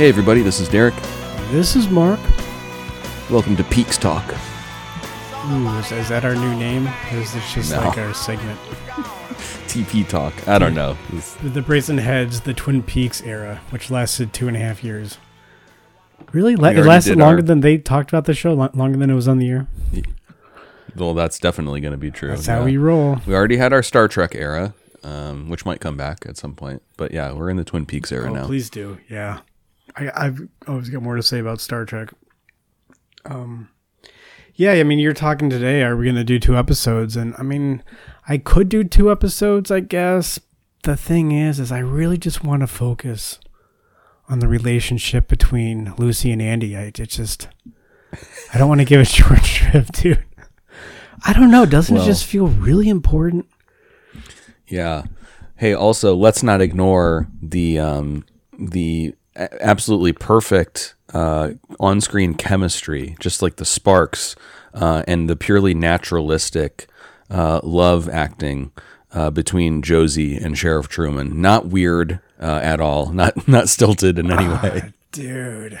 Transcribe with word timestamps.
Hey, 0.00 0.08
everybody, 0.08 0.40
this 0.40 0.60
is 0.60 0.68
Derek. 0.70 0.94
This 1.50 1.76
is 1.76 1.90
Mark. 1.90 2.18
Welcome 3.28 3.54
to 3.56 3.64
Peaks 3.64 3.98
Talk. 3.98 4.24
Ooh, 5.50 5.68
is, 5.76 5.92
is 5.92 6.08
that 6.08 6.24
our 6.24 6.34
new 6.34 6.54
name? 6.54 6.88
Or 7.12 7.18
is 7.18 7.34
this 7.34 7.52
just 7.52 7.70
No. 7.70 7.80
like 7.80 7.98
our 7.98 8.14
segment? 8.14 8.58
TP 9.68 10.08
Talk. 10.08 10.32
I 10.48 10.58
don't 10.58 10.72
know. 10.72 10.96
The, 11.42 11.50
the 11.50 11.60
Brazen 11.60 11.98
Heads, 11.98 12.40
the 12.40 12.54
Twin 12.54 12.82
Peaks 12.82 13.20
era, 13.20 13.60
which 13.68 13.90
lasted 13.90 14.32
two 14.32 14.48
and 14.48 14.56
a 14.56 14.60
half 14.60 14.82
years. 14.82 15.18
Really? 16.32 16.56
La- 16.56 16.68
it 16.68 16.76
already 16.76 16.88
lasted 16.88 17.10
did 17.10 17.18
longer 17.18 17.36
our- 17.36 17.42
than 17.42 17.60
they 17.60 17.76
talked 17.76 18.08
about 18.08 18.24
the 18.24 18.32
show, 18.32 18.54
lo- 18.54 18.70
longer 18.72 18.96
than 18.96 19.10
it 19.10 19.14
was 19.14 19.28
on 19.28 19.36
the 19.36 19.50
air. 19.50 19.66
Well, 20.96 21.12
that's 21.12 21.38
definitely 21.38 21.82
going 21.82 21.92
to 21.92 21.98
be 21.98 22.10
true. 22.10 22.30
That's 22.30 22.46
how 22.46 22.60
yeah. 22.60 22.64
we 22.64 22.78
roll. 22.78 23.18
We 23.26 23.34
already 23.34 23.58
had 23.58 23.74
our 23.74 23.82
Star 23.82 24.08
Trek 24.08 24.34
era, 24.34 24.72
um, 25.04 25.50
which 25.50 25.66
might 25.66 25.82
come 25.82 25.98
back 25.98 26.24
at 26.26 26.38
some 26.38 26.54
point. 26.54 26.80
But 26.96 27.12
yeah, 27.12 27.32
we're 27.34 27.50
in 27.50 27.58
the 27.58 27.64
Twin 27.64 27.84
Peaks 27.84 28.10
era 28.10 28.30
Oh, 28.30 28.34
now. 28.34 28.46
please 28.46 28.70
do. 28.70 28.96
Yeah. 29.06 29.40
I, 29.96 30.10
I've 30.14 30.48
always 30.66 30.88
got 30.88 31.02
more 31.02 31.16
to 31.16 31.22
say 31.22 31.38
about 31.38 31.60
Star 31.60 31.84
Trek. 31.84 32.10
Um, 33.24 33.68
yeah, 34.54 34.72
I 34.72 34.82
mean, 34.82 34.98
you're 34.98 35.12
talking 35.12 35.50
today. 35.50 35.82
Are 35.82 35.96
we 35.96 36.04
going 36.04 36.16
to 36.16 36.24
do 36.24 36.38
two 36.38 36.56
episodes? 36.56 37.16
And 37.16 37.34
I 37.38 37.42
mean, 37.42 37.82
I 38.28 38.38
could 38.38 38.68
do 38.68 38.84
two 38.84 39.10
episodes, 39.10 39.70
I 39.70 39.80
guess. 39.80 40.38
The 40.82 40.96
thing 40.96 41.32
is, 41.32 41.58
is 41.60 41.70
I 41.72 41.78
really 41.80 42.18
just 42.18 42.42
want 42.44 42.60
to 42.60 42.66
focus 42.66 43.38
on 44.28 44.38
the 44.38 44.48
relationship 44.48 45.28
between 45.28 45.92
Lucy 45.98 46.30
and 46.30 46.40
Andy. 46.40 46.76
I 46.76 46.82
it 46.82 46.94
just, 46.94 47.48
I 48.54 48.58
don't 48.58 48.68
want 48.68 48.80
to 48.80 48.86
give 48.86 49.00
it 49.00 49.08
short 49.08 49.44
shrift, 49.44 49.94
dude. 50.02 50.24
I 51.24 51.32
don't 51.32 51.50
know. 51.50 51.66
Doesn't 51.66 51.94
Well- 51.94 52.04
it 52.04 52.06
just 52.06 52.24
feel 52.24 52.46
really 52.46 52.88
important? 52.88 53.46
Yeah. 54.66 55.04
Hey, 55.56 55.74
also, 55.74 56.14
let's 56.14 56.42
not 56.42 56.62
ignore 56.62 57.28
the 57.42 57.78
um, 57.78 58.24
the 58.58 59.14
a- 59.36 59.62
absolutely 59.64 60.12
perfect 60.12 60.94
uh, 61.12 61.50
on-screen 61.78 62.34
chemistry, 62.34 63.16
just 63.20 63.42
like 63.42 63.56
the 63.56 63.64
sparks 63.64 64.36
uh, 64.74 65.02
and 65.06 65.28
the 65.28 65.36
purely 65.36 65.74
naturalistic 65.74 66.86
uh, 67.30 67.60
love 67.62 68.08
acting 68.08 68.72
uh, 69.12 69.30
between 69.30 69.82
Josie 69.82 70.36
and 70.36 70.56
Sheriff 70.56 70.88
Truman. 70.88 71.40
Not 71.40 71.66
weird 71.66 72.20
uh, 72.40 72.60
at 72.62 72.80
all. 72.80 73.12
Not 73.12 73.48
not 73.48 73.68
stilted 73.68 74.18
in 74.18 74.30
any 74.30 74.48
way. 74.48 74.92
Dude, 75.12 75.80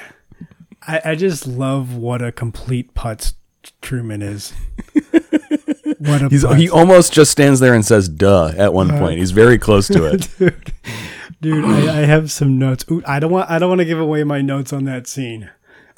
I, 0.82 1.00
I 1.04 1.14
just 1.14 1.46
love 1.46 1.94
what 1.96 2.22
a 2.22 2.32
complete 2.32 2.94
putz 2.94 3.34
Truman 3.80 4.22
is. 4.22 4.52
what 5.98 6.22
a 6.22 6.56
he 6.56 6.68
almost 6.68 7.12
just 7.12 7.30
stands 7.30 7.60
there 7.60 7.74
and 7.74 7.84
says 7.84 8.08
"duh" 8.08 8.52
at 8.56 8.72
one 8.72 8.90
point. 8.90 9.18
He's 9.18 9.32
very 9.32 9.58
close 9.58 9.86
to 9.88 10.06
it. 10.06 10.28
dude. 11.40 11.64
I, 11.64 12.02
I 12.02 12.04
have 12.06 12.30
some 12.30 12.58
notes. 12.58 12.84
Ooh, 12.90 13.02
I 13.06 13.18
don't 13.20 13.30
want 13.32 13.50
I 13.50 13.58
don't 13.58 13.68
want 13.68 13.80
to 13.80 13.84
give 13.84 13.98
away 14.00 14.24
my 14.24 14.40
notes 14.40 14.72
on 14.72 14.84
that 14.84 15.06
scene. 15.06 15.50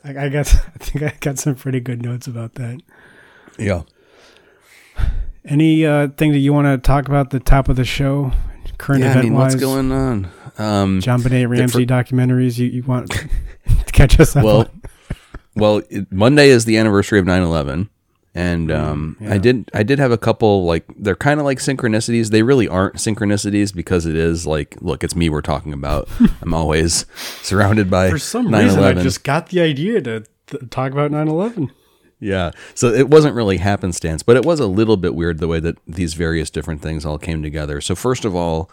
I, 0.04 0.26
I 0.26 0.28
got 0.28 0.54
I 0.74 0.78
think 0.78 1.02
I 1.04 1.14
got 1.20 1.38
some 1.38 1.54
pretty 1.54 1.80
good 1.80 2.02
notes 2.02 2.26
about 2.26 2.54
that. 2.54 2.80
yeah. 3.58 3.82
Any 5.44 5.84
uh, 5.84 6.08
thing 6.08 6.30
that 6.32 6.38
you 6.38 6.52
want 6.52 6.66
to 6.66 6.78
talk 6.78 7.08
about 7.08 7.30
the 7.30 7.40
top 7.40 7.68
of 7.68 7.74
the 7.76 7.84
show, 7.84 8.30
current 8.78 9.00
Yeah. 9.02 9.08
I 9.08 9.10
event 9.10 9.24
mean, 9.24 9.34
wise? 9.34 9.52
what's 9.54 9.62
going 9.64 9.90
on? 9.90 10.28
Um, 10.58 11.00
JonBenét 11.00 11.48
Ramsey 11.48 11.84
documentaries 11.86 12.58
you, 12.58 12.66
you 12.66 12.82
want 12.84 13.10
to 13.10 13.28
catch 13.92 14.20
us 14.20 14.36
up 14.36 14.44
well 14.44 14.58
on? 14.60 14.82
well 15.56 15.82
it, 15.88 16.12
monday 16.12 16.50
is 16.50 16.66
the 16.66 16.76
anniversary 16.76 17.18
of 17.18 17.24
9-11 17.24 17.88
and 18.34 18.72
um, 18.72 19.16
i 19.20 19.34
yeah. 19.34 19.38
did 19.38 19.70
i 19.74 19.82
did 19.82 19.98
have 19.98 20.10
a 20.10 20.18
couple 20.18 20.64
like 20.64 20.84
they're 20.96 21.14
kind 21.14 21.38
of 21.38 21.44
like 21.44 21.58
synchronicities 21.58 22.30
they 22.30 22.42
really 22.42 22.66
aren't 22.66 22.96
synchronicities 22.96 23.74
because 23.74 24.06
it 24.06 24.14
is 24.14 24.46
like 24.46 24.76
look 24.80 25.04
it's 25.04 25.14
me 25.14 25.28
we're 25.28 25.42
talking 25.42 25.72
about 25.72 26.08
i'm 26.42 26.54
always 26.54 27.04
surrounded 27.42 27.90
by 27.90 28.10
For 28.10 28.18
some 28.18 28.48
9/11. 28.48 28.64
reason, 28.64 28.84
I 28.84 28.92
just 29.02 29.24
got 29.24 29.48
the 29.48 29.60
idea 29.60 30.00
to 30.02 30.24
th- 30.46 30.70
talk 30.70 30.92
about 30.92 31.10
9/11. 31.10 31.70
yeah 32.20 32.52
so 32.74 32.88
it 32.88 33.10
wasn't 33.10 33.34
really 33.34 33.58
happenstance 33.58 34.22
but 34.22 34.36
it 34.36 34.46
was 34.46 34.60
a 34.60 34.66
little 34.66 34.96
bit 34.96 35.14
weird 35.14 35.38
the 35.38 35.48
way 35.48 35.60
that 35.60 35.76
these 35.86 36.14
various 36.14 36.48
different 36.48 36.80
things 36.80 37.04
all 37.04 37.18
came 37.18 37.42
together 37.42 37.80
so 37.82 37.94
first 37.94 38.24
of 38.24 38.34
all 38.34 38.70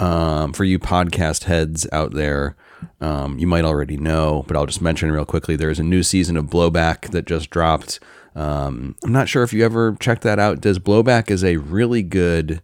um, 0.00 0.52
for 0.52 0.64
you 0.64 0.78
podcast 0.78 1.44
heads 1.44 1.86
out 1.92 2.14
there, 2.14 2.56
um, 3.00 3.38
you 3.38 3.46
might 3.46 3.64
already 3.64 3.96
know, 3.96 4.44
but 4.46 4.56
I'll 4.56 4.66
just 4.66 4.80
mention 4.80 5.10
real 5.10 5.24
quickly. 5.24 5.56
There's 5.56 5.80
a 5.80 5.84
new 5.84 6.02
season 6.02 6.36
of 6.36 6.46
Blowback 6.46 7.10
that 7.10 7.26
just 7.26 7.50
dropped. 7.50 7.98
Um, 8.38 8.94
I'm 9.04 9.12
not 9.12 9.28
sure 9.28 9.42
if 9.42 9.52
you 9.52 9.64
ever 9.64 9.96
checked 9.98 10.22
that 10.22 10.38
out. 10.38 10.60
Does 10.60 10.78
Blowback 10.78 11.30
is 11.30 11.42
a 11.44 11.56
really 11.56 12.02
good. 12.02 12.62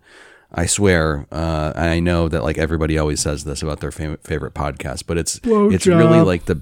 I 0.57 0.67
swear, 0.67 1.27
uh, 1.33 1.73
I 1.75 1.99
know 1.99 2.29
that 2.29 2.45
like 2.45 2.59
everybody 2.59 2.97
always 2.97 3.19
says 3.21 3.43
this 3.43 3.61
about 3.61 3.81
their 3.81 3.91
fam- 3.91 4.19
favorite 4.23 4.55
podcast, 4.55 5.03
but 5.07 5.19
it's 5.19 5.41
it's 5.45 5.87
really 5.87 6.21
like 6.21 6.45
the 6.45 6.61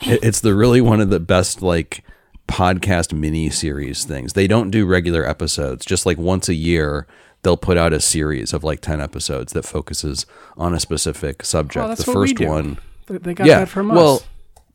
it- 0.00 0.22
it's 0.22 0.40
the 0.40 0.54
really 0.54 0.80
one 0.80 1.00
of 1.00 1.10
the 1.10 1.18
best 1.18 1.60
like 1.60 2.04
podcast 2.46 3.12
mini 3.12 3.50
series 3.50 4.04
things. 4.04 4.34
They 4.34 4.46
don't 4.46 4.70
do 4.70 4.86
regular 4.86 5.28
episodes, 5.28 5.84
just 5.84 6.06
like 6.06 6.18
once 6.18 6.48
a 6.48 6.54
year 6.54 7.06
they'll 7.42 7.56
put 7.56 7.76
out 7.76 7.92
a 7.92 7.98
series 7.98 8.52
of 8.52 8.62
like 8.62 8.80
10 8.80 9.00
episodes 9.00 9.52
that 9.52 9.64
focuses 9.64 10.24
on 10.56 10.72
a 10.74 10.78
specific 10.78 11.44
subject. 11.44 11.84
Oh, 11.84 11.94
the 11.96 12.04
first 12.04 12.38
one 12.38 12.78
They- 13.08 13.18
They 13.18 13.34
got 13.34 13.48
Yeah, 13.48 13.58
that 13.60 13.68
from 13.68 13.90
us. 13.90 13.96
well, 13.96 14.22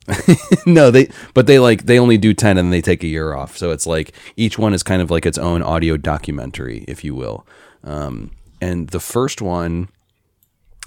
no, 0.66 0.92
they 0.92 1.10
but 1.34 1.48
they 1.48 1.60
like 1.60 1.86
they 1.86 2.00
only 2.00 2.18
do 2.18 2.34
10 2.34 2.58
and 2.58 2.72
they 2.72 2.82
take 2.82 3.04
a 3.04 3.08
year 3.08 3.34
off. 3.34 3.58
So 3.58 3.72
it's 3.72 3.86
like 3.86 4.14
each 4.36 4.58
one 4.58 4.74
is 4.74 4.84
kind 4.84 5.02
of 5.02 5.12
like 5.12 5.26
its 5.26 5.38
own 5.38 5.62
audio 5.62 5.98
documentary, 5.98 6.86
if 6.88 7.04
you 7.04 7.14
will. 7.14 7.46
Um, 7.84 8.32
and 8.62 8.90
the 8.90 9.00
first 9.00 9.42
one 9.42 9.90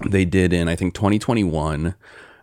they 0.09 0.25
did 0.25 0.53
in 0.53 0.69
I 0.69 0.77
think 0.77 0.95
2021 0.95 1.95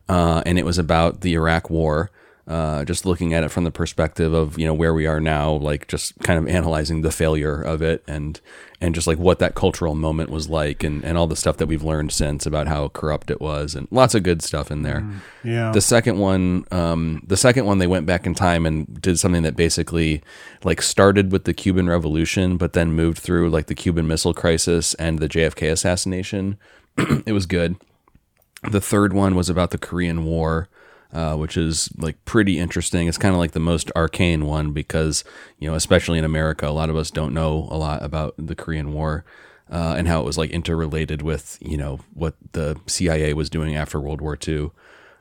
uh, 0.10 0.42
and 0.46 0.58
it 0.58 0.66
was 0.66 0.78
about 0.78 1.22
the 1.22 1.34
Iraq 1.34 1.70
war. 1.70 2.12
Uh, 2.48 2.86
just 2.86 3.06
looking 3.06 3.34
at 3.34 3.44
it 3.44 3.50
from 3.50 3.66
the 3.66 3.72
perspective 3.72 4.34
of 4.34 4.58
you 4.58 4.66
know 4.66 4.74
where 4.74 4.94
we 4.94 5.06
are 5.06 5.20
now, 5.20 5.52
like 5.52 5.86
just 5.88 6.18
kind 6.20 6.40
of 6.40 6.48
analyzing 6.48 7.02
the 7.02 7.12
failure 7.12 7.62
of 7.62 7.82
it 7.82 8.04
and 8.08 8.40
and 8.80 8.94
just 8.94 9.08
like 9.08 9.18
what 9.18 9.40
that 9.40 9.56
cultural 9.56 9.96
moment 9.96 10.30
was 10.30 10.50
like 10.50 10.84
and, 10.84 11.04
and 11.04 11.18
all 11.18 11.26
the 11.26 11.36
stuff 11.36 11.58
that 11.58 11.66
we've 11.66 11.84
learned 11.84 12.12
since 12.12 12.46
about 12.46 12.68
how 12.68 12.90
corrupt 12.90 13.32
it 13.32 13.42
was 13.42 13.74
and 13.74 13.88
lots 13.90 14.14
of 14.14 14.22
good 14.22 14.42
stuff 14.42 14.70
in 14.70 14.84
there. 14.84 15.04
yeah. 15.44 15.72
The 15.72 15.82
second 15.82 16.20
one, 16.20 16.66
um, 16.72 17.24
the 17.26 17.38
second 17.38 17.66
one, 17.66 17.80
they 17.80 17.88
went 17.88 18.06
back 18.06 18.28
in 18.28 18.36
time 18.36 18.66
and 18.66 19.02
did 19.02 19.18
something 19.18 19.42
that 19.44 19.56
basically 19.56 20.22
like 20.64 20.82
started 20.82 21.32
with 21.32 21.46
the 21.46 21.56
Cuban 21.56 21.90
Revolution, 21.90 22.58
but 22.58 22.74
then 22.74 22.92
moved 22.92 23.18
through 23.18 23.50
like 23.50 23.66
the 23.66 23.76
Cuban 23.76 24.08
Missile 24.08 24.34
Crisis 24.34 24.94
and 24.96 25.18
the 25.18 25.30
JFK 25.30 25.72
assassination. 25.72 26.58
it 27.26 27.34
was 27.34 27.48
good. 27.48 27.78
The 28.70 28.82
third 28.82 29.14
one 29.14 29.36
was 29.36 29.50
about 29.50 29.72
the 29.72 29.78
Korean 29.78 30.24
War, 30.24 30.70
uh, 31.14 31.36
which 31.36 31.58
is 31.58 31.90
like 31.98 32.24
pretty 32.26 32.60
interesting. 32.60 33.08
It's 33.08 33.18
kind 33.18 33.34
of 33.34 33.40
like 33.40 33.52
the 33.52 33.60
most 33.60 33.92
arcane 33.96 34.46
one 34.46 34.72
because 34.72 35.24
you 35.60 35.70
know, 35.70 35.76
especially 35.76 36.18
in 36.18 36.26
America, 36.26 36.68
a 36.68 36.70
lot 36.70 36.90
of 36.90 36.96
us 36.96 37.12
don't 37.12 37.34
know 37.34 37.68
a 37.72 37.78
lot 37.78 38.04
about 38.04 38.36
the 38.38 38.56
Korean 38.56 38.94
War. 38.94 39.26
Uh, 39.70 39.96
and 39.98 40.08
how 40.08 40.22
it 40.22 40.26
was 40.26 40.38
like 40.38 40.50
interrelated 40.52 41.22
with 41.22 41.58
you 41.60 41.76
know 41.76 42.00
what 42.14 42.36
the 42.54 42.80
CIA 42.88 43.34
was 43.34 43.50
doing 43.50 43.76
after 43.76 44.00
World 44.00 44.22
War 44.22 44.38
II. 44.48 44.72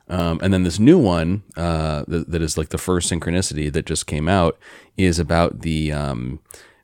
Um, 0.09 0.39
and 0.41 0.53
then 0.53 0.63
this 0.63 0.79
new 0.79 0.97
one 0.97 1.43
uh, 1.57 2.05
that, 2.07 2.31
that 2.31 2.41
is 2.41 2.57
like 2.57 2.69
the 2.69 2.77
first 2.77 3.11
synchronicity 3.11 3.71
that 3.73 3.85
just 3.85 4.07
came 4.07 4.29
out 4.29 4.57
is 4.95 5.19
about 5.19 5.61
the 5.61 5.91
um, 5.91 6.39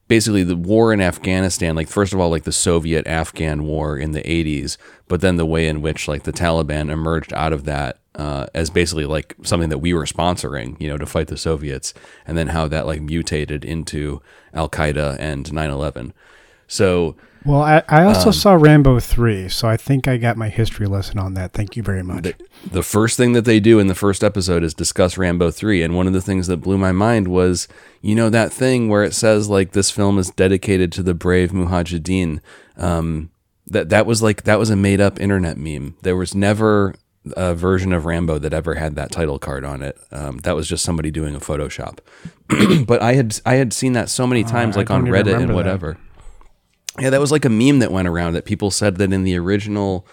basically 0.07 0.43
the 0.43 0.55
war 0.55 0.91
in 0.91 1.01
Afghanistan. 1.01 1.75
Like 1.75 1.87
first 1.87 2.13
of 2.13 2.19
all, 2.19 2.29
like 2.29 2.43
the 2.43 2.51
Soviet 2.51 3.07
Afghan 3.07 3.63
war 3.63 3.97
in 3.97 4.11
the 4.11 4.21
80s, 4.23 4.77
but 5.07 5.21
then 5.21 5.37
the 5.37 5.45
way 5.45 5.67
in 5.67 5.81
which 5.81 6.07
like 6.07 6.23
the 6.23 6.33
Taliban 6.33 6.91
emerged 6.91 7.33
out 7.33 7.53
of 7.53 7.63
that 7.65 7.99
uh, 8.15 8.47
as 8.53 8.69
basically 8.69 9.05
like 9.05 9.35
something 9.43 9.69
that 9.69 9.79
we 9.79 9.93
were 9.93 10.05
sponsoring, 10.05 10.79
you 10.79 10.87
know, 10.87 10.97
to 10.97 11.05
fight 11.05 11.27
the 11.27 11.37
Soviets, 11.37 11.93
and 12.27 12.37
then 12.37 12.49
how 12.49 12.67
that 12.67 12.85
like 12.85 13.01
mutated 13.01 13.65
into 13.65 14.21
Al 14.53 14.69
Qaeda 14.69 15.17
and 15.19 15.45
9/11. 15.45 16.11
So 16.67 17.15
Well, 17.45 17.61
I, 17.61 17.83
I 17.89 18.01
Um, 18.03 18.07
also 18.07 18.31
saw 18.31 18.53
Rambo 18.53 18.99
3, 19.01 19.49
so 19.49 19.67
I 19.67 19.75
think 19.75 20.07
I 20.07 20.15
got 20.15 20.37
my 20.37 20.47
history 20.47 20.87
lesson 20.87 21.19
on 21.19 21.33
that. 21.33 21.51
Thank 21.51 21.75
you 21.75 21.83
very 21.83 22.01
much. 22.01 22.23
the, 22.23 22.35
the 22.71 22.83
first 22.83 23.17
thing 23.17 23.33
that 23.33 23.43
they 23.43 23.59
do 23.59 23.79
in 23.79 23.87
the 23.87 23.95
first 23.95 24.23
episode 24.23 24.63
is 24.63 24.73
discuss 24.73 25.17
Rambo 25.17 25.51
3 25.51 25.83
and 25.83 25.93
one 25.95 26.07
of 26.07 26.13
the 26.13 26.21
things 26.21 26.47
that 26.47 26.57
blew 26.57 26.77
my 26.77 26.93
mind 26.93 27.27
was 27.27 27.67
you 28.01 28.15
know 28.15 28.29
that 28.29 28.53
thing 28.53 28.87
where 28.87 29.03
it 29.03 29.13
says 29.13 29.49
like 29.49 29.71
this 29.73 29.91
film 29.91 30.17
is 30.17 30.29
dedicated 30.31 30.91
to 30.93 31.03
the 31.03 31.13
brave 31.13 31.51
mujahideen 31.51 32.39
um 32.77 33.29
that 33.67 33.89
that 33.89 34.05
was 34.05 34.21
like 34.23 34.43
that 34.43 34.57
was 34.59 34.69
a 34.69 34.75
made 34.77 35.01
up 35.01 35.19
internet 35.19 35.57
meme 35.57 35.95
there 36.01 36.15
was 36.15 36.33
never 36.33 36.95
a 37.37 37.55
version 37.55 37.93
of 37.93 38.05
Rambo 38.05 38.37
that 38.39 38.53
ever 38.53 38.75
had 38.75 38.95
that 38.95 39.11
title 39.11 39.39
card 39.39 39.63
on 39.63 39.81
it 39.81 39.97
um, 40.11 40.39
that 40.39 40.55
was 40.55 40.67
just 40.67 40.83
somebody 40.83 41.09
doing 41.11 41.35
a 41.35 41.39
photoshop 41.39 41.99
but 42.85 43.01
I 43.01 43.13
had 43.13 43.39
I 43.45 43.55
had 43.55 43.71
seen 43.73 43.93
that 43.93 44.09
so 44.09 44.27
many 44.27 44.43
times 44.43 44.75
I 44.75 44.81
like 44.81 44.91
on 44.91 45.05
Reddit 45.05 45.19
and 45.19 45.27
remember 45.27 45.47
that. 45.47 45.55
whatever 45.55 45.97
yeah, 46.99 47.09
that 47.09 47.19
was 47.19 47.31
like 47.31 47.45
a 47.45 47.49
meme 47.49 47.79
that 47.79 47.91
went 47.91 48.07
around 48.07 48.33
that 48.33 48.45
people 48.45 48.69
said 48.69 48.97
that 48.97 49.11
in 49.11 49.23
the 49.23 49.37
original 49.37 50.05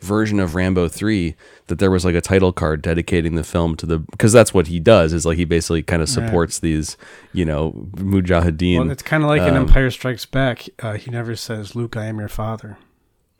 version 0.00 0.38
of 0.38 0.54
Rambo 0.54 0.86
3 0.86 1.34
that 1.66 1.80
there 1.80 1.90
was 1.90 2.04
like 2.04 2.14
a 2.14 2.20
title 2.20 2.52
card 2.52 2.82
dedicating 2.82 3.34
the 3.34 3.42
film 3.42 3.74
to 3.76 3.86
the 3.86 3.98
because 3.98 4.32
that's 4.32 4.54
what 4.54 4.68
he 4.68 4.78
does 4.78 5.12
is 5.12 5.26
like 5.26 5.36
he 5.36 5.44
basically 5.44 5.82
kind 5.82 6.00
of 6.00 6.08
supports 6.08 6.60
these, 6.60 6.96
you 7.32 7.44
know, 7.44 7.72
mujahideen. 7.96 8.78
Well, 8.78 8.90
it's 8.90 9.02
kind 9.02 9.24
of 9.24 9.28
like 9.28 9.42
Um, 9.42 9.56
Empire 9.56 9.90
Strikes 9.90 10.26
Back. 10.26 10.68
Uh, 10.80 10.92
he 10.94 11.10
never 11.10 11.34
says, 11.34 11.74
"Luke, 11.74 11.96
I 11.96 12.04
am 12.06 12.20
your 12.20 12.28
father." 12.28 12.78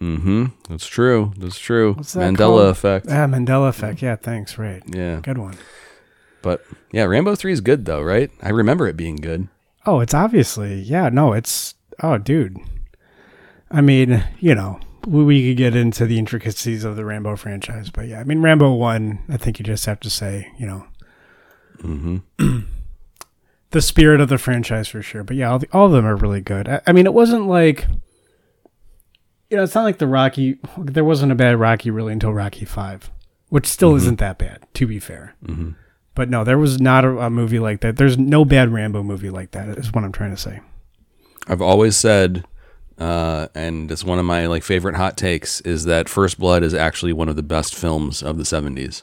Mm-hmm. 0.01 0.47
That's 0.69 0.87
true. 0.87 1.33
That's 1.37 1.59
true. 1.59 1.95
What's 1.95 2.13
that 2.13 2.35
Mandela 2.35 2.39
called? 2.39 2.67
effect. 2.69 3.07
Ah, 3.09 3.27
Mandela 3.27 3.69
effect. 3.69 4.01
Yeah, 4.03 4.17
thanks. 4.17 4.57
Right. 4.59 4.83
Yeah. 4.87 5.21
Good 5.23 5.39
one. 5.39 5.57
But 6.43 6.65
yeah, 6.93 7.05
Rambo 7.05 7.35
3 7.35 7.53
is 7.53 7.61
good 7.61 7.85
though, 7.85 8.01
right? 8.03 8.31
I 8.43 8.51
remember 8.51 8.87
it 8.87 8.97
being 8.97 9.17
good. 9.17 9.49
Oh, 9.87 10.01
it's 10.01 10.15
obviously 10.15 10.75
yeah. 10.81 11.09
No, 11.09 11.33
it's 11.33 11.75
oh, 12.03 12.19
dude. 12.19 12.59
I 13.71 13.81
mean, 13.81 14.25
you 14.39 14.55
know, 14.55 14.79
we, 15.07 15.25
we 15.25 15.49
could 15.51 15.57
get 15.59 15.75
into 15.77 16.07
the 16.07 16.19
intricacies 16.19 16.85
of 16.85 16.97
the 16.97 17.05
Rambo 17.05 17.37
franchise, 17.37 17.91
but 17.91 18.07
yeah, 18.07 18.21
I 18.21 18.25
mean, 18.25 18.41
Rambo 18.41 18.73
one. 18.75 19.19
I 19.29 19.37
think 19.37 19.59
you 19.59 19.65
just 19.65 19.87
have 19.87 20.01
to 20.01 20.11
say, 20.11 20.53
you 20.59 20.67
know, 20.67 20.87
Mm-hmm. 21.83 22.19
the 23.71 23.83
spirit 23.83 24.21
of 24.21 24.29
the 24.29 24.39
franchise 24.39 24.89
for 24.89 25.03
sure. 25.03 25.23
But 25.25 25.37
yeah, 25.37 25.51
all, 25.51 25.59
the, 25.59 25.69
all 25.73 25.87
of 25.87 25.93
them 25.93 26.07
are 26.07 26.17
really 26.17 26.41
good. 26.41 26.69
I, 26.69 26.81
I 26.87 26.93
mean, 26.93 27.07
it 27.07 27.15
wasn't 27.15 27.47
like, 27.47 27.87
you 29.51 29.57
know, 29.57 29.63
it's 29.63 29.75
not 29.75 29.85
like 29.85 29.99
the 29.99 30.07
Rocky. 30.07 30.59
There 30.77 31.05
wasn't 31.05 31.33
a 31.33 31.37
bad 31.37 31.59
Rocky 31.59 31.91
really 31.91 32.13
until 32.13 32.33
Rocky 32.33 32.65
Five, 32.65 33.11
which 33.49 33.67
still 33.67 33.97
isn't 33.97 34.19
that 34.19 34.39
bad, 34.39 34.67
to 34.75 34.87
be 34.87 34.99
fair. 34.99 35.35
Mm-hmm. 35.45 35.71
But 36.15 36.29
no, 36.29 36.45
there 36.45 36.59
was 36.59 36.81
not 36.81 37.05
a, 37.05 37.19
a 37.19 37.31
movie 37.31 37.59
like 37.59 37.81
that. 37.81 37.97
There's 37.97 38.19
no 38.19 38.45
bad 38.45 38.73
Rambo 38.73 39.03
movie 39.03 39.31
like 39.31 39.53
that. 39.53 39.69
Is 39.79 39.93
what 39.93 40.05
I'm 40.05 40.13
trying 40.13 40.31
to 40.35 40.37
say. 40.37 40.61
I've 41.47 41.63
always 41.63 41.97
said, 41.97 42.45
uh, 42.99 43.49
and 43.55 43.91
it's 43.91 44.05
one 44.05 44.19
of 44.19 44.25
my 44.27 44.47
like 44.47 44.63
favorite 44.63 44.97
hot 44.97 45.17
takes, 45.17 45.61
is 45.63 45.85
that 45.85 46.09
First 46.09 46.39
Blood 46.39 46.63
is 46.63 46.75
actually 46.75 47.13
one 47.13 47.29
of 47.29 47.37
the 47.37 47.43
best 47.43 47.75
films 47.75 48.23
of 48.23 48.37
the 48.37 48.45
'70s. 48.45 49.03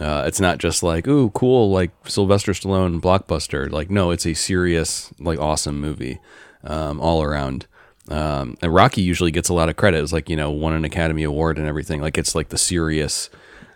Uh, 0.00 0.24
it's 0.26 0.40
not 0.40 0.56
just 0.56 0.82
like, 0.82 1.06
ooh, 1.06 1.28
cool, 1.30 1.70
like 1.70 1.90
Sylvester 2.06 2.52
Stallone 2.52 3.00
blockbuster. 3.00 3.70
Like, 3.70 3.90
no, 3.90 4.10
it's 4.10 4.24
a 4.24 4.32
serious, 4.32 5.12
like, 5.18 5.38
awesome 5.38 5.80
movie 5.80 6.18
um, 6.64 6.98
all 6.98 7.22
around. 7.22 7.66
Um, 8.12 8.56
and 8.60 8.74
Rocky 8.74 9.00
usually 9.00 9.30
gets 9.30 9.48
a 9.48 9.54
lot 9.54 9.68
of 9.70 9.76
credit. 9.76 10.02
It's 10.02 10.12
like 10.12 10.28
you 10.28 10.36
know, 10.36 10.50
won 10.50 10.74
an 10.74 10.84
Academy 10.84 11.22
Award 11.22 11.58
and 11.58 11.66
everything. 11.66 12.00
Like, 12.02 12.18
it's 12.18 12.34
like 12.34 12.50
the 12.50 12.58
serious, 12.58 13.30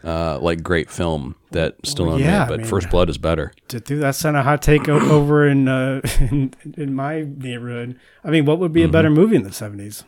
uh, 0.05 0.39
like, 0.41 0.63
great 0.63 0.91
film 0.91 1.37
that 1.53 1.81
Stallone 1.83 2.19
yeah, 2.21 2.27
made. 2.27 2.45
I 2.45 2.47
But 2.49 2.59
mean- 2.61 2.69
First 2.69 2.91
Blood 2.91 3.09
is 3.09 3.17
better. 3.17 3.53
Dude, 3.69 3.85
that's 3.85 4.23
not 4.23 4.35
a 4.35 4.43
hot 4.43 4.61
take 4.61 4.89
over 4.91 5.49
in, 5.49 5.69
uh, 5.69 6.03
in 6.21 6.53
in 6.77 6.95
my 6.95 7.23
neighborhood. 7.27 7.99
I 8.23 8.31
mean, 8.31 8.45
what 8.45 8.59
would 8.59 8.73
be 8.73 8.83
a 8.83 8.89
better 8.89 9.09
movie 9.11 9.37
in 9.37 9.43
the 9.43 9.51
'70s? 9.51 10.05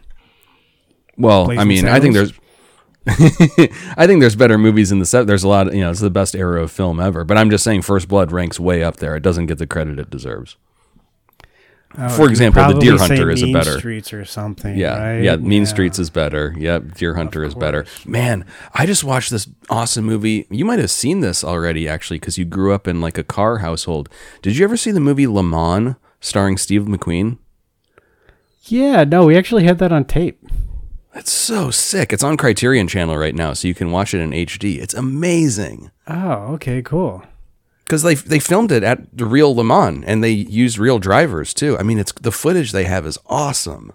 Well, 1.16 1.44
I 1.50 1.64
Blazing 1.64 1.68
mean, 1.68 1.88
I 1.88 1.98
think 1.98 2.14
there's, 2.14 2.32
I 3.96 4.06
think 4.06 4.20
there's 4.20 4.36
better 4.36 4.58
movies 4.58 4.92
in 4.92 4.98
the 4.98 5.06
set. 5.06 5.26
There's 5.26 5.42
a 5.42 5.48
lot 5.48 5.68
of, 5.68 5.74
you 5.74 5.80
know, 5.80 5.90
it's 5.90 6.00
the 6.00 6.10
best 6.10 6.34
era 6.36 6.62
of 6.62 6.70
film 6.70 7.00
ever. 7.00 7.24
But 7.24 7.38
I'm 7.38 7.50
just 7.50 7.64
saying, 7.64 7.82
First 7.82 8.06
Blood 8.08 8.30
ranks 8.30 8.60
way 8.60 8.84
up 8.84 8.96
there. 8.96 9.16
It 9.16 9.22
doesn't 9.22 9.46
get 9.46 9.58
the 9.58 9.66
credit 9.66 9.98
it 9.98 10.10
deserves. 10.10 10.56
Oh, 11.96 12.08
For 12.10 12.28
example, 12.28 12.62
The 12.74 12.80
Deer 12.80 12.98
Hunter 12.98 13.30
is 13.30 13.42
a 13.42 13.50
better- 13.52 13.78
Streets 13.78 14.12
or 14.12 14.24
something. 14.26 14.76
Yeah, 14.76 14.98
right? 14.98 15.22
yeah. 15.22 15.36
Mean 15.36 15.62
Yeah. 15.62 15.68
Streets 15.68 15.98
is 15.98 16.10
better. 16.10 16.54
Yep, 16.58 16.94
Deer 16.96 17.14
Hunter 17.14 17.42
is 17.44 17.54
better. 17.54 17.86
Man, 18.04 18.44
I 18.74 18.84
just 18.84 19.04
watched 19.04 19.30
this 19.30 19.48
awesome 19.70 20.04
movie. 20.04 20.46
You 20.50 20.66
might 20.66 20.80
have 20.80 20.90
seen 20.90 21.20
this 21.20 21.42
already, 21.42 21.88
actually, 21.88 22.18
because 22.18 22.36
you 22.36 22.44
grew 22.44 22.74
up 22.74 22.86
in 22.86 23.00
like 23.00 23.16
a 23.16 23.24
car 23.24 23.58
household. 23.58 24.10
Did 24.42 24.56
you 24.58 24.64
ever 24.64 24.76
see 24.76 24.90
the 24.90 25.00
movie 25.00 25.26
Le 25.26 25.42
Mans 25.42 25.96
starring 26.20 26.58
Steve 26.58 26.82
McQueen? 26.82 27.38
Yeah, 28.64 29.04
no, 29.04 29.24
we 29.24 29.36
actually 29.36 29.64
had 29.64 29.78
that 29.78 29.90
on 29.92 30.04
tape. 30.04 30.44
It's 31.14 31.32
so 31.32 31.70
sick. 31.70 32.12
It's 32.12 32.22
on 32.22 32.36
Criterion 32.36 32.86
Channel 32.86 33.16
right 33.16 33.34
now, 33.34 33.54
so 33.54 33.66
you 33.66 33.74
can 33.74 33.90
watch 33.90 34.12
it 34.12 34.20
in 34.20 34.30
HD. 34.32 34.78
It's 34.78 34.94
amazing. 34.94 35.90
Oh, 36.06 36.52
okay, 36.54 36.82
cool. 36.82 37.24
Because 37.88 38.02
they 38.02 38.14
they 38.14 38.38
filmed 38.38 38.70
it 38.70 38.82
at 38.82 39.16
the 39.16 39.24
real 39.24 39.56
Le 39.56 39.64
Mans 39.64 40.04
and 40.06 40.22
they 40.22 40.30
used 40.30 40.78
real 40.78 40.98
drivers 40.98 41.54
too. 41.54 41.78
I 41.78 41.82
mean, 41.82 41.98
it's 41.98 42.12
the 42.12 42.30
footage 42.30 42.72
they 42.72 42.84
have 42.84 43.06
is 43.06 43.18
awesome. 43.26 43.94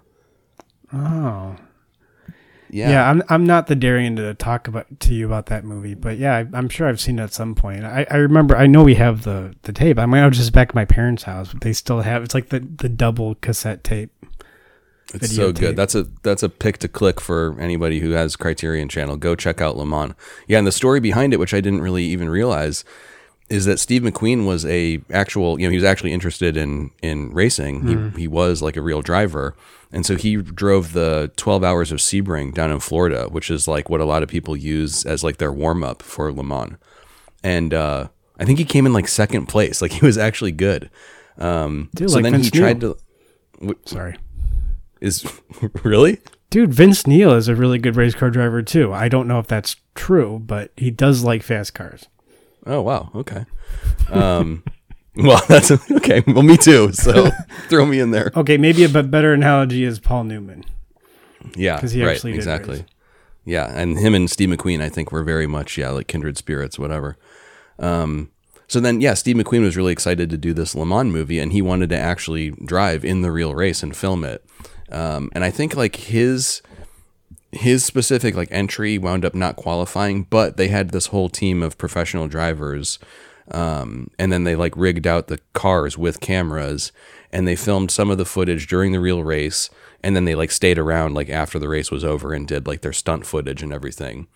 Oh, 0.92 1.54
Yeah, 2.70 2.90
yeah. 2.90 3.08
I'm 3.10 3.22
I'm 3.28 3.44
not 3.46 3.68
the 3.68 3.76
daring 3.76 4.16
to 4.16 4.34
talk 4.34 4.66
about 4.66 4.98
to 5.00 5.14
you 5.14 5.26
about 5.26 5.46
that 5.46 5.64
movie, 5.64 5.94
but 5.94 6.18
yeah, 6.18 6.36
I, 6.36 6.46
I'm 6.52 6.68
sure 6.68 6.88
I've 6.88 7.00
seen 7.00 7.18
it 7.20 7.22
at 7.22 7.32
some 7.32 7.54
point. 7.54 7.84
I, 7.84 8.04
I 8.10 8.16
remember. 8.16 8.56
I 8.56 8.66
know 8.66 8.82
we 8.82 8.96
have 8.96 9.22
the 9.22 9.54
the 9.62 9.72
tape. 9.72 9.98
I 9.98 10.06
mean, 10.06 10.22
I 10.22 10.26
was 10.26 10.38
just 10.38 10.52
back 10.52 10.70
at 10.70 10.74
my 10.74 10.84
parents' 10.84 11.22
house, 11.22 11.52
but 11.52 11.60
they 11.62 11.72
still 11.72 12.00
have. 12.00 12.24
It's 12.24 12.34
like 12.34 12.48
the 12.48 12.60
the 12.60 12.88
double 12.88 13.36
cassette 13.36 13.84
tape. 13.84 14.10
it's 15.12 15.34
so 15.34 15.52
good. 15.52 15.76
That's 15.76 15.94
a 15.94 16.04
that's 16.24 16.42
a 16.42 16.48
pick 16.48 16.78
to 16.78 16.88
click 16.88 17.20
for 17.20 17.56
anybody 17.60 18.00
who 18.00 18.10
has 18.10 18.34
Criterion 18.34 18.88
Channel. 18.88 19.16
Go 19.18 19.36
check 19.36 19.60
out 19.60 19.76
Le 19.76 19.86
Mans. 19.86 20.14
Yeah, 20.48 20.58
and 20.58 20.66
the 20.66 20.72
story 20.72 20.98
behind 20.98 21.32
it, 21.32 21.38
which 21.38 21.54
I 21.54 21.60
didn't 21.60 21.82
really 21.82 22.04
even 22.04 22.28
realize, 22.28 22.84
is 23.50 23.66
that 23.66 23.78
Steve 23.78 24.02
McQueen 24.02 24.46
was 24.46 24.64
a 24.66 25.00
actual 25.10 25.60
you 25.60 25.66
know 25.66 25.70
he 25.70 25.76
was 25.76 25.84
actually 25.84 26.12
interested 26.12 26.56
in 26.56 26.90
in 27.02 27.32
racing. 27.32 27.86
He 28.14 28.22
he 28.22 28.28
was 28.28 28.62
like 28.62 28.76
a 28.76 28.82
real 28.82 29.02
driver. 29.02 29.54
And 29.92 30.04
so 30.04 30.16
he 30.16 30.36
drove 30.36 30.92
the 30.92 31.30
12 31.36 31.62
hours 31.62 31.92
of 31.92 31.98
Sebring 31.98 32.52
down 32.52 32.72
in 32.72 32.80
Florida, 32.80 33.28
which 33.28 33.48
is 33.48 33.68
like 33.68 33.88
what 33.88 34.00
a 34.00 34.04
lot 34.04 34.24
of 34.24 34.28
people 34.28 34.56
use 34.56 35.06
as 35.06 35.22
like 35.22 35.36
their 35.36 35.52
warm 35.52 35.84
up 35.84 36.02
for 36.02 36.32
Le 36.32 36.42
Mans. 36.42 36.78
and 37.44 37.72
uh, 37.72 38.08
I 38.38 38.44
think 38.44 38.58
he 38.58 38.64
came 38.64 38.86
in 38.86 38.92
like 38.92 39.06
second 39.06 39.46
place. 39.46 39.80
Like 39.80 39.92
he 40.00 40.04
was 40.04 40.18
actually 40.18 40.52
good. 40.52 40.90
Um, 41.38 41.90
Dude, 41.94 42.10
so 42.10 42.16
like 42.16 42.24
then 42.24 42.32
Vince 42.32 42.46
he 42.46 42.50
tried 42.58 42.80
to. 42.80 42.96
Sorry. 43.84 44.16
Is 45.00 45.24
really? 45.84 46.20
Dude, 46.50 46.72
Vince 46.72 47.06
Neil 47.06 47.32
is 47.32 47.48
a 47.48 47.54
really 47.54 47.78
good 47.78 47.96
race 47.96 48.14
car 48.14 48.30
driver 48.30 48.62
too. 48.62 48.92
I 48.92 49.08
don't 49.08 49.28
know 49.28 49.38
if 49.38 49.46
that's 49.46 49.76
true, 49.94 50.40
but 50.44 50.72
he 50.76 50.90
does 50.90 51.22
like 51.22 51.42
fast 51.42 51.74
cars. 51.74 52.06
Oh 52.66 52.80
wow. 52.82 53.10
Okay. 53.14 53.44
Um, 54.10 54.62
well, 55.16 55.42
that's 55.48 55.70
okay. 55.70 56.22
Well, 56.26 56.42
me 56.42 56.56
too. 56.56 56.92
So 56.92 57.30
throw 57.68 57.86
me 57.86 58.00
in 58.00 58.10
there. 58.10 58.32
Okay, 58.36 58.56
maybe 58.56 58.84
a 58.84 58.88
better 58.88 59.32
analogy 59.32 59.84
is 59.84 59.98
Paul 59.98 60.24
Newman. 60.24 60.64
Yeah. 61.56 61.78
'Cause 61.78 61.92
he 61.92 62.02
right. 62.04 62.12
actually 62.12 62.32
did 62.32 62.38
exactly. 62.38 62.76
race. 62.76 62.84
Yeah, 63.44 63.70
and 63.74 63.98
him 63.98 64.14
and 64.14 64.30
Steve 64.30 64.48
McQueen, 64.48 64.80
I 64.80 64.88
think, 64.88 65.12
were 65.12 65.22
very 65.22 65.46
much 65.46 65.76
yeah 65.76 65.90
like 65.90 66.06
kindred 66.08 66.38
spirits, 66.38 66.78
whatever. 66.78 67.16
Um, 67.78 68.30
so 68.66 68.80
then, 68.80 69.02
yeah, 69.02 69.12
Steve 69.12 69.36
McQueen 69.36 69.60
was 69.60 69.76
really 69.76 69.92
excited 69.92 70.30
to 70.30 70.38
do 70.38 70.54
this 70.54 70.74
Le 70.74 70.86
Mans 70.86 71.12
movie, 71.12 71.38
and 71.38 71.52
he 71.52 71.60
wanted 71.60 71.90
to 71.90 71.98
actually 71.98 72.50
drive 72.64 73.04
in 73.04 73.20
the 73.20 73.30
real 73.30 73.54
race 73.54 73.82
and 73.82 73.94
film 73.94 74.24
it. 74.24 74.42
Um, 74.90 75.30
and 75.34 75.44
I 75.44 75.50
think 75.50 75.76
like 75.76 75.96
his 75.96 76.62
his 77.54 77.84
specific 77.84 78.34
like 78.34 78.48
entry 78.50 78.98
wound 78.98 79.24
up 79.24 79.34
not 79.34 79.56
qualifying, 79.56 80.24
but 80.24 80.56
they 80.56 80.68
had 80.68 80.90
this 80.90 81.06
whole 81.06 81.28
team 81.28 81.62
of 81.62 81.78
professional 81.78 82.28
drivers, 82.28 82.98
um, 83.50 84.10
and 84.18 84.32
then 84.32 84.44
they 84.44 84.56
like 84.56 84.76
rigged 84.76 85.06
out 85.06 85.28
the 85.28 85.40
cars 85.52 85.96
with 85.96 86.20
cameras, 86.20 86.92
and 87.32 87.46
they 87.46 87.56
filmed 87.56 87.90
some 87.90 88.10
of 88.10 88.18
the 88.18 88.24
footage 88.24 88.66
during 88.66 88.92
the 88.92 89.00
real 89.00 89.24
race, 89.24 89.70
and 90.02 90.14
then 90.14 90.24
they 90.24 90.34
like 90.34 90.50
stayed 90.50 90.78
around 90.78 91.14
like 91.14 91.30
after 91.30 91.58
the 91.58 91.68
race 91.68 91.90
was 91.90 92.04
over 92.04 92.32
and 92.32 92.48
did 92.48 92.66
like 92.66 92.80
their 92.80 92.92
stunt 92.92 93.26
footage 93.26 93.62
and 93.62 93.72
everything. 93.72 94.26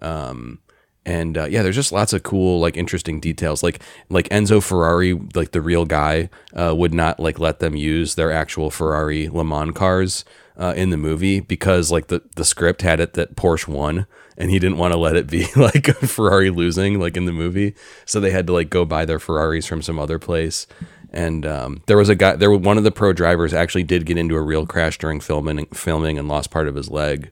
Um, 0.00 0.60
and 1.04 1.38
uh, 1.38 1.44
yeah, 1.44 1.62
there's 1.62 1.74
just 1.76 1.92
lots 1.92 2.12
of 2.12 2.22
cool, 2.22 2.60
like 2.60 2.76
interesting 2.76 3.18
details. 3.18 3.62
Like 3.62 3.80
like 4.10 4.28
Enzo 4.28 4.62
Ferrari, 4.62 5.14
like 5.34 5.52
the 5.52 5.62
real 5.62 5.86
guy, 5.86 6.28
uh, 6.52 6.74
would 6.76 6.92
not 6.92 7.18
like 7.18 7.38
let 7.38 7.60
them 7.60 7.74
use 7.74 8.14
their 8.14 8.30
actual 8.30 8.70
Ferrari 8.70 9.28
Le 9.28 9.44
Mans 9.44 9.74
cars 9.74 10.24
uh, 10.58 10.74
in 10.76 10.90
the 10.90 10.96
movie 10.96 11.40
because 11.40 11.90
like 11.90 12.08
the 12.08 12.22
the 12.36 12.44
script 12.44 12.82
had 12.82 13.00
it 13.00 13.14
that 13.14 13.36
Porsche 13.36 13.68
won, 13.68 14.06
and 14.36 14.50
he 14.50 14.58
didn't 14.58 14.78
want 14.78 14.92
to 14.92 14.98
let 14.98 15.16
it 15.16 15.28
be 15.28 15.46
like 15.56 15.86
Ferrari 15.98 16.50
losing 16.50 16.98
like 17.00 17.16
in 17.16 17.24
the 17.24 17.32
movie. 17.32 17.74
So 18.04 18.20
they 18.20 18.30
had 18.30 18.46
to 18.48 18.52
like 18.52 18.70
go 18.70 18.84
buy 18.84 19.04
their 19.04 19.18
Ferraris 19.18 19.66
from 19.66 19.82
some 19.82 19.98
other 19.98 20.18
place. 20.18 20.66
And 21.10 21.46
um, 21.46 21.82
there 21.86 21.96
was 21.96 22.10
a 22.10 22.14
guy. 22.14 22.36
There 22.36 22.50
one 22.50 22.76
of 22.76 22.84
the 22.84 22.90
pro 22.90 23.12
drivers 23.12 23.54
actually 23.54 23.84
did 23.84 24.04
get 24.04 24.18
into 24.18 24.36
a 24.36 24.42
real 24.42 24.66
crash 24.66 24.98
during 24.98 25.20
filming, 25.20 25.64
filming, 25.66 26.18
and 26.18 26.28
lost 26.28 26.50
part 26.50 26.68
of 26.68 26.74
his 26.74 26.90
leg 26.90 27.30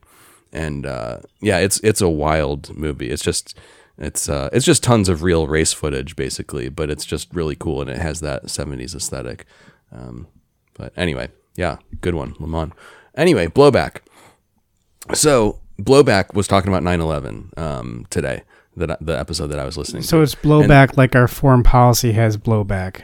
and 0.52 0.87
uh, 0.87 1.18
yeah, 1.40 1.59
it's 1.59 1.78
it's 1.80 2.00
a 2.00 2.09
wild 2.09 2.76
movie. 2.76 3.11
It's 3.11 3.23
just 3.23 3.59
it's 3.99 4.28
uh, 4.28 4.49
it's 4.52 4.64
just 4.64 4.83
tons 4.83 5.09
of 5.09 5.23
real 5.23 5.47
race 5.47 5.73
footage 5.73 6.16
basically, 6.16 6.68
but 6.68 6.90
it's 6.90 7.04
just 7.04 7.33
really 7.35 7.54
cool 7.54 7.80
and 7.83 7.90
it 7.90 7.99
has 7.99 8.21
that 8.21 8.45
'70s 8.45 8.95
aesthetic. 8.95 9.45
Um, 9.92 10.26
but 10.75 10.92
anyway, 10.97 11.28
yeah, 11.56 11.76
good 12.00 12.14
one, 12.14 12.35
Le 12.38 12.47
Mans. 12.47 12.73
Anyway, 13.16 13.46
blowback. 13.46 13.99
So 15.14 15.61
blowback 15.80 16.35
was 16.35 16.49
talking 16.49 16.68
about 16.73 16.82
9/11 16.82 17.58
um, 17.58 18.06
today. 18.11 18.42
That 18.76 18.99
the 19.04 19.18
episode 19.18 19.46
that 19.49 19.58
I 19.58 19.64
was 19.64 19.78
listening 19.78 20.02
to. 20.02 20.08
So 20.08 20.20
it's 20.20 20.35
blowback 20.35 20.99
like 20.99 21.16
our 21.16 21.28
foreign 21.28 21.62
policy 21.62 22.12
has 22.12 22.37
blowback. 22.37 23.02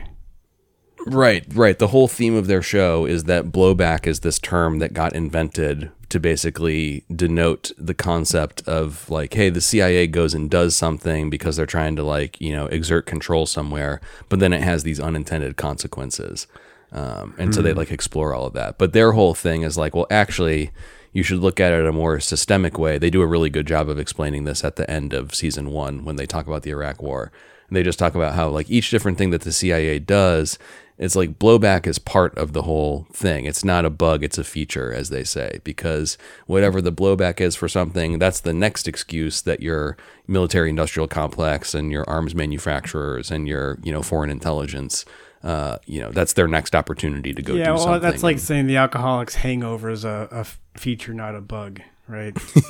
Right, 1.06 1.44
right. 1.52 1.78
The 1.78 1.88
whole 1.88 2.08
theme 2.08 2.34
of 2.34 2.46
their 2.46 2.62
show 2.62 3.06
is 3.06 3.24
that 3.24 3.46
blowback 3.46 4.06
is 4.06 4.20
this 4.20 4.38
term 4.38 4.78
that 4.78 4.92
got 4.92 5.14
invented 5.14 5.90
to 6.10 6.20
basically 6.20 7.04
denote 7.14 7.72
the 7.78 7.94
concept 7.94 8.62
of 8.68 9.08
like, 9.08 9.34
hey, 9.34 9.48
the 9.48 9.60
CIA 9.60 10.06
goes 10.06 10.34
and 10.34 10.50
does 10.50 10.76
something 10.76 11.30
because 11.30 11.56
they're 11.56 11.66
trying 11.66 11.96
to 11.96 12.02
like, 12.02 12.40
you 12.40 12.52
know, 12.52 12.66
exert 12.66 13.06
control 13.06 13.46
somewhere, 13.46 14.00
but 14.28 14.38
then 14.38 14.52
it 14.52 14.62
has 14.62 14.82
these 14.82 15.00
unintended 15.00 15.56
consequences. 15.56 16.46
Um, 16.92 17.34
and 17.38 17.54
so 17.54 17.62
they 17.62 17.72
like 17.72 17.90
explore 17.90 18.34
all 18.34 18.46
of 18.46 18.52
that. 18.52 18.78
But 18.78 18.92
their 18.92 19.12
whole 19.12 19.34
thing 19.34 19.62
is 19.62 19.78
like, 19.78 19.94
well, 19.94 20.06
actually, 20.10 20.70
you 21.12 21.22
should 21.22 21.38
look 21.38 21.58
at 21.58 21.72
it 21.72 21.80
in 21.80 21.86
a 21.86 21.92
more 21.92 22.20
systemic 22.20 22.78
way. 22.78 22.98
They 22.98 23.10
do 23.10 23.22
a 23.22 23.26
really 23.26 23.50
good 23.50 23.66
job 23.66 23.88
of 23.88 23.98
explaining 23.98 24.44
this 24.44 24.62
at 24.62 24.76
the 24.76 24.88
end 24.90 25.12
of 25.12 25.34
season 25.34 25.70
one 25.70 26.04
when 26.04 26.16
they 26.16 26.26
talk 26.26 26.46
about 26.46 26.62
the 26.62 26.70
Iraq 26.70 27.02
War. 27.02 27.32
And 27.68 27.76
they 27.76 27.82
just 27.82 27.98
talk 27.98 28.14
about 28.14 28.34
how 28.34 28.50
like 28.50 28.70
each 28.70 28.90
different 28.90 29.16
thing 29.16 29.30
that 29.30 29.42
the 29.42 29.52
CIA 29.52 29.98
does, 29.98 30.58
it's 30.98 31.16
like 31.16 31.38
blowback 31.38 31.86
is 31.86 31.98
part 31.98 32.36
of 32.36 32.52
the 32.52 32.62
whole 32.62 33.06
thing. 33.12 33.46
It's 33.46 33.64
not 33.64 33.86
a 33.86 33.90
bug, 33.90 34.22
it's 34.22 34.38
a 34.38 34.44
feature, 34.44 34.92
as 34.92 35.08
they 35.08 35.24
say, 35.24 35.60
because 35.64 36.18
whatever 36.46 36.82
the 36.82 36.92
blowback 36.92 37.40
is 37.40 37.56
for 37.56 37.68
something, 37.68 38.18
that's 38.18 38.40
the 38.40 38.52
next 38.52 38.86
excuse 38.86 39.40
that 39.42 39.62
your 39.62 39.96
military 40.26 40.68
industrial 40.68 41.08
complex 41.08 41.74
and 41.74 41.90
your 41.90 42.08
arms 42.08 42.34
manufacturers 42.34 43.30
and 43.30 43.48
your, 43.48 43.78
you 43.82 43.92
know, 43.92 44.02
foreign 44.02 44.30
intelligence 44.30 45.06
uh, 45.42 45.78
you 45.86 46.00
know, 46.00 46.10
that's 46.10 46.34
their 46.34 46.46
next 46.48 46.74
opportunity 46.74 47.32
to 47.34 47.42
go 47.42 47.54
yeah, 47.54 47.66
do 47.66 47.70
well, 47.72 47.78
something. 47.84 48.00
that's 48.02 48.22
like 48.22 48.38
saying 48.38 48.66
the 48.66 48.76
alcoholic's 48.76 49.34
hangover 49.34 49.90
is 49.90 50.04
a, 50.04 50.28
a 50.30 50.78
feature, 50.78 51.12
not 51.12 51.34
a 51.34 51.40
bug, 51.40 51.80
right? 52.06 52.32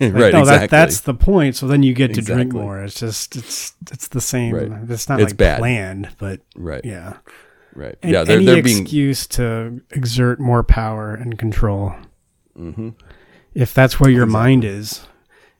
right, 0.00 0.32
no, 0.32 0.40
exactly. 0.40 0.42
that, 0.42 0.70
that's 0.70 1.00
the 1.00 1.14
point. 1.14 1.56
So 1.56 1.66
then 1.66 1.82
you 1.82 1.94
get 1.94 2.14
to 2.14 2.22
drink 2.22 2.52
more. 2.52 2.80
It's 2.82 2.98
just 2.98 3.34
it's 3.34 3.74
it's 3.90 4.08
the 4.08 4.20
same. 4.20 4.54
Right. 4.54 4.90
It's 4.90 5.08
not 5.08 5.20
It's 5.20 5.32
like 5.32 5.36
bad. 5.36 5.58
planned, 5.58 6.10
but 6.18 6.40
right, 6.54 6.84
yeah. 6.84 7.14
right. 7.74 7.96
And 8.02 8.12
yeah, 8.12 8.22
they're 8.24 8.36
any 8.36 8.46
they're 8.46 8.62
being 8.62 8.82
excuse 8.82 9.26
to 9.28 9.80
exert 9.90 10.38
more 10.38 10.62
power 10.62 11.14
and 11.14 11.36
control. 11.38 11.92
hmm 12.54 12.90
If 13.54 13.74
that's 13.74 13.98
where 13.98 14.10
your 14.10 14.26
mind 14.26 14.64
is, 14.64 15.06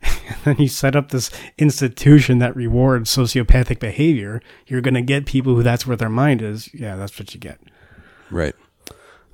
and 0.02 0.36
then 0.44 0.56
you 0.58 0.68
set 0.68 0.96
up 0.96 1.10
this 1.10 1.30
institution 1.58 2.38
that 2.38 2.56
rewards 2.56 3.14
sociopathic 3.14 3.78
behavior, 3.78 4.40
you're 4.66 4.80
going 4.80 4.94
to 4.94 5.02
get 5.02 5.26
people 5.26 5.54
who 5.54 5.62
that's 5.62 5.86
where 5.86 5.96
their 5.96 6.08
mind 6.08 6.42
is. 6.42 6.72
Yeah, 6.74 6.96
that's 6.96 7.18
what 7.18 7.34
you 7.34 7.40
get. 7.40 7.60
Right. 8.30 8.54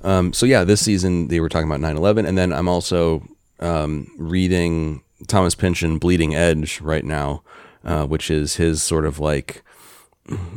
Um, 0.03 0.33
so 0.33 0.47
yeah, 0.47 0.65
this 0.65 0.85
season 0.85 1.29
they 1.29 1.41
were 1.41 1.49
talking 1.49 1.71
about 1.71 1.81
9/11, 1.81 2.27
and 2.27 2.39
then 2.39 2.53
I'm 2.53 2.69
also 2.69 3.27
um, 3.61 4.09
reading 4.17 5.03
Thomas 5.27 5.55
Pynchon 5.55 5.99
Bleeding 5.99 6.35
Edge 6.35 6.81
right 6.81 7.05
now, 7.05 7.43
uh, 7.85 8.07
which 8.07 8.31
is 8.31 8.57
his 8.57 8.83
sort 8.83 9.05
of 9.05 9.19
like, 9.19 9.65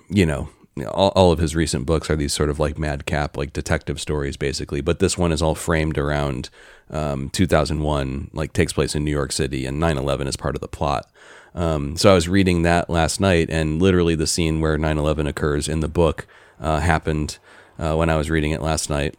you 0.09 0.25
know, 0.25 0.49
all, 0.89 1.09
all 1.15 1.31
of 1.31 1.39
his 1.39 1.55
recent 1.55 1.85
books 1.85 2.09
are 2.09 2.15
these 2.15 2.33
sort 2.33 2.49
of 2.49 2.59
like 2.59 2.77
madcap, 2.77 3.35
like 3.35 3.53
detective 3.53 3.99
stories, 3.99 4.37
basically. 4.37 4.81
But 4.81 4.99
this 4.99 5.17
one 5.17 5.31
is 5.31 5.41
all 5.41 5.55
framed 5.55 5.97
around 5.97 6.49
um, 6.91 7.29
2001, 7.29 8.29
like 8.33 8.53
takes 8.53 8.73
place 8.73 8.95
in 8.95 9.03
New 9.03 9.11
York 9.11 9.31
City, 9.31 9.65
and 9.65 9.81
9/11 9.81 10.27
is 10.27 10.37
part 10.37 10.55
of 10.55 10.61
the 10.61 10.67
plot. 10.67 11.09
Um, 11.55 11.97
so 11.97 12.11
I 12.11 12.13
was 12.13 12.29
reading 12.29 12.61
that 12.61 12.89
last 12.89 13.19
night, 13.19 13.49
and 13.49 13.81
literally 13.81 14.15
the 14.15 14.27
scene 14.27 14.61
where 14.61 14.77
9/11 14.77 15.27
occurs 15.27 15.67
in 15.67 15.79
the 15.79 15.87
book 15.87 16.27
uh, 16.59 16.79
happened 16.79 17.39
uh, 17.79 17.95
when 17.95 18.09
I 18.09 18.17
was 18.17 18.29
reading 18.29 18.51
it 18.51 18.61
last 18.61 18.89
night. 18.89 19.15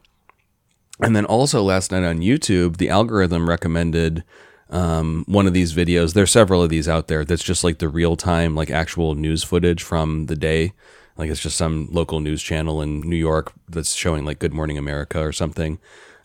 And 1.01 1.17
then 1.17 1.25
also 1.25 1.63
last 1.63 1.91
night 1.91 2.05
on 2.05 2.21
YouTube, 2.21 2.77
the 2.77 2.89
algorithm 2.89 3.49
recommended 3.49 4.23
um, 4.71 5.25
one 5.27 5.47
of 5.47 5.53
these 5.53 5.75
videos. 5.75 6.15
There's 6.15 6.31
several 6.31 6.63
of 6.63 6.71
these 6.71 6.89
out 6.89 7.09
there. 7.09 7.25
That's 7.25 7.43
just 7.43 7.65
like 7.65 7.79
the 7.79 7.89
real 7.89 8.17
time, 8.17 8.55
like 8.55 8.71
actual 8.71 9.15
news 9.15 9.43
footage 9.43 9.83
from 9.83 10.27
the 10.27 10.37
day. 10.37 10.73
Like 11.17 11.31
it's 11.31 11.41
just 11.41 11.59
some 11.59 11.89
local 11.91 12.21
news 12.21 12.43
channel 12.43 12.81
in 12.81 13.01
New 13.01 13.17
York 13.17 13.53
that's 13.69 13.95
showing 13.95 14.25
like 14.25 14.39
Good 14.39 14.55
Morning 14.55 14.79
America 14.79 15.21
or 15.21 15.33
something, 15.33 15.79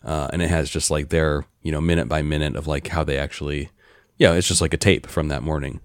uh, 0.08 0.28
and 0.32 0.40
it 0.42 0.48
has 0.48 0.70
just 0.70 0.90
like 0.90 1.10
their 1.10 1.44
you 1.62 1.70
know 1.70 1.80
minute 1.80 2.08
by 2.08 2.22
minute 2.22 2.56
of 2.56 2.66
like 2.66 2.88
how 2.88 3.04
they 3.04 3.18
actually, 3.18 3.68
yeah, 4.16 4.32
it's 4.32 4.48
just 4.48 4.60
like 4.60 4.72
a 4.74 4.78
tape 4.78 5.06
from 5.06 5.28
that 5.28 5.42
morning. 5.42 5.80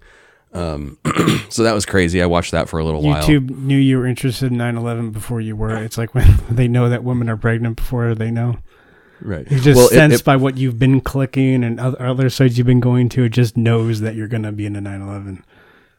Um, 0.52 0.98
so 1.50 1.62
that 1.64 1.74
was 1.74 1.84
crazy. 1.84 2.22
I 2.22 2.26
watched 2.26 2.52
that 2.52 2.68
for 2.68 2.78
a 2.78 2.84
little 2.84 3.02
while. 3.02 3.22
YouTube 3.22 3.50
knew 3.50 3.76
you 3.76 3.98
were 3.98 4.06
interested 4.06 4.50
in 4.52 4.58
9/11 4.58 5.12
before 5.12 5.40
you 5.40 5.54
were. 5.56 5.76
It's 5.82 5.98
like 5.98 6.14
when 6.14 6.26
they 6.50 6.68
know 6.68 6.88
that 6.88 7.04
women 7.04 7.28
are 7.28 7.36
pregnant 7.36 7.76
before 7.76 8.14
they 8.14 8.30
know. 8.30 8.56
Right. 9.20 9.50
You 9.50 9.60
just 9.60 9.76
Well, 9.76 9.86
it- 9.88 9.94
sense 9.94 10.14
it- 10.20 10.24
by 10.24 10.36
what 10.36 10.56
you've 10.56 10.78
been 10.78 11.00
clicking 11.00 11.62
and 11.64 11.78
other, 11.80 12.00
other 12.04 12.30
sites 12.30 12.56
you've 12.58 12.66
been 12.66 12.80
going 12.80 13.08
to. 13.10 13.24
It 13.24 13.30
just 13.30 13.56
knows 13.56 14.00
that 14.00 14.14
you're 14.14 14.28
going 14.28 14.42
to 14.44 14.52
be 14.52 14.64
into 14.66 14.80
9/11. 14.80 15.42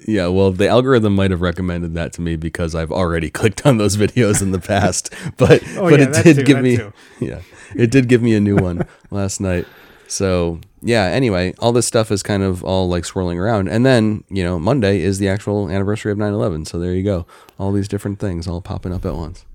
Yeah, 0.08 0.28
well, 0.28 0.52
the 0.52 0.68
algorithm 0.68 1.16
might 1.16 1.32
have 1.32 1.42
recommended 1.42 1.94
that 1.96 2.14
to 2.14 2.22
me 2.22 2.36
because 2.36 2.76
I've 2.76 2.92
already 2.92 3.30
clicked 3.40 3.66
on 3.66 3.78
those 3.78 3.98
videos 3.98 4.42
in 4.42 4.52
the 4.52 4.60
past. 4.60 5.14
But 5.38 5.64
Oh, 5.78 5.90
but 5.90 6.00
yeah, 6.00 6.08
it 6.10 6.24
did 6.24 6.36
too, 6.38 6.44
give 6.44 6.62
me 6.62 6.78
too. 6.78 6.94
yeah, 7.20 7.42
it 7.76 7.92
did 7.92 8.08
give 8.08 8.22
me 8.22 8.36
a 8.36 8.40
new 8.40 8.56
one 8.56 8.88
last 9.12 9.40
night. 9.40 9.66
So 10.08 10.60
yeah. 10.82 11.06
Anyway, 11.06 11.54
all 11.60 11.72
this 11.72 11.88
stuff 11.88 12.12
is 12.12 12.22
kind 12.22 12.44
of 12.44 12.64
all 12.64 12.88
like 12.88 13.06
swirling 13.06 13.40
around, 13.40 13.68
and 13.70 13.86
then 13.86 14.24
you 14.30 14.44
know 14.44 14.60
Monday 14.60 15.02
is 15.02 15.18
the 15.18 15.28
actual 15.28 15.70
anniversary 15.70 16.12
of 16.12 16.18
9/11. 16.18 16.68
So 16.68 16.78
there 16.78 16.94
you 16.94 17.04
go, 17.04 17.26
all 17.58 17.72
these 17.72 17.88
different 17.88 18.20
things 18.20 18.48
all 18.48 18.62
popping 18.62 18.94
up 18.94 19.06
at 19.06 19.16
once. 19.16 19.46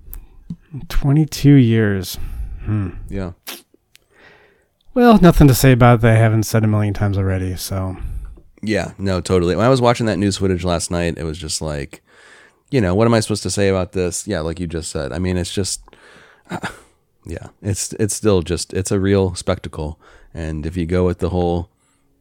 22 0.89 1.55
years. 1.55 2.19
Hmm. 2.65 2.91
Yeah. 3.09 3.33
Well, 4.93 5.19
nothing 5.21 5.47
to 5.47 5.55
say 5.55 5.71
about 5.73 6.01
that. 6.01 6.17
I 6.17 6.19
haven't 6.19 6.43
said 6.43 6.65
a 6.65 6.67
million 6.67 6.95
times 6.95 7.17
already. 7.17 7.57
So 7.57 7.97
Yeah, 8.63 8.93
no, 8.99 9.21
totally. 9.21 9.57
When 9.57 9.65
I 9.65 9.71
was 9.71 9.81
watching 9.81 10.07
that 10.07 10.19
news 10.19 10.37
footage 10.37 10.65
last 10.65 10.91
night, 10.91 11.17
it 11.17 11.25
was 11.25 11.39
just 11.39 11.63
like, 11.63 12.03
you 12.71 12.81
know, 12.81 12.95
what 12.95 13.07
am 13.07 13.15
I 13.15 13.21
supposed 13.21 13.43
to 13.45 13.51
say 13.51 13.69
about 13.69 13.93
this? 13.93 14.27
Yeah, 14.27 14.41
like 14.41 14.61
you 14.61 14.67
just 14.67 14.91
said. 14.91 15.13
I 15.13 15.19
mean, 15.19 15.37
it's 15.37 15.53
just, 15.53 15.83
yeah, 17.25 17.49
it's 17.63 17.93
it's 17.95 18.15
still 18.15 18.43
just 18.43 18.73
it's 18.75 18.91
a 18.91 19.01
real 19.01 19.35
spectacle. 19.35 19.99
And 20.35 20.67
if 20.67 20.77
you 20.77 20.87
go 20.87 21.07
with 21.07 21.19
the 21.19 21.31
whole 21.31 21.71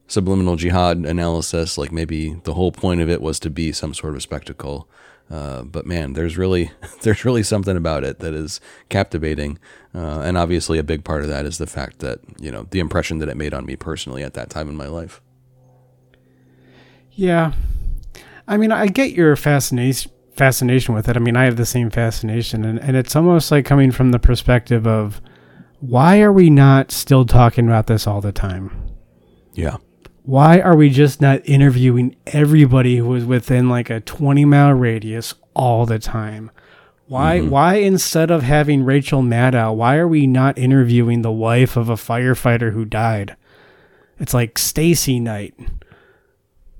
subliminal 0.07 0.55
jihad 0.55 0.97
analysis, 0.97 1.77
like 1.77 1.91
maybe 1.91 2.35
the 2.43 2.53
whole 2.53 2.71
point 2.71 3.01
of 3.01 3.09
it 3.09 3.21
was 3.21 3.39
to 3.41 3.49
be 3.49 3.71
some 3.71 3.93
sort 3.93 4.15
of 4.15 4.21
spectacle. 4.21 4.87
Uh, 5.29 5.61
but 5.61 5.85
man, 5.85 6.13
there's 6.13 6.37
really 6.37 6.71
there's 7.01 7.25
really 7.25 7.43
something 7.43 7.77
about 7.77 8.03
it 8.03 8.19
that 8.19 8.33
is 8.33 8.59
captivating, 8.87 9.59
uh, 9.93 10.21
and 10.21 10.37
obviously 10.37 10.79
a 10.79 10.83
big 10.83 11.03
part 11.03 11.21
of 11.21 11.27
that 11.27 11.45
is 11.45 11.57
the 11.57 11.67
fact 11.67 11.99
that 11.99 12.19
you 12.39 12.49
know 12.49 12.65
the 12.71 12.79
impression 12.79 13.19
that 13.19 13.29
it 13.29 13.37
made 13.37 13.53
on 13.53 13.65
me 13.65 13.75
personally 13.75 14.23
at 14.23 14.33
that 14.33 14.49
time 14.49 14.69
in 14.69 14.75
my 14.77 14.87
life. 14.87 15.21
Yeah, 17.19 17.51
I 18.47 18.55
mean, 18.55 18.71
I 18.71 18.87
get 18.87 19.11
your 19.11 19.35
fascination 19.35 20.11
fascination 20.31 20.95
with 20.95 21.09
it. 21.09 21.17
I 21.17 21.19
mean, 21.19 21.35
I 21.35 21.43
have 21.43 21.57
the 21.57 21.65
same 21.65 21.89
fascination, 21.89 22.63
and 22.63 22.79
and 22.79 22.95
it's 22.95 23.15
almost 23.15 23.51
like 23.51 23.65
coming 23.65 23.91
from 23.91 24.11
the 24.11 24.19
perspective 24.19 24.87
of 24.87 25.21
why 25.81 26.21
are 26.21 26.31
we 26.31 26.49
not 26.49 26.91
still 26.91 27.25
talking 27.25 27.67
about 27.67 27.87
this 27.87 28.07
all 28.07 28.21
the 28.21 28.31
time? 28.31 28.71
Yeah. 29.53 29.77
why 30.23 30.61
are 30.61 30.75
we 30.75 30.89
just 30.89 31.19
not 31.19 31.41
interviewing 31.43 32.15
everybody 32.27 32.97
who 32.97 33.13
is 33.15 33.25
within 33.25 33.67
like 33.67 33.89
a 33.89 33.99
20 33.99 34.45
mile 34.45 34.73
radius 34.73 35.33
all 35.53 35.85
the 35.85 35.99
time 35.99 36.49
why 37.07 37.39
mm-hmm. 37.39 37.49
why 37.49 37.75
instead 37.75 38.31
of 38.31 38.43
having 38.43 38.85
rachel 38.85 39.21
maddow 39.21 39.75
why 39.75 39.97
are 39.97 40.07
we 40.07 40.25
not 40.27 40.57
interviewing 40.57 41.23
the 41.23 41.31
wife 41.31 41.75
of 41.75 41.89
a 41.89 41.95
firefighter 41.95 42.71
who 42.71 42.85
died 42.85 43.35
it's 44.19 44.33
like 44.33 44.57
stacy 44.57 45.19
knight 45.19 45.55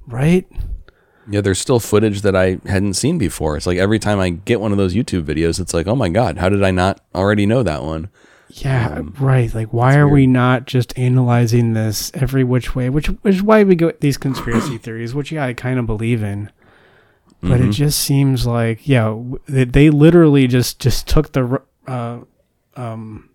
right? 0.09 0.47
Yeah, 1.29 1.41
there's 1.41 1.59
still 1.59 1.79
footage 1.79 2.21
that 2.21 2.35
I 2.35 2.59
hadn't 2.65 2.95
seen 2.95 3.17
before. 3.17 3.55
It's 3.55 3.67
like 3.67 3.77
every 3.77 3.99
time 3.99 4.19
I 4.19 4.29
get 4.29 4.59
one 4.59 4.71
of 4.71 4.77
those 4.77 4.95
YouTube 4.95 5.23
videos, 5.23 5.59
it's 5.59 5.73
like, 5.73 5.87
oh 5.87 5.95
my 5.95 6.09
God, 6.09 6.37
how 6.37 6.49
did 6.49 6.63
I 6.63 6.71
not 6.71 7.01
already 7.13 7.45
know 7.45 7.63
that 7.63 7.83
one? 7.83 8.09
yeah 8.51 9.01
right. 9.19 9.53
Like 9.53 9.67
why 9.71 9.95
are 9.97 10.07
we 10.07 10.25
not 10.25 10.65
just 10.65 10.97
analyzing 10.97 11.73
this 11.73 12.11
every 12.15 12.43
which 12.43 12.75
way? 12.75 12.89
Which, 12.89 13.07
which 13.07 13.35
is 13.35 13.43
why 13.43 13.63
we 13.63 13.75
go 13.75 13.91
these 13.99 14.17
conspiracy 14.17 14.77
theories 14.79 15.13
which 15.13 15.31
yeah 15.31 15.45
i 15.45 15.53
kind 15.53 15.79
of 15.79 15.85
believe 15.85 16.23
in. 16.23 16.51
But 17.41 17.61
it 17.61 17.71
just 17.71 17.99
seems 17.99 18.45
like 18.45 18.87
yeah 18.87 19.17
they, 19.45 19.63
they 19.63 19.89
literally 19.89 20.47
just 20.47 20.79
just 20.79 21.07
took 21.07 21.31
the 21.31 21.61
uh, 21.87 22.19
um 22.75 23.28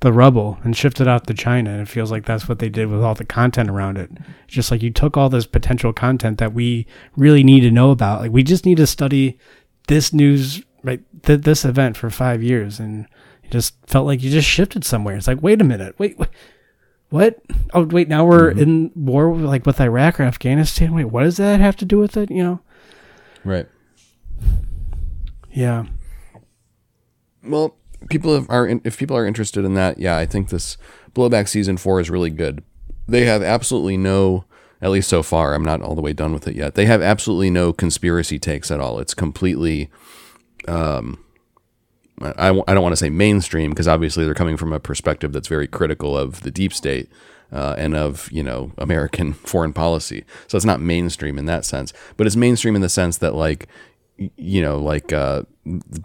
the 0.00 0.12
rubble 0.12 0.58
and 0.62 0.76
shifted 0.76 1.08
out 1.08 1.26
to 1.26 1.34
China 1.34 1.70
and 1.70 1.80
it 1.80 1.88
feels 1.88 2.10
like 2.10 2.24
that's 2.24 2.48
what 2.48 2.60
they 2.60 2.68
did 2.68 2.88
with 2.88 3.02
all 3.02 3.14
the 3.14 3.24
content 3.24 3.68
around 3.68 3.98
it. 3.98 4.10
It's 4.44 4.54
just 4.54 4.70
like 4.70 4.82
you 4.82 4.90
took 4.90 5.16
all 5.16 5.28
this 5.28 5.46
potential 5.46 5.92
content 5.92 6.38
that 6.38 6.52
we 6.52 6.86
really 7.16 7.42
need 7.42 7.60
to 7.60 7.70
know 7.70 7.90
about. 7.90 8.20
Like 8.20 8.30
we 8.30 8.42
just 8.42 8.64
need 8.64 8.76
to 8.76 8.86
study 8.86 9.38
this 9.88 10.12
news 10.12 10.62
right 10.84 11.00
th- 11.24 11.40
this 11.40 11.64
event 11.64 11.96
for 11.96 12.10
5 12.10 12.42
years 12.42 12.78
and 12.78 13.06
it 13.42 13.50
just 13.50 13.74
felt 13.86 14.06
like 14.06 14.22
you 14.22 14.30
just 14.30 14.48
shifted 14.48 14.84
somewhere. 14.84 15.16
It's 15.16 15.26
like 15.26 15.42
wait 15.42 15.60
a 15.60 15.64
minute. 15.64 15.98
Wait, 15.98 16.18
wait 16.18 16.28
what? 17.10 17.38
Oh 17.72 17.84
wait, 17.84 18.08
now 18.08 18.24
we're 18.26 18.50
mm-hmm. 18.50 18.60
in 18.60 18.92
war 18.94 19.30
with, 19.30 19.44
like 19.44 19.64
with 19.64 19.80
Iraq 19.80 20.20
or 20.20 20.24
Afghanistan. 20.24 20.94
Wait, 20.94 21.06
what 21.06 21.22
does 21.22 21.38
that 21.38 21.60
have 21.60 21.76
to 21.76 21.84
do 21.84 21.98
with 21.98 22.16
it, 22.16 22.30
you 22.30 22.42
know? 22.42 22.60
Right. 23.44 23.66
Yeah. 25.50 25.86
Well, 27.42 27.76
people 28.08 28.46
are 28.48 28.68
if 28.84 28.98
people 28.98 29.16
are 29.16 29.26
interested 29.26 29.64
in 29.64 29.74
that, 29.74 29.98
yeah, 29.98 30.16
I 30.16 30.26
think 30.26 30.48
this 30.48 30.76
blowback 31.14 31.48
season 31.48 31.76
four 31.76 32.00
is 32.00 32.10
really 32.10 32.30
good. 32.30 32.62
They 33.06 33.24
have 33.24 33.42
absolutely 33.42 33.96
no, 33.96 34.44
at 34.80 34.90
least 34.90 35.08
so 35.08 35.22
far. 35.22 35.54
I'm 35.54 35.64
not 35.64 35.82
all 35.82 35.94
the 35.94 36.02
way 36.02 36.12
done 36.12 36.32
with 36.32 36.46
it 36.46 36.54
yet. 36.54 36.74
They 36.74 36.86
have 36.86 37.02
absolutely 37.02 37.50
no 37.50 37.72
conspiracy 37.72 38.38
takes 38.38 38.70
at 38.70 38.80
all. 38.80 38.98
It's 38.98 39.14
completely. 39.14 39.90
Um, 40.66 41.24
I, 42.20 42.48
I 42.48 42.74
don't 42.74 42.82
want 42.82 42.92
to 42.92 42.96
say 42.96 43.10
mainstream 43.10 43.70
because 43.70 43.86
obviously 43.86 44.24
they're 44.24 44.34
coming 44.34 44.56
from 44.56 44.72
a 44.72 44.80
perspective 44.80 45.32
that's 45.32 45.46
very 45.46 45.68
critical 45.68 46.18
of 46.18 46.42
the 46.42 46.50
deep 46.50 46.72
state 46.72 47.08
uh, 47.52 47.76
and 47.78 47.94
of 47.94 48.30
you 48.32 48.42
know 48.42 48.72
American 48.78 49.32
foreign 49.44 49.72
policy. 49.72 50.24
So 50.46 50.56
it's 50.56 50.66
not 50.66 50.80
mainstream 50.80 51.38
in 51.38 51.46
that 51.46 51.64
sense, 51.64 51.92
but 52.16 52.26
it's 52.26 52.36
mainstream 52.36 52.76
in 52.76 52.82
the 52.82 52.88
sense 52.88 53.18
that 53.18 53.34
like 53.34 53.68
you 54.36 54.60
know 54.62 54.78
like 54.78 55.12
uh, 55.12 55.42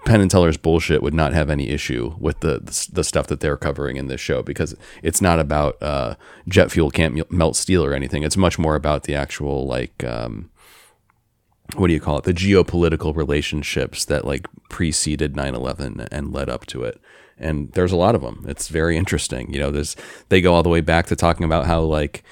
Penn 0.05 0.22
and 0.22 0.29
Teller's 0.29 0.58
bullshit 0.58 1.01
would 1.01 1.13
not 1.13 1.34
have 1.34 1.50
any 1.50 1.70
issue 1.70 2.15
with 2.20 2.39
the 2.41 2.60
the, 2.91 3.03
stuff 3.03 3.27
that 3.27 3.39
they're 3.39 3.58
covering 3.58 3.98
in 3.98 4.08
this 4.08 4.22
show 4.22 4.41
because 4.41 4.75
it's 5.01 5.22
not 5.22 5.39
about 5.39 5.82
uh, 5.82 6.15
jet 6.48 6.72
fuel 6.72 6.91
can't 6.91 7.32
melt 7.32 7.55
steel 7.55 7.84
or 7.84 7.93
anything. 7.93 8.24
It's 8.24 8.38
much 8.38 8.60
more 8.60 8.75
about 8.75 9.03
the 9.03 9.15
actual 9.15 9.65
like. 9.67 10.03
Um, 10.03 10.50
what 11.75 11.88
do 11.88 11.93
you 11.93 12.00
call 12.00 12.17
it? 12.17 12.25
The 12.25 12.34
geopolitical 12.34 13.15
relationships 13.15 14.05
that 14.05 14.25
like 14.25 14.48
preceded 14.70 15.34
9/11 15.34 16.08
and 16.12 16.34
led 16.34 16.50
up 16.50 16.65
to 16.67 16.84
it. 16.84 17.00
And 17.38 17.72
there's 17.72 17.91
a 17.91 17.98
lot 17.98 18.15
of 18.15 18.22
them. 18.22 18.46
It's 18.48 18.67
very 18.67 18.96
interesting. 18.96 19.51
You 19.53 19.60
know, 19.60 19.72
there's 19.72 19.96
they 20.29 20.41
go 20.41 20.53
all 20.53 20.63
the 20.63 20.70
way 20.70 20.82
back 20.82 21.08
to 21.08 21.15
talking 21.15 21.46
about 21.46 21.65
how 21.65 21.82
like 21.82 22.24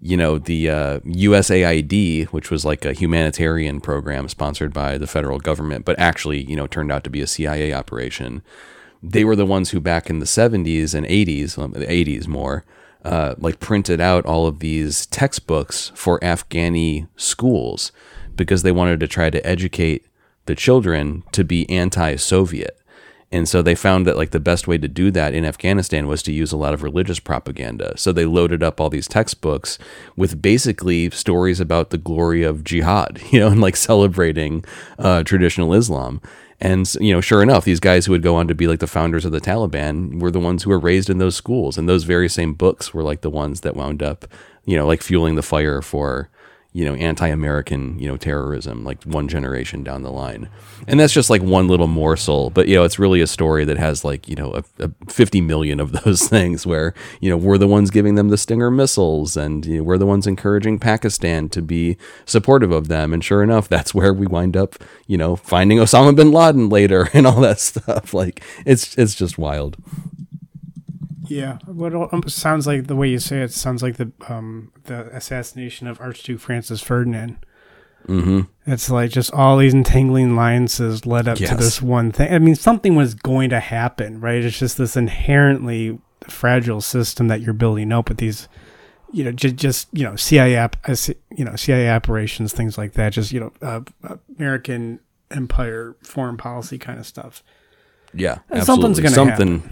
you 0.00 0.16
know 0.16 0.38
the 0.38 0.70
uh, 0.70 1.00
USAID, 1.00 2.26
which 2.26 2.50
was 2.50 2.64
like 2.64 2.84
a 2.84 2.92
humanitarian 2.92 3.80
program 3.80 4.28
sponsored 4.28 4.72
by 4.72 4.98
the 4.98 5.06
federal 5.06 5.38
government, 5.38 5.84
but 5.84 5.98
actually 5.98 6.42
you 6.42 6.56
know 6.56 6.66
turned 6.66 6.92
out 6.92 7.04
to 7.04 7.10
be 7.10 7.20
a 7.20 7.26
CIA 7.26 7.72
operation. 7.72 8.42
They 9.02 9.24
were 9.24 9.36
the 9.36 9.46
ones 9.46 9.70
who 9.70 9.80
back 9.80 10.10
in 10.10 10.18
the 10.18 10.26
70s 10.26 10.92
and 10.92 11.06
80s, 11.06 11.56
um, 11.56 11.70
the 11.70 11.86
80s 11.86 12.26
more, 12.26 12.64
uh, 13.04 13.36
like 13.38 13.60
printed 13.60 14.00
out 14.00 14.26
all 14.26 14.46
of 14.46 14.58
these 14.58 15.06
textbooks 15.06 15.92
for 15.94 16.18
Afghani 16.20 17.06
schools 17.16 17.92
because 18.34 18.62
they 18.62 18.72
wanted 18.72 18.98
to 19.00 19.08
try 19.08 19.30
to 19.30 19.46
educate 19.46 20.06
the 20.46 20.54
children 20.54 21.22
to 21.32 21.44
be 21.44 21.68
anti-Soviet. 21.70 22.77
And 23.30 23.48
so 23.48 23.60
they 23.60 23.74
found 23.74 24.06
that 24.06 24.16
like 24.16 24.30
the 24.30 24.40
best 24.40 24.66
way 24.66 24.78
to 24.78 24.88
do 24.88 25.10
that 25.10 25.34
in 25.34 25.44
Afghanistan 25.44 26.06
was 26.06 26.22
to 26.22 26.32
use 26.32 26.50
a 26.50 26.56
lot 26.56 26.72
of 26.72 26.82
religious 26.82 27.20
propaganda. 27.20 27.92
So 27.96 28.10
they 28.10 28.24
loaded 28.24 28.62
up 28.62 28.80
all 28.80 28.88
these 28.88 29.08
textbooks 29.08 29.78
with 30.16 30.40
basically 30.40 31.10
stories 31.10 31.60
about 31.60 31.90
the 31.90 31.98
glory 31.98 32.42
of 32.42 32.64
jihad, 32.64 33.20
you 33.30 33.40
know, 33.40 33.48
and 33.48 33.60
like 33.60 33.76
celebrating 33.76 34.64
uh, 34.98 35.24
traditional 35.24 35.74
Islam. 35.74 36.22
And 36.60 36.92
you 37.00 37.12
know, 37.12 37.20
sure 37.20 37.42
enough, 37.42 37.64
these 37.64 37.80
guys 37.80 38.06
who 38.06 38.12
would 38.12 38.22
go 38.22 38.34
on 38.34 38.48
to 38.48 38.54
be 38.54 38.66
like 38.66 38.80
the 38.80 38.86
founders 38.86 39.24
of 39.24 39.30
the 39.30 39.40
Taliban 39.40 40.20
were 40.20 40.30
the 40.30 40.40
ones 40.40 40.62
who 40.62 40.70
were 40.70 40.78
raised 40.78 41.08
in 41.08 41.18
those 41.18 41.36
schools, 41.36 41.78
and 41.78 41.88
those 41.88 42.02
very 42.02 42.28
same 42.28 42.52
books 42.52 42.92
were 42.92 43.04
like 43.04 43.20
the 43.20 43.30
ones 43.30 43.60
that 43.60 43.76
wound 43.76 44.02
up, 44.02 44.24
you 44.64 44.76
know, 44.76 44.84
like 44.84 45.00
fueling 45.00 45.36
the 45.36 45.42
fire 45.42 45.80
for 45.80 46.28
you 46.78 46.84
know, 46.84 46.94
anti-American, 46.94 47.98
you 47.98 48.06
know, 48.06 48.16
terrorism, 48.16 48.84
like 48.84 49.02
one 49.02 49.26
generation 49.26 49.82
down 49.82 50.04
the 50.04 50.12
line. 50.12 50.48
And 50.86 51.00
that's 51.00 51.12
just 51.12 51.28
like 51.28 51.42
one 51.42 51.66
little 51.66 51.88
morsel, 51.88 52.50
but 52.50 52.68
you 52.68 52.76
know, 52.76 52.84
it's 52.84 53.00
really 53.00 53.20
a 53.20 53.26
story 53.26 53.64
that 53.64 53.78
has 53.78 54.04
like, 54.04 54.28
you 54.28 54.36
know, 54.36 54.54
a, 54.54 54.84
a 54.84 54.90
50 55.10 55.40
million 55.40 55.80
of 55.80 55.90
those 56.04 56.28
things 56.28 56.68
where, 56.68 56.94
you 57.20 57.30
know, 57.30 57.36
we're 57.36 57.58
the 57.58 57.66
ones 57.66 57.90
giving 57.90 58.14
them 58.14 58.28
the 58.28 58.38
Stinger 58.38 58.70
missiles 58.70 59.36
and 59.36 59.66
you 59.66 59.78
know, 59.78 59.82
we're 59.82 59.98
the 59.98 60.06
ones 60.06 60.28
encouraging 60.28 60.78
Pakistan 60.78 61.48
to 61.48 61.60
be 61.60 61.96
supportive 62.24 62.70
of 62.70 62.86
them. 62.86 63.12
And 63.12 63.24
sure 63.24 63.42
enough, 63.42 63.68
that's 63.68 63.92
where 63.92 64.14
we 64.14 64.28
wind 64.28 64.56
up, 64.56 64.76
you 65.08 65.18
know, 65.18 65.34
finding 65.34 65.78
Osama 65.78 66.14
bin 66.14 66.30
Laden 66.30 66.68
later 66.68 67.08
and 67.12 67.26
all 67.26 67.40
that 67.40 67.58
stuff. 67.58 68.14
Like 68.14 68.40
it's, 68.64 68.96
it's 68.96 69.16
just 69.16 69.36
wild. 69.36 69.76
Yeah, 71.28 71.58
what 71.66 71.92
it 71.94 72.30
sounds 72.30 72.66
like 72.66 72.86
the 72.86 72.96
way 72.96 73.08
you 73.08 73.18
say 73.18 73.42
it 73.42 73.52
sounds 73.52 73.82
like 73.82 73.96
the 73.96 74.10
um, 74.28 74.72
the 74.84 75.06
assassination 75.14 75.86
of 75.86 76.00
Archduke 76.00 76.40
Francis 76.40 76.80
Ferdinand. 76.80 77.38
Mm-hmm. 78.06 78.40
It's 78.66 78.88
like 78.88 79.10
just 79.10 79.32
all 79.32 79.58
these 79.58 79.74
entangling 79.74 80.30
alliances 80.32 81.04
led 81.04 81.28
up 81.28 81.38
Yes. 81.40 81.50
to 81.50 81.56
this 81.56 81.82
one 81.82 82.10
thing. 82.12 82.32
I 82.32 82.38
mean, 82.38 82.54
something 82.54 82.94
was 82.96 83.14
going 83.14 83.50
to 83.50 83.60
happen, 83.60 84.20
right? 84.20 84.42
It's 84.42 84.58
just 84.58 84.78
this 84.78 84.96
inherently 84.96 85.98
fragile 86.22 86.80
system 86.80 87.28
that 87.28 87.40
you're 87.42 87.52
building 87.54 87.92
up 87.92 88.08
with 88.08 88.18
these, 88.18 88.48
you 89.12 89.24
know, 89.24 89.32
just 89.32 89.56
just 89.56 89.88
you 89.92 90.04
know 90.04 90.16
CIA, 90.16 90.56
uh, 90.56 90.68
you 91.36 91.44
know, 91.44 91.56
CIA 91.56 91.90
operations, 91.90 92.52
things 92.52 92.78
like 92.78 92.92
that. 92.94 93.12
Just 93.12 93.32
you 93.32 93.40
know, 93.40 93.52
uh, 93.60 93.80
American 94.38 95.00
empire 95.30 95.94
foreign 96.02 96.36
policy 96.38 96.78
kind 96.78 96.98
of 96.98 97.06
stuff. 97.06 97.42
Yeah, 98.14 98.38
something's 98.62 99.00
gonna 99.00 99.14
something. 99.14 99.68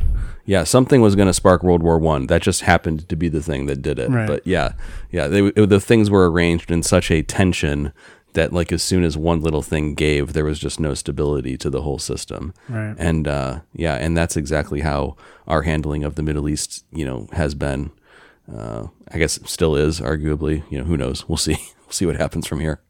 Yeah, 0.47 0.63
something 0.65 1.01
was 1.01 1.17
going 1.17 1.27
to 1.27 1.35
spark 1.35 1.63
World 1.63 1.83
War 1.83 1.99
One. 1.99 2.29
That 2.29 2.41
just 2.41 2.63
happened 2.63 3.09
to 3.09 3.17
be 3.17 3.29
the 3.29 3.43
thing 3.43 3.67
that 3.67 3.83
did 3.83 3.99
it. 3.99 4.09
Right. 4.11 4.27
But 4.29 4.47
yeah, 4.47 4.73
yeah, 5.11 5.27
they, 5.27 5.45
it- 5.47 5.69
the 5.69 5.81
things 5.81 6.09
were 6.09 6.31
arranged 6.31 6.71
in 6.71 6.83
such 6.85 7.11
a 7.11 7.23
tension 7.23 7.93
that, 8.35 8.53
like, 8.53 8.71
as 8.71 8.83
soon 8.83 9.03
as 9.03 9.17
one 9.17 9.41
little 9.41 9.63
thing 9.63 9.95
gave, 9.95 10.35
there 10.35 10.45
was 10.45 10.59
just 10.59 10.79
no 10.79 10.93
stability 10.95 11.57
to 11.57 11.71
the 11.71 11.83
whole 11.83 11.99
system. 11.99 12.53
Right. 12.69 12.95
And 12.99 13.27
uh, 13.27 13.61
yeah, 13.75 13.95
and 13.97 14.17
that's 14.17 14.37
exactly 14.37 14.81
how 14.83 15.17
our 15.49 15.63
handling 15.63 16.05
of 16.05 16.15
the 16.17 16.23
Middle 16.23 16.49
East, 16.49 16.85
you 16.93 17.05
know, 17.05 17.29
has 17.33 17.55
been. 17.55 17.91
Uh, 18.51 18.87
I 19.11 19.19
guess 19.19 19.41
still 19.45 19.75
is, 19.75 20.01
arguably. 20.01 20.63
You 20.71 20.79
know, 20.79 20.85
who 20.85 20.97
knows? 20.97 21.29
We'll 21.29 21.37
see. 21.39 21.57
We'll 21.87 21.93
see 21.93 22.07
what 22.07 22.17
happens 22.17 22.47
from 22.49 22.59
here. 22.61 22.81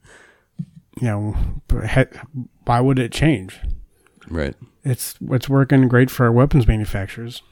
You 1.01 1.07
know, 1.09 1.37
but 1.69 1.87
he- 1.91 2.19
why 2.65 2.81
would 2.81 2.99
it 2.99 3.13
change? 3.13 3.61
Right. 4.29 4.55
It's 4.85 5.15
it's 5.31 5.49
working 5.49 5.89
great 5.89 6.11
for 6.11 6.27
our 6.27 6.33
weapons 6.33 6.67
manufacturers. 6.67 7.43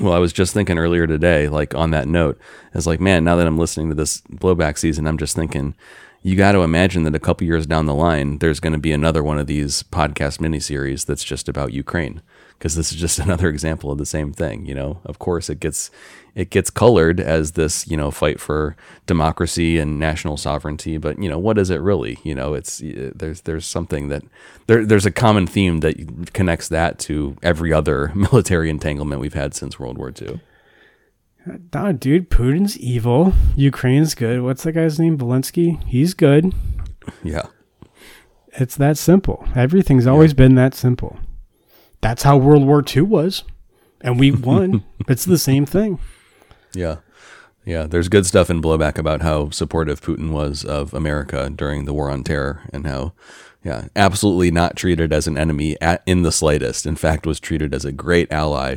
Well, 0.00 0.12
I 0.12 0.18
was 0.18 0.32
just 0.32 0.52
thinking 0.52 0.78
earlier 0.78 1.06
today, 1.06 1.48
like 1.48 1.74
on 1.74 1.90
that 1.92 2.06
note, 2.06 2.38
I 2.74 2.76
was 2.76 2.86
like, 2.86 3.00
man, 3.00 3.24
now 3.24 3.36
that 3.36 3.46
I'm 3.46 3.58
listening 3.58 3.88
to 3.88 3.94
this 3.94 4.20
blowback 4.30 4.76
season, 4.76 5.06
I'm 5.06 5.16
just 5.16 5.34
thinking, 5.34 5.74
you 6.22 6.36
got 6.36 6.52
to 6.52 6.62
imagine 6.62 7.04
that 7.04 7.14
a 7.14 7.20
couple 7.20 7.46
years 7.46 7.66
down 7.66 7.86
the 7.86 7.94
line, 7.94 8.38
there's 8.38 8.60
going 8.60 8.74
to 8.74 8.78
be 8.78 8.92
another 8.92 9.22
one 9.22 9.38
of 9.38 9.46
these 9.46 9.84
podcast 9.84 10.38
miniseries 10.38 11.06
that's 11.06 11.24
just 11.24 11.48
about 11.48 11.72
Ukraine, 11.72 12.20
because 12.58 12.74
this 12.74 12.92
is 12.92 12.98
just 12.98 13.18
another 13.20 13.48
example 13.48 13.90
of 13.90 13.96
the 13.96 14.04
same 14.04 14.32
thing. 14.32 14.66
You 14.66 14.74
know, 14.74 15.00
of 15.04 15.18
course, 15.18 15.48
it 15.48 15.60
gets 15.60 15.90
it 16.36 16.50
gets 16.50 16.68
colored 16.68 17.18
as 17.18 17.52
this, 17.52 17.88
you 17.88 17.96
know, 17.96 18.10
fight 18.10 18.38
for 18.38 18.76
democracy 19.06 19.78
and 19.78 19.98
national 19.98 20.36
sovereignty, 20.36 20.98
but 20.98 21.20
you 21.20 21.30
know, 21.30 21.38
what 21.38 21.56
is 21.56 21.70
it 21.70 21.80
really? 21.80 22.18
You 22.24 22.34
know, 22.34 22.52
it's 22.52 22.82
there's 22.84 23.40
there's 23.40 23.64
something 23.64 24.08
that 24.08 24.22
there 24.66 24.84
there's 24.84 25.06
a 25.06 25.10
common 25.10 25.46
theme 25.46 25.80
that 25.80 26.34
connects 26.34 26.68
that 26.68 26.98
to 27.00 27.38
every 27.42 27.72
other 27.72 28.12
military 28.14 28.68
entanglement 28.68 29.22
we've 29.22 29.32
had 29.32 29.54
since 29.54 29.80
World 29.80 29.96
War 29.96 30.12
II. 30.20 30.40
Dude, 31.98 32.28
Putin's 32.28 32.76
evil. 32.78 33.32
Ukraine's 33.56 34.14
good. 34.14 34.42
What's 34.42 34.64
that 34.64 34.72
guy's 34.72 34.98
name? 34.98 35.16
Zelensky. 35.16 35.82
He's 35.84 36.12
good. 36.12 36.52
Yeah. 37.22 37.46
It's 38.48 38.76
that 38.76 38.98
simple. 38.98 39.46
Everything's 39.54 40.06
always 40.06 40.34
been 40.34 40.54
that 40.56 40.74
simple. 40.74 41.18
That's 42.02 42.24
how 42.24 42.36
World 42.36 42.66
War 42.66 42.84
II 42.86 43.02
was, 43.02 43.44
and 44.02 44.18
we 44.18 44.32
won. 44.32 44.84
it's 45.08 45.24
the 45.24 45.38
same 45.38 45.64
thing. 45.64 45.98
Yeah. 46.76 46.96
Yeah. 47.64 47.86
There's 47.86 48.08
good 48.08 48.26
stuff 48.26 48.50
in 48.50 48.62
Blowback 48.62 48.98
about 48.98 49.22
how 49.22 49.50
supportive 49.50 50.00
Putin 50.00 50.30
was 50.30 50.64
of 50.64 50.94
America 50.94 51.50
during 51.50 51.84
the 51.84 51.94
war 51.94 52.10
on 52.10 52.22
terror 52.22 52.68
and 52.72 52.86
how, 52.86 53.12
yeah, 53.64 53.88
absolutely 53.96 54.50
not 54.50 54.76
treated 54.76 55.12
as 55.12 55.26
an 55.26 55.36
enemy 55.38 55.76
at, 55.80 56.02
in 56.06 56.22
the 56.22 56.30
slightest. 56.30 56.86
In 56.86 56.94
fact, 56.94 57.26
was 57.26 57.40
treated 57.40 57.74
as 57.74 57.84
a 57.84 57.92
great 57.92 58.30
ally 58.30 58.76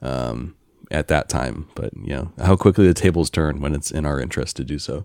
um, 0.00 0.54
at 0.90 1.08
that 1.08 1.28
time. 1.28 1.68
But, 1.74 1.92
you 1.96 2.14
know, 2.14 2.32
how 2.38 2.56
quickly 2.56 2.86
the 2.86 2.94
tables 2.94 3.28
turn 3.28 3.60
when 3.60 3.74
it's 3.74 3.90
in 3.90 4.06
our 4.06 4.20
interest 4.20 4.56
to 4.56 4.64
do 4.64 4.78
so. 4.78 5.04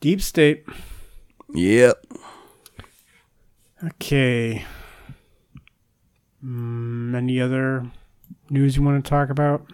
Deep 0.00 0.20
state. 0.20 0.64
Yep. 1.54 2.04
Okay. 3.84 4.64
Mm, 6.44 7.14
any 7.14 7.40
other 7.40 7.88
news 8.52 8.76
you 8.76 8.82
want 8.82 9.04
to 9.04 9.08
talk 9.08 9.30
about? 9.30 9.66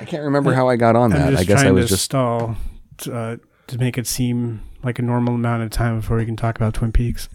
I 0.00 0.04
can't 0.04 0.22
remember 0.22 0.52
how 0.54 0.68
I 0.68 0.76
got 0.76 0.96
on 0.96 1.10
that. 1.10 1.36
I 1.36 1.44
guess 1.44 1.62
I 1.62 1.70
was 1.70 1.88
just 1.88 2.04
stall 2.04 2.56
to, 2.98 3.14
uh, 3.14 3.36
to 3.68 3.78
make 3.78 3.98
it 3.98 4.06
seem 4.06 4.62
like 4.82 4.98
a 4.98 5.02
normal 5.02 5.34
amount 5.34 5.62
of 5.62 5.70
time 5.70 6.00
before 6.00 6.16
we 6.16 6.26
can 6.26 6.36
talk 6.36 6.56
about 6.56 6.74
Twin 6.74 6.92
Peaks. 6.92 7.28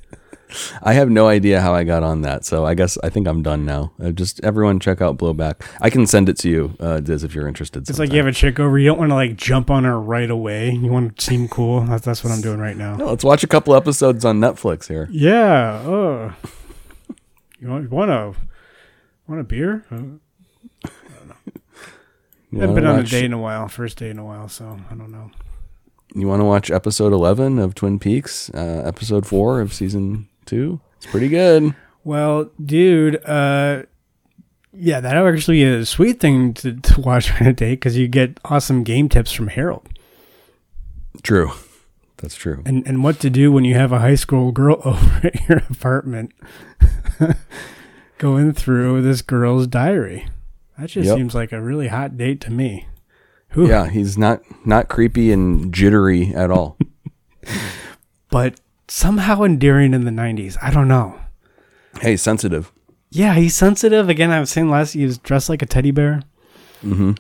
I 0.82 0.94
have 0.94 1.10
no 1.10 1.28
idea 1.28 1.60
how 1.60 1.74
I 1.74 1.84
got 1.84 2.04
on 2.04 2.22
that, 2.22 2.46
so 2.46 2.66
I 2.66 2.74
guess 2.74 2.98
I 3.04 3.10
think 3.10 3.28
I'm 3.28 3.44
done 3.44 3.66
now. 3.66 3.92
Uh, 4.02 4.12
just 4.12 4.40
everyone 4.46 4.80
check 4.80 5.02
out 5.02 5.18
Blowback. 5.18 5.62
I 5.82 5.90
can 5.90 6.08
send 6.08 6.30
it 6.30 6.38
to 6.40 6.50
you, 6.50 6.74
uh, 6.80 7.02
Diz, 7.02 7.24
if 7.24 7.36
you're 7.36 7.50
interested. 7.50 7.90
It's 7.90 8.00
like 8.00 8.12
you 8.12 8.18
have 8.18 8.28
a 8.28 8.32
chick 8.32 8.58
over. 8.58 8.80
You 8.80 8.88
don't 8.88 8.98
want 8.98 9.12
to 9.12 9.16
like 9.16 9.36
jump 9.36 9.70
on 9.70 9.84
her 9.84 10.00
right 10.00 10.30
away. 10.30 10.72
You 10.72 10.90
want 10.90 11.18
to 11.18 11.24
seem 11.24 11.50
cool. 11.50 11.82
That's 11.82 12.06
that's 12.06 12.24
what 12.24 12.32
I'm 12.32 12.40
doing 12.42 12.60
right 12.60 12.78
now. 12.78 12.96
No, 12.96 13.08
let's 13.08 13.26
watch 13.26 13.44
a 13.44 13.48
couple 13.48 13.76
episodes 13.76 14.24
on 14.24 14.40
Netflix 14.40 14.88
here. 14.88 15.10
Yeah. 15.12 15.82
Oh. 15.86 16.34
You 17.60 17.68
want, 17.68 17.84
you 17.84 17.90
want 17.90 18.12
a 18.12 18.34
want 19.28 19.42
a 19.42 19.44
beer? 19.44 19.84
You 22.58 22.64
I 22.64 22.68
haven't 22.68 22.76
been 22.76 22.86
on 22.86 22.96
a 22.96 22.98
watch- 23.00 23.12
date 23.12 23.26
in 23.26 23.34
a 23.34 23.38
while. 23.40 23.68
First 23.68 23.98
date 23.98 24.12
in 24.12 24.20
a 24.20 24.26
while, 24.26 24.48
so 24.50 24.80
I 24.92 24.96
don't 24.96 25.12
know. 25.12 25.32
You 26.16 26.28
want 26.28 26.40
to 26.42 26.46
watch 26.46 26.72
episode 26.72 27.14
11 27.14 27.60
of 27.60 27.76
Twin 27.76 28.00
Peaks, 28.00 28.50
uh, 28.54 28.82
episode 28.86 29.26
4 29.28 29.62
of 29.62 29.74
season 29.74 30.28
2? 30.46 30.80
It's 30.98 31.06
pretty 31.06 31.28
good. 31.28 31.76
Well, 32.04 32.50
dude, 32.64 33.24
uh, 33.26 33.84
yeah, 34.74 35.00
that 35.02 35.16
actually 35.18 35.62
is 35.62 35.84
a 35.84 35.86
sweet 35.86 36.20
thing 36.20 36.54
to, 36.56 36.74
to 36.76 37.02
watch 37.02 37.32
on 37.40 37.48
a 37.48 37.54
date 37.54 37.76
because 37.76 37.98
you 37.98 38.08
get 38.08 38.40
awesome 38.46 38.84
game 38.84 39.10
tips 39.10 39.32
from 39.32 39.48
Harold 39.50 39.88
True. 41.24 41.52
That's 42.18 42.36
true. 42.36 42.64
and 42.66 42.88
and 42.88 43.04
what 43.04 43.20
to 43.20 43.30
do 43.30 43.52
when 43.52 43.64
you 43.66 43.76
have 43.76 43.92
a 43.92 44.00
high 44.00 44.16
school 44.16 44.52
girl 44.52 44.82
over 44.86 45.22
at 45.28 45.48
your 45.50 45.60
apartment 45.70 46.32
going 48.18 48.54
through 48.54 49.02
this 49.04 49.22
girl's 49.22 49.68
diary. 49.68 50.28
That 50.78 50.90
just 50.90 51.08
Yep. 51.08 51.18
seems 51.18 51.36
like 51.36 51.52
a 51.52 51.62
really 51.62 51.88
hot 51.88 52.18
date 52.18 52.40
to 52.42 52.52
me. 52.52 52.88
Whew. 53.54 53.68
Yeah, 53.70 53.90
he's 53.90 54.18
not 54.18 54.42
not 54.66 54.88
creepy 54.90 55.32
and 55.32 55.74
jittery 55.74 56.34
at 56.36 56.52
all. 56.52 56.78
but 58.30 58.60
somehow 58.88 59.44
endearing 59.44 59.94
in 59.94 60.06
the 60.06 60.12
90s. 60.12 60.58
I 60.62 60.72
don't 60.72 60.88
know. 60.88 61.20
hey, 62.02 62.16
sensitive. 62.18 62.72
Yeah, 63.10 63.34
he's 63.36 63.56
sensitive. 63.56 64.10
Again, 64.10 64.32
I 64.32 64.40
was 64.40 64.50
saying 64.50 64.70
last 64.70 64.92
he 64.94 65.06
was 65.06 65.18
dressed 65.18 65.50
like 65.50 65.62
a 65.62 65.66
teddy 65.66 65.92
bear. 65.92 66.22
Mm-hmm. 66.84 67.14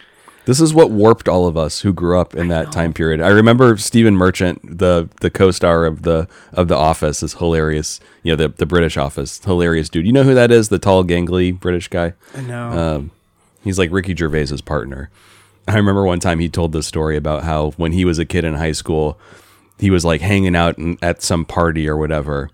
This 0.45 0.61
is 0.61 0.73
what 0.73 0.91
warped 0.91 1.27
all 1.27 1.47
of 1.47 1.57
us 1.57 1.81
who 1.81 1.91
grew 1.91 2.19
up 2.19 2.35
in 2.35 2.47
that 2.49 2.71
time 2.71 2.93
period. 2.93 3.19
I 3.21 3.29
remember 3.29 3.75
Stephen 3.77 4.15
Merchant, 4.15 4.77
the 4.77 5.09
the 5.21 5.29
co-star 5.29 5.85
of 5.85 6.03
the 6.03 6.27
of 6.53 6.67
the 6.67 6.75
Office, 6.75 7.21
is 7.23 7.33
hilarious. 7.33 7.99
You 8.23 8.33
know, 8.33 8.35
the 8.35 8.49
the 8.49 8.65
British 8.65 8.95
Office, 8.97 9.43
hilarious 9.43 9.89
dude. 9.89 10.05
You 10.05 10.13
know 10.13 10.23
who 10.23 10.33
that 10.35 10.51
is? 10.51 10.69
The 10.69 10.79
tall, 10.79 11.03
gangly 11.03 11.57
British 11.57 11.87
guy. 11.89 12.13
I 12.35 12.41
know. 12.41 12.69
Um, 12.69 13.11
he's 13.67 13.79
like 13.79 13.91
Ricky 13.91 14.15
Gervais's 14.15 14.61
partner. 14.61 15.09
I 15.67 15.75
remember 15.75 16.05
one 16.05 16.19
time 16.19 16.39
he 16.39 16.49
told 16.49 16.71
this 16.71 16.87
story 16.87 17.17
about 17.17 17.43
how 17.43 17.71
when 17.71 17.91
he 17.91 18.05
was 18.05 18.19
a 18.19 18.25
kid 18.25 18.45
in 18.45 18.53
high 18.53 18.71
school, 18.71 19.19
he 19.79 19.89
was 19.89 20.05
like 20.05 20.21
hanging 20.21 20.55
out 20.55 20.77
at 21.01 21.21
some 21.21 21.45
party 21.45 21.87
or 21.87 21.97
whatever, 21.97 22.49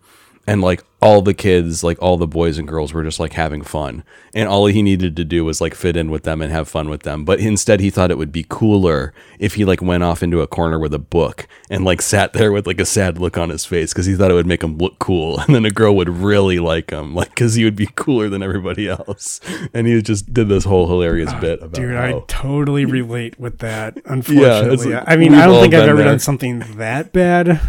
and 0.46 0.62
like 0.62 0.84
all 1.04 1.22
the 1.22 1.34
kids, 1.34 1.84
like 1.84 2.02
all 2.02 2.16
the 2.16 2.26
boys 2.26 2.58
and 2.58 2.66
girls 2.66 2.94
were 2.94 3.04
just 3.04 3.20
like 3.20 3.34
having 3.34 3.62
fun. 3.62 4.06
And 4.34 4.48
all 4.48 4.68
he 4.68 4.82
needed 4.82 5.18
to 5.18 5.26
do 5.26 5.44
was 5.44 5.60
like 5.60 5.76
fit 5.76 5.98
in 5.98 6.10
with 6.10 6.24
them 6.24 6.42
and 6.42 6.50
have 6.50 6.70
fun 6.70 6.90
with 6.90 7.04
them. 7.04 7.26
But 7.26 7.42
instead 7.42 7.82
he 7.82 7.90
thought 7.90 8.10
it 8.10 8.18
would 8.18 8.32
be 8.32 8.46
cooler 8.48 9.14
if 9.38 9.56
he 9.56 9.66
like 9.66 9.82
went 9.82 10.04
off 10.04 10.24
into 10.24 10.40
a 10.40 10.48
corner 10.48 10.80
with 10.80 10.94
a 10.94 11.00
book 11.00 11.46
and 11.70 11.84
like 11.84 12.02
sat 12.02 12.32
there 12.32 12.54
with 12.54 12.66
like 12.66 12.80
a 12.80 12.86
sad 12.86 13.18
look 13.18 13.38
on 13.38 13.50
his 13.50 13.66
face 13.66 13.92
because 13.92 14.06
he 14.06 14.16
thought 14.16 14.32
it 14.32 14.36
would 14.36 14.48
make 14.48 14.64
him 14.64 14.78
look 14.78 14.98
cool. 15.00 15.40
And 15.44 15.56
then 15.56 15.66
a 15.66 15.72
girl 15.72 15.96
would 15.98 16.10
really 16.10 16.58
like 16.58 16.90
him, 16.90 17.14
like 17.14 17.30
because 17.30 17.56
he 17.56 17.66
would 17.66 17.76
be 17.76 17.90
cooler 17.96 18.30
than 18.30 18.42
everybody 18.42 18.88
else. 18.88 19.40
And 19.74 19.88
he 19.88 20.02
just 20.02 20.34
did 20.34 20.50
this 20.50 20.66
whole 20.66 20.88
hilarious 20.88 21.32
ah, 21.32 21.40
bit 21.40 21.60
about 21.62 21.74
Dude, 21.74 21.96
how, 21.96 22.04
I 22.04 22.24
totally 22.28 22.86
relate 22.86 23.40
with 23.40 23.60
that. 23.60 23.98
Unfortunately, 24.06 24.94
like, 24.94 25.04
I 25.08 25.16
mean, 25.16 25.34
I 25.34 25.46
don't 25.46 25.62
think 25.62 25.74
I've 25.74 25.88
ever 25.88 25.98
there. 25.98 26.08
done 26.08 26.20
something 26.20 26.60
that 26.78 27.12
bad, 27.12 27.60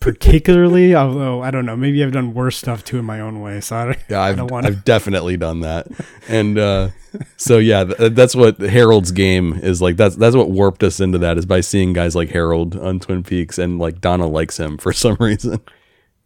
particularly. 0.00 0.94
Although 0.94 1.42
I 1.42 1.50
don't 1.50 1.64
know, 1.66 1.76
maybe 1.76 2.02
I've 2.02 2.12
done 2.12 2.34
worse 2.34 2.56
stuff 2.56 2.82
too 2.84 2.98
in 2.98 3.04
my 3.04 3.20
own 3.20 3.40
way. 3.40 3.60
So 3.60 3.76
I 3.76 3.84
don't, 3.86 3.98
Yeah, 4.08 4.20
I 4.20 4.28
I've, 4.30 4.50
want 4.50 4.66
to. 4.66 4.72
I've 4.72 4.84
definitely 4.84 5.36
done 5.36 5.60
that, 5.60 5.86
and 6.28 6.58
uh, 6.58 6.88
so 7.36 7.58
yeah, 7.58 7.84
th- 7.84 8.12
that's 8.14 8.34
what 8.34 8.58
Harold's 8.58 9.12
game 9.12 9.54
is 9.62 9.80
like. 9.82 9.96
That's 9.96 10.16
that's 10.16 10.34
what 10.36 10.50
warped 10.50 10.82
us 10.82 11.00
into 11.00 11.18
that 11.18 11.38
is 11.38 11.46
by 11.46 11.60
seeing 11.60 11.92
guys 11.92 12.16
like 12.16 12.30
Harold 12.30 12.76
on 12.76 12.98
Twin 13.00 13.22
Peaks, 13.22 13.58
and 13.58 13.78
like 13.78 14.00
Donna 14.00 14.26
likes 14.26 14.58
him 14.58 14.78
for 14.78 14.92
some 14.94 15.16
reason. 15.20 15.60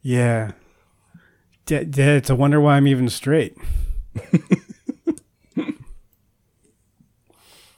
Yeah, 0.03 0.53
D- 1.67 1.85
d- 1.85 2.03
it's 2.03 2.31
a 2.31 2.35
wonder 2.37 2.61
why 2.61 2.77
I'm 2.77 2.87
even 2.87 3.09
straight. 3.09 3.57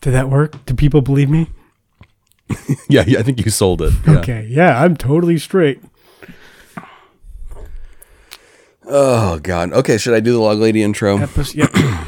Did 0.00 0.12
that 0.14 0.28
work? 0.28 0.64
Do 0.66 0.74
people 0.74 1.00
believe 1.00 1.28
me? 1.30 1.48
yeah, 2.88 3.04
yeah, 3.06 3.18
I 3.18 3.22
think 3.22 3.44
you 3.44 3.50
sold 3.50 3.82
it. 3.82 3.92
Yeah. 4.06 4.18
Okay, 4.18 4.46
yeah, 4.48 4.82
I'm 4.82 4.96
totally 4.96 5.38
straight. 5.38 5.80
Oh 8.88 9.38
God. 9.40 9.72
Okay, 9.72 9.98
should 9.98 10.14
I 10.14 10.20
do 10.20 10.32
the 10.32 10.38
log 10.38 10.59
lady 10.59 10.82
intro? 10.82 11.18
Episode, 11.18 11.56
yep. 11.56 11.70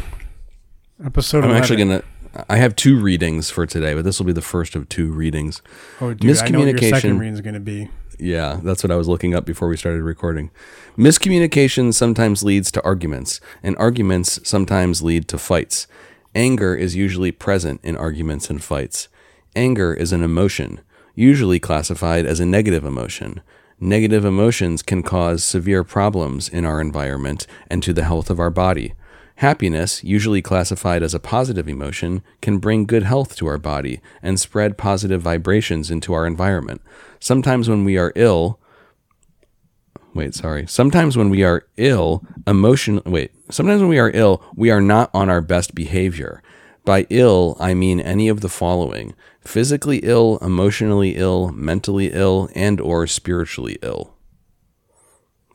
Episode. 1.05 1.39
I'm 1.39 1.51
11. 1.51 1.57
actually 1.63 1.77
gonna. 1.77 2.03
I 2.49 2.57
have 2.59 2.77
two 2.77 3.01
readings 3.01 3.51
for 3.51 3.67
today, 3.67 3.95
but 3.95 4.05
this 4.05 4.19
will 4.19 4.27
be 4.27 4.33
the 4.33 4.41
first 4.43 4.77
of 4.77 4.89
two 4.89 5.11
readings. 5.11 5.61
Oh, 6.01 6.15
dude, 6.15 6.39
I 6.39 6.49
know 6.49 6.61
what 6.61 6.69
your 6.69 6.75
miscommunication- 6.77 6.91
second 6.91 7.19
reading 7.19 7.35
is 7.35 7.41
going 7.41 7.55
to 7.55 7.61
be. 7.61 7.89
Yeah, 8.21 8.61
that's 8.63 8.83
what 8.83 8.91
I 8.91 8.97
was 8.97 9.09
looking 9.09 9.35
up 9.35 9.45
before 9.45 9.69
we 9.69 9.77
started 9.77 10.03
recording. 10.03 10.51
Miscommunication 10.97 11.95
sometimes 11.95 12.43
leads 12.43 12.71
to 12.73 12.85
arguments, 12.85 13.41
and 13.63 13.77
arguments 13.77 14.41
sometimes 14.49 15.03
lead 15.03 15.29
to 15.29 15.39
fights. 15.39 15.87
Anger 16.35 16.75
is 16.75 16.95
usually 16.97 17.31
present 17.33 17.81
in 17.85 17.97
arguments 17.97 18.51
and 18.51 18.63
fights. 18.63 19.09
Anger 19.57 19.95
is 19.95 20.13
an 20.13 20.23
emotion, 20.23 20.81
usually 21.15 21.59
classified 21.59 22.27
as 22.27 22.41
a 22.41 22.47
negative 22.47 22.85
emotion. 22.85 23.41
Negative 23.81 24.25
emotions 24.25 24.83
can 24.83 25.03
cause 25.03 25.45
severe 25.45 25.85
problems 25.85 26.49
in 26.49 26.65
our 26.65 26.81
environment 26.81 27.47
and 27.69 27.83
to 27.83 27.93
the 27.93 28.05
health 28.05 28.31
of 28.31 28.41
our 28.41 28.51
body. 28.51 28.95
Happiness, 29.37 30.03
usually 30.03 30.43
classified 30.43 31.01
as 31.01 31.15
a 31.15 31.21
positive 31.21 31.69
emotion, 31.69 32.25
can 32.43 32.59
bring 32.59 32.87
good 32.87 33.05
health 33.05 33.37
to 33.37 33.47
our 33.47 33.59
body 33.59 34.01
and 34.21 34.41
spread 34.41 34.77
positive 34.77 35.23
vibrations 35.23 35.93
into 35.93 36.13
our 36.13 36.27
environment. 36.27 36.83
Sometimes 37.21 37.69
when 37.69 37.85
we 37.85 37.97
are 37.97 38.13
ill, 38.17 38.59
wait, 40.13 40.35
sorry. 40.35 40.67
Sometimes 40.67 41.17
when 41.17 41.31
we 41.31 41.45
are 41.45 41.67
ill, 41.77 42.25
emotion, 42.49 43.01
wait, 43.07 43.31
sometimes 43.49 43.81
when 43.81 43.91
we 43.91 44.01
are 44.01 44.11
ill, 44.13 44.43
we 44.57 44.71
are 44.71 44.81
not 44.81 45.09
on 45.15 45.31
our 45.31 45.41
best 45.41 45.73
behavior. 45.73 46.43
By 46.89 47.07
ill, 47.11 47.55
I 47.61 47.75
mean 47.75 48.01
any 48.01 48.29
of 48.29 48.41
the 48.41 48.49
following: 48.49 49.15
physically 49.43 49.99
ill, 49.99 50.39
emotionally 50.41 51.17
ill, 51.17 51.53
mentally 51.53 52.11
ill, 52.15 52.49
and 52.55 52.81
or 52.81 53.07
spiritually 53.07 53.77
ill. 53.83 54.15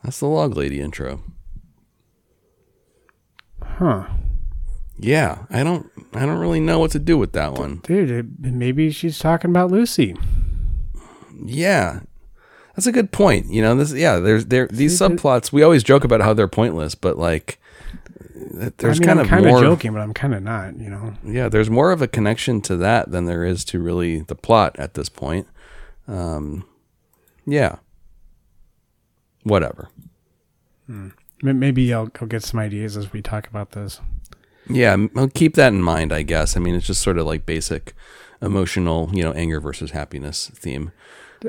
That's 0.03 0.19
the 0.19 0.27
log 0.27 0.55
lady 0.55 0.79
intro. 0.79 1.23
Huh. 3.63 4.05
Yeah, 4.99 5.45
I 5.49 5.63
don't 5.63 5.89
I 6.13 6.27
don't 6.27 6.37
really 6.37 6.59
know 6.59 6.77
what 6.77 6.91
to 6.91 6.99
do 6.99 7.17
with 7.17 7.33
that 7.33 7.53
one. 7.53 7.81
Dude, 7.83 8.39
maybe 8.39 8.91
she's 8.91 9.17
talking 9.17 9.49
about 9.49 9.71
Lucy. 9.71 10.15
Yeah. 11.43 12.01
That's 12.75 12.85
a 12.85 12.91
good 12.91 13.11
point. 13.11 13.47
You 13.49 13.63
know, 13.63 13.73
this 13.75 13.91
yeah, 13.91 14.19
there's 14.19 14.45
there 14.45 14.67
these 14.71 14.99
subplots 14.99 15.51
we 15.51 15.63
always 15.63 15.81
joke 15.81 16.03
about 16.03 16.21
how 16.21 16.35
they're 16.35 16.47
pointless, 16.47 16.93
but 16.93 17.17
like 17.17 17.59
there's 18.35 18.99
I 18.99 19.01
mean, 19.01 19.07
kind 19.07 19.19
I'm 19.19 19.25
of 19.25 19.29
kind 19.29 19.45
of 19.45 19.51
more 19.51 19.61
joking, 19.61 19.93
but 19.93 20.01
I'm 20.01 20.13
kind 20.13 20.33
of 20.33 20.41
not, 20.43 20.77
you 20.79 20.89
know. 20.89 21.13
yeah, 21.23 21.49
there's 21.49 21.69
more 21.69 21.91
of 21.91 22.01
a 22.01 22.07
connection 22.07 22.61
to 22.61 22.75
that 22.77 23.11
than 23.11 23.25
there 23.25 23.45
is 23.45 23.63
to 23.65 23.79
really 23.79 24.21
the 24.21 24.35
plot 24.35 24.75
at 24.79 24.93
this 24.95 25.09
point. 25.09 25.47
Um 26.07 26.65
yeah. 27.45 27.77
Whatever. 29.43 29.89
M- 30.89 31.13
Maybe 31.41 31.93
I'll, 31.93 32.09
I'll 32.21 32.27
get 32.27 32.43
some 32.43 32.59
ideas 32.59 32.95
as 32.95 33.11
we 33.11 33.21
talk 33.21 33.47
about 33.47 33.71
this. 33.71 33.99
Yeah, 34.69 34.95
I'll 35.17 35.27
keep 35.27 35.55
that 35.55 35.73
in 35.73 35.81
mind, 35.83 36.13
I 36.13 36.21
guess. 36.21 36.55
I 36.55 36.61
mean, 36.61 36.73
it's 36.75 36.87
just 36.87 37.01
sort 37.01 37.17
of 37.17 37.25
like 37.25 37.45
basic 37.45 37.93
emotional, 38.41 39.09
you 39.13 39.23
know, 39.23 39.33
anger 39.33 39.59
versus 39.59 39.91
happiness 39.91 40.49
theme. 40.55 40.93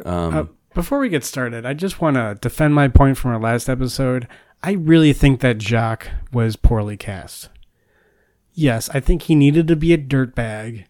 Um, 0.04 0.34
Uh, 0.36 0.44
before 0.74 0.98
we 0.98 1.08
get 1.08 1.22
started, 1.22 1.64
I 1.64 1.74
just 1.74 2.00
want 2.00 2.16
to 2.16 2.36
defend 2.40 2.74
my 2.74 2.88
point 2.88 3.16
from 3.16 3.30
our 3.30 3.38
last 3.38 3.68
episode. 3.68 4.26
I 4.64 4.72
really 4.72 5.12
think 5.12 5.40
that 5.40 5.60
Jacques 5.60 6.08
was 6.32 6.56
poorly 6.56 6.96
cast. 6.96 7.50
Yes, 8.54 8.88
I 8.94 9.00
think 9.00 9.22
he 9.22 9.34
needed 9.34 9.68
to 9.68 9.76
be 9.76 9.92
a 9.92 9.98
dirtbag, 9.98 10.86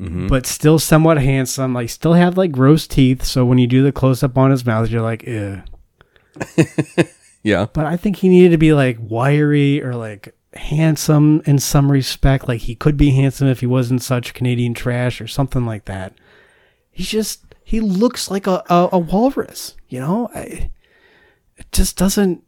mhm. 0.00 0.30
but 0.30 0.46
still 0.46 0.78
somewhat 0.78 1.18
handsome. 1.18 1.74
Like, 1.74 1.90
still 1.90 2.14
have 2.14 2.38
like 2.38 2.52
gross 2.52 2.86
teeth. 2.86 3.22
So 3.22 3.44
when 3.44 3.58
you 3.58 3.66
do 3.66 3.82
the 3.82 3.92
close 3.92 4.22
up 4.22 4.38
on 4.38 4.50
his 4.50 4.64
mouth, 4.64 4.88
you're 4.88 5.02
like, 5.02 5.24
ew. 5.24 5.62
yeah. 7.42 7.66
But 7.70 7.84
I 7.84 7.98
think 7.98 8.16
he 8.16 8.30
needed 8.30 8.52
to 8.52 8.56
be 8.56 8.72
like 8.72 8.96
wiry 8.98 9.82
or 9.82 9.94
like 9.94 10.34
handsome 10.54 11.42
in 11.44 11.58
some 11.58 11.92
respect. 11.92 12.48
Like 12.48 12.62
he 12.62 12.74
could 12.74 12.96
be 12.96 13.10
handsome 13.10 13.48
if 13.48 13.60
he 13.60 13.66
wasn't 13.66 14.02
such 14.02 14.32
Canadian 14.32 14.72
trash 14.72 15.20
or 15.20 15.26
something 15.26 15.66
like 15.66 15.84
that. 15.84 16.14
He's 16.90 17.10
just 17.10 17.54
he 17.62 17.80
looks 17.80 18.30
like 18.30 18.46
a 18.46 18.62
a, 18.70 18.88
a 18.92 18.98
walrus. 18.98 19.76
You 19.90 20.00
know, 20.00 20.30
I, 20.34 20.70
it 21.58 21.70
just 21.72 21.98
doesn't. 21.98 22.42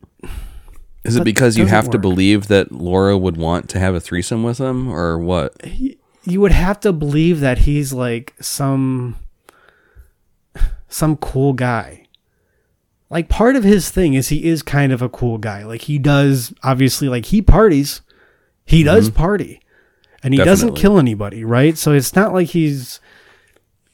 Is 1.05 1.17
it 1.17 1.25
because 1.25 1.59
you 1.59 1.67
have 1.67 1.91
to 1.91 1.99
believe 1.99 2.49
that 2.49 2.73
Laura 2.73 3.17
would 3.17 3.37
want 3.37 3.69
to 3.71 3.79
have 3.79 3.95
a 3.95 4.01
threesome 4.01 4.43
with 4.43 4.59
him, 4.59 4.91
or 4.91 5.19
what? 5.19 5.55
You 5.67 6.41
would 6.41 6.53
have 6.53 6.81
to 6.81 6.93
believe 6.93 7.41
that 7.41 7.59
he's 7.59 7.93
like 7.93 8.35
some 8.41 9.17
some 10.89 11.17
cool 11.17 11.53
guy. 11.53 12.07
Like 13.11 13.29
part 13.29 13.57
of 13.57 13.65
his 13.65 13.91
thing 13.91 14.15
is 14.15 14.29
he 14.29 14.45
is 14.45 14.63
kind 14.63 14.93
of 14.93 15.03
a 15.03 15.09
cool 15.09 15.39
guy. 15.39 15.65
Like 15.65 15.83
he 15.83 15.99
does 15.99 16.55
obviously 16.63 17.09
like 17.09 17.27
he 17.27 17.43
parties. 17.43 18.01
He 18.65 18.79
mm-hmm. 18.79 18.95
does 18.95 19.11
party. 19.11 19.61
And 20.23 20.33
he 20.33 20.43
doesn't 20.43 20.75
kill 20.75 20.99
anybody, 20.99 21.45
right? 21.45 21.77
So 21.77 21.93
it's 21.93 22.17
not 22.17 22.33
like 22.33 22.49
he's 22.49 22.99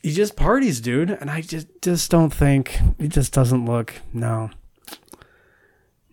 he 0.01 0.12
just 0.12 0.37
parties, 0.37 0.81
dude. 0.81 1.11
And 1.11 1.29
I 1.29 1.40
just 1.40 1.66
just 1.83 2.11
don't 2.11 2.33
think 2.33 2.79
it 2.99 3.09
just 3.09 3.33
doesn't 3.33 3.66
look 3.66 3.94
no. 4.12 4.51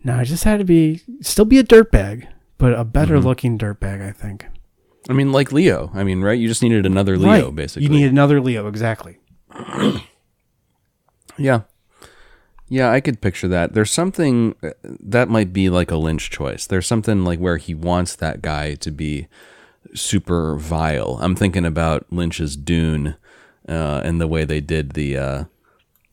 No, 0.04 0.14
I 0.16 0.24
just 0.24 0.44
had 0.44 0.58
to 0.58 0.64
be 0.64 1.02
still 1.20 1.44
be 1.44 1.58
a 1.58 1.64
dirtbag, 1.64 2.26
but 2.56 2.72
a 2.72 2.84
better 2.84 3.18
looking 3.20 3.58
dirtbag, 3.58 4.00
I 4.06 4.12
think. 4.12 4.46
I 5.08 5.12
mean, 5.12 5.32
like 5.32 5.52
Leo. 5.52 5.90
I 5.94 6.04
mean, 6.04 6.20
right? 6.22 6.38
You 6.38 6.48
just 6.48 6.62
needed 6.62 6.86
another 6.86 7.16
Leo, 7.16 7.46
Right. 7.46 7.54
basically. 7.54 7.84
You 7.84 7.88
need 7.88 8.10
another 8.10 8.40
Leo, 8.40 8.68
exactly. 8.68 9.18
yeah, 11.38 11.62
yeah. 12.68 12.90
I 12.90 13.00
could 13.00 13.20
picture 13.20 13.48
that. 13.48 13.72
There's 13.74 13.90
something 13.90 14.54
uh, 14.62 14.70
that 14.84 15.28
might 15.28 15.52
be 15.52 15.70
like 15.70 15.90
a 15.90 15.96
Lynch 15.96 16.30
choice. 16.30 16.66
There's 16.66 16.86
something 16.86 17.24
like 17.24 17.38
where 17.38 17.56
he 17.56 17.74
wants 17.74 18.14
that 18.16 18.42
guy 18.42 18.74
to 18.76 18.90
be 18.90 19.28
super 19.94 20.56
vile. 20.56 21.18
I'm 21.20 21.34
thinking 21.36 21.64
about 21.64 22.06
Lynch's 22.12 22.56
Dune 22.56 23.16
uh, 23.68 24.02
and 24.04 24.20
the 24.20 24.28
way 24.28 24.44
they 24.44 24.60
did 24.60 24.92
the. 24.92 25.16
Uh, 25.16 25.44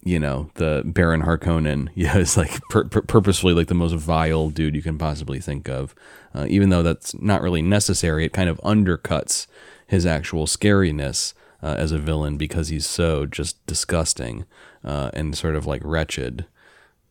you 0.06 0.20
know 0.20 0.50
the 0.54 0.84
Baron 0.86 1.24
Harkonnen. 1.24 1.90
Yeah, 1.96 2.18
it's 2.18 2.38
like 2.38 2.62
pur- 2.70 2.86
pur- 2.86 3.02
purposefully 3.02 3.54
like 3.54 3.68
the 3.68 3.74
most 3.74 3.94
vile 3.96 4.50
dude 4.50 4.76
you 4.76 4.82
can 4.82 4.98
possibly 4.98 5.40
think 5.40 5.68
of. 5.68 5.94
Uh, 6.34 6.46
even 6.48 6.70
though 6.70 6.84
that's 6.84 7.14
not 7.20 7.42
really 7.42 7.62
necessary, 7.62 8.26
it 8.26 8.34
kind 8.34 8.50
of 8.50 8.60
undercuts 8.62 9.48
his 9.88 10.06
actual 10.06 10.46
scariness 10.46 11.34
uh, 11.64 11.76
as 11.78 11.92
a 11.92 11.98
villain 11.98 12.38
because 12.38 12.68
he's 12.70 12.86
so 12.86 13.26
just 13.26 13.66
disgusting 13.66 14.46
uh, 14.84 15.10
and 15.14 15.36
sort 15.38 15.56
of 15.56 15.66
like 15.66 15.82
wretched. 15.84 16.46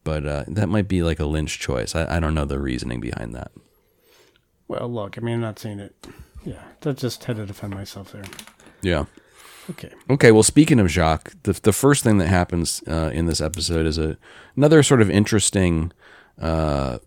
But 0.05 0.27
uh, 0.27 0.45
that 0.49 0.69
might 0.69 0.87
be 0.87 1.03
like 1.03 1.19
a 1.19 1.25
Lynch 1.25 1.59
choice. 1.59 1.95
I, 1.95 2.17
I 2.17 2.21
don't 2.21 2.35
know 2.35 2.45
the 2.45 2.61
reasoning 2.61 3.01
behind 3.01 3.35
that. 3.35 3.51
Well, 4.69 4.89
look, 4.89 5.19
I 5.19 5.21
mean, 5.21 5.37
I'm 5.37 5.41
not 5.41 5.59
saying 5.59 5.81
it. 5.81 5.95
Yeah, 6.45 6.63
that 6.83 6.99
just 6.99 7.25
had 7.25 7.37
to 7.37 7.47
defend 7.47 7.75
myself 7.75 8.13
there. 8.13 8.25
Yeah. 8.83 9.07
Okay. 9.71 9.91
Okay. 10.11 10.33
Well, 10.33 10.43
speaking 10.43 10.79
of 10.81 10.89
Jacques, 10.91 11.33
the 11.45 11.53
the 11.63 11.73
first 11.73 12.05
thing 12.05 12.19
that 12.19 12.29
happens 12.29 12.83
uh, 12.87 13.11
in 13.13 13.27
this 13.27 13.41
episode 13.41 13.87
is 13.87 13.99
a 13.99 14.17
another 14.57 14.83
sort 14.83 15.01
of 15.01 15.11
interesting 15.11 15.93
uh, 16.41 16.99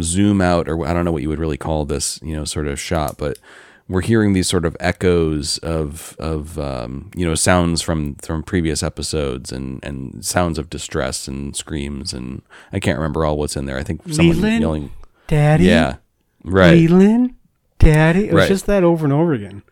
zoom 0.00 0.40
out, 0.40 0.68
or 0.68 0.84
I 0.86 0.92
don't 0.92 1.04
know 1.04 1.12
what 1.12 1.22
you 1.22 1.28
would 1.28 1.38
really 1.38 1.56
call 1.56 1.84
this, 1.84 2.20
you 2.22 2.34
know, 2.36 2.44
sort 2.44 2.66
of 2.66 2.80
shot, 2.80 3.16
but 3.18 3.38
we're 3.86 4.00
hearing 4.00 4.32
these 4.32 4.48
sort 4.48 4.64
of 4.64 4.76
echoes 4.80 5.58
of 5.58 6.16
of 6.18 6.58
um, 6.58 7.10
you 7.14 7.24
know 7.26 7.34
sounds 7.34 7.82
from 7.82 8.14
from 8.16 8.42
previous 8.42 8.82
episodes 8.82 9.52
and 9.52 9.78
and 9.84 10.24
sounds 10.24 10.58
of 10.58 10.70
distress 10.70 11.28
and 11.28 11.54
screams 11.54 12.12
and 12.14 12.40
I 12.72 12.80
can't 12.80 12.98
remember 12.98 13.24
all 13.24 13.36
what's 13.38 13.56
in 13.56 13.66
there. 13.66 13.78
I 13.78 13.82
think 13.82 14.00
someone 14.10 14.36
Leland? 14.40 14.60
yelling. 14.62 14.92
Daddy. 15.26 15.64
Yeah. 15.64 15.96
Right. 16.44 16.72
Leland. 16.72 17.34
Daddy. 17.78 18.26
It 18.28 18.32
was 18.32 18.42
Right. 18.42 18.48
just 18.48 18.66
that 18.66 18.84
over 18.84 19.04
and 19.04 19.12
over 19.12 19.32
again. 19.34 19.62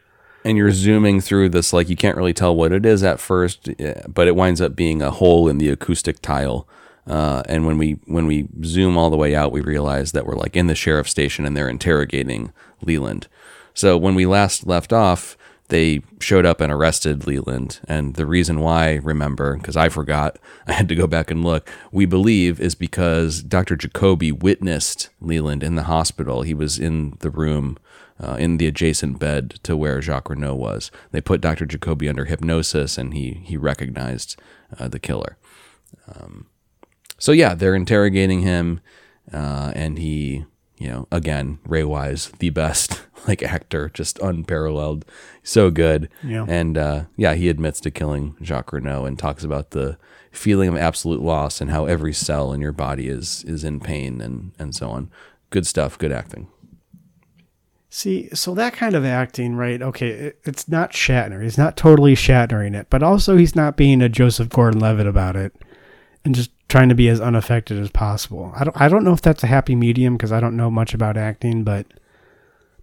And 0.44 0.56
you're 0.56 0.72
zooming 0.72 1.20
through 1.20 1.48
this 1.48 1.72
like 1.72 1.88
you 1.88 1.96
can't 1.96 2.16
really 2.16 2.32
tell 2.32 2.54
what 2.54 2.72
it 2.72 2.84
is 2.84 3.02
at 3.02 3.20
first 3.20 3.68
eh, 3.78 4.02
but 4.08 4.26
it 4.26 4.36
winds 4.36 4.60
up 4.60 4.74
being 4.74 5.02
a 5.02 5.10
hole 5.10 5.48
in 5.48 5.58
the 5.58 5.68
acoustic 5.68 6.20
tile 6.20 6.66
uh, 7.06 7.42
and 7.48 7.66
when 7.66 7.78
we 7.78 7.92
when 8.06 8.26
we 8.26 8.48
zoom 8.64 8.96
all 8.96 9.10
the 9.10 9.16
way 9.16 9.34
out 9.34 9.52
we 9.52 9.60
realize 9.60 10.12
that 10.12 10.26
we're 10.26 10.36
like 10.36 10.56
in 10.56 10.66
the 10.66 10.74
sheriff's 10.74 11.10
station 11.10 11.44
and 11.44 11.56
they're 11.56 11.68
interrogating 11.68 12.52
leland 12.80 13.28
so 13.74 13.96
when 13.96 14.14
we 14.14 14.26
last 14.26 14.66
left 14.66 14.92
off 14.92 15.36
they 15.72 16.02
showed 16.20 16.44
up 16.44 16.60
and 16.60 16.70
arrested 16.70 17.26
Leland. 17.26 17.80
And 17.88 18.14
the 18.14 18.26
reason 18.26 18.60
why, 18.60 18.96
remember, 18.96 19.56
because 19.56 19.76
I 19.76 19.88
forgot, 19.88 20.38
I 20.66 20.72
had 20.72 20.88
to 20.90 20.94
go 20.94 21.06
back 21.06 21.30
and 21.30 21.42
look, 21.42 21.70
we 21.90 22.04
believe 22.04 22.60
is 22.60 22.74
because 22.74 23.42
Dr. 23.42 23.74
Jacoby 23.74 24.30
witnessed 24.30 25.08
Leland 25.20 25.62
in 25.62 25.74
the 25.74 25.84
hospital. 25.84 26.42
He 26.42 26.52
was 26.52 26.78
in 26.78 27.16
the 27.20 27.30
room, 27.30 27.78
uh, 28.20 28.36
in 28.38 28.56
the 28.56 28.66
adjacent 28.66 29.18
bed 29.18 29.58
to 29.62 29.76
where 29.76 30.02
Jacques 30.02 30.30
Renault 30.30 30.56
was. 30.56 30.90
They 31.10 31.20
put 31.20 31.40
Dr. 31.40 31.66
Jacoby 31.66 32.08
under 32.08 32.24
hypnosis 32.24 32.98
and 32.98 33.14
he, 33.14 33.42
he 33.44 33.56
recognized 33.56 34.36
uh, 34.78 34.88
the 34.88 34.98
killer. 34.98 35.36
Um, 36.08 36.46
so, 37.18 37.32
yeah, 37.32 37.54
they're 37.54 37.74
interrogating 37.74 38.42
him 38.42 38.80
uh, 39.32 39.72
and 39.74 39.98
he, 39.98 40.44
you 40.78 40.88
know, 40.88 41.06
again, 41.12 41.58
Ray 41.64 41.84
Wise, 41.84 42.32
the 42.38 42.50
best 42.50 43.02
like 43.28 43.42
actor, 43.42 43.90
just 43.92 44.18
unparalleled, 44.18 45.04
so 45.42 45.70
good. 45.70 46.08
Yeah. 46.22 46.44
And 46.48 46.76
uh, 46.76 47.04
yeah, 47.16 47.34
he 47.34 47.48
admits 47.48 47.80
to 47.80 47.90
killing 47.90 48.36
Jacques 48.42 48.72
Renault 48.72 49.04
and 49.04 49.18
talks 49.18 49.44
about 49.44 49.70
the 49.70 49.98
feeling 50.30 50.68
of 50.68 50.76
absolute 50.76 51.20
loss 51.20 51.60
and 51.60 51.70
how 51.70 51.84
every 51.84 52.12
cell 52.12 52.52
in 52.52 52.60
your 52.60 52.72
body 52.72 53.08
is 53.08 53.44
is 53.44 53.64
in 53.64 53.80
pain 53.80 54.20
and 54.20 54.52
and 54.58 54.74
so 54.74 54.90
on. 54.90 55.10
Good 55.50 55.66
stuff. 55.66 55.98
Good 55.98 56.12
acting. 56.12 56.48
See, 57.94 58.30
so 58.32 58.54
that 58.54 58.72
kind 58.72 58.94
of 58.94 59.04
acting, 59.04 59.54
right? 59.54 59.82
Okay, 59.82 60.08
it, 60.08 60.38
it's 60.44 60.66
not 60.66 60.92
Shatner. 60.92 61.42
He's 61.42 61.58
not 61.58 61.76
totally 61.76 62.14
Shatnering 62.14 62.74
it, 62.74 62.86
but 62.88 63.02
also 63.02 63.36
he's 63.36 63.54
not 63.54 63.76
being 63.76 64.00
a 64.00 64.08
Joseph 64.08 64.48
Gordon-Levitt 64.48 65.06
about 65.06 65.36
it, 65.36 65.54
and 66.24 66.34
just 66.34 66.50
trying 66.70 66.88
to 66.88 66.94
be 66.94 67.10
as 67.10 67.20
unaffected 67.20 67.78
as 67.78 67.90
possible. 67.90 68.50
I 68.56 68.64
don't, 68.64 68.80
I 68.80 68.88
don't 68.88 69.04
know 69.04 69.12
if 69.12 69.20
that's 69.20 69.42
a 69.44 69.46
happy 69.46 69.76
medium 69.76 70.16
because 70.16 70.32
I 70.32 70.40
don't 70.40 70.56
know 70.56 70.70
much 70.70 70.94
about 70.94 71.18
acting, 71.18 71.64
but 71.64 71.86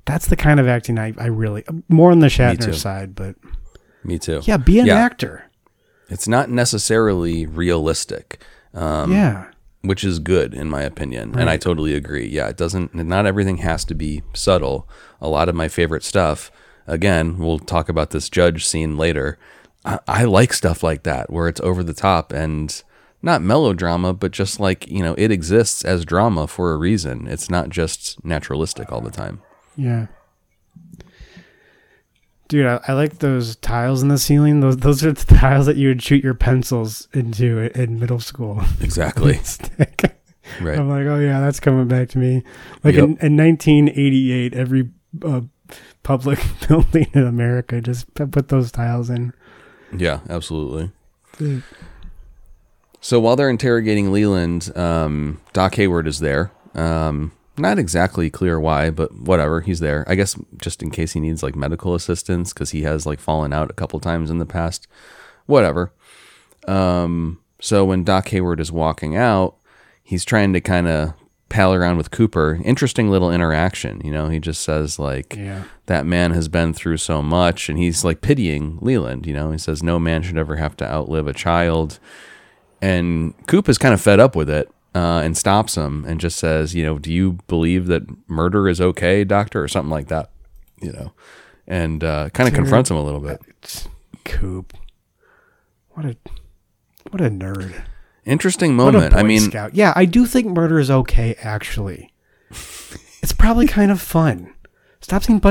that's 0.05 0.27
the 0.27 0.35
kind 0.35 0.59
of 0.59 0.67
acting 0.67 0.99
I, 0.99 1.15
I 1.17 1.25
really 1.25 1.63
more 1.87 2.11
on 2.11 2.19
the. 2.19 2.27
Shatner 2.27 2.75
side. 2.75 3.15
But 3.15 3.35
Me 4.03 4.19
too. 4.19 4.41
yeah, 4.43 4.57
be 4.57 4.77
an 4.77 4.85
Yeah. 4.85 4.95
actor. 4.97 5.49
It's 6.07 6.27
not 6.27 6.51
necessarily 6.51 7.47
realistic. 7.47 8.43
Um, 8.75 9.11
yeah, 9.11 9.48
which 9.81 10.03
is 10.03 10.19
good 10.19 10.53
in 10.53 10.69
my 10.69 10.81
opinion 10.81 11.37
and 11.39 11.49
i 11.49 11.55
totally 11.57 11.93
agree. 11.93 12.27
Yeah 12.27 12.49
it 12.49 12.57
doesn't 12.57 12.93
not 12.93 13.25
everything 13.25 13.57
has 13.57 13.85
to 13.85 13.95
be 13.95 14.21
subtle. 14.33 14.87
A 15.21 15.29
lot 15.29 15.49
of 15.49 15.55
my 15.55 15.67
favorite 15.67 16.03
stuff 16.03 16.51
again 16.87 17.37
we'll 17.37 17.59
talk 17.59 17.87
about 17.89 18.09
this 18.09 18.29
judge 18.29 18.65
scene 18.65 18.97
later. 18.97 19.37
I, 19.85 19.99
I 20.07 20.23
like 20.25 20.51
stuff 20.53 20.83
like 20.83 21.03
that 21.03 21.31
where 21.31 21.47
it's 21.47 21.61
over 21.61 21.83
the 21.83 21.93
top 21.93 22.33
and 22.33 22.83
not 23.21 23.41
melodrama 23.41 24.13
but 24.13 24.31
just 24.31 24.59
like 24.59 24.87
you 24.89 25.01
know 25.01 25.15
it 25.17 25.31
exists 25.31 25.85
as 25.85 26.03
drama 26.05 26.47
for 26.47 26.73
a 26.73 26.77
reason. 26.77 27.27
It's 27.27 27.49
not 27.49 27.69
just 27.69 28.23
naturalistic 28.25 28.91
all 28.91 29.01
the 29.01 29.11
time. 29.11 29.41
Yeah. 29.77 30.07
Dude, 32.49 32.65
I, 32.65 32.81
I 32.87 32.93
like 32.93 33.19
those 33.19 33.55
tiles 33.57 34.01
in 34.01 34.09
the 34.09 34.17
ceiling. 34.17 34.59
Those 34.59 34.77
those 34.77 35.05
are 35.05 35.11
the 35.13 35.23
tiles 35.35 35.65
that 35.67 35.77
you 35.77 35.87
would 35.89 36.01
shoot 36.03 36.23
your 36.23 36.33
pencils 36.33 37.07
into 37.13 37.69
in 37.79 37.99
middle 37.99 38.19
school. 38.19 38.61
exactly 38.81 39.35
Stick. 39.43 40.01
right 40.59 40.77
I'm 40.79 40.89
like, 40.89 41.05
oh 41.05 41.19
yeah, 41.19 41.39
that's 41.41 41.59
coming 41.59 41.87
back 41.87 42.09
to 42.09 42.17
me. 42.17 42.43
Like 42.83 42.95
Yep. 42.95 43.03
in, 43.03 43.09
in 43.21 43.37
1988, 43.37 44.53
every 44.55 44.89
uh, 45.23 45.41
public 46.03 46.39
building 46.67 47.07
in 47.13 47.23
America 47.25 47.79
just 47.81 48.11
put 48.15 48.47
those 48.49 48.71
tiles 48.71 49.09
in. 49.09 49.31
yeah 49.95 50.19
absolutely 50.29 50.91
Dude. 51.37 51.63
So 53.01 53.19
while 53.19 53.35
they're 53.35 53.49
interrogating 53.49 54.11
Leland, 54.11 54.75
um, 54.75 55.39
Doc 55.53 55.75
Hayward 55.75 56.05
is 56.07 56.19
there. 56.19 56.51
Um, 56.75 57.31
not 57.59 57.79
exactly 57.79 58.29
clear 58.29 58.59
why, 58.59 58.89
but 58.89 59.13
whatever. 59.15 59.61
He's 59.61 59.79
there. 59.79 60.03
I 60.07 60.15
guess 60.15 60.35
just 60.57 60.81
in 60.83 60.89
case 60.91 61.13
he 61.13 61.19
needs 61.19 61.43
like 61.43 61.55
medical 61.55 61.95
assistance 61.95 62.53
because 62.53 62.71
he 62.71 62.83
has 62.83 63.05
like 63.05 63.19
fallen 63.19 63.53
out 63.53 63.69
a 63.69 63.73
couple 63.73 63.99
times 63.99 64.29
in 64.29 64.37
the 64.39 64.45
past. 64.45 64.87
Whatever. 65.45 65.91
Um, 66.67 67.39
so 67.61 67.85
when 67.85 68.03
Doc 68.03 68.29
Hayward 68.29 68.59
is 68.59 68.71
walking 68.71 69.15
out, 69.15 69.55
he's 70.03 70.25
trying 70.25 70.53
to 70.53 70.61
kind 70.61 70.87
of 70.87 71.13
pal 71.49 71.73
around 71.73 71.97
with 71.97 72.11
Cooper. 72.11 72.59
Interesting 72.63 73.09
little 73.09 73.31
interaction. 73.31 74.01
You 74.03 74.11
know, 74.11 74.29
he 74.29 74.39
just 74.39 74.61
says 74.61 74.99
like, 74.99 75.35
Yeah. 75.35 75.63
that 75.87 76.05
man 76.05 76.31
has 76.31 76.47
been 76.47 76.73
through 76.73 76.97
so 76.97 77.21
much 77.23 77.69
and 77.69 77.77
he's 77.77 78.03
like 78.03 78.21
pitying 78.21 78.77
Leland, 78.81 79.25
you 79.25 79.33
know. 79.33 79.51
He 79.51 79.57
says 79.57 79.81
no 79.81 79.97
man 79.97 80.21
should 80.21 80.37
ever 80.37 80.57
have 80.57 80.77
to 80.77 80.85
outlive 80.91 81.27
a 81.27 81.33
child. 81.33 81.99
And 82.81 83.33
Coop 83.47 83.67
is 83.67 83.77
kind 83.79 83.93
of 83.93 84.01
fed 84.01 84.19
up 84.19 84.35
with 84.35 84.49
it 84.49 84.71
uh, 84.95 85.21
and 85.23 85.37
stops 85.37 85.75
him 85.75 86.05
and 86.05 86.19
just 86.19 86.37
says, 86.37 86.73
you 86.75 86.83
know, 86.83 86.97
do 86.99 87.11
you 87.11 87.33
believe 87.47 87.87
that 87.87 88.03
murder 88.29 88.67
is 88.67 88.81
okay, 88.81 89.23
doctor, 89.23 89.63
or 89.63 89.67
something 89.67 89.91
like 89.91 90.07
that, 90.07 90.29
you 90.81 90.91
know, 90.91 91.11
and 91.67 92.03
uh, 92.03 92.29
kind 92.29 92.49
of 92.49 92.55
confronts 92.55 92.89
him 92.89 92.97
a 92.97 93.03
little 93.03 93.19
bit. 93.19 93.39
It's 93.47 93.87
Coop. 94.25 94.73
What 95.89 96.05
a 96.05 96.17
what 97.11 97.21
a 97.21 97.29
nerd. 97.29 97.83
Interesting 98.25 98.75
moment. 98.75 99.15
I 99.15 99.23
mean, 99.23 99.41
Scout. 99.41 99.73
yeah, 99.75 99.93
I 99.95 100.05
do 100.05 100.25
think 100.25 100.47
murder 100.47 100.79
is 100.79 100.91
okay. 100.91 101.35
Actually, 101.39 102.13
it's 102.51 103.33
probably 103.33 103.67
kind 103.67 103.91
of 103.91 104.01
fun. 104.01 104.53
Stop 105.01 105.25
being 105.25 105.41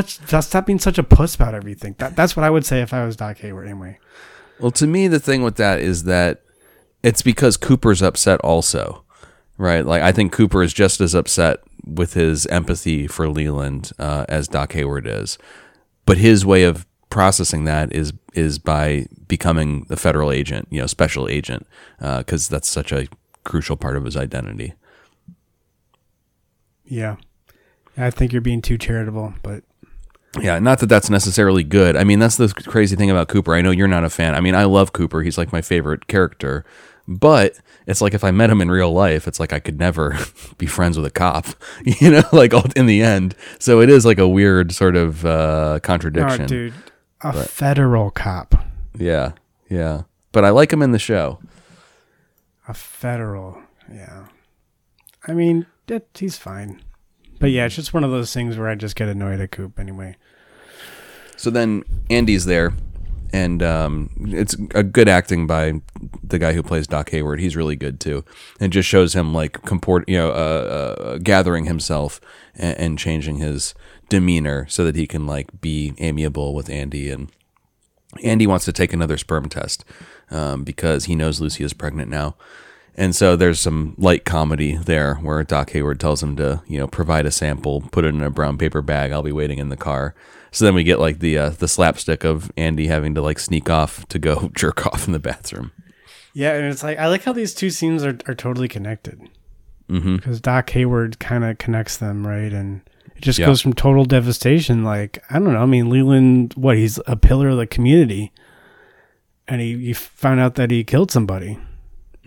stop 0.40 0.66
being 0.66 0.78
such 0.78 0.98
a 0.98 1.02
puss 1.02 1.34
about 1.34 1.54
everything. 1.54 1.94
That, 1.98 2.14
that's 2.14 2.36
what 2.36 2.44
I 2.44 2.50
would 2.50 2.66
say 2.66 2.82
if 2.82 2.92
I 2.92 3.04
was 3.04 3.16
Doc 3.16 3.38
Hayward. 3.38 3.66
Anyway, 3.66 3.98
Well, 4.60 4.70
to 4.72 4.86
me, 4.86 5.08
the 5.08 5.18
thing 5.20 5.42
with 5.42 5.56
that 5.56 5.80
is 5.80 6.04
that 6.04 6.42
it's 7.02 7.22
because 7.22 7.56
Cooper's 7.56 8.02
upset 8.02 8.40
also, 8.40 9.04
right? 9.58 9.84
Like, 9.84 10.02
I 10.02 10.12
think 10.12 10.32
Cooper 10.32 10.62
is 10.62 10.72
just 10.72 11.00
as 11.00 11.14
upset 11.14 11.58
with 11.84 12.14
his 12.14 12.46
empathy 12.46 13.06
for 13.06 13.28
Leland 13.28 13.92
uh, 13.98 14.24
as 14.28 14.48
Doc 14.48 14.72
Hayward 14.72 15.06
is, 15.06 15.36
but 16.06 16.16
his 16.18 16.46
way 16.46 16.62
of 16.62 16.86
processing 17.10 17.64
that 17.64 17.92
is 17.92 18.12
is 18.34 18.58
by 18.58 19.06
becoming 19.26 19.86
a 19.90 19.96
federal 19.96 20.30
agent, 20.30 20.68
you 20.70 20.80
know, 20.80 20.86
special 20.86 21.28
agent, 21.28 21.66
because 21.98 22.48
that's 22.48 22.68
such 22.68 22.92
a 22.92 23.08
crucial 23.44 23.76
part 23.76 23.96
of 23.96 24.04
his 24.04 24.16
identity. 24.16 24.74
yeah, 26.86 27.16
I 27.96 28.10
think 28.10 28.32
you're 28.32 28.42
being 28.42 28.62
too 28.62 28.78
charitable, 28.78 29.34
but 29.42 29.64
Yeah, 30.40 30.58
not 30.58 30.78
that 30.80 30.88
that's 30.88 31.10
necessarily 31.10 31.64
good. 31.64 31.96
I 31.96 32.04
mean, 32.04 32.18
that's 32.18 32.36
the 32.36 32.48
crazy 32.48 32.94
thing 32.96 33.10
about 33.10 33.28
Cooper. 33.28 33.54
I 33.54 33.62
know 33.62 33.70
you're 33.70 33.88
not 33.88 34.04
a 34.04 34.10
fan. 34.10 34.34
I 34.34 34.40
mean, 34.40 34.54
I 34.54 34.64
love 34.64 34.92
Cooper. 34.92 35.22
He's 35.22 35.38
like 35.38 35.52
my 35.52 35.62
favorite 35.62 36.06
character. 36.06 36.64
But 37.10 37.58
it's 37.86 38.02
like 38.02 38.12
if 38.12 38.22
I 38.22 38.30
met 38.30 38.50
him 38.50 38.60
in 38.60 38.70
real 38.70 38.92
life, 38.92 39.26
it's 39.26 39.40
like 39.40 39.54
I 39.54 39.60
could 39.60 39.78
never 39.78 40.18
be 40.58 40.66
friends 40.66 40.98
with 40.98 41.06
a 41.06 41.10
cop, 41.10 41.46
you 41.84 42.10
know, 42.10 42.22
like 42.32 42.52
in 42.76 42.84
the 42.84 43.02
end. 43.02 43.34
So 43.58 43.80
it 43.80 43.88
is 43.88 44.04
like 44.04 44.18
a 44.18 44.28
weird 44.28 44.72
sort 44.72 44.94
of 44.94 45.24
uh, 45.24 45.28
oh, 45.76 45.80
contradiction. 45.82 46.46
dude, 46.46 46.74
a 47.22 47.32
federal 47.44 48.10
cop, 48.10 48.54
Yeah, 48.94 49.32
yeah. 49.70 50.02
But 50.32 50.44
I 50.44 50.50
like 50.50 50.70
him 50.70 50.82
in 50.82 50.92
the 50.92 50.98
show. 50.98 51.40
a 52.68 52.74
federal, 52.74 53.62
yeah. 53.90 54.26
I 55.26 55.32
mean, 55.32 55.64
that, 55.86 56.06
he's 56.14 56.36
fine, 56.36 56.82
but 57.40 57.50
yeah, 57.50 57.64
it's 57.64 57.74
just 57.74 57.94
one 57.94 58.04
of 58.04 58.10
those 58.10 58.34
things 58.34 58.58
where 58.58 58.68
I 58.68 58.74
just 58.74 58.96
get 58.96 59.08
annoyed 59.08 59.40
at 59.40 59.50
Coop 59.50 59.78
anyway. 59.78 60.16
So 61.36 61.48
then 61.50 61.84
Andy's 62.10 62.44
there, 62.44 62.74
and 63.32 63.62
um, 63.62 64.10
it's 64.28 64.54
a 64.74 64.82
good 64.82 65.08
acting 65.08 65.46
by 65.46 65.80
the 66.22 66.38
guy 66.38 66.52
who 66.52 66.62
plays 66.62 66.86
Doc 66.86 67.10
Hayward. 67.10 67.40
He's 67.40 67.56
really 67.56 67.76
good 67.76 68.00
too, 68.00 68.24
and 68.60 68.72
just 68.72 68.88
shows 68.88 69.14
him 69.14 69.34
like 69.34 69.62
comport, 69.62 70.08
you 70.08 70.16
know, 70.16 70.30
uh, 70.30 70.96
uh, 70.98 71.18
gathering 71.18 71.66
himself 71.66 72.20
and, 72.54 72.78
and 72.78 72.98
changing 72.98 73.36
his 73.36 73.74
demeanor 74.08 74.66
so 74.68 74.84
that 74.84 74.96
he 74.96 75.06
can 75.06 75.26
like 75.26 75.60
be 75.60 75.94
amiable 75.98 76.54
with 76.54 76.70
Andy. 76.70 77.10
And 77.10 77.30
Andy 78.22 78.46
wants 78.46 78.64
to 78.64 78.72
take 78.72 78.92
another 78.92 79.18
sperm 79.18 79.48
test 79.48 79.84
um, 80.30 80.64
because 80.64 81.04
he 81.04 81.14
knows 81.14 81.40
Lucy 81.40 81.64
is 81.64 81.72
pregnant 81.72 82.10
now. 82.10 82.36
And 82.98 83.14
so 83.14 83.36
there's 83.36 83.60
some 83.60 83.94
light 83.96 84.24
comedy 84.24 84.74
there 84.76 85.14
where 85.16 85.44
Doc 85.44 85.70
Hayward 85.70 86.00
tells 86.00 86.20
him 86.20 86.34
to, 86.36 86.62
you 86.66 86.78
know, 86.78 86.88
provide 86.88 87.26
a 87.26 87.30
sample, 87.30 87.80
put 87.92 88.04
it 88.04 88.08
in 88.12 88.20
a 88.22 88.28
brown 88.28 88.58
paper 88.58 88.82
bag. 88.82 89.12
I'll 89.12 89.22
be 89.22 89.30
waiting 89.30 89.58
in 89.60 89.68
the 89.68 89.76
car. 89.76 90.16
So 90.50 90.64
then 90.64 90.74
we 90.74 90.82
get 90.82 90.98
like 90.98 91.20
the 91.20 91.38
uh, 91.38 91.50
the 91.50 91.68
slapstick 91.68 92.24
of 92.24 92.50
Andy 92.56 92.88
having 92.88 93.14
to 93.14 93.22
like 93.22 93.38
sneak 93.38 93.70
off 93.70 94.04
to 94.08 94.18
go 94.18 94.50
jerk 94.56 94.84
off 94.86 95.06
in 95.06 95.12
the 95.12 95.20
bathroom. 95.20 95.70
Yeah, 96.34 96.54
and 96.54 96.66
it's 96.66 96.82
like 96.82 96.98
I 96.98 97.06
like 97.06 97.22
how 97.22 97.32
these 97.32 97.54
two 97.54 97.70
scenes 97.70 98.02
are, 98.04 98.18
are 98.26 98.34
totally 98.34 98.68
connected. 98.68 99.20
Because 99.86 100.40
Doc 100.42 100.68
Hayward 100.70 101.18
kind 101.18 101.44
of 101.44 101.56
connects 101.56 101.96
them, 101.96 102.26
right? 102.26 102.52
And 102.52 102.82
it 103.16 103.22
just 103.22 103.38
Yeah. 103.38 103.46
goes 103.46 103.62
from 103.62 103.72
total 103.72 104.04
devastation, 104.04 104.82
like 104.84 105.22
I 105.30 105.34
don't 105.38 105.52
know. 105.54 105.62
I 105.62 105.66
mean, 105.66 105.88
Leland, 105.88 106.52
what 106.56 106.76
he's 106.76 106.98
a 107.06 107.14
pillar 107.16 107.48
of 107.50 107.56
the 107.58 107.66
community, 107.66 108.32
and 109.46 109.60
he 109.60 109.68
you 109.68 109.94
found 109.94 110.40
out 110.40 110.56
that 110.56 110.70
he 110.72 110.82
killed 110.84 111.10
somebody. 111.12 111.58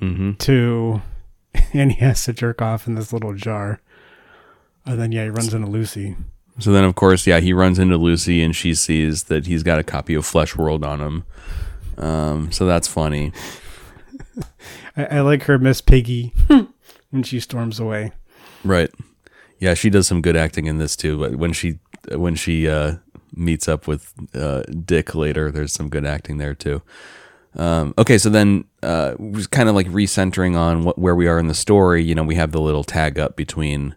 Mm-hmm. 0.02 0.34
To, 0.34 1.02
and 1.74 1.92
he 1.92 2.00
has 2.00 2.26
to 2.26 2.34
jerk 2.34 2.62
off 2.62 2.88
in 2.88 2.96
this 2.96 3.14
little 3.14 3.34
jar. 3.34 3.82
And 4.86 5.00
then 5.00 5.12
yeah, 5.12 5.26
he 5.26 5.30
runs 5.30 5.54
into 5.54 5.68
Lucy. 5.68 6.16
So 6.60 6.72
then, 6.72 6.84
of 6.84 6.96
course, 6.96 7.26
yeah, 7.26 7.40
he 7.40 7.54
runs 7.54 7.80
into 7.80 7.98
Lucy 7.98 8.42
and 8.44 8.56
she 8.56 8.76
sees 8.76 9.24
that 9.26 9.48
he's 9.48 9.64
got 9.64 9.80
a 9.80 9.84
copy 9.84 10.14
of 10.16 10.26
Flesh 10.26 10.56
World 10.56 10.84
on 10.84 11.00
him. 11.00 11.24
Um, 11.98 12.52
so 12.52 12.66
that's 12.66 12.88
funny. 12.88 13.32
I, 14.98 15.06
I 15.06 15.20
like 15.22 15.44
her 15.44 15.58
Miss 15.58 15.82
Piggy 15.82 16.34
when 17.12 17.24
she 17.24 17.40
storms 17.40 17.80
away. 17.80 18.12
Right. 18.64 18.92
Yeah, 19.60 19.76
she 19.76 19.90
does 19.90 20.08
some 20.08 20.22
good 20.22 20.36
acting 20.36 20.66
in 20.66 20.78
this 20.78 20.96
too. 20.96 21.20
But 21.20 21.36
when 21.36 21.54
she 21.54 21.80
when 22.16 22.36
she 22.36 22.68
uh, 22.68 22.96
meets 23.34 23.68
up 23.68 23.88
with 23.88 24.14
uh, 24.34 24.64
Dick 24.64 25.14
later, 25.16 25.52
there's 25.52 25.72
some 25.74 25.90
good 25.90 26.06
acting 26.06 26.38
there 26.38 26.56
too. 26.56 26.82
Um, 27.56 27.94
okay, 27.98 28.18
so 28.18 28.30
then 28.30 28.66
uh, 28.82 29.16
just 29.34 29.52
kind 29.52 29.68
of 29.68 29.76
like 29.76 29.88
recentering 29.88 30.58
on 30.58 30.84
what 30.84 30.98
where 30.98 31.16
we 31.16 31.28
are 31.28 31.38
in 31.40 31.48
the 31.48 31.54
story. 31.54 32.04
You 32.04 32.16
know, 32.16 32.24
we 32.24 32.36
have 32.36 32.52
the 32.52 32.62
little 32.62 32.84
tag 32.84 33.20
up 33.20 33.36
between 33.36 33.96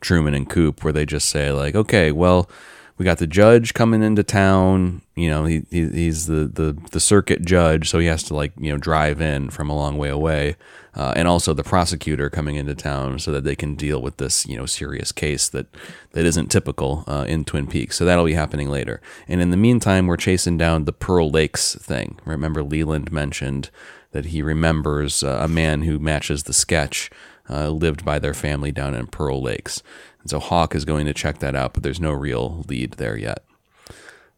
Truman 0.00 0.34
and 0.34 0.48
Coop 0.48 0.82
where 0.84 0.92
they 0.92 1.04
just 1.06 1.28
say 1.28 1.52
like, 1.52 1.74
okay, 1.74 2.12
well, 2.12 2.48
we 2.96 3.04
got 3.04 3.18
the 3.18 3.26
judge 3.26 3.74
coming 3.74 4.02
into 4.02 4.22
town. 4.22 5.02
You 5.16 5.28
know, 5.28 5.44
he, 5.44 5.62
he 5.70 5.88
he's 5.88 6.26
the, 6.26 6.46
the 6.46 6.76
the 6.92 7.00
circuit 7.00 7.44
judge, 7.44 7.88
so 7.88 7.98
he 7.98 8.06
has 8.06 8.22
to 8.24 8.34
like 8.34 8.52
you 8.58 8.70
know 8.70 8.78
drive 8.78 9.20
in 9.20 9.50
from 9.50 9.68
a 9.68 9.74
long 9.74 9.98
way 9.98 10.08
away, 10.08 10.56
uh, 10.94 11.12
and 11.16 11.26
also 11.26 11.52
the 11.52 11.64
prosecutor 11.64 12.30
coming 12.30 12.54
into 12.56 12.74
town 12.74 13.18
so 13.18 13.32
that 13.32 13.42
they 13.42 13.56
can 13.56 13.74
deal 13.74 14.00
with 14.00 14.18
this 14.18 14.46
you 14.46 14.56
know 14.56 14.66
serious 14.66 15.10
case 15.10 15.48
that 15.48 15.66
that 16.12 16.24
isn't 16.24 16.50
typical 16.50 17.04
uh, 17.08 17.24
in 17.26 17.44
Twin 17.44 17.66
Peaks. 17.66 17.96
So 17.96 18.04
that'll 18.04 18.24
be 18.24 18.34
happening 18.34 18.70
later. 18.70 19.00
And 19.26 19.40
in 19.40 19.50
the 19.50 19.56
meantime, 19.56 20.06
we're 20.06 20.16
chasing 20.16 20.56
down 20.56 20.84
the 20.84 20.92
Pearl 20.92 21.30
Lakes 21.30 21.74
thing. 21.76 22.18
Remember, 22.24 22.62
Leland 22.62 23.10
mentioned 23.10 23.70
that 24.12 24.26
he 24.26 24.40
remembers 24.40 25.24
uh, 25.24 25.40
a 25.42 25.48
man 25.48 25.82
who 25.82 25.98
matches 25.98 26.44
the 26.44 26.52
sketch 26.52 27.10
uh, 27.50 27.68
lived 27.68 28.04
by 28.04 28.18
their 28.18 28.34
family 28.34 28.72
down 28.72 28.94
in 28.94 29.06
Pearl 29.08 29.42
Lakes. 29.42 29.82
And 30.24 30.30
so 30.30 30.40
Hawk 30.40 30.74
is 30.74 30.84
going 30.84 31.06
to 31.06 31.14
check 31.14 31.38
that 31.38 31.54
out, 31.54 31.74
but 31.74 31.82
there's 31.84 32.00
no 32.00 32.10
real 32.12 32.64
lead 32.68 32.94
there 32.94 33.16
yet. 33.16 33.44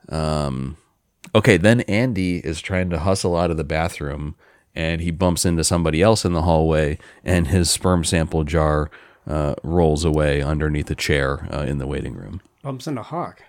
Um, 0.09 0.77
okay, 1.35 1.57
then 1.57 1.81
Andy 1.83 2.39
is 2.39 2.61
trying 2.61 2.91
to 2.91 2.99
hustle 2.99 3.37
out 3.37 3.51
of 3.51 3.57
the 3.57 3.65
bathroom 3.65 4.35
and 4.75 5.01
he 5.01 5.11
bumps 5.11 5.45
into 5.47 5.65
somebody 5.65 6.03
else 6.03 6.27
in 6.27 6.35
the 6.35 6.43
hallway, 6.43 6.99
and 7.25 7.47
his 7.47 7.71
sperm 7.71 8.05
sample 8.05 8.45
jar 8.45 8.91
uh, 9.27 9.55
rolls 9.63 10.05
away 10.05 10.43
underneath 10.43 10.91
a 10.91 10.95
chair 10.95 11.49
uh, 11.51 11.63
in 11.63 11.79
the 11.79 11.87
waiting 11.87 12.15
room. 12.15 12.43
Bumps 12.63 12.87
into 12.87 13.03
Hawk. 13.03 13.43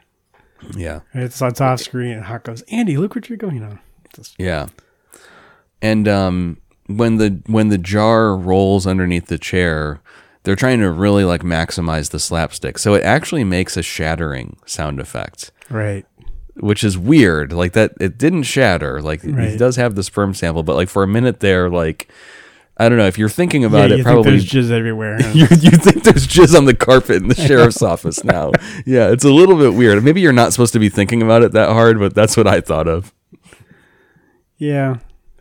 Yeah. 0.73 1.01
It's, 1.13 1.41
it's 1.41 1.59
off 1.59 1.81
screen, 1.81 2.13
and 2.13 2.23
Hawk 2.23 2.43
goes, 2.43 2.61
Andy, 2.71 2.95
look 2.95 3.13
what 3.13 3.27
you're 3.27 3.37
going 3.37 3.61
on. 3.61 3.79
Just- 4.15 4.35
Yeah. 4.39 4.67
And 5.81 6.07
um, 6.07 6.61
when 6.87 7.17
the 7.17 7.41
when 7.47 7.67
the 7.67 7.77
jar 7.77 8.33
rolls 8.35 8.87
underneath 8.87 9.27
the 9.27 9.37
chair, 9.37 9.99
they're 10.47 10.55
trying 10.55 10.79
to 10.79 10.89
really 10.89 11.25
like 11.25 11.41
maximize 11.41 12.11
the 12.11 12.19
slapstick. 12.19 12.77
So 12.77 12.93
it 12.93 13.03
actually 13.03 13.43
makes 13.43 13.75
a 13.75 13.83
shattering 13.83 14.55
sound 14.65 15.01
effect, 15.01 15.51
Right. 15.69 16.05
which 16.55 16.85
is 16.85 16.97
weird. 16.97 17.51
Like 17.51 17.73
that 17.73 17.91
it 17.99 18.17
didn't 18.17 18.43
shatter. 18.43 19.01
Like 19.01 19.23
he 19.23 19.57
does 19.57 19.75
have 19.75 19.95
the 19.95 20.03
sperm 20.03 20.33
sample, 20.33 20.63
but 20.63 20.77
like 20.77 20.87
for 20.87 21.03
a 21.03 21.07
minute 21.07 21.41
there 21.41 21.69
like 21.69 22.09
I 22.77 22.87
don't 22.87 22.97
know 22.97 23.07
if 23.07 23.17
you're 23.17 23.27
thinking 23.27 23.65
about 23.65 23.89
yeah, 23.89 23.95
it 23.95 23.97
you 23.97 24.03
probably 24.03 24.37
think 24.39 24.49
there's 24.49 24.67
jizz 24.69 24.71
everywhere. 24.71 25.19
you, 25.33 25.47
you 25.49 25.71
think 25.71 26.03
there's 26.05 26.25
jizz 26.25 26.55
on 26.57 26.63
the 26.63 26.73
carpet 26.75 27.17
in 27.17 27.27
the 27.27 27.35
sheriff's 27.35 27.81
office 27.93 28.23
now. 28.23 28.51
Yeah, 28.85 29.09
it's 29.11 29.25
a 29.25 29.33
little 29.33 29.57
bit 29.57 29.73
weird. 29.73 30.01
Maybe 30.01 30.21
you're 30.21 30.31
not 30.31 30.53
supposed 30.53 30.71
to 30.73 30.79
be 30.79 30.87
thinking 30.87 31.21
about 31.21 31.43
it 31.43 31.51
that 31.51 31.69
hard, 31.73 31.99
but 31.99 32.15
that's 32.15 32.37
what 32.37 32.47
I 32.47 32.61
thought 32.61 32.87
of. 32.87 33.11
yeah. 34.57 34.99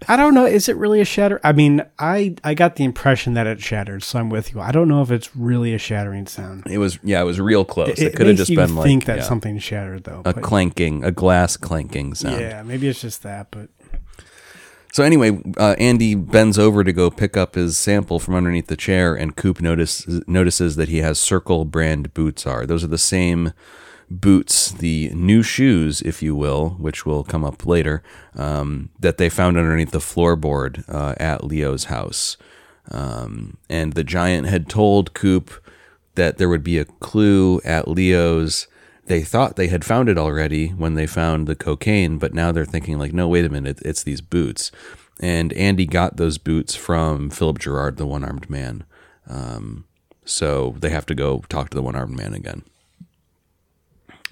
I 0.08 0.16
don't 0.16 0.34
know. 0.34 0.44
Is 0.44 0.68
it 0.68 0.76
really 0.76 1.00
a 1.00 1.04
shatter? 1.06 1.40
I 1.42 1.52
mean, 1.52 1.82
I 1.98 2.36
I 2.44 2.52
got 2.54 2.76
the 2.76 2.84
impression 2.84 3.32
that 3.34 3.46
it 3.46 3.60
shattered, 3.60 4.02
so 4.02 4.18
I'm 4.18 4.28
with 4.28 4.52
you. 4.52 4.60
I 4.60 4.70
don't 4.70 4.88
know 4.88 5.00
if 5.02 5.10
it's 5.10 5.34
really 5.34 5.72
a 5.74 5.78
shattering 5.78 6.26
sound. 6.26 6.64
It 6.66 6.78
was 6.78 6.98
yeah, 7.02 7.20
it 7.22 7.24
was 7.24 7.40
real 7.40 7.64
close. 7.64 7.88
It, 7.90 7.98
It, 8.00 8.16
could 8.16 8.26
have 8.26 8.36
just 8.36 8.50
you 8.50 8.56
been 8.56 8.76
like 8.76 8.84
think 8.86 9.06
that 9.06 9.18
yeah, 9.18 9.24
something 9.24 9.58
shattered, 9.58 10.04
though. 10.04 10.20
a 10.26 10.34
but- 10.34 10.42
clanking, 10.42 11.02
a 11.02 11.10
glass 11.12 11.56
clanking 11.56 12.14
sound. 12.14 12.40
yeah, 12.40 12.62
maybe 12.62 12.88
it's 12.88 13.00
just 13.00 13.22
that. 13.22 13.50
But 13.50 13.70
So 14.92 15.02
anyway, 15.02 15.40
uh, 15.56 15.74
Andy 15.78 16.14
bends 16.14 16.58
over 16.58 16.84
to 16.84 16.92
go 16.92 17.10
pick 17.10 17.36
up 17.36 17.54
his 17.54 17.78
sample 17.78 18.18
from 18.18 18.34
underneath 18.34 18.66
the 18.66 18.76
chair, 18.76 19.14
and 19.14 19.34
Coop 19.34 19.60
notice, 19.62 20.06
notices 20.26 20.76
that 20.76 20.88
he 20.90 20.98
has 20.98 21.18
Circle 21.18 21.64
brand 21.64 22.12
boots. 22.12 22.46
Are 22.46 22.66
those 22.66 22.84
are 22.84 22.88
the 22.88 22.98
same 22.98 23.52
boots, 24.10 24.70
the 24.70 25.10
new 25.10 25.42
shoes, 25.42 26.00
if 26.02 26.22
you 26.22 26.34
will, 26.34 26.70
which 26.78 27.04
will 27.04 27.24
come 27.24 27.44
up 27.44 27.66
later, 27.66 28.02
um, 28.34 28.90
that 29.00 29.18
they 29.18 29.28
found 29.28 29.56
underneath 29.56 29.90
the 29.90 29.98
floorboard 29.98 30.84
uh, 30.88 31.14
at 31.18 31.44
Leo's 31.44 31.84
house. 31.84 32.36
Um, 32.90 33.56
and 33.68 33.94
the 33.94 34.04
giant 34.04 34.46
had 34.46 34.68
told 34.68 35.14
Coop 35.14 35.50
that 36.14 36.38
there 36.38 36.48
would 36.48 36.62
be 36.62 36.78
a 36.78 36.84
clue 36.84 37.60
at 37.64 37.88
Leo's. 37.88 38.68
They 39.06 39.22
thought 39.22 39.56
they 39.56 39.68
had 39.68 39.84
found 39.84 40.08
it 40.08 40.18
already 40.18 40.68
when 40.68 40.94
they 40.94 41.06
found 41.06 41.46
the 41.46 41.56
cocaine, 41.56 42.18
but 42.18 42.34
now 42.34 42.52
they're 42.52 42.64
thinking 42.64 42.98
like, 42.98 43.12
no, 43.12 43.28
wait 43.28 43.44
a 43.44 43.48
minute, 43.48 43.80
it's 43.82 44.02
these 44.02 44.20
boots. 44.20 44.70
And 45.20 45.52
Andy 45.54 45.86
got 45.86 46.16
those 46.16 46.38
boots 46.38 46.74
from 46.74 47.30
Philip 47.30 47.58
Gerard, 47.58 47.96
the 47.96 48.06
one-armed 48.06 48.50
man. 48.50 48.84
Um, 49.28 49.84
so 50.24 50.74
they 50.78 50.90
have 50.90 51.06
to 51.06 51.14
go 51.14 51.42
talk 51.48 51.70
to 51.70 51.74
the 51.74 51.82
one-armed 51.82 52.16
man 52.16 52.34
again. 52.34 52.64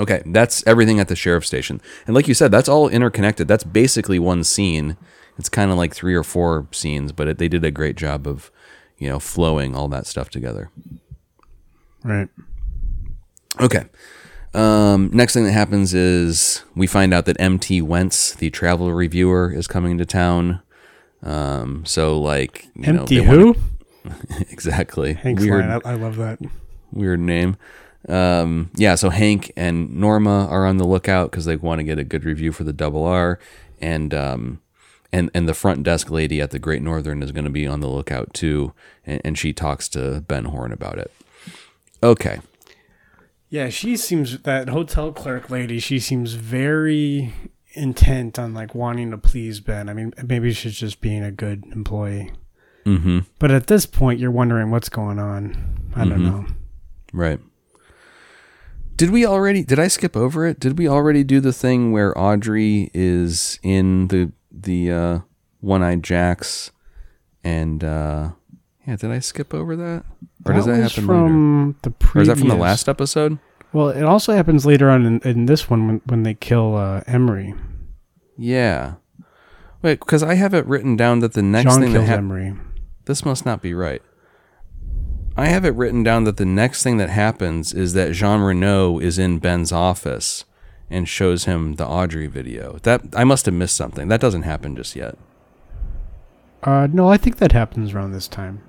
Okay, 0.00 0.22
that's 0.26 0.66
everything 0.66 0.98
at 0.98 1.08
the 1.08 1.14
sheriff's 1.16 1.46
station. 1.46 1.80
And 2.06 2.14
like 2.14 2.26
you 2.26 2.34
said, 2.34 2.50
that's 2.50 2.68
all 2.68 2.88
interconnected. 2.88 3.46
That's 3.46 3.62
basically 3.64 4.18
one 4.18 4.42
scene. 4.42 4.96
It's 5.38 5.48
kind 5.48 5.70
of 5.70 5.76
like 5.76 5.94
three 5.94 6.14
or 6.14 6.24
four 6.24 6.66
scenes, 6.72 7.12
but 7.12 7.28
it, 7.28 7.38
they 7.38 7.48
did 7.48 7.64
a 7.64 7.70
great 7.70 7.96
job 7.96 8.26
of, 8.26 8.50
you 8.98 9.08
know, 9.08 9.18
flowing 9.20 9.74
all 9.76 9.86
that 9.88 10.06
stuff 10.06 10.30
together. 10.30 10.70
right, 12.02 12.28
Okay. 13.60 13.84
Um, 14.52 15.10
next 15.12 15.34
thing 15.34 15.44
that 15.44 15.52
happens 15.52 15.94
is 15.94 16.62
we 16.76 16.86
find 16.86 17.12
out 17.12 17.24
that 17.26 17.40
MT 17.40 17.82
Wentz, 17.82 18.34
the 18.34 18.50
travel 18.50 18.92
reviewer, 18.92 19.52
is 19.52 19.66
coming 19.66 19.98
to 19.98 20.06
town. 20.06 20.60
Um, 21.24 21.84
so 21.84 22.20
like, 22.20 22.66
you 22.76 22.92
know, 22.92 23.00
empty 23.00 23.22
who? 23.22 23.54
wanna- 24.04 24.18
exactly. 24.50 25.14
Hank's 25.14 25.42
Weird. 25.42 25.64
I, 25.64 25.80
I 25.84 25.94
love 25.94 26.16
that. 26.16 26.38
weird 26.92 27.18
name. 27.20 27.56
Um, 28.08 28.70
yeah, 28.74 28.94
so 28.96 29.10
Hank 29.10 29.52
and 29.56 29.94
Norma 29.94 30.46
are 30.48 30.66
on 30.66 30.76
the 30.76 30.86
lookout 30.86 31.30
because 31.30 31.44
they 31.46 31.56
want 31.56 31.78
to 31.78 31.84
get 31.84 31.98
a 31.98 32.04
good 32.04 32.24
review 32.24 32.52
for 32.52 32.64
the 32.64 32.72
double 32.72 33.04
R, 33.04 33.38
and 33.80 34.12
um, 34.12 34.60
and 35.12 35.30
and 35.34 35.48
the 35.48 35.54
front 35.54 35.82
desk 35.84 36.10
lady 36.10 36.40
at 36.40 36.50
the 36.50 36.58
Great 36.58 36.82
Northern 36.82 37.22
is 37.22 37.32
going 37.32 37.44
to 37.44 37.50
be 37.50 37.66
on 37.66 37.80
the 37.80 37.88
lookout 37.88 38.34
too, 38.34 38.72
and, 39.06 39.20
and 39.24 39.38
she 39.38 39.52
talks 39.52 39.88
to 39.90 40.20
Ben 40.22 40.44
Horne 40.46 40.72
about 40.72 40.98
it. 40.98 41.10
Okay, 42.02 42.40
Yeah, 43.48 43.70
she 43.70 43.96
seems 43.96 44.38
that 44.40 44.68
hotel 44.68 45.10
clerk 45.12 45.48
lady. 45.48 45.78
She 45.78 45.98
seems 45.98 46.34
very 46.34 47.32
intent 47.72 48.38
on 48.38 48.52
like 48.52 48.74
wanting 48.74 49.10
to 49.12 49.18
please 49.18 49.60
Ben. 49.60 49.88
I 49.88 49.94
mean, 49.94 50.12
maybe 50.22 50.52
she's 50.52 50.78
just 50.78 51.00
being 51.00 51.24
a 51.24 51.32
good 51.32 51.64
employee. 51.72 52.32
mm-hmm. 52.84 53.20
But 53.38 53.50
at 53.50 53.66
this 53.68 53.86
point, 53.86 54.20
you're 54.20 54.30
wondering 54.30 54.70
what's 54.70 54.90
going 54.90 55.18
on. 55.18 55.56
I 55.96 56.04
don't 56.04 56.20
Mhm. 56.20 56.24
know. 56.24 56.46
right. 57.14 57.40
Did 59.04 59.10
we 59.10 59.26
already? 59.26 59.62
Did 59.62 59.78
I 59.78 59.88
skip 59.88 60.16
over 60.16 60.46
it? 60.46 60.58
Did 60.58 60.78
we 60.78 60.88
already 60.88 61.24
do 61.24 61.38
the 61.38 61.52
thing 61.52 61.92
where 61.92 62.18
Audrey 62.18 62.90
is 62.94 63.60
in 63.62 64.08
the 64.08 64.32
the 64.50 64.90
uh, 64.90 65.18
one 65.60 65.82
eyed 65.82 66.02
Jacks, 66.02 66.70
and 67.44 67.84
uh, 67.84 68.30
yeah? 68.86 68.96
Did 68.96 69.10
I 69.10 69.18
skip 69.18 69.52
over 69.52 69.76
that, 69.76 70.06
or 70.46 70.54
does 70.54 70.64
that 70.64 70.76
happen 70.76 71.06
later? 71.06 71.28
from 71.28 71.76
the 71.82 71.92
Or 72.14 72.22
is 72.22 72.28
that 72.28 72.38
from 72.38 72.48
the 72.48 72.54
last 72.54 72.88
episode? 72.88 73.38
Well, 73.74 73.90
it 73.90 74.04
also 74.04 74.32
happens 74.32 74.64
later 74.64 74.88
on 74.88 75.04
in, 75.04 75.20
in 75.20 75.44
this 75.44 75.68
one 75.68 75.86
when, 75.86 76.00
when 76.06 76.22
they 76.22 76.32
kill 76.32 76.74
uh, 76.74 77.02
Emory. 77.06 77.52
Yeah. 78.38 78.94
Wait, 79.82 80.00
because 80.00 80.22
I 80.22 80.32
have 80.32 80.54
it 80.54 80.64
written 80.64 80.96
down 80.96 81.18
that 81.18 81.34
the 81.34 81.42
next 81.42 81.74
John 81.74 81.82
thing 81.82 81.92
that. 81.92 82.08
Emory. 82.08 82.54
This 83.04 83.22
must 83.22 83.44
not 83.44 83.60
be 83.60 83.74
right. 83.74 84.00
I 85.36 85.46
have 85.46 85.64
it 85.64 85.74
written 85.74 86.02
down 86.02 86.24
that 86.24 86.36
the 86.36 86.44
next 86.44 86.82
thing 86.82 86.96
that 86.98 87.10
happens 87.10 87.72
is 87.72 87.92
that 87.94 88.12
Jean 88.12 88.40
Renault 88.40 89.00
is 89.00 89.18
in 89.18 89.38
Ben's 89.38 89.72
office 89.72 90.44
and 90.88 91.08
shows 91.08 91.44
him 91.44 91.74
the 91.74 91.86
Audrey 91.86 92.26
video. 92.28 92.78
That 92.82 93.02
I 93.14 93.24
must 93.24 93.46
have 93.46 93.54
missed 93.54 93.76
something. 93.76 94.08
That 94.08 94.20
doesn't 94.20 94.42
happen 94.42 94.76
just 94.76 94.94
yet. 94.94 95.16
Uh, 96.62 96.86
no, 96.90 97.08
I 97.08 97.16
think 97.16 97.36
that 97.38 97.52
happens 97.52 97.92
around 97.92 98.12
this 98.12 98.28
time. 98.28 98.62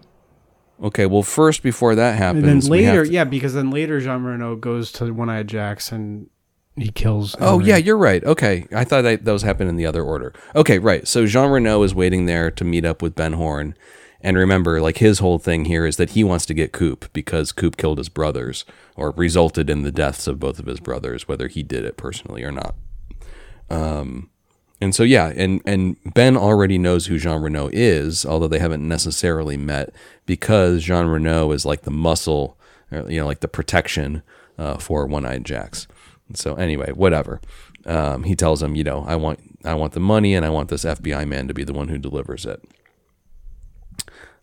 Okay, 0.84 1.06
well, 1.06 1.24
first 1.24 1.64
before 1.64 1.96
that 1.96 2.18
happens, 2.18 2.44
And 2.46 2.62
then 2.64 2.70
later, 2.70 3.06
to- 3.06 3.12
yeah, 3.12 3.24
because 3.24 3.54
then 3.54 3.70
later 3.72 4.02
Jean 4.02 4.24
Renault 4.24 4.58
goes 4.58 4.92
to 4.94 5.14
One 5.14 5.30
Eyed 5.30 5.48
Jacks 5.48 5.92
and 5.92 6.30
he 6.76 6.90
kills. 6.90 7.36
Oh 7.40 7.60
yeah, 7.60 7.78
you're 7.78 7.98
right. 7.98 8.22
Okay, 8.24 8.68
I 8.76 8.84
thought 8.84 9.04
that 9.04 9.24
those 9.24 9.44
happened 9.44 9.70
in 9.70 9.78
the 9.78 9.86
other 9.86 10.04
order. 10.04 10.34
Okay, 10.56 10.80
right. 10.80 11.08
So 11.08 11.26
Jean 11.26 11.50
Renault 11.50 11.84
is 11.84 11.96
waiting 11.96 12.26
there 12.26 12.52
to 12.52 12.64
meet 12.66 12.84
up 12.84 13.02
with 13.02 13.16
Ben 13.16 13.34
Horne, 13.34 13.76
and 14.26 14.38
remember, 14.38 14.82
like 14.82 14.98
his 14.98 15.20
whole 15.20 15.38
thing 15.38 15.66
here 15.66 15.86
is 15.86 15.98
that 15.98 16.10
he 16.10 16.24
wants 16.24 16.48
to 16.48 16.56
get 16.56 16.72
Coop 16.72 17.14
because 17.14 17.52
Coop 17.52 17.78
killed 17.78 18.00
his 18.00 18.10
brothers 18.10 18.66
or 18.96 19.12
resulted 19.12 19.70
in 19.70 19.84
the 19.84 19.92
deaths 19.92 20.26
of 20.26 20.40
both 20.40 20.58
of 20.58 20.66
his 20.66 20.80
brothers, 20.80 21.28
whether 21.28 21.48
he 21.48 21.62
did 21.62 21.86
it 21.86 21.96
personally 21.96 22.44
or 22.44 22.52
not. 22.52 22.74
Um, 23.70 24.32
and 24.82 24.96
so 24.96 25.04
yeah, 25.04 25.32
and 25.36 25.62
and 25.64 25.98
Ben 26.16 26.36
already 26.36 26.80
knows 26.80 27.06
who 27.06 27.20
Jean 27.20 27.40
Renault 27.40 27.70
is, 27.72 28.26
although 28.26 28.48
they 28.48 28.58
haven't 28.58 28.88
necessarily 28.88 29.58
met 29.58 29.94
because 30.26 30.84
Jean 30.84 31.06
Renault 31.06 31.52
is 31.52 31.64
like 31.64 31.84
the 31.84 31.92
muscle, 31.92 32.58
you 32.92 33.20
know, 33.20 33.28
like 33.28 33.42
the 33.42 33.48
protection 33.48 34.24
uh, 34.58 34.78
for 34.78 35.06
One 35.06 35.28
Eyed 35.28 35.46
Jacks. 35.46 35.88
So 36.34 36.56
anyway, 36.56 36.92
whatever. 36.94 37.42
Um, 37.86 38.24
he 38.24 38.36
tells 38.36 38.64
him, 38.64 38.74
you 38.74 38.84
know, 38.84 39.06
I 39.08 39.18
want 39.18 39.40
I 39.64 39.76
want 39.76 39.94
the 39.94 40.00
money 40.00 40.34
and 40.34 40.44
I 40.44 40.50
want 40.50 40.70
this 40.70 40.84
FBI 40.84 41.28
man 41.28 41.48
to 41.48 41.54
be 41.54 41.64
the 41.64 41.74
one 41.74 41.90
who 41.90 42.00
delivers 42.00 42.48
it. 42.48 42.64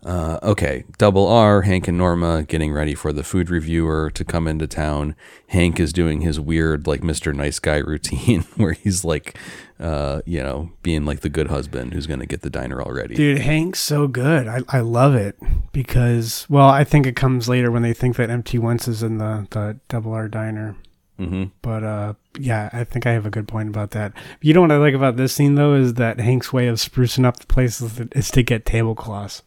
Uh, 0.05 0.39
okay, 0.43 0.85
double 0.99 1.29
R, 1.29 1.63
Hank 1.63 1.87
and 1.87 1.97
Norma 1.97 2.43
getting 2.43 2.73
ready 2.73 2.95
for 2.95 3.13
the 3.13 3.23
food 3.23 3.51
reviewer 3.51 4.11
to 4.11 4.25
come 4.25 4.49
into 4.49 4.67
town. 4.67 5.15
Hank 5.49 5.79
is 5.79 5.93
doing 5.93 6.23
his 6.23 6.41
weird, 6.41 6.87
like, 6.89 7.03
Mr. 7.03 7.33
Nice 7.35 7.59
Guy 7.61 7.77
routine 7.79 8.43
where 8.57 8.73
he's 8.73 9.05
like, 9.05 9.39
uh, 9.79 10.21
you 10.27 10.43
know, 10.43 10.71
being 10.83 11.05
like 11.05 11.21
the 11.21 11.29
good 11.29 11.49
husband 11.49 11.93
who's 11.93 12.07
going 12.09 12.21
to 12.21 12.27
get 12.27 12.43
the 12.43 12.51
diner 12.51 12.81
all 12.83 12.93
ready. 12.93 13.15
Dude, 13.15 13.39
Hank's 13.39 13.81
so 13.81 14.09
good. 14.09 14.49
I, 14.49 14.61
I 14.69 14.81
love 14.81 15.15
it 15.15 15.37
because, 15.73 16.47
well, 16.49 16.69
I 16.69 16.83
think 16.85 17.07
it 17.07 17.17
comes 17.17 17.49
later 17.49 17.71
when 17.71 17.83
they 17.83 17.93
think 17.95 18.17
that 18.17 18.31
MT 18.31 18.59
Wentz 18.59 18.89
is 18.89 19.03
in 19.03 19.19
the, 19.19 19.47
the 19.51 19.79
Double 19.89 20.13
R 20.13 20.29
diner. 20.29 20.77
hmm 21.17 21.45
But 21.63 21.85
uh, 21.85 22.15
yeah, 22.39 22.71
I 22.73 22.83
think 22.85 23.07
I 23.07 23.13
have 23.13 23.27
a 23.27 23.31
good 23.31 23.47
point 23.47 23.69
about 23.69 23.93
that. 23.93 24.13
You 24.41 24.53
know 24.53 24.63
what 24.63 24.73
I 24.73 24.77
like 24.79 24.95
about 24.95 25.17
this 25.17 25.33
scene 25.33 25.55
though 25.55 25.75
is 25.75 25.95
that 25.95 26.19
Hank's 26.19 26.53
way 26.53 26.67
of 26.67 26.79
sprucing 26.79 27.25
up 27.25 27.39
the 27.39 27.47
place 27.47 27.81
is 27.81 28.31
to 28.33 28.43
get 28.43 28.65
tablecloths. 28.65 29.43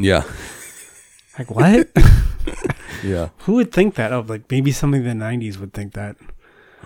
Yeah. 0.00 0.24
Like 1.38 1.50
what? 1.50 1.88
Yeah. 3.02 3.28
Who 3.40 3.54
would 3.54 3.72
think 3.72 3.94
that? 3.94 4.12
Oh, 4.12 4.20
like 4.28 4.50
maybe 4.50 4.72
somebody 4.72 5.08
in 5.08 5.18
the 5.18 5.24
'90s 5.24 5.56
would 5.58 5.72
think 5.72 5.94
that. 5.94 6.16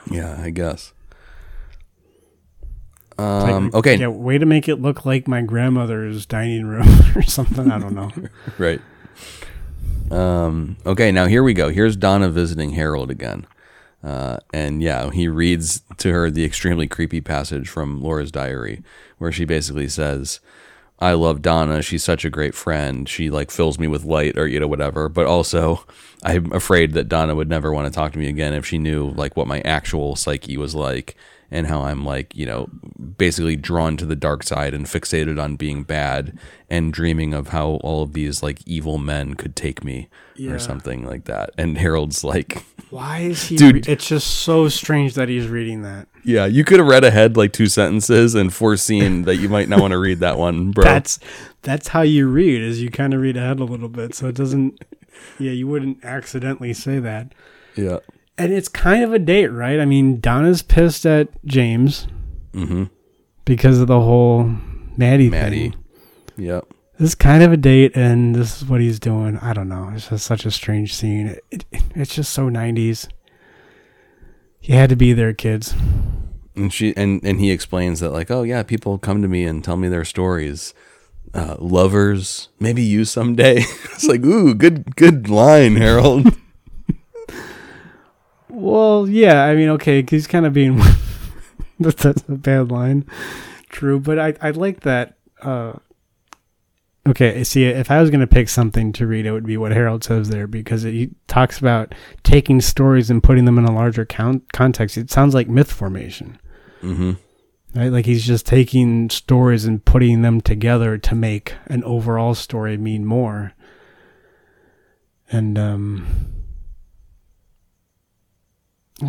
Yeah, 0.09 0.37
I 0.41 0.51
guess. 0.51 0.93
It's 3.13 3.19
like, 3.19 3.53
Um, 3.53 3.71
okay. 3.75 3.97
Yeah, 3.97 4.09
way 4.09 4.39
to 4.39 4.47
make 4.47 4.69
it 4.69 4.77
look 4.77 5.05
like 5.05 5.27
my 5.27 5.41
grandmother's 5.43 6.25
dining 6.27 6.67
room 6.67 6.87
or 7.17 7.23
something. 7.23 7.69
I 7.71 7.79
don't 7.81 7.95
know. 7.97 8.11
Right. 8.59 8.81
Um, 10.11 10.77
okay, 10.87 11.11
now 11.11 11.27
here 11.27 11.43
we 11.43 11.55
go. 11.55 11.71
Here's 11.71 11.97
Donna 11.97 12.29
visiting 12.29 12.71
Harold 12.71 13.11
again. 13.11 13.47
Uh, 14.05 14.37
and 14.53 14.83
yeah, 14.83 15.11
he 15.11 15.27
reads 15.27 15.83
to 15.97 16.13
her 16.13 16.31
the 16.31 16.45
extremely 16.45 16.87
creepy 16.87 17.21
passage 17.21 17.69
from 17.69 18.03
Laura's 18.03 18.31
diary 18.31 18.83
where 19.19 19.33
she 19.33 19.45
basically 19.45 19.89
says, 19.89 20.41
I 21.01 21.13
love 21.13 21.43
Donna. 21.43 21.83
She's 21.83 22.05
such 22.05 22.25
a 22.25 22.31
great 22.31 22.55
friend. 22.55 23.09
She 23.09 23.29
like 23.29 23.51
fills 23.51 23.79
me 23.79 23.89
with 23.89 24.05
light 24.05 24.39
or, 24.39 24.47
you 24.47 24.61
know, 24.61 24.69
whatever. 24.69 25.09
But 25.09 25.27
also, 25.27 25.85
I'm 26.23 26.53
afraid 26.53 26.93
that 26.93 27.09
Donna 27.09 27.35
would 27.35 27.49
never 27.49 27.73
want 27.73 27.87
to 27.87 27.97
talk 27.97 28.13
to 28.13 28.19
me 28.19 28.29
again 28.29 28.55
if 28.55 28.65
she 28.65 28.79
knew 28.79 29.11
like 29.11 29.37
what 29.37 29.49
my 29.49 29.61
actual 29.63 30.17
psyche 30.17 30.57
was 30.57 30.75
like 30.75 31.17
and 31.55 31.67
how 31.69 31.83
I'm 31.83 32.05
like, 32.05 32.35
you 32.37 32.45
know, 32.45 32.69
basically 33.17 33.57
drawn 33.57 33.97
to 33.97 34.05
the 34.05 34.17
dark 34.17 34.43
side 34.43 34.75
and 34.75 34.87
fixated 34.87 35.41
on 35.43 35.57
being 35.57 35.85
bad 35.85 36.37
and 36.69 36.93
dreaming 36.93 37.33
of 37.33 37.49
how 37.49 37.79
all 37.85 38.03
of 38.03 38.13
these 38.13 38.43
like 38.43 38.59
evil 38.67 38.99
men 38.99 39.35
could 39.35 39.55
take 39.57 39.85
me 39.85 40.09
Yeah. 40.37 40.51
or 40.53 40.59
something 40.59 41.07
like 41.07 41.25
that. 41.25 41.51
And 41.57 41.79
Harold's 41.79 42.25
like, 42.25 42.65
Why 42.91 43.21
is 43.21 43.45
he? 43.45 43.57
Dude. 43.57 43.87
re- 43.87 43.93
it's 43.93 44.07
just 44.09 44.27
so 44.41 44.69
strange 44.69 45.15
that 45.15 45.29
he's 45.29 45.47
reading 45.49 45.83
that. 45.83 46.09
yeah, 46.25 46.45
you 46.47 46.65
could 46.65 46.79
have 46.81 46.89
read 46.89 47.05
ahead 47.05 47.37
like 47.37 47.53
two 47.53 47.67
sentences 47.69 48.35
and 48.35 48.53
foreseen 48.53 49.23
that 49.23 49.37
you 49.37 49.49
might 49.49 49.69
not 49.69 49.81
want 49.81 49.93
to 49.93 49.99
read 49.99 50.19
that 50.21 50.37
one, 50.39 50.73
bro. 50.73 50.85
That's 50.95 51.19
that's 51.63 51.89
how 51.89 52.03
you 52.03 52.29
read. 52.29 52.61
Is 52.63 52.83
you 52.83 52.91
kind 52.91 53.15
of 53.15 53.21
read 53.21 53.37
ahead 53.39 53.59
a 53.61 53.65
little 53.65 53.89
bit, 53.89 54.15
so 54.15 54.27
it 54.29 54.35
doesn't. 54.35 54.85
Yeah, 55.39 55.53
you 55.53 55.67
wouldn't 55.67 56.05
accidentally 56.05 56.75
say 56.75 56.99
that. 56.99 57.33
yeah. 57.77 57.99
And 58.37 58.53
it's 58.53 58.69
kind 58.69 59.05
of 59.05 59.13
a 59.13 59.19
date, 59.19 59.49
right? 59.49 59.79
I 59.79 59.85
mean, 59.85 60.21
Donna's 60.21 60.63
pissed 60.63 61.07
at 61.07 61.29
James 61.45 62.07
Mm-hmm. 62.53 62.85
because 63.45 63.81
of 63.81 63.89
the 63.89 64.01
whole 64.01 64.45
Maddie, 64.97 65.29
Maddie. 65.31 65.71
thing. 65.71 65.75
Yep. 66.37 66.67
This 66.99 67.09
is 67.11 67.15
kind 67.17 67.43
of 67.43 67.53
a 67.53 67.57
date, 67.57 67.97
and 67.97 68.35
this 68.35 68.63
is 68.63 68.69
what 68.69 68.81
he's 68.81 69.01
doing. 69.01 69.39
I 69.39 69.53
don't 69.53 69.69
know. 69.69 69.91
It's 69.93 70.09
just 70.09 70.25
such 70.25 70.47
a 70.47 70.51
strange 70.53 70.95
scene. 70.95 71.27
It, 71.51 71.65
it, 71.73 71.83
it's 71.97 72.15
just 72.15 72.33
so 72.33 72.49
90s. 72.49 73.09
You 74.63 74.75
had 74.77 74.89
to 74.91 74.97
be 74.97 75.13
there, 75.13 75.33
kids. 75.35 75.75
And 76.57 76.73
she 76.73 76.97
and 76.97 77.21
and 77.25 77.41
he 77.41 77.51
explains 77.51 77.99
that 78.01 78.11
like, 78.11 78.31
oh 78.31 78.45
yeah, 78.45 78.63
people 78.63 78.97
come 78.99 79.21
to 79.23 79.29
me 79.29 79.45
and 79.45 79.63
tell 79.65 79.77
me 79.77 79.89
their 79.89 80.05
stories. 80.05 80.73
Uh, 81.35 81.57
lovers, 81.59 82.49
maybe 82.61 82.83
you 82.83 83.05
someday. 83.05 83.57
it's 83.93 84.07
like, 84.07 84.25
ooh, 84.25 84.55
good 84.55 84.95
good 84.95 85.29
line, 85.29 85.75
Harold. 85.77 86.29
Well, 88.55 89.09
yeah, 89.09 89.45
I 89.45 89.55
mean, 89.55 89.69
okay, 89.71 90.05
he's 90.09 90.27
kind 90.27 90.47
of 90.47 90.53
being. 90.53 90.77
that- 91.81 91.97
that's 91.99 92.23
a 92.29 92.33
bad 92.33 92.71
line. 92.71 93.05
True, 93.69 93.99
but 93.99 94.19
I, 94.19 94.35
I 94.41 94.51
like 94.51 94.81
that. 94.81 95.17
Uh, 95.43 95.75
okay, 97.09 97.43
see, 97.43 97.65
if 97.65 97.91
I 97.91 98.01
was 98.01 98.11
going 98.11 98.21
to 98.21 98.27
pick 98.27 98.49
something 98.49 98.93
to 98.93 99.07
read, 99.07 99.27
it 99.27 99.33
would 99.33 99.47
be 99.47 99.57
what 99.57 99.73
Harold 99.73 100.05
says 100.05 100.29
there 100.29 100.47
because 100.47 100.83
he 100.83 101.11
talks 101.27 101.59
about 101.59 101.95
taking 102.23 102.61
stories 102.61 103.11
and 103.11 103.23
putting 103.23 103.45
them 103.45 103.59
in 103.59 103.65
a 103.65 103.75
larger 103.75 104.07
count, 104.07 104.53
context. 104.53 104.97
It 104.97 105.11
sounds 105.11 105.35
like 105.35 105.49
myth 105.49 105.73
formation, 105.73 106.39
mm-hmm. 106.81 107.13
right? 107.75 107.89
Like 107.89 108.07
he's 108.07 108.25
just 108.25 108.47
taking 108.47 109.11
stories 109.11 109.65
and 109.65 109.85
putting 109.85 110.23
them 110.23 110.41
together 110.41 110.97
to 110.99 111.15
make 111.17 111.55
an 111.67 111.83
overall 111.83 112.35
story 112.35 112.77
mean 112.77 113.05
more. 113.05 113.53
And, 115.31 115.59
um, 115.59 116.34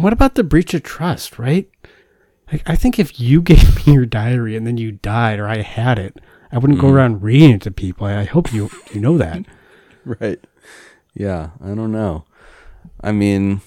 what 0.03 0.13
about 0.13 0.35
the 0.35 0.43
breach 0.43 0.73
of 0.73 0.83
trust, 0.83 1.37
right? 1.39 1.69
Like, 2.51 2.63
I 2.67 2.75
think 2.75 2.99
if 2.99 3.19
you 3.19 3.41
gave 3.51 3.85
me 3.87 3.93
your 3.93 4.05
diary 4.05 4.55
and 4.55 4.65
then 4.67 4.77
you 4.77 4.91
died 4.93 5.39
or 5.39 5.47
I 5.47 5.61
had 5.61 5.97
it, 5.99 6.17
I 6.51 6.57
wouldn't 6.57 6.79
go 6.79 6.87
Mhm. 6.87 6.93
around 6.93 7.23
reading 7.23 7.51
it 7.51 7.61
to 7.63 7.71
people. 7.71 8.07
I 8.07 8.23
hope 8.25 8.53
you 8.53 8.69
you 8.93 9.01
know 9.01 9.17
that. 9.17 9.45
Right. 10.05 10.39
Yeah, 11.15 11.49
I 11.63 11.69
don't 11.73 11.91
know. 11.91 12.25
I 13.01 13.11
mean, 13.11 13.61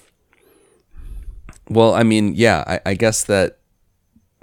well, 1.68 1.94
I 1.94 2.02
mean, 2.04 2.34
yeah, 2.36 2.62
I, 2.66 2.80
I 2.90 2.94
guess 2.94 3.24
that 3.24 3.58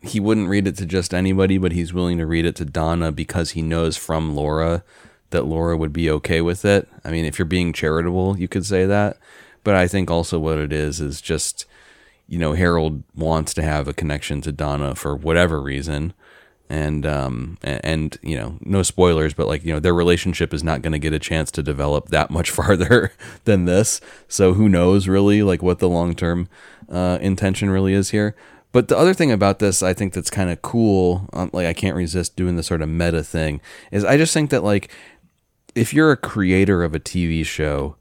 he 0.04 0.20
wouldn't 0.20 0.50
read 0.50 0.68
it 0.68 0.76
to 0.78 0.86
just 0.86 1.14
anybody, 1.14 1.58
but 1.58 1.72
he's 1.72 1.94
willing 1.94 2.18
to 2.18 2.26
read 2.26 2.46
it 2.46 2.56
to 2.58 2.66
Donna 2.66 3.12
because 3.14 3.52
he 3.52 3.62
knows 3.62 3.96
from 3.98 4.36
Laura 4.36 4.84
that 5.30 5.46
Laura 5.46 5.76
would 5.78 5.94
be 5.94 6.10
okay 6.12 6.42
with 6.42 6.66
it. 6.66 6.88
I 7.06 7.12
mean, 7.12 7.26
if 7.26 7.40
you're 7.40 7.46
being 7.46 7.72
charitable, 7.74 8.38
you 8.38 8.48
could 8.50 8.66
say 8.66 8.86
that. 8.86 9.18
But 9.64 9.76
I 9.76 9.88
think 9.88 10.12
also 10.12 10.38
what 10.38 10.58
it 10.60 10.72
is 10.74 11.00
is 11.02 11.22
just, 11.22 11.66
you 12.28 12.40
know, 12.40 12.54
Harold 12.54 13.04
wants 13.16 13.54
to 13.56 13.62
have 13.62 13.88
a 13.88 13.94
connection 13.94 14.42
to 14.42 14.52
Donna 14.52 14.96
for 14.96 15.16
whatever 15.16 15.62
reason. 15.62 16.14
And 16.68 17.06
um 17.06 17.60
and, 17.62 18.18
you 18.24 18.36
know 18.36 18.58
no 18.60 18.82
spoilers 18.82 19.36
but 19.36 19.46
like 19.46 19.64
you 19.64 19.72
know 19.72 19.80
their 19.80 19.94
relationship 19.94 20.52
is 20.52 20.64
not 20.64 20.82
going 20.82 20.94
to 20.94 21.00
get 21.00 21.14
a 21.14 21.20
chance 21.20 21.52
to 21.52 21.62
develop 21.62 22.08
that 22.08 22.32
much 22.32 22.50
farther 22.60 23.12
than 23.44 23.66
this 23.66 24.02
so 24.28 24.56
who 24.56 24.68
knows 24.68 25.08
really 25.08 25.44
like 25.44 25.62
what 25.62 25.78
the 25.78 25.88
long 25.88 26.16
term 26.16 26.50
uh, 26.90 27.20
intention 27.22 27.70
really 27.70 27.94
is 27.94 28.10
here 28.10 28.36
but 28.72 28.88
the 28.88 28.98
other 28.98 29.14
thing 29.14 29.32
about 29.32 29.60
this 29.60 29.84
I 29.84 29.94
think 29.94 30.14
that's 30.14 30.32
kind 30.32 30.50
of 30.50 30.64
cool 30.64 31.30
um, 31.34 31.52
like 31.54 31.68
I 31.68 31.74
can't 31.74 31.96
resist 31.96 32.36
doing 32.36 32.56
this 32.56 32.66
sort 32.66 32.82
of 32.82 32.90
meta 32.90 33.22
thing 33.22 33.62
is 33.92 34.04
I 34.04 34.18
just 34.18 34.34
think 34.34 34.50
that 34.50 34.64
like 34.64 34.90
if 35.76 35.94
you're 35.94 36.12
a 36.12 36.18
creator 36.18 36.84
of 36.84 36.96
a 36.96 37.00
TV 37.00 37.46
show, 37.46 37.98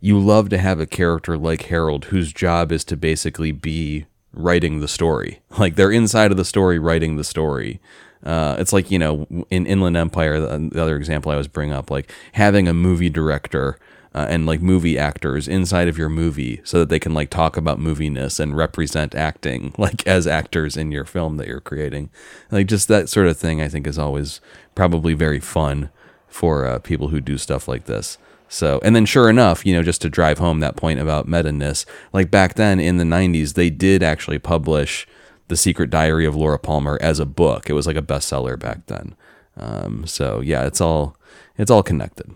you 0.00 0.18
love 0.18 0.48
to 0.50 0.58
have 0.58 0.80
a 0.80 0.86
character 0.86 1.36
like 1.36 1.62
Harold 1.62 2.06
whose 2.06 2.32
job 2.32 2.70
is 2.72 2.84
to 2.84 2.96
basically 2.96 3.52
be 3.52 4.06
writing 4.32 4.80
the 4.80 4.88
story. 4.88 5.40
Like 5.58 5.74
they're 5.74 5.90
inside 5.90 6.30
of 6.30 6.36
the 6.36 6.44
story 6.44 6.78
writing 6.78 7.16
the 7.16 7.24
story. 7.24 7.80
Uh, 8.22 8.56
it's 8.60 8.72
like, 8.72 8.90
you 8.90 8.98
know, 8.98 9.26
in 9.50 9.66
Inland 9.66 9.96
Empire, 9.96 10.38
the, 10.38 10.70
the 10.72 10.80
other 10.80 10.96
example 10.96 11.32
I 11.32 11.36
was 11.36 11.48
bring 11.48 11.72
up, 11.72 11.90
like 11.90 12.12
having 12.32 12.68
a 12.68 12.74
movie 12.74 13.10
director 13.10 13.78
uh, 14.14 14.26
and 14.28 14.46
like 14.46 14.60
movie 14.60 14.98
actors 14.98 15.48
inside 15.48 15.88
of 15.88 15.98
your 15.98 16.08
movie 16.08 16.60
so 16.64 16.78
that 16.78 16.88
they 16.88 16.98
can 16.98 17.12
like 17.12 17.30
talk 17.30 17.56
about 17.56 17.78
moviness 17.78 18.38
and 18.38 18.56
represent 18.56 19.14
acting 19.14 19.74
like 19.78 20.06
as 20.06 20.26
actors 20.26 20.76
in 20.76 20.92
your 20.92 21.04
film 21.04 21.36
that 21.38 21.48
you're 21.48 21.60
creating. 21.60 22.10
Like 22.50 22.66
just 22.66 22.88
that 22.88 23.08
sort 23.08 23.26
of 23.26 23.36
thing 23.36 23.60
I 23.60 23.68
think 23.68 23.86
is 23.86 23.98
always 23.98 24.40
probably 24.74 25.14
very 25.14 25.40
fun 25.40 25.90
for 26.28 26.66
uh, 26.66 26.78
people 26.78 27.08
who 27.08 27.20
do 27.20 27.38
stuff 27.38 27.66
like 27.66 27.86
this. 27.86 28.18
So, 28.48 28.80
and 28.82 28.96
then 28.96 29.04
sure 29.04 29.28
enough, 29.28 29.66
you 29.66 29.74
know, 29.74 29.82
just 29.82 30.00
to 30.02 30.08
drive 30.08 30.38
home 30.38 30.60
that 30.60 30.76
point 30.76 31.00
about 31.00 31.28
meta-ness, 31.28 31.84
like 32.12 32.30
back 32.30 32.54
then 32.54 32.80
in 32.80 32.96
the 32.96 33.04
90s, 33.04 33.54
they 33.54 33.68
did 33.70 34.02
actually 34.02 34.38
publish 34.38 35.06
The 35.48 35.56
Secret 35.56 35.90
Diary 35.90 36.24
of 36.24 36.34
Laura 36.34 36.58
Palmer 36.58 36.98
as 37.02 37.20
a 37.20 37.26
book. 37.26 37.68
It 37.68 37.74
was 37.74 37.86
like 37.86 37.96
a 37.96 38.02
bestseller 38.02 38.58
back 38.58 38.86
then. 38.86 39.14
Um, 39.56 40.06
so 40.06 40.40
yeah, 40.40 40.64
it's 40.66 40.80
all 40.80 41.16
it's 41.56 41.70
all 41.70 41.82
connected. 41.82 42.30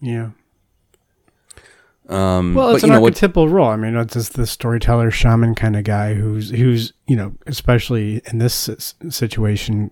Yeah. 0.00 0.30
Um, 2.08 2.54
Well, 2.54 2.68
but 2.70 2.74
it's 2.74 2.82
you 2.82 2.88
an 2.88 2.94
know 2.94 3.00
what? 3.00 3.12
archetypal 3.12 3.48
role. 3.48 3.68
I 3.68 3.76
mean, 3.76 3.94
it's 3.96 4.14
just 4.14 4.34
the 4.34 4.46
storyteller 4.46 5.10
shaman 5.10 5.54
kind 5.54 5.76
of 5.76 5.84
guy 5.84 6.14
who's 6.14 6.50
who's 6.50 6.92
you 7.06 7.14
know, 7.16 7.34
especially 7.46 8.20
in 8.30 8.38
this 8.38 8.68
situation, 9.08 9.90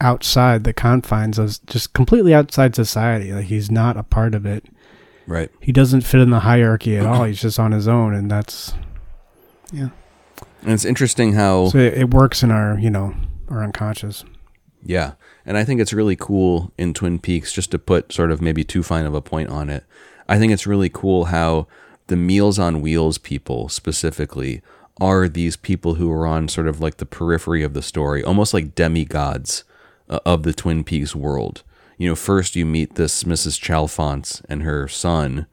outside 0.00 0.64
the 0.64 0.72
confines 0.72 1.38
of 1.38 1.64
just 1.66 1.92
completely 1.92 2.34
outside 2.34 2.74
society. 2.74 3.32
Like 3.32 3.46
he's 3.46 3.70
not 3.70 3.96
a 3.96 4.02
part 4.02 4.34
of 4.34 4.46
it. 4.46 4.66
Right. 5.26 5.50
He 5.60 5.72
doesn't 5.72 6.02
fit 6.02 6.20
in 6.20 6.30
the 6.30 6.40
hierarchy 6.40 6.96
at 6.96 7.06
all. 7.06 7.24
He's 7.24 7.40
just 7.40 7.58
on 7.58 7.72
his 7.72 7.88
own, 7.88 8.14
and 8.14 8.30
that's 8.30 8.74
yeah. 9.72 9.90
And 10.62 10.72
it's 10.72 10.84
interesting 10.84 11.34
how 11.34 11.68
So 11.68 11.78
it, 11.78 11.94
it 11.94 12.10
works 12.14 12.42
in 12.42 12.50
our 12.50 12.78
you 12.78 12.90
know 12.90 13.14
our 13.48 13.62
unconscious. 13.62 14.24
Yeah. 14.82 15.12
And 15.44 15.56
I 15.56 15.64
think 15.64 15.80
it's 15.80 15.92
really 15.92 16.16
cool 16.16 16.72
in 16.78 16.94
Twin 16.94 17.18
Peaks, 17.18 17.52
just 17.52 17.70
to 17.72 17.78
put 17.78 18.12
sort 18.12 18.30
of 18.30 18.40
maybe 18.40 18.64
too 18.64 18.82
fine 18.82 19.06
of 19.06 19.14
a 19.14 19.20
point 19.20 19.48
on 19.48 19.70
it. 19.70 19.84
I 20.28 20.38
think 20.38 20.52
it's 20.52 20.66
really 20.66 20.90
cool 20.90 21.26
how 21.26 21.66
the 22.06 22.16
Meals 22.16 22.58
on 22.58 22.80
Wheels 22.80 23.18
people 23.18 23.68
specifically 23.68 24.62
are 25.00 25.28
these 25.28 25.56
people 25.56 25.94
who 25.94 26.10
are 26.12 26.26
on 26.26 26.48
sort 26.48 26.68
of 26.68 26.80
like 26.80 26.98
the 26.98 27.06
periphery 27.06 27.62
of 27.62 27.72
the 27.72 27.82
story, 27.82 28.22
almost 28.22 28.52
like 28.52 28.74
demigods 28.74 29.64
of 30.08 30.42
the 30.42 30.52
Twin 30.52 30.84
Peaks 30.84 31.14
world. 31.14 31.62
You 31.96 32.08
know, 32.08 32.14
first 32.14 32.56
you 32.56 32.64
meet 32.64 32.94
this 32.94 33.24
Mrs. 33.24 33.60
Chalfont 33.60 34.42
and 34.48 34.62
her 34.62 34.86
son, 34.86 35.46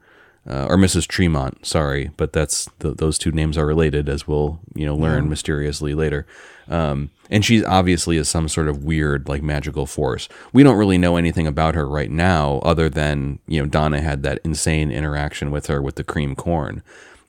uh, 0.48 0.66
or 0.66 0.76
Mrs. 0.76 1.08
Tremond, 1.08 1.64
sorry, 1.66 2.10
but 2.16 2.32
that's 2.32 2.68
th- 2.78 2.98
those 2.98 3.18
two 3.18 3.32
names 3.32 3.58
are 3.58 3.66
related, 3.66 4.08
as 4.08 4.28
we'll 4.28 4.60
you 4.74 4.86
know 4.86 4.94
learn 4.94 5.28
mysteriously 5.28 5.92
later. 5.92 6.24
Um, 6.68 7.10
and 7.30 7.44
she's 7.44 7.64
obviously 7.64 8.16
is 8.16 8.28
some 8.28 8.48
sort 8.48 8.68
of 8.68 8.84
weird, 8.84 9.28
like 9.28 9.42
magical 9.42 9.86
force. 9.86 10.28
We 10.52 10.62
don't 10.62 10.76
really 10.76 10.98
know 10.98 11.16
anything 11.16 11.48
about 11.48 11.74
her 11.74 11.88
right 11.88 12.10
now, 12.10 12.60
other 12.62 12.88
than 12.88 13.40
you 13.48 13.60
know 13.60 13.66
Donna 13.66 14.00
had 14.00 14.22
that 14.22 14.38
insane 14.44 14.92
interaction 14.92 15.50
with 15.50 15.66
her 15.66 15.82
with 15.82 15.96
the 15.96 16.04
cream 16.04 16.36
corn. 16.36 16.82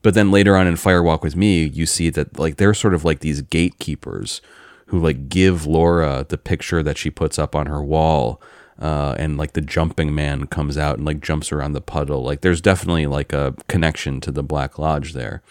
But 0.03 0.13
then 0.13 0.29
later 0.29 0.55
on 0.55 0.67
in 0.67 0.75
Firewalk 0.75 1.23
with 1.23 1.35
Me, 1.35 1.63
you 1.65 1.87
see 1.87 2.11
that 2.11 2.37
like 2.37 2.57
they're 2.57 2.75
sort 2.75 2.93
of 2.93 3.03
like 3.03 3.19
these 3.19 3.41
gatekeepers 3.41 4.41
who 4.87 4.99
like 4.99 5.29
give 5.29 5.65
Laura 5.65 6.25
the 6.27 6.37
picture 6.37 6.83
that 6.83 6.97
she 6.97 7.09
puts 7.09 7.37
up 7.39 7.55
on 7.55 7.67
her 7.67 7.83
wall. 7.83 8.41
Uh, 8.79 9.15
and 9.17 9.37
like 9.37 9.53
the 9.53 9.61
jumping 9.61 10.13
man 10.13 10.45
comes 10.45 10.77
out 10.77 10.97
and 10.97 11.05
like 11.05 11.19
jumps 11.19 11.51
around 11.51 11.73
the 11.73 11.81
puddle. 11.81 12.23
Like 12.23 12.41
there's 12.41 12.61
definitely 12.61 13.07
like 13.07 13.33
a 13.33 13.55
connection 13.67 14.21
to 14.21 14.31
the 14.31 14.43
Black 14.43 14.77
Lodge 14.77 15.13
there. 15.13 15.41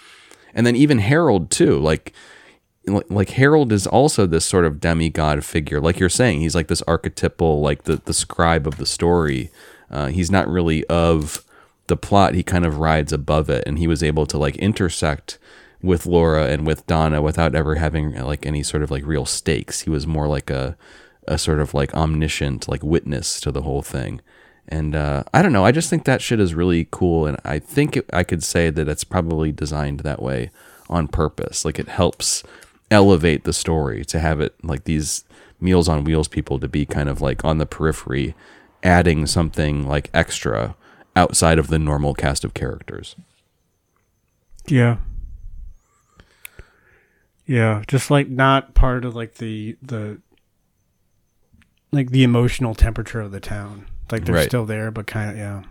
And 0.55 0.64
then 0.66 0.76
even 0.76 0.99
Harold 1.01 1.51
too. 1.51 1.78
Like 1.78 2.12
like- 2.87 3.30
Harold 3.30 3.72
is 3.72 3.87
also 3.87 4.26
this 4.26 4.45
sort 4.45 4.64
of 4.64 4.80
demigod 4.80 5.45
figure. 5.45 5.80
Like 5.80 5.99
you're 5.99 6.09
saying, 6.09 6.41
he's 6.41 6.55
like 6.55 6.68
this 6.68 6.82
archetypal, 6.82 7.61
like 7.61 7.82
the 7.82 7.97
the 7.97 8.14
scribe 8.14 8.66
of 8.66 8.76
the 8.76 8.87
story. 8.87 9.51
Uh, 9.91 10.07
he's 10.07 10.30
not 10.30 10.49
really 10.49 10.84
of 10.87 11.45
the 11.89 11.97
plot. 11.97 12.34
He 12.34 12.43
kind 12.43 12.64
of 12.64 12.78
rides 12.78 13.12
above 13.12 13.51
it, 13.51 13.64
and 13.66 13.78
he 13.78 13.89
was 13.89 14.03
able 14.05 14.26
to 14.26 14.39
like 14.39 14.57
intersect 14.57 15.39
with 15.87 16.07
Laura 16.07 16.47
and 16.47 16.66
with 16.66 16.87
Donna 16.87 17.22
without 17.22 17.55
ever 17.55 17.76
having 17.76 18.14
like 18.14 18.45
any 18.45 18.62
sort 18.62 18.82
of 18.82 18.91
like 18.91 19.07
real 19.07 19.24
stakes. 19.24 19.82
He 19.82 19.91
was 19.91 20.07
more 20.07 20.26
like 20.26 20.51
a 20.51 20.76
a 21.28 21.39
sort 21.39 21.61
of 21.61 21.74
like 21.74 21.95
omniscient 21.95 22.68
like 22.68 22.82
witness 22.82 23.41
to 23.41 23.51
the 23.51 23.62
whole 23.62 23.82
thing. 23.82 24.20
And 24.68 24.97
uh, 24.97 25.22
I 25.32 25.43
don't 25.43 25.53
know. 25.53 25.64
I 25.64 25.72
just 25.72 25.89
think 25.89 26.05
that 26.05 26.20
shit 26.20 26.41
is 26.41 26.55
really 26.55 26.89
cool, 26.91 27.26
and 27.26 27.37
I 27.45 27.61
think 27.61 27.97
it, 27.97 28.11
I 28.12 28.24
could 28.24 28.43
say 28.43 28.68
that 28.70 28.89
it's 28.89 29.05
probably 29.05 29.53
designed 29.53 30.01
that 30.01 30.20
way 30.20 30.51
on 30.89 31.07
purpose. 31.07 31.64
Like 31.64 31.78
it 31.78 31.89
helps 31.89 32.43
elevate 32.91 33.45
the 33.45 33.53
story 33.53 34.05
to 34.07 34.18
have 34.18 34.41
it 34.41 34.55
like 34.62 34.84
these 34.84 35.24
Meals 35.61 35.89
on 35.89 36.05
Wheels 36.05 36.28
people 36.28 36.59
to 36.59 36.68
be 36.68 36.84
kind 36.84 37.09
of 37.09 37.20
like 37.20 37.45
on 37.45 37.59
the 37.59 37.66
periphery, 37.66 38.34
adding 38.82 39.26
something 39.26 39.87
like 39.87 40.11
extra 40.12 40.76
outside 41.14 41.59
of 41.59 41.68
the 41.68 41.78
normal 41.78 42.12
cast 42.12 42.45
of 42.45 42.53
characters. 42.53 43.16
Yeah. 44.66 44.99
Yeah, 47.47 47.82
just 47.86 48.11
like 48.11 48.28
not 48.28 48.74
part 48.74 49.05
of 49.05 49.14
like 49.14 49.34
the 49.34 49.76
the 49.82 50.20
like 51.92 52.11
the 52.11 52.24
emotional 52.24 52.74
temperature 52.74 53.20
of 53.20 53.30
the 53.32 53.40
town. 53.40 53.86
Like 54.11 54.24
they're 54.24 54.34
Right. 54.34 54.49
still 54.49 54.64
there, 54.66 54.90
but 54.90 55.07
kind 55.07 55.30
of 55.30 55.36
yeah. 55.36 55.62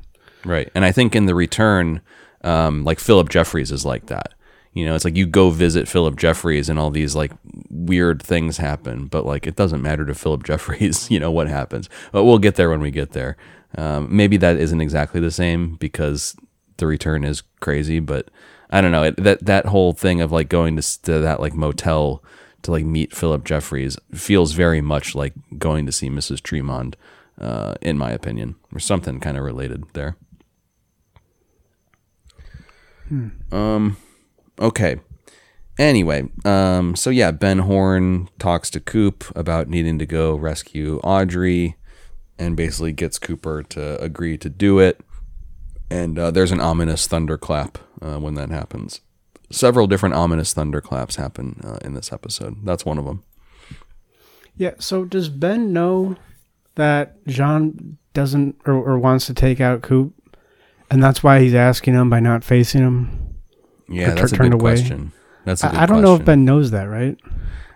Right. 0.43 0.69
And 0.75 0.85
I 0.85 0.91
think 0.91 1.15
in 1.15 1.25
the 1.25 1.35
return, 1.35 2.01
um, 2.43 2.83
like 2.83 2.99
Philip 2.99 3.29
Jeffries 3.29 3.71
is 3.71 3.85
like 3.85 4.07
that. 4.07 4.33
You 4.73 4.85
know, 4.85 4.93
it's 4.93 5.05
like 5.05 5.15
you 5.15 5.25
go 5.25 5.49
visit 5.51 5.87
Philip 5.87 6.17
Jeffries 6.17 6.67
and 6.69 6.77
all 6.77 6.91
these 6.91 7.15
like 7.15 7.31
weird 7.69 8.21
things 8.21 8.57
happen, 8.57 9.07
but 9.07 9.25
like 9.25 9.47
it 9.47 9.55
doesn't 9.55 9.81
matter 9.81 10.05
to 10.05 10.13
Philip 10.13 10.43
Jeffries, 10.43 11.09
you 11.11 11.19
know, 11.19 11.31
what 11.31 11.47
happens. 11.47 11.89
But 12.11 12.25
we'll 12.25 12.39
get 12.39 12.55
there 12.55 12.69
when 12.69 12.81
we 12.81 12.91
get 12.91 13.11
there. 13.11 13.37
Um, 13.77 14.07
maybe 14.15 14.37
that 14.37 14.57
isn't 14.57 14.81
exactly 14.81 15.19
the 15.19 15.31
same 15.31 15.75
because 15.75 16.35
the 16.77 16.87
return 16.87 17.23
is 17.23 17.41
crazy, 17.61 17.99
but 17.99 18.29
I 18.75 18.81
don't 18.81 18.91
know. 18.91 19.03
It, 19.03 19.15
that 19.23 19.45
that 19.45 19.67
whole 19.67 19.93
thing 19.93 20.19
of 20.19 20.33
like 20.33 20.49
going 20.49 20.75
to, 20.75 21.01
to 21.03 21.19
that 21.19 21.39
like 21.39 21.53
motel 21.53 22.21
to 22.63 22.71
like 22.71 22.83
meet 22.83 23.15
Philip 23.15 23.45
Jeffries 23.45 23.97
feels 24.13 24.51
very 24.51 24.81
much 24.81 25.15
like 25.15 25.33
going 25.57 25.85
to 25.85 25.93
see 25.93 26.09
Mrs. 26.09 26.41
Tremond, 26.41 26.95
uh, 27.39 27.75
in 27.81 27.97
my 27.97 28.11
opinion, 28.11 28.55
or 28.73 28.79
something 28.79 29.21
kind 29.21 29.37
of 29.37 29.45
related 29.45 29.85
there. 29.93 30.17
Um, 33.53 33.95
okay. 34.59 34.97
Anyway, 35.79 36.27
um, 36.43 36.97
so 36.97 37.09
yeah, 37.09 37.31
Ben 37.31 37.59
Horne 37.59 38.27
talks 38.39 38.69
to 38.71 38.81
Coop 38.81 39.23
about 39.37 39.69
needing 39.69 39.97
to 39.99 40.05
go 40.05 40.35
rescue 40.35 40.99
Audrey, 41.01 41.77
and 42.37 42.57
basically 42.57 42.91
gets 42.91 43.19
Cooper 43.19 43.63
to 43.63 44.01
agree 44.01 44.37
to 44.37 44.49
do 44.49 44.79
it. 44.79 44.99
And 45.95 46.19
uh, 46.19 46.31
there's 46.31 46.51
an 46.51 46.59
ominous 46.59 47.07
thunderclap 47.07 47.77
uh, 48.01 48.17
when 48.17 48.33
that 48.35 48.49
happens. 48.49 48.99
Several 49.49 49.87
different 49.87 50.15
ominous 50.15 50.53
thunderclaps 50.53 51.15
happen 51.15 51.61
uh, 51.63 51.77
in 51.85 51.93
this 51.93 52.11
episode. 52.11 52.65
That's 52.65 52.85
one 52.85 52.97
of 52.97 53.05
them. 53.05 53.23
Yeah, 54.57 54.73
so 54.79 55.05
does 55.05 55.29
Ben 55.29 55.71
know 55.71 56.17
that 56.75 57.25
Jean 57.27 57.97
doesn't 58.13 58.59
or, 58.65 58.73
or 58.73 58.99
wants 58.99 59.27
to 59.27 59.33
take 59.33 59.61
out 59.61 59.81
Coop? 59.81 60.13
And 60.91 61.01
that's 61.01 61.23
why 61.23 61.39
he's 61.39 61.55
asking 61.55 61.93
him 61.93 62.09
by 62.09 62.19
not 62.19 62.43
facing 62.43 62.81
him. 62.81 63.35
Yeah, 63.87 64.13
that's 64.13 64.33
a 64.33 64.37
good 64.37 64.53
away? 64.53 64.75
question. 64.75 65.13
That's 65.45 65.63
a 65.63 65.67
good 65.67 65.77
I, 65.77 65.83
I 65.83 65.85
don't 65.85 66.01
know 66.01 66.15
if. 66.15 66.25
Ben 66.25 66.43
knows 66.43 66.71
that, 66.71 66.85
right? 66.85 67.17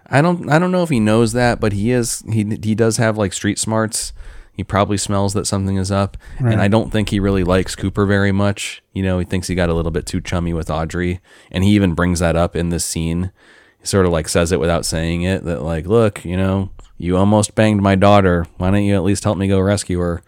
I 0.08 0.22
don't 0.22 0.50
I 0.50 0.60
don't 0.60 0.72
know 0.72 0.84
if 0.84 0.90
he 0.90 1.00
knows 1.00 1.34
that, 1.34 1.60
but 1.60 1.74
he 1.74 1.92
is 1.92 2.24
he 2.32 2.58
he 2.64 2.76
does 2.76 2.98
have 2.98 3.18
like 3.18 3.32
street 3.32 3.60
smarts. 3.60 4.12
He 4.60 4.64
probably 4.66 4.98
smells 4.98 5.34
that 5.36 5.48
something 5.48 5.78
is 5.78 5.90
up, 5.90 6.18
Right. 6.38 6.52
and 6.52 6.62
I 6.62 6.68
don't 6.68 6.92
think 6.92 7.08
he 7.08 7.20
really 7.22 7.46
likes 7.46 7.78
Cooper 7.78 8.06
very 8.06 8.34
much. 8.34 8.84
You 8.92 9.02
know, 9.04 9.18
he 9.18 9.24
thinks 9.24 9.48
he 9.48 9.56
got 9.56 9.70
a 9.70 9.74
little 9.74 9.90
bit 9.90 10.06
too 10.06 10.20
chummy 10.20 10.52
with 10.52 10.70
Audrey, 10.70 11.22
and 11.50 11.64
he 11.64 11.70
even 11.72 11.94
brings 11.94 12.20
that 12.20 12.36
up 12.36 12.58
in 12.58 12.68
this 12.68 12.84
scene. 12.84 13.32
He 13.80 13.86
sort 13.86 14.06
of 14.06 14.12
like 14.12 14.28
says 14.28 14.52
it 14.52 14.60
without 14.60 14.86
saying 14.86 15.22
it 15.22 15.46
that 15.46 15.62
like, 15.62 15.86
look, 15.86 16.26
you 16.26 16.36
know, 16.36 16.72
you 16.98 17.16
almost 17.16 17.56
banged 17.56 17.82
my 17.82 17.96
daughter. 17.96 18.48
Why 18.58 18.70
don't 18.70 18.84
you 18.84 18.96
at 18.96 19.04
least 19.04 19.24
help 19.24 19.38
me 19.38 19.48
go 19.48 19.62
rescue 19.62 20.00
her? 20.00 20.22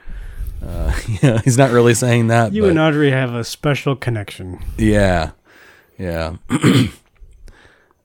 Uh, 0.65 0.97
yeah, 1.21 1.41
he's 1.43 1.57
not 1.57 1.71
really 1.71 1.93
saying 1.93 2.27
that. 2.27 2.53
You 2.53 2.61
but- 2.61 2.69
and 2.69 2.79
Audrey 2.79 3.11
have 3.11 3.33
a 3.33 3.43
special 3.43 3.97
connection. 3.97 4.59
yeah. 4.77 5.31
Yeah. 5.99 6.37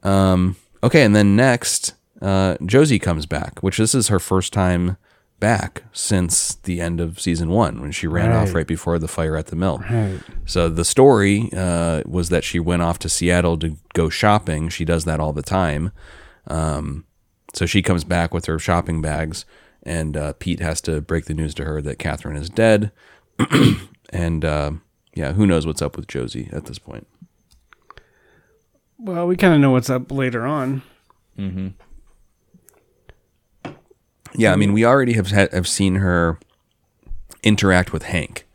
um, 0.03 0.57
okay, 0.83 1.03
and 1.05 1.15
then 1.15 1.37
next, 1.37 1.95
uh, 2.21 2.57
Josie 2.67 2.99
comes 2.99 3.27
back, 3.27 3.63
which 3.63 3.79
this 3.79 3.95
is 3.95 4.09
her 4.09 4.19
first 4.19 4.53
time 4.53 4.97
back 5.39 5.83
since 5.93 6.55
the 6.55 6.81
end 6.81 7.01
of 7.01 7.21
season 7.21 7.51
one 7.51 7.81
when 7.81 7.93
she 7.93 8.07
ran 8.07 8.33
off 8.33 8.47
Right. 8.49 8.55
right 8.55 8.67
before 8.67 8.99
the 8.99 9.09
fire 9.09 9.37
at 9.37 9.47
the 9.49 9.57
mill. 9.57 9.79
Right. 9.91 10.19
So 10.47 10.69
the 10.69 10.85
story 10.85 11.51
uh, 11.57 12.03
was 12.07 12.31
that 12.31 12.43
she 12.45 12.59
went 12.59 12.83
off 12.83 12.99
to 13.01 13.09
Seattle 13.09 13.59
to 13.59 13.77
go 13.95 14.09
shopping. 14.09 14.69
She 14.71 14.85
does 14.85 15.05
that 15.05 15.21
all 15.21 15.33
the 15.33 15.43
time. 15.43 15.93
Um, 16.47 17.05
so 17.53 17.67
she 17.67 17.83
comes 17.83 18.05
back 18.05 18.33
with 18.33 18.47
her 18.47 18.59
shopping 18.59 19.01
bags, 19.03 19.45
and 19.83 20.17
uh, 20.17 20.33
Pete 20.39 20.61
has 20.61 20.81
to 20.83 21.01
break 21.01 21.27
the 21.27 21.35
news 21.35 21.55
to 21.55 21.65
her 21.65 21.81
that 21.83 21.99
Catherine 21.99 22.37
is 22.37 22.49
dead. 22.51 22.91
and 24.11 24.45
uh, 24.45 24.73
yeah, 25.15 25.33
who 25.33 25.47
knows 25.47 25.67
what's 25.67 25.83
up 25.83 25.97
with 25.97 26.07
Josie 26.09 26.49
at 26.53 26.65
this 26.67 26.79
point? 26.79 27.07
Well, 28.99 29.27
we 29.27 29.37
kind 29.37 29.53
of 29.55 29.61
know 29.61 29.71
what's 29.71 29.91
up 29.91 30.11
later 30.11 30.47
on. 30.47 30.83
Yeah, 34.37 34.53
I 34.53 34.57
mean, 34.57 34.73
we 34.73 34.85
already 34.85 35.15
have 35.15 35.29
have 35.31 35.67
seen 35.69 35.97
her 35.97 36.39
interact 37.43 37.93
with 37.93 38.05
Hank, 38.05 38.47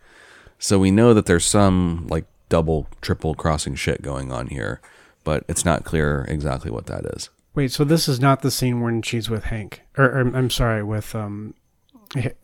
so 0.59 0.77
we 0.79 0.91
know 0.91 1.13
that 1.13 1.25
there's 1.25 1.45
some 1.45 2.07
like 2.09 2.25
double, 2.49 2.88
triple 3.01 3.34
crossing 3.36 3.75
shit 3.75 4.01
going 4.01 4.32
on 4.32 4.47
here, 4.47 4.82
but 5.23 5.43
it's 5.47 5.65
not 5.65 5.84
clear 5.84 6.25
exactly 6.27 6.69
what 6.71 6.86
that 6.88 7.05
is. 7.15 7.29
Wait, 7.55 7.71
so 7.71 7.84
this 7.84 8.07
is 8.07 8.19
not 8.19 8.41
the 8.41 8.51
scene 8.51 8.82
when 8.82 9.01
she's 9.01 9.29
with 9.29 9.45
Hank, 9.45 9.82
or, 9.97 10.05
or 10.05 10.19
I'm 10.36 10.49
sorry, 10.49 10.84
with 10.84 11.13
um, 11.15 11.53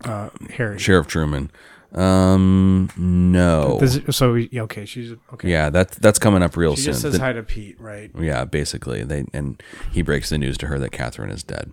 uh, 0.04 0.30
Harry. 0.56 0.78
Sheriff 0.80 1.08
Truman. 1.08 1.50
Um, 1.94 2.90
no. 2.98 3.78
This 3.80 3.96
is- 3.96 4.16
so 4.16 4.34
yeah, 4.36 4.64
okay, 4.64 4.86
she's 4.86 5.14
okay. 5.34 5.50
Yeah, 5.50 5.70
that 5.70 5.92
that's 5.92 6.20
coming 6.20 6.44
up 6.44 6.58
real 6.58 6.76
she 6.76 6.82
soon. 6.84 6.92
just 6.92 7.02
says 7.02 7.14
The- 7.14 7.20
hi 7.20 7.34
to 7.34 7.44
Pete, 7.44 7.80
right? 7.80 8.12
yeah, 8.20 8.44
basically, 8.46 9.04
they 9.04 9.26
and 9.34 9.62
he 9.92 10.02
breaks 10.02 10.30
the 10.30 10.38
news 10.38 10.58
to 10.60 10.68
her 10.68 10.78
that 10.80 10.92
Catherine 10.92 11.30
is 11.30 11.44
dead. 11.44 11.72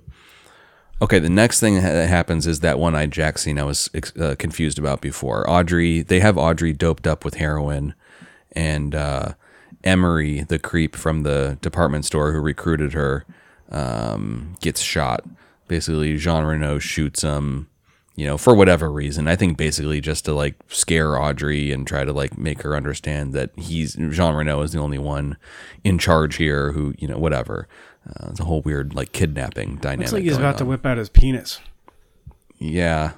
Okay, 1.03 1.19
the 1.19 1.29
next 1.29 1.61
thing 1.61 1.75
that 1.75 2.09
happens 2.09 2.47
is 2.47 2.61
that 2.61 2.79
one-eyed 2.79 3.11
Jack 3.11 3.39
scene 3.39 3.59
I 3.59 3.65
was 3.65 3.91
uh, 4.19 4.37
confused 4.39 4.79
about 4.79 5.01
before. 5.01 5.49
Audrey, 5.51 6.03
they 6.03 6.21
have 6.21 6.39
Audrey 6.39 6.73
doped 6.73 7.07
up 7.07 7.25
with 7.25 7.35
heroin, 7.35 7.95
and 8.53 8.95
uh, 8.95 9.35
Emory, 9.83 10.43
the 10.43 10.59
creep 10.59 10.95
from 10.95 11.25
the 11.25 11.59
department 11.61 12.05
store 12.05 12.33
who 12.33 12.39
recruited 12.39 12.93
her, 12.93 13.27
um, 13.71 14.55
gets 14.61 14.81
shot. 14.81 15.25
Basically, 15.67 16.17
Jean 16.17 16.45
Renault 16.45 16.79
shoots 16.79 17.23
him, 17.23 17.69
you 18.15 18.25
know, 18.25 18.39
for 18.39 18.55
whatever 18.55 18.91
reason. 18.91 19.27
I 19.27 19.35
think 19.35 19.59
basically 19.59 20.01
just 20.01 20.25
to 20.27 20.33
like 20.33 20.55
scare 20.69 21.21
Audrey 21.21 21.73
and 21.73 21.87
try 21.87 22.05
to 22.05 22.13
like 22.13 22.39
make 22.39 22.63
her 22.63 22.77
understand 22.77 23.33
that 23.33 23.51
he's 23.57 23.95
Jean 23.95 24.35
Renault 24.35 24.63
is 24.63 24.73
the 24.73 24.79
only 24.79 24.99
one 24.99 25.37
in 25.83 25.99
charge 25.99 26.37
here 26.37 26.73
who, 26.73 26.95
you 26.99 27.09
know, 27.09 27.19
whatever. 27.19 27.67
Uh, 28.09 28.29
it's 28.31 28.41
a 28.41 28.45
whole 28.45 28.61
weird 28.63 28.95
like 28.95 29.13
kidnapping 29.13 29.77
dynamic. 29.77 30.01
Looks 30.07 30.13
like 30.13 30.25
he's 30.25 30.37
about 30.37 30.59
to 30.59 30.65
whip 30.65 30.85
out 30.85 30.99
his 30.99 31.09
penis. 31.09 31.61
Yeah. 32.59 33.13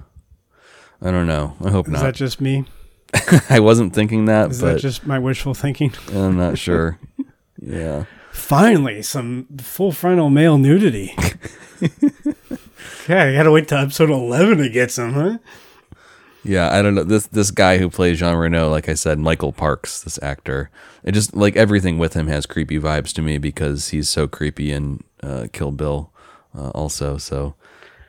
I 1.02 1.10
don't 1.10 1.26
know. 1.26 1.56
I 1.62 1.70
hope 1.70 1.86
Is 1.86 1.92
not. 1.92 1.98
Is 1.98 2.02
that 2.02 2.14
just 2.14 2.40
me? 2.40 2.64
I 3.50 3.60
wasn't 3.60 3.94
thinking 3.94 4.24
that, 4.26 4.50
Is 4.50 4.60
that 4.60 4.80
just 4.80 5.06
my 5.06 5.18
wishful 5.18 5.54
thinking? 5.54 5.92
I'm 6.12 6.36
not 6.36 6.58
sure. 6.66 6.98
yeah. 7.60 8.04
Finally, 8.32 9.02
some 9.02 9.46
full 9.58 9.92
frontal 9.92 10.28
male 10.30 10.58
nudity. 10.58 11.14
yeah, 13.08 13.24
I 13.24 13.32
gotta 13.34 13.50
wait 13.50 13.68
till 13.68 13.78
episode 13.78 14.10
11 14.10 14.58
to 14.58 14.68
get 14.68 14.90
some, 14.90 15.14
huh? 15.14 15.38
Yeah, 16.46 16.72
I 16.72 16.82
don't 16.82 16.94
know. 16.94 17.04
This 17.04 17.26
this 17.26 17.50
guy 17.50 17.78
who 17.78 17.90
plays 17.90 18.18
Jean 18.18 18.36
Renault, 18.36 18.70
like 18.70 18.88
I 18.88 18.94
said, 18.94 19.18
Michael 19.18 19.52
Parks, 19.52 20.02
this 20.02 20.18
actor. 20.22 20.70
It 21.02 21.12
just 21.12 21.34
like 21.36 21.56
everything 21.56 21.98
with 21.98 22.14
him 22.14 22.28
has 22.28 22.46
creepy 22.46 22.78
vibes 22.78 23.12
to 23.14 23.22
me 23.22 23.38
because 23.38 23.88
he's 23.88 24.08
so 24.08 24.26
creepy 24.26 24.72
in 24.72 25.02
uh, 25.22 25.48
Kill 25.52 25.72
Bill, 25.72 26.12
uh, 26.56 26.70
also. 26.70 27.18
So 27.18 27.54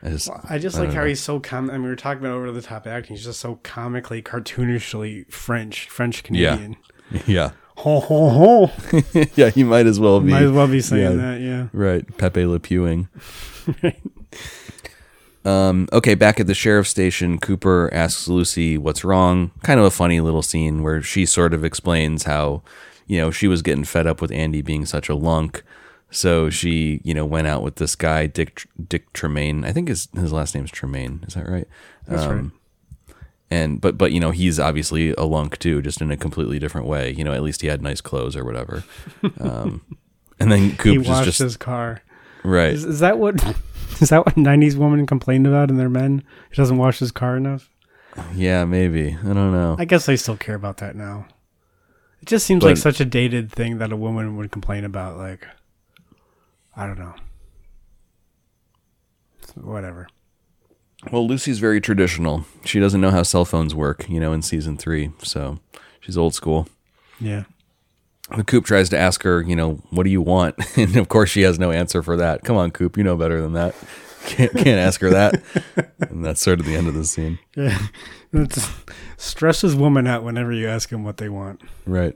I 0.02 0.10
just 0.10 0.30
I 0.48 0.58
just 0.58 0.76
I 0.76 0.80
like 0.80 0.92
how 0.92 1.00
know. 1.00 1.08
he's 1.08 1.20
so 1.20 1.40
com. 1.40 1.70
I 1.70 1.74
mean, 1.74 1.82
we 1.82 1.88
were 1.88 1.96
talking 1.96 2.24
about 2.24 2.34
over 2.34 2.52
the 2.52 2.62
top 2.62 2.86
acting. 2.86 3.16
He's 3.16 3.24
just 3.24 3.40
so 3.40 3.56
comically, 3.62 4.22
cartoonishly 4.22 5.30
French, 5.32 5.88
French 5.88 6.22
Canadian. 6.22 6.76
yeah, 7.26 7.50
Ho 7.78 8.00
ho 8.00 8.28
ho! 8.28 8.70
yeah. 9.36 9.50
He 9.50 9.62
might 9.62 9.86
as 9.86 10.00
well 10.00 10.18
be 10.18 10.32
Might 10.32 10.42
as 10.42 10.50
well 10.50 10.66
be 10.66 10.80
saying 10.80 11.16
yeah. 11.20 11.24
that. 11.24 11.40
Yeah. 11.40 11.68
right. 11.72 12.04
Pepe 12.18 12.44
Le 12.44 12.58
Pewing. 12.58 13.06
Um, 15.48 15.88
okay, 15.92 16.14
back 16.14 16.40
at 16.40 16.46
the 16.46 16.54
sheriff's 16.54 16.90
station, 16.90 17.38
Cooper 17.38 17.88
asks 17.92 18.28
Lucy 18.28 18.76
what's 18.76 19.04
wrong. 19.04 19.50
Kind 19.62 19.80
of 19.80 19.86
a 19.86 19.90
funny 19.90 20.20
little 20.20 20.42
scene 20.42 20.82
where 20.82 21.00
she 21.02 21.24
sort 21.24 21.54
of 21.54 21.64
explains 21.64 22.24
how, 22.24 22.62
you 23.06 23.18
know, 23.18 23.30
she 23.30 23.48
was 23.48 23.62
getting 23.62 23.84
fed 23.84 24.06
up 24.06 24.20
with 24.20 24.30
Andy 24.32 24.60
being 24.62 24.84
such 24.84 25.08
a 25.08 25.14
lunk. 25.14 25.62
So 26.10 26.50
she, 26.50 27.00
you 27.04 27.14
know, 27.14 27.24
went 27.24 27.46
out 27.46 27.62
with 27.62 27.76
this 27.76 27.94
guy, 27.94 28.26
Dick 28.26 28.66
Dick 28.88 29.12
Tremayne. 29.12 29.64
I 29.64 29.72
think 29.72 29.88
his 29.88 30.08
his 30.14 30.32
last 30.32 30.54
name's 30.54 30.70
Tremayne. 30.70 31.26
Is 31.26 31.34
that 31.34 31.48
right? 31.48 31.68
That's 32.06 32.26
right. 32.26 32.50
And 33.50 33.80
but 33.80 33.96
but 33.96 34.12
you 34.12 34.20
know 34.20 34.30
he's 34.30 34.58
obviously 34.58 35.12
a 35.16 35.24
lunk 35.24 35.58
too, 35.58 35.80
just 35.80 36.00
in 36.02 36.10
a 36.10 36.16
completely 36.16 36.58
different 36.58 36.86
way. 36.86 37.10
You 37.12 37.24
know, 37.24 37.32
at 37.32 37.42
least 37.42 37.62
he 37.62 37.68
had 37.68 37.82
nice 37.82 38.00
clothes 38.02 38.36
or 38.36 38.44
whatever. 38.44 38.84
Um, 39.40 39.82
and 40.40 40.52
then 40.52 40.70
He 40.70 40.76
Coop 40.76 41.02
is 41.02 41.08
washed 41.08 41.24
just 41.24 41.38
his 41.38 41.56
car. 41.56 42.02
right. 42.44 42.72
Is, 42.72 42.84
is 42.84 43.00
that 43.00 43.18
what? 43.18 43.42
Is 44.00 44.10
that 44.10 44.24
what 44.24 44.36
'90s 44.36 44.76
women 44.76 45.06
complained 45.06 45.46
about 45.46 45.70
in 45.70 45.76
their 45.76 45.88
men? 45.88 46.22
He 46.50 46.56
doesn't 46.56 46.76
wash 46.76 46.98
his 46.98 47.10
car 47.12 47.36
enough. 47.36 47.70
Yeah, 48.34 48.64
maybe. 48.64 49.16
I 49.20 49.26
don't 49.26 49.52
know. 49.52 49.76
I 49.78 49.84
guess 49.84 50.06
they 50.06 50.16
still 50.16 50.36
care 50.36 50.54
about 50.54 50.78
that 50.78 50.96
now. 50.96 51.26
It 52.20 52.26
just 52.26 52.46
seems 52.46 52.62
like 52.62 52.76
such 52.76 53.00
a 53.00 53.04
dated 53.04 53.52
thing 53.52 53.78
that 53.78 53.92
a 53.92 53.96
woman 53.96 54.36
would 54.36 54.50
complain 54.50 54.84
about. 54.84 55.16
Like, 55.16 55.46
I 56.76 56.86
don't 56.86 56.98
know. 56.98 57.14
Whatever. 59.54 60.08
Well, 61.12 61.26
Lucy's 61.26 61.58
very 61.60 61.80
traditional. 61.80 62.44
She 62.64 62.80
doesn't 62.80 63.00
know 63.00 63.10
how 63.10 63.22
cell 63.22 63.44
phones 63.44 63.74
work, 63.74 64.08
you 64.08 64.18
know, 64.18 64.32
in 64.32 64.42
season 64.42 64.76
three. 64.76 65.12
So 65.22 65.60
she's 66.00 66.18
old 66.18 66.34
school. 66.34 66.68
Yeah. 67.20 67.44
The 68.36 68.44
Coop 68.44 68.64
tries 68.64 68.88
to 68.90 68.98
ask 68.98 69.22
her, 69.22 69.40
you 69.40 69.56
know, 69.56 69.80
what 69.90 70.04
do 70.04 70.10
you 70.10 70.20
want? 70.22 70.56
And 70.76 70.96
of 70.96 71.08
course, 71.08 71.30
she 71.30 71.42
has 71.42 71.58
no 71.58 71.70
answer 71.70 72.02
for 72.02 72.16
that. 72.16 72.44
Come 72.44 72.56
on, 72.56 72.70
Coop, 72.70 72.96
you 72.96 73.04
know 73.04 73.16
better 73.16 73.40
than 73.40 73.54
that. 73.54 73.74
Can't, 74.26 74.52
can't 74.52 74.68
ask 74.80 75.00
her 75.00 75.10
that. 75.10 75.42
and 76.10 76.22
that's 76.22 76.42
sort 76.42 76.60
of 76.60 76.66
the 76.66 76.74
end 76.74 76.86
of 76.86 76.92
the 76.92 77.04
scene. 77.04 77.38
Yeah. 77.56 77.78
It 78.32 78.58
stresses 79.16 79.74
women 79.74 80.06
out 80.06 80.22
whenever 80.22 80.52
you 80.52 80.68
ask 80.68 80.90
them 80.90 81.02
what 81.02 81.16
they 81.16 81.30
want. 81.30 81.62
Right. 81.86 82.14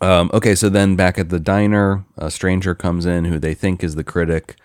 Um, 0.00 0.30
okay, 0.32 0.54
so 0.54 0.68
then 0.68 0.94
back 0.94 1.18
at 1.18 1.30
the 1.30 1.40
diner, 1.40 2.04
a 2.16 2.30
stranger 2.30 2.74
comes 2.76 3.04
in 3.04 3.24
who 3.24 3.40
they 3.40 3.54
think 3.54 3.82
is 3.82 3.96
the 3.96 4.04
critic, 4.04 4.56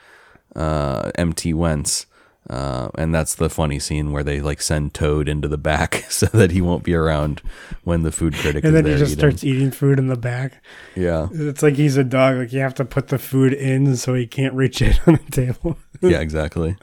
uh, 0.55 1.11
MT 1.15 1.55
Wentz. 1.55 2.05
Uh, 2.49 2.89
and 2.95 3.15
that's 3.15 3.35
the 3.35 3.49
funny 3.49 3.79
scene 3.79 4.11
where 4.11 4.23
they 4.23 4.41
like 4.41 4.61
send 4.61 4.93
Toad 4.93 5.29
into 5.29 5.47
the 5.47 5.57
back 5.57 6.03
so 6.09 6.25
that 6.27 6.51
he 6.51 6.59
won't 6.61 6.83
be 6.83 6.93
around 6.93 7.41
when 7.83 8.03
the 8.03 8.11
food 8.11 8.33
critic 8.35 8.65
And 8.65 8.75
is 8.75 8.83
then 8.83 8.91
he 8.91 8.97
just 8.99 9.11
eating. 9.13 9.19
starts 9.19 9.43
eating 9.45 9.71
food 9.71 9.97
in 9.97 10.07
the 10.07 10.17
back. 10.17 10.61
Yeah, 10.95 11.29
It's 11.31 11.63
like 11.63 11.75
he's 11.75 11.95
a 11.95 12.03
dog. 12.03 12.35
Like 12.37 12.51
you 12.53 12.59
have 12.59 12.75
to 12.75 12.85
put 12.85 13.07
the 13.07 13.17
food 13.17 13.53
in 13.53 13.95
so 13.95 14.13
he 14.13 14.27
can't 14.27 14.53
reach 14.53 14.81
it 14.81 14.99
on 15.07 15.19
the 15.25 15.31
table. 15.31 15.77
yeah, 16.01 16.19
exactly. 16.19 16.75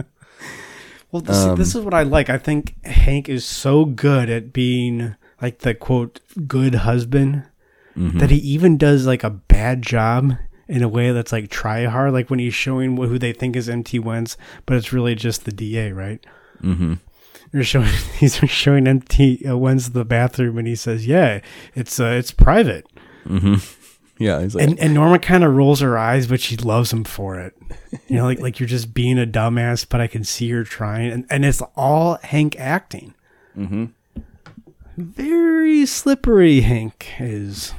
Well, 1.13 1.23
this, 1.23 1.37
Um, 1.37 1.57
this 1.59 1.75
is 1.75 1.83
what 1.83 1.93
I 1.95 2.05
like. 2.05 2.31
I 2.31 2.39
think 2.39 2.77
Hank 2.87 3.29
is 3.29 3.45
so 3.45 3.85
good 3.85 4.31
at 4.31 4.53
being 4.53 5.15
like 5.43 5.59
the 5.59 5.75
quote 5.75 6.21
good 6.47 6.75
husband 6.77 7.45
Mm-hmm. 7.99 8.19
that 8.21 8.31
he 8.31 8.37
even 8.39 8.79
does 8.79 9.05
like 9.05 9.25
a 9.25 9.31
bad 9.31 9.83
job 9.83 10.37
in 10.71 10.83
a 10.83 10.89
way 10.89 11.13
that's 11.13 11.33
like 11.33 11.51
try 11.51 11.85
hard. 11.85 12.13
Like 12.13 12.31
when 12.31 12.39
he's 12.39 12.55
showing 12.55 12.97
who 12.97 13.19
they 13.19 13.33
think 13.33 13.57
is 13.57 13.69
MT 13.69 13.99
Wentz, 13.99 14.37
but 14.67 14.77
it's 14.77 14.93
really 14.93 15.15
just 15.15 15.45
the 15.45 15.53
DA, 15.53 15.93
right? 15.93 16.25
Mm-hmm. 16.63 16.95
You're 17.53 17.65
showing 17.65 17.89
he's 18.19 18.37
showing 18.37 18.87
MT 18.87 19.45
uh, 19.47 19.57
Wentz 19.57 19.89
the 19.89 20.05
bathroom, 20.05 20.59
and 20.59 20.67
he 20.67 20.77
says, 20.77 21.07
"Yeah, 21.07 21.41
it's 21.75 21.99
uh, 21.99 22.17
it's 22.19 22.31
private." 22.31 22.87
Yeah, 24.21 24.43
he's 24.43 24.55
like, 24.55 24.69
And 24.69 24.79
and 24.79 24.93
Norma 24.93 25.19
kind 25.19 25.43
of 25.45 25.57
rolls 25.57 25.81
her 25.81 25.97
eyes, 25.97 26.27
but 26.27 26.43
she 26.43 26.55
loves 26.55 26.93
him 26.93 27.05
for 27.05 27.41
it. 27.41 27.57
You 28.07 28.17
know, 28.17 28.25
like 28.25 28.39
like 28.43 28.61
you're 28.61 28.69
just 28.69 28.93
being 28.93 29.19
a 29.19 29.27
dumbass, 29.27 29.87
but 29.89 30.03
I 30.03 30.09
can 30.09 30.25
see 30.25 30.45
you're 30.45 30.63
trying, 30.63 31.11
and 31.11 31.27
and 31.31 31.43
it's 31.43 31.63
all 31.75 32.19
Hank 32.23 32.55
acting. 32.61 33.15
Mm-hmm. 33.57 33.87
Very 34.99 35.87
slippery, 35.87 36.61
Hank 36.61 37.15
is. 37.19 37.73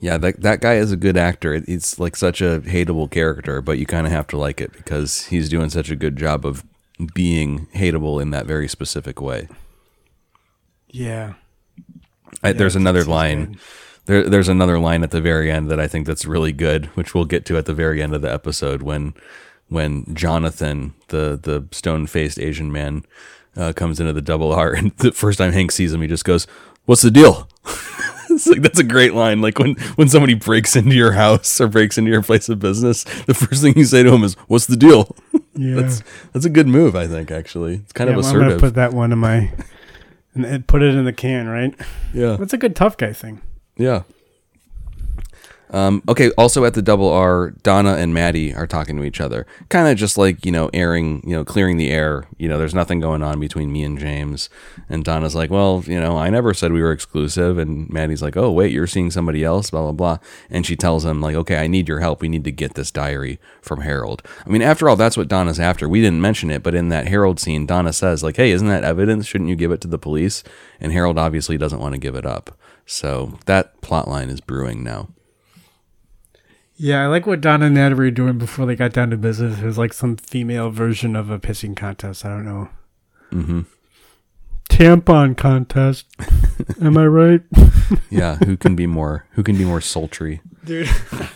Yeah, 0.00 0.16
that 0.18 0.40
that 0.40 0.60
guy 0.60 0.74
is 0.76 0.90
a 0.92 0.96
good 0.96 1.16
actor. 1.16 1.54
It, 1.54 1.64
it's 1.68 1.98
like 1.98 2.16
such 2.16 2.40
a 2.40 2.60
hateable 2.64 3.10
character, 3.10 3.60
but 3.60 3.78
you 3.78 3.86
kind 3.86 4.06
of 4.06 4.12
have 4.12 4.26
to 4.28 4.36
like 4.38 4.60
it 4.60 4.72
because 4.72 5.26
he's 5.26 5.48
doing 5.48 5.70
such 5.70 5.90
a 5.90 5.96
good 5.96 6.16
job 6.16 6.44
of 6.46 6.64
being 7.14 7.66
hateable 7.74 8.20
in 8.20 8.30
that 8.30 8.46
very 8.46 8.66
specific 8.68 9.20
way. 9.20 9.48
Yeah, 10.88 11.34
I, 12.42 12.52
there's 12.52 12.74
it's- 12.74 12.80
another 12.80 13.04
line. 13.04 13.58
There, 14.06 14.28
there's 14.28 14.48
another 14.48 14.78
line 14.78 15.04
at 15.04 15.12
the 15.12 15.20
very 15.20 15.52
end 15.52 15.70
that 15.70 15.78
I 15.78 15.86
think 15.86 16.06
that's 16.06 16.24
really 16.26 16.52
good, 16.52 16.86
which 16.96 17.14
we'll 17.14 17.26
get 17.26 17.44
to 17.46 17.56
at 17.58 17.66
the 17.66 17.74
very 17.74 18.02
end 18.02 18.12
of 18.12 18.22
the 18.22 18.32
episode 18.32 18.82
when, 18.82 19.14
when 19.68 20.14
Jonathan, 20.14 20.94
the 21.08 21.38
the 21.40 21.68
stone 21.70 22.06
faced 22.08 22.40
Asian 22.40 22.72
man, 22.72 23.04
uh, 23.56 23.72
comes 23.74 24.00
into 24.00 24.12
the 24.12 24.22
double 24.22 24.52
R, 24.52 24.72
and 24.72 24.90
the 24.96 25.12
first 25.12 25.38
time 25.38 25.52
Hank 25.52 25.70
sees 25.70 25.92
him, 25.92 26.00
he 26.00 26.08
just 26.08 26.24
goes, 26.24 26.46
"What's 26.86 27.02
the 27.02 27.10
deal?" 27.10 27.48
it's 28.30 28.46
like 28.46 28.62
that's 28.62 28.78
a 28.78 28.84
great 28.84 29.14
line. 29.14 29.40
Like 29.40 29.58
when 29.58 29.74
when 29.96 30.08
somebody 30.08 30.34
breaks 30.34 30.76
into 30.76 30.94
your 30.94 31.12
house 31.12 31.60
or 31.60 31.68
breaks 31.68 31.98
into 31.98 32.10
your 32.10 32.22
place 32.22 32.48
of 32.48 32.58
business, 32.58 33.04
the 33.24 33.34
first 33.34 33.62
thing 33.62 33.74
you 33.76 33.84
say 33.84 34.02
to 34.02 34.12
him 34.12 34.24
is, 34.24 34.34
"What's 34.48 34.66
the 34.66 34.76
deal?" 34.76 35.16
yeah. 35.54 35.76
that's 35.76 36.02
that's 36.32 36.44
a 36.44 36.50
good 36.50 36.68
move, 36.68 36.94
I 36.96 37.06
think. 37.06 37.30
Actually, 37.30 37.76
it's 37.76 37.92
kind 37.92 38.08
yeah 38.08 38.16
of 38.16 38.24
well, 38.24 38.34
I'm 38.34 38.40
gonna 38.40 38.58
put 38.58 38.74
that 38.74 38.92
one 38.92 39.12
in 39.12 39.18
my 39.18 39.52
and 40.34 40.66
put 40.66 40.82
it 40.82 40.94
in 40.94 41.04
the 41.04 41.12
can, 41.12 41.48
right? 41.48 41.74
yeah. 42.14 42.36
That's 42.36 42.52
a 42.52 42.58
good 42.58 42.76
tough 42.76 42.96
guy 42.96 43.12
thing. 43.12 43.42
Yeah. 43.76 44.02
Um, 45.72 46.02
okay. 46.08 46.30
Also 46.36 46.64
at 46.64 46.74
the 46.74 46.82
double 46.82 47.08
R, 47.08 47.50
Donna 47.62 47.94
and 47.94 48.12
Maddie 48.12 48.54
are 48.54 48.66
talking 48.66 48.96
to 48.96 49.04
each 49.04 49.20
other, 49.20 49.46
kind 49.68 49.88
of 49.88 49.96
just 49.96 50.18
like 50.18 50.44
you 50.44 50.52
know, 50.52 50.70
airing, 50.72 51.22
you 51.24 51.34
know, 51.34 51.44
clearing 51.44 51.76
the 51.76 51.90
air. 51.90 52.26
You 52.38 52.48
know, 52.48 52.58
there's 52.58 52.74
nothing 52.74 53.00
going 53.00 53.22
on 53.22 53.38
between 53.40 53.72
me 53.72 53.84
and 53.84 53.98
James. 53.98 54.50
And 54.88 55.04
Donna's 55.04 55.34
like, 55.34 55.50
well, 55.50 55.82
you 55.86 56.00
know, 56.00 56.16
I 56.16 56.30
never 56.30 56.54
said 56.54 56.72
we 56.72 56.82
were 56.82 56.92
exclusive. 56.92 57.58
And 57.58 57.88
Maddie's 57.90 58.22
like, 58.22 58.36
oh 58.36 58.50
wait, 58.50 58.72
you're 58.72 58.86
seeing 58.86 59.10
somebody 59.10 59.44
else, 59.44 59.70
blah 59.70 59.82
blah 59.82 59.92
blah. 59.92 60.18
And 60.50 60.66
she 60.66 60.76
tells 60.76 61.04
him 61.04 61.20
like, 61.20 61.36
okay, 61.36 61.58
I 61.58 61.66
need 61.66 61.88
your 61.88 62.00
help. 62.00 62.20
We 62.20 62.28
need 62.28 62.44
to 62.44 62.52
get 62.52 62.74
this 62.74 62.90
diary 62.90 63.38
from 63.62 63.82
Harold. 63.82 64.22
I 64.44 64.50
mean, 64.50 64.62
after 64.62 64.88
all, 64.88 64.96
that's 64.96 65.16
what 65.16 65.28
Donna's 65.28 65.60
after. 65.60 65.88
We 65.88 66.00
didn't 66.00 66.20
mention 66.20 66.50
it, 66.50 66.62
but 66.62 66.74
in 66.74 66.88
that 66.88 67.06
Harold 67.06 67.38
scene, 67.38 67.66
Donna 67.66 67.92
says 67.92 68.22
like, 68.22 68.36
hey, 68.36 68.50
isn't 68.50 68.68
that 68.68 68.84
evidence? 68.84 69.26
Shouldn't 69.26 69.50
you 69.50 69.56
give 69.56 69.72
it 69.72 69.80
to 69.82 69.88
the 69.88 69.98
police? 69.98 70.42
And 70.80 70.92
Harold 70.92 71.18
obviously 71.18 71.56
doesn't 71.58 71.80
want 71.80 71.94
to 71.94 72.00
give 72.00 72.14
it 72.14 72.26
up. 72.26 72.58
So 72.86 73.38
that 73.46 73.80
plot 73.82 74.08
line 74.08 74.30
is 74.30 74.40
brewing 74.40 74.82
now. 74.82 75.08
Yeah, 76.82 77.04
I 77.04 77.08
like 77.08 77.26
what 77.26 77.42
Donna 77.42 77.66
and 77.66 77.74
Natalie 77.74 78.06
were 78.06 78.10
doing 78.10 78.38
before 78.38 78.64
they 78.64 78.74
got 78.74 78.94
down 78.94 79.10
to 79.10 79.18
business. 79.18 79.58
It 79.58 79.66
was 79.66 79.76
like 79.76 79.92
some 79.92 80.16
female 80.16 80.70
version 80.70 81.14
of 81.14 81.28
a 81.28 81.38
pissing 81.38 81.76
contest. 81.76 82.24
I 82.24 82.30
don't 82.30 82.46
know. 82.46 82.70
Mm-hmm. 83.30 83.60
Tampon 84.70 85.36
contest. 85.36 86.06
Am 86.80 86.96
I 86.96 87.06
right? 87.06 87.42
Yeah, 88.08 88.36
who 88.36 88.56
can 88.56 88.76
be 88.76 88.86
more 88.86 89.26
who 89.32 89.42
can 89.42 89.58
be 89.58 89.64
more 89.64 89.80
sultry? 89.80 90.40
Dude. 90.64 90.88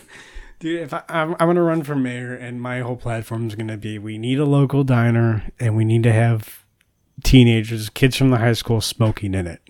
Dude, 0.59 0.81
if 0.81 0.93
I, 0.93 1.03
I'm, 1.09 1.33
I'm 1.33 1.49
gonna 1.49 1.61
run 1.61 1.83
for 1.83 1.95
mayor, 1.95 2.33
and 2.33 2.61
my 2.61 2.79
whole 2.79 2.95
platform 2.95 3.47
is 3.47 3.55
gonna 3.55 3.77
be: 3.77 3.99
we 3.99 4.17
need 4.17 4.39
a 4.39 4.45
local 4.45 4.85
diner, 4.85 5.51
and 5.59 5.75
we 5.75 5.83
need 5.83 6.03
to 6.03 6.13
have 6.13 6.63
teenagers, 7.23 7.89
kids 7.89 8.15
from 8.15 8.29
the 8.29 8.37
high 8.37 8.53
school, 8.53 8.79
smoking 8.79 9.33
in 9.33 9.47
it. 9.47 9.61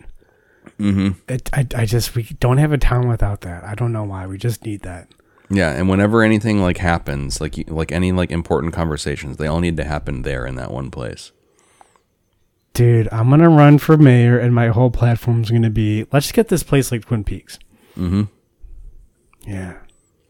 Mm-hmm. 0.80 1.19
it 1.28 1.49
I, 1.53 1.67
I 1.76 1.86
just 1.86 2.13
we 2.15 2.23
don't 2.39 2.59
have 2.59 2.71
a 2.71 2.78
town 2.78 3.07
without 3.07 3.41
that. 3.41 3.63
I 3.63 3.73
don't 3.73 3.91
know 3.91 4.03
why. 4.03 4.28
We 4.28 4.38
just 4.38 4.63
need 4.63 4.82
that. 4.82 5.09
Yeah, 5.49 5.71
and 5.71 5.87
whenever 5.89 6.23
anything 6.23 6.61
like 6.61 6.77
happens, 6.77 7.39
like 7.39 7.69
like 7.69 7.91
any 7.91 8.11
like 8.11 8.31
important 8.31 8.73
conversations, 8.73 9.37
they 9.37 9.47
all 9.47 9.59
need 9.59 9.77
to 9.77 9.83
happen 9.83 10.23
there 10.23 10.45
in 10.45 10.55
that 10.55 10.71
one 10.71 10.89
place. 10.89 11.31
Dude, 12.73 13.07
I'm 13.11 13.29
gonna 13.29 13.49
run 13.49 13.77
for 13.77 13.97
mayor, 13.97 14.37
and 14.37 14.53
my 14.53 14.67
whole 14.69 14.91
platform's 14.91 15.51
gonna 15.51 15.69
be: 15.69 16.05
let's 16.11 16.31
get 16.31 16.47
this 16.47 16.63
place 16.63 16.91
like 16.91 17.05
Twin 17.05 17.23
Peaks. 17.23 17.59
Mm-hmm. 17.97 18.23
Yeah. 19.47 19.75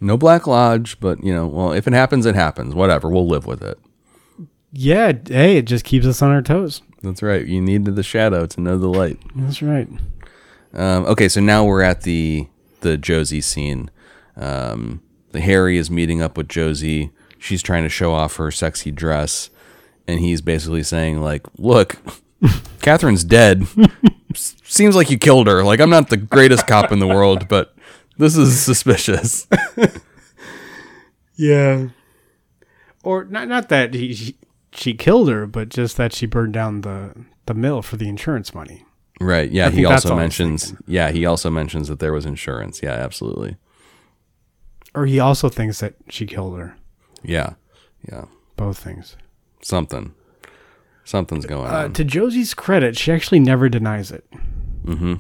No 0.02 0.18
Black 0.18 0.46
Lodge, 0.46 1.00
but 1.00 1.24
you 1.24 1.34
know, 1.34 1.48
well, 1.48 1.72
if 1.72 1.88
it 1.88 1.94
happens, 1.94 2.26
it 2.26 2.36
happens. 2.36 2.76
Whatever, 2.76 3.10
we'll 3.10 3.28
live 3.28 3.46
with 3.46 3.64
it. 3.64 3.80
Yeah. 4.72 5.14
Hey, 5.26 5.58
it 5.58 5.66
just 5.66 5.86
keeps 5.86 6.06
us 6.06 6.22
on 6.22 6.32
our 6.32 6.42
toes. 6.42 6.82
That's 7.02 7.24
right. 7.24 7.46
You 7.46 7.62
need 7.62 7.86
the 7.86 8.04
shadow 8.04 8.46
to 8.48 8.62
know 8.62 8.78
the 8.78 8.88
light. 8.88 9.20
That's 9.36 9.62
right. 9.62 9.88
Um, 10.74 11.06
okay, 11.06 11.30
so 11.30 11.40
now 11.40 11.64
we're 11.64 11.82
at 11.82 12.02
the 12.02 12.48
the 12.82 12.98
Josie 12.98 13.42
scene. 13.42 13.90
Um, 14.38 15.02
the 15.32 15.42
Harry 15.42 15.78
is 15.78 15.90
meeting 15.92 16.22
up 16.22 16.38
with 16.38 16.48
Josie. 16.50 17.12
She's 17.40 17.62
trying 17.62 17.84
to 17.84 17.90
show 17.90 18.14
off 18.14 18.38
her 18.38 18.52
sexy 18.52 18.92
dress, 18.92 19.50
and 20.08 20.20
he's 20.20 20.42
basically 20.42 20.84
saying 20.84 21.22
like, 21.22 21.46
"Look, 21.58 21.98
Catherine's 22.82 23.24
dead. 23.24 23.68
Seems 24.34 24.96
like 24.96 25.10
you 25.10 25.18
killed 25.18 25.48
her. 25.48 25.64
Like 25.64 25.80
I'm 25.80 25.90
not 25.90 26.10
the 26.10 26.18
greatest 26.18 26.68
cop 26.68 26.92
in 26.92 27.00
the 27.00 27.08
world, 27.08 27.48
but 27.48 27.76
this 28.18 28.36
is 28.38 28.60
suspicious." 28.62 29.48
Yeah. 31.36 31.88
Or 33.04 33.26
not 33.26 33.48
not 33.48 33.70
that 33.70 33.94
he, 33.94 34.14
she, 34.14 34.36
she 34.72 34.94
killed 34.94 35.30
her, 35.30 35.46
but 35.46 35.70
just 35.70 35.98
that 35.98 36.14
she 36.14 36.26
burned 36.26 36.54
down 36.54 36.82
the 36.82 37.14
the 37.46 37.54
mill 37.54 37.82
for 37.82 37.98
the 37.98 38.08
insurance 38.08 38.54
money. 38.54 38.86
right? 39.20 39.52
Yeah. 39.52 39.68
I 39.68 39.72
He 39.72 39.86
also 39.86 40.10
all 40.10 40.14
I 40.14 40.16
was 40.16 40.24
mentions. 40.24 40.74
Yeah, 40.88 41.12
he 41.12 41.26
also 41.26 41.50
mentions 41.50 41.88
that 41.90 42.00
there 42.00 42.14
was 42.14 42.26
insurance. 42.26 42.82
Yeah, 42.82 42.94
absolutely. 42.94 43.58
Or 44.96 45.06
he 45.06 45.20
also 45.20 45.50
thinks 45.50 45.80
that 45.82 45.94
she 46.10 46.26
killed 46.26 46.58
her. 46.58 46.76
Yeah, 47.24 47.54
yeah. 48.10 48.26
Both 48.56 48.78
things. 48.80 49.18
Something. 49.62 50.14
Something's 51.04 51.46
going 51.46 51.70
Uh, 51.70 51.84
on. 51.86 51.94
to 51.94 52.04
Josie's 52.04 52.54
credit, 52.54 52.98
she 52.98 53.12
actually 53.12 53.40
never 53.40 53.70
denies 53.70 54.12
it. 54.12 54.26
mm-hmm. 54.86 55.16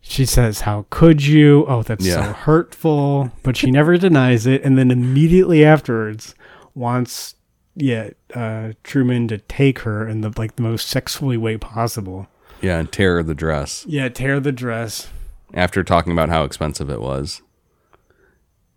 She 0.00 0.26
says, 0.26 0.60
"How 0.60 0.84
could 0.90 1.24
you? 1.24 1.64
Oh, 1.66 1.82
that's 1.82 2.06
so 2.06 2.20
hurtful." 2.34 3.32
But 3.42 3.56
she 3.56 3.70
never 3.70 3.96
denies 3.96 4.46
it, 4.46 4.62
and 4.62 4.76
then 4.76 4.90
immediately 4.90 5.64
afterwards 5.64 6.34
wants, 6.74 7.36
yeah, 7.74 8.10
uh, 8.34 8.72
Truman 8.82 9.28
to 9.28 9.38
take 9.38 9.78
her 9.80 10.06
in 10.06 10.20
the 10.20 10.30
like 10.36 10.56
the 10.56 10.62
most 10.62 10.88
sexually 10.88 11.38
way 11.38 11.56
possible. 11.56 12.28
Yeah, 12.60 12.78
and 12.80 12.92
tear 12.92 13.22
the 13.22 13.34
dress. 13.34 13.84
Yeah, 13.88 14.08
tear 14.10 14.40
the 14.40 14.52
dress. 14.52 15.08
after 15.54 15.82
talking 15.82 16.12
about 16.12 16.28
how 16.28 16.44
expensive 16.44 16.90
it 16.90 17.00
was. 17.00 17.40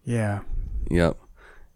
Yeah, 0.08 0.40
Yep. 0.90 1.18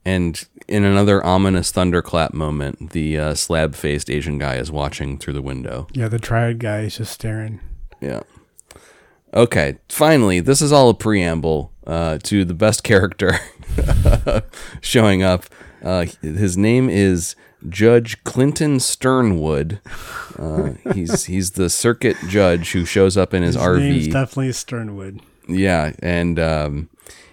And 0.05 0.43
in 0.67 0.83
another 0.83 1.23
ominous 1.23 1.69
thunderclap 1.71 2.33
moment, 2.33 2.89
the 2.91 3.17
uh, 3.19 3.33
slab 3.35 3.75
faced 3.75 4.09
Asian 4.09 4.39
guy 4.39 4.55
is 4.55 4.71
watching 4.71 5.19
through 5.19 5.33
the 5.33 5.41
window. 5.43 5.85
yeah. 5.93 6.07
The 6.07 6.17
triad 6.17 6.57
guy 6.59 6.79
is 6.81 6.97
just 6.97 7.11
staring. 7.13 7.59
Yeah. 7.99 8.21
Okay, 9.33 9.77
finally, 9.89 10.39
this 10.39 10.61
is 10.61 10.71
all 10.71 10.89
a 10.89 10.93
preamble 10.93 11.71
uh, 11.85 12.17
to 12.23 12.43
the 12.45 12.53
best 12.55 12.83
character 12.83 13.37
showing 14.81 15.23
up. 15.23 15.45
Uh, 15.83 16.05
his 16.21 16.57
name 16.57 16.89
is 16.89 17.35
Judge 17.69 18.23
Clinton 18.23 18.79
Sternwood. 18.79 19.79
Uh, 20.37 20.71
he's 20.93 21.25
he's 21.25 21.51
the 21.51 21.69
circuit 21.69 22.17
judge 22.27 22.71
who 22.71 22.85
shows 22.85 23.17
up 23.17 23.33
in 23.33 23.43
his, 23.43 23.55
His 23.55 23.63
RV. 23.63 23.79
name's 23.79 24.07
definitely 24.07 24.51
Sternwood. 24.51 25.21
Yeah, 25.47 25.93
and 25.99 26.39
um, 26.39 26.89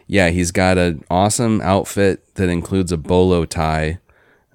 yeah, 0.08 0.30
he's 0.30 0.50
got 0.50 0.78
an 0.78 1.04
awesome 1.10 1.60
outfit 1.60 2.34
that 2.34 2.48
includes 2.48 2.90
a 2.90 2.96
bolo 2.96 3.44
tie. 3.44 3.98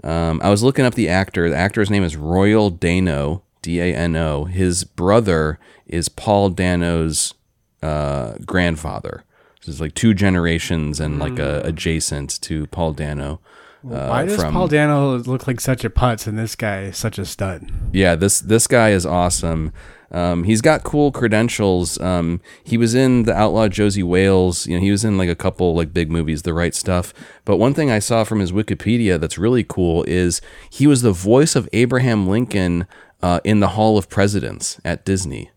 Um, 0.04 0.42
I 0.44 0.50
was 0.50 0.64
looking 0.64 0.84
up 0.84 0.96
the 0.96 1.08
actor. 1.08 1.50
The 1.50 1.56
actor's 1.56 1.90
name 1.90 2.04
is 2.04 2.18
Royal 2.18 2.72
Dano, 2.72 3.44
D 3.62 3.80
A 3.80 3.96
N 3.96 4.16
O. 4.16 4.46
His 4.46 4.84
brother 4.84 5.60
is 5.86 6.10
Paul 6.10 6.50
Dano's 6.50 7.36
uh, 7.84 8.34
grandfather. 8.46 9.24
So 9.62 9.72
it's 9.72 9.80
like 9.80 9.94
two 9.94 10.14
generations 10.14 11.00
and 11.00 11.20
like 11.20 11.40
a, 11.40 11.62
adjacent 11.64 12.42
to 12.42 12.68
Paul 12.68 12.92
Dano. 12.94 13.40
Uh, 13.86 14.08
Why 14.08 14.26
does 14.26 14.38
from- 14.40 14.54
Paul 14.54 14.68
Dano 14.68 15.18
look 15.18 15.46
like 15.48 15.60
such 15.60 15.84
a 15.84 15.90
putz 15.90 16.26
and 16.26 16.38
this 16.38 16.56
guy 16.56 16.84
is 16.84 16.98
such 16.98 17.20
a 17.20 17.26
stud? 17.26 17.70
Yeah, 17.92 18.16
this 18.16 18.40
this 18.40 18.68
guy 18.68 18.90
is 18.92 19.06
awesome. 19.06 19.74
Um, 20.12 20.44
he's 20.44 20.62
got 20.62 20.84
cool 20.84 21.12
credentials. 21.12 22.00
Um, 22.00 22.40
he 22.64 22.78
was 22.78 22.94
in 22.94 23.24
the 23.24 23.34
Outlaw 23.34 23.68
Josey 23.68 24.04
Wales. 24.04 24.68
You 24.68 24.76
know, 24.78 24.82
he 24.84 24.92
was 24.92 25.04
in 25.04 25.18
like 25.18 25.28
a 25.30 25.36
couple 25.36 25.74
like 25.76 25.92
big 25.92 26.12
movies, 26.12 26.44
The 26.44 26.54
Right 26.54 26.76
Stuff. 26.76 27.14
But 27.46 27.58
one 27.58 27.74
thing 27.74 27.90
I 27.90 27.98
saw 28.00 28.24
from 28.24 28.40
his 28.40 28.52
Wikipedia 28.52 29.20
that's 29.20 29.40
really 29.40 29.64
cool 29.64 30.04
is 30.04 30.40
he 30.70 30.86
was 30.86 31.02
the 31.02 31.12
voice 31.12 31.56
of 31.56 31.68
Abraham 31.74 32.28
Lincoln 32.28 32.86
uh, 33.24 33.40
in 33.44 33.60
the 33.60 33.70
Hall 33.70 33.98
of 33.98 34.08
Presidents 34.08 34.80
at 34.86 35.04
Disney. 35.04 35.50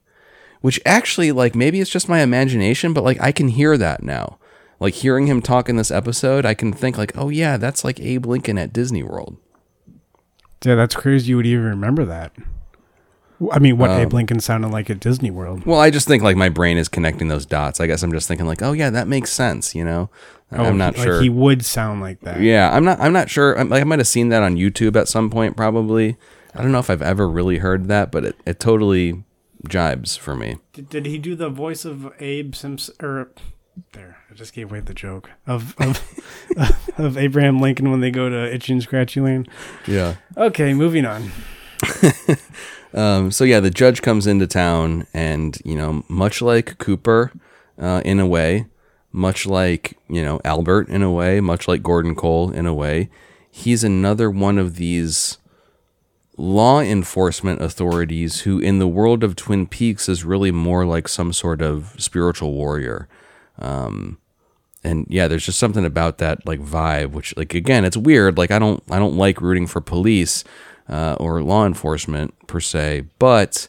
Which 0.63 0.81
actually, 0.87 1.33
like, 1.33 1.55
maybe 1.55 1.81
it's 1.81 1.91
just 1.91 2.09
my 2.09 2.23
imagination, 2.23 2.95
but 2.95 3.05
like 3.05 3.21
I 3.21 3.31
can 3.33 3.49
hear 3.49 3.77
that 3.77 4.03
now. 4.03 4.39
Like 4.79 4.95
hearing 4.95 5.27
him 5.27 5.41
talk 5.41 5.69
in 5.69 5.77
this 5.77 5.91
episode, 5.91 6.45
I 6.45 6.55
can 6.55 6.73
think 6.73 6.99
like, 6.99 7.17
oh 7.17 7.29
yeah, 7.31 7.57
that's 7.57 7.85
like 7.85 7.99
Abe 8.01 8.27
Lincoln 8.27 8.59
at 8.59 8.73
Disney 8.73 9.03
World. 9.03 9.37
Yeah, 10.65 10.75
that's 10.75 10.95
crazy. 10.95 11.31
You 11.31 11.37
would 11.37 11.47
even 11.47 11.65
remember 11.65 12.05
that. 12.05 12.33
I 13.53 13.59
mean, 13.59 13.73
Um, 13.73 13.79
what 13.79 13.91
Abe 13.91 14.13
Lincoln 14.15 14.41
sounded 14.41 14.69
like 14.69 14.89
at 14.89 14.99
Disney 14.99 15.31
World. 15.31 15.65
Well, 15.67 15.79
I 15.79 15.91
just 15.91 16.09
think 16.09 16.23
like 16.23 16.37
my 16.37 16.49
brain 16.49 16.79
is 16.79 16.89
connecting 16.89 17.29
those 17.29 17.45
dots. 17.47 17.81
I 17.81 17.87
guess 17.87 18.03
I'm 18.03 18.11
just 18.13 18.27
thinking 18.27 18.47
like, 18.47 18.63
oh 18.63 18.73
yeah, 18.73 18.91
that 18.91 19.09
makes 19.09 19.31
sense. 19.31 19.75
You 19.75 19.85
know, 19.85 20.11
Oh, 20.53 20.65
I'm 20.65 20.79
not 20.79 20.95
he- 20.97 21.03
sure. 21.03 21.15
Like 21.15 21.23
he 21.23 21.29
would 21.29 21.65
sound 21.65 22.01
like 22.01 22.21
that. 22.21 22.41
yeah, 22.41 22.71
I'm 22.75 22.85
not. 22.85 22.99
I'm 23.01 23.13
not 23.13 23.29
sure. 23.29 23.59
I'm, 23.59 23.69
like 23.69 23.81
I 23.83 23.85
might 23.85 23.99
have 23.99 24.09
seen 24.09 24.29
that 24.31 24.43
on 24.43 24.57
YouTube 24.57 24.97
at 24.97 25.09
some 25.09 25.29
point, 25.31 25.57
probably. 25.57 26.17
I 26.55 26.63
don't 26.63 26.73
know 26.73 26.79
if 26.79 26.89
I've 26.89 27.03
ever 27.03 27.29
really 27.29 27.59
heard 27.59 27.89
that, 27.89 28.11
but 28.11 28.25
it, 28.25 28.37
it 28.47 28.59
totally 28.59 29.25
jibes 29.69 30.17
for 30.17 30.35
me. 30.35 30.57
Did, 30.73 30.89
did 30.89 31.07
he 31.07 31.19
do 31.19 31.35
the 31.35 31.51
voice 31.51 31.85
of 31.85 32.11
Abe 32.21 32.55
Simpson? 32.55 32.95
Or 33.03 33.31
there, 33.93 34.19
I 34.31 34.35
just 34.35 34.53
gave 34.55 34.71
away 34.71 34.81
the 34.81 34.95
joke 34.95 35.31
of 35.47 35.75
of, 35.79 36.03
of 36.99 37.19
Abraham 37.19 37.61
Lincoln 37.61 37.91
when 37.91 38.01
they 38.01 38.11
go 38.11 38.29
to 38.29 38.55
Itchy 38.55 38.73
and 38.73 38.83
Scratchy 38.83 39.21
Land. 39.21 39.49
Yeah. 39.87 40.17
Okay, 40.37 40.75
moving 40.75 41.05
on. 41.05 41.31
Um, 42.97 43.31
so 43.31 43.45
yeah, 43.45 43.61
the 43.61 43.71
judge 43.71 44.01
comes 44.01 44.27
into 44.27 44.47
town, 44.47 45.07
and 45.13 45.59
you 45.65 45.77
know, 45.77 46.03
much 46.09 46.41
like 46.41 46.79
Cooper, 46.79 47.31
uh, 47.79 48.01
in 48.05 48.19
a 48.19 48.27
way, 48.27 48.67
much 49.13 49.47
like 49.47 49.99
you 50.09 50.25
know 50.25 50.41
Albert 50.45 50.89
in 50.89 51.03
a 51.03 51.13
way, 51.13 51.41
much 51.41 51.69
like 51.69 51.83
Gordon 51.83 52.15
Cole 52.15 52.51
in 52.51 52.67
a 52.67 52.75
way, 52.75 53.11
he's 53.51 53.85
another 53.85 54.31
one 54.31 54.57
of 54.57 54.77
these 54.77 55.37
law 56.39 56.81
enforcement 56.81 57.61
authorities 57.61 58.41
who, 58.41 58.59
in 58.59 58.79
the 58.79 58.89
world 58.89 59.23
of 59.23 59.37
Twin 59.37 59.67
Peaks, 59.67 60.09
is 60.09 60.25
really 60.25 60.51
more 60.51 60.87
like 60.87 61.07
some 61.07 61.35
sort 61.35 61.61
of 61.61 61.95
spiritual 61.99 62.53
warrior. 62.53 63.09
Um, 63.59 64.19
and 64.85 65.07
yeah, 65.09 65.27
there's 65.29 65.47
just 65.47 65.59
something 65.59 65.85
about 65.85 66.19
that 66.19 66.47
like 66.47 66.61
vibe, 66.61 67.11
which 67.11 67.37
like 67.37 67.55
again, 67.55 67.85
it's 67.85 67.97
weird. 67.97 68.39
Like 68.39 68.51
I 68.51 68.59
don't, 68.59 68.83
I 68.91 68.99
don't 68.99 69.17
like 69.17 69.41
rooting 69.41 69.67
for 69.67 69.81
police 69.81 70.45
uh, 70.89 71.17
or 71.19 71.43
law 71.43 71.67
enforcement 71.67 72.35
per 72.47 72.61
se, 72.61 73.05
but 73.19 73.69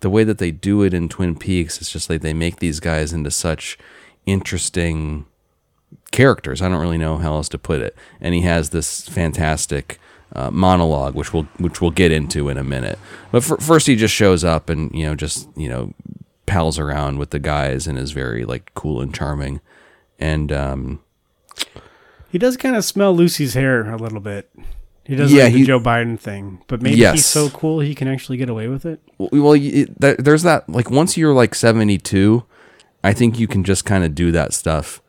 the 0.00 0.10
way 0.10 0.24
that 0.24 0.38
they 0.38 0.50
do 0.50 0.82
it 0.82 0.92
in 0.92 1.08
Twin 1.08 1.36
Peaks, 1.36 1.80
it's 1.80 1.90
just 1.90 2.10
like 2.10 2.20
they 2.20 2.34
make 2.34 2.56
these 2.56 2.80
guys 2.80 3.12
into 3.12 3.30
such 3.30 3.78
interesting 4.26 5.26
characters. 6.10 6.60
I 6.60 6.68
don't 6.68 6.80
really 6.80 6.98
know 6.98 7.18
how 7.18 7.34
else 7.34 7.48
to 7.50 7.58
put 7.58 7.80
it. 7.80 7.96
And 8.20 8.34
he 8.34 8.42
has 8.42 8.70
this 8.70 9.08
fantastic 9.08 9.98
uh, 10.34 10.50
monologue, 10.50 11.14
which 11.14 11.32
we'll 11.32 11.44
which 11.58 11.80
we'll 11.80 11.90
get 11.90 12.12
into 12.12 12.48
in 12.48 12.58
a 12.58 12.64
minute. 12.64 12.98
But 13.30 13.50
f- 13.50 13.60
first, 13.60 13.86
he 13.86 13.96
just 13.96 14.14
shows 14.14 14.44
up 14.44 14.68
and 14.68 14.92
you 14.92 15.06
know 15.06 15.14
just 15.14 15.48
you 15.56 15.68
know 15.68 15.94
pals 16.46 16.78
around 16.78 17.18
with 17.18 17.30
the 17.30 17.38
guys 17.38 17.86
and 17.86 17.98
is 17.98 18.12
very 18.12 18.44
like 18.44 18.72
cool 18.74 19.00
and 19.00 19.14
charming. 19.14 19.60
And 20.18 20.50
um, 20.52 21.00
He 22.30 22.38
does 22.38 22.56
kind 22.56 22.76
of 22.76 22.84
smell 22.84 23.14
Lucy's 23.14 23.54
hair 23.54 23.90
a 23.90 23.96
little 23.96 24.20
bit. 24.20 24.50
He 25.04 25.14
does 25.14 25.32
Yeah, 25.32 25.44
like 25.44 25.52
the 25.52 25.58
he- 25.60 25.64
Joe 25.66 25.78
Biden 25.80 26.18
thing, 26.18 26.60
but 26.66 26.82
maybe 26.82 26.96
Yes. 26.96 27.14
he's 27.14 27.26
so 27.26 27.48
cool 27.50 27.80
he 27.80 27.94
can 27.94 28.08
actually 28.08 28.38
get 28.38 28.48
away 28.48 28.66
with 28.68 28.84
it. 28.84 29.00
well, 29.18 29.52
it, 29.52 30.00
there- 30.00 30.16
there's 30.18 30.42
that 30.42 30.68
like 30.68 30.90
once 30.90 31.16
you're 31.16 31.34
like 31.34 31.54
72, 31.54 32.42
I 33.04 33.12
think 33.12 33.38
you 33.38 33.46
can 33.46 33.62
just 33.62 33.84
kind 33.84 34.04
of 34.04 34.14
do 34.14 34.32
that 34.32 34.52
stuff. 34.52 35.00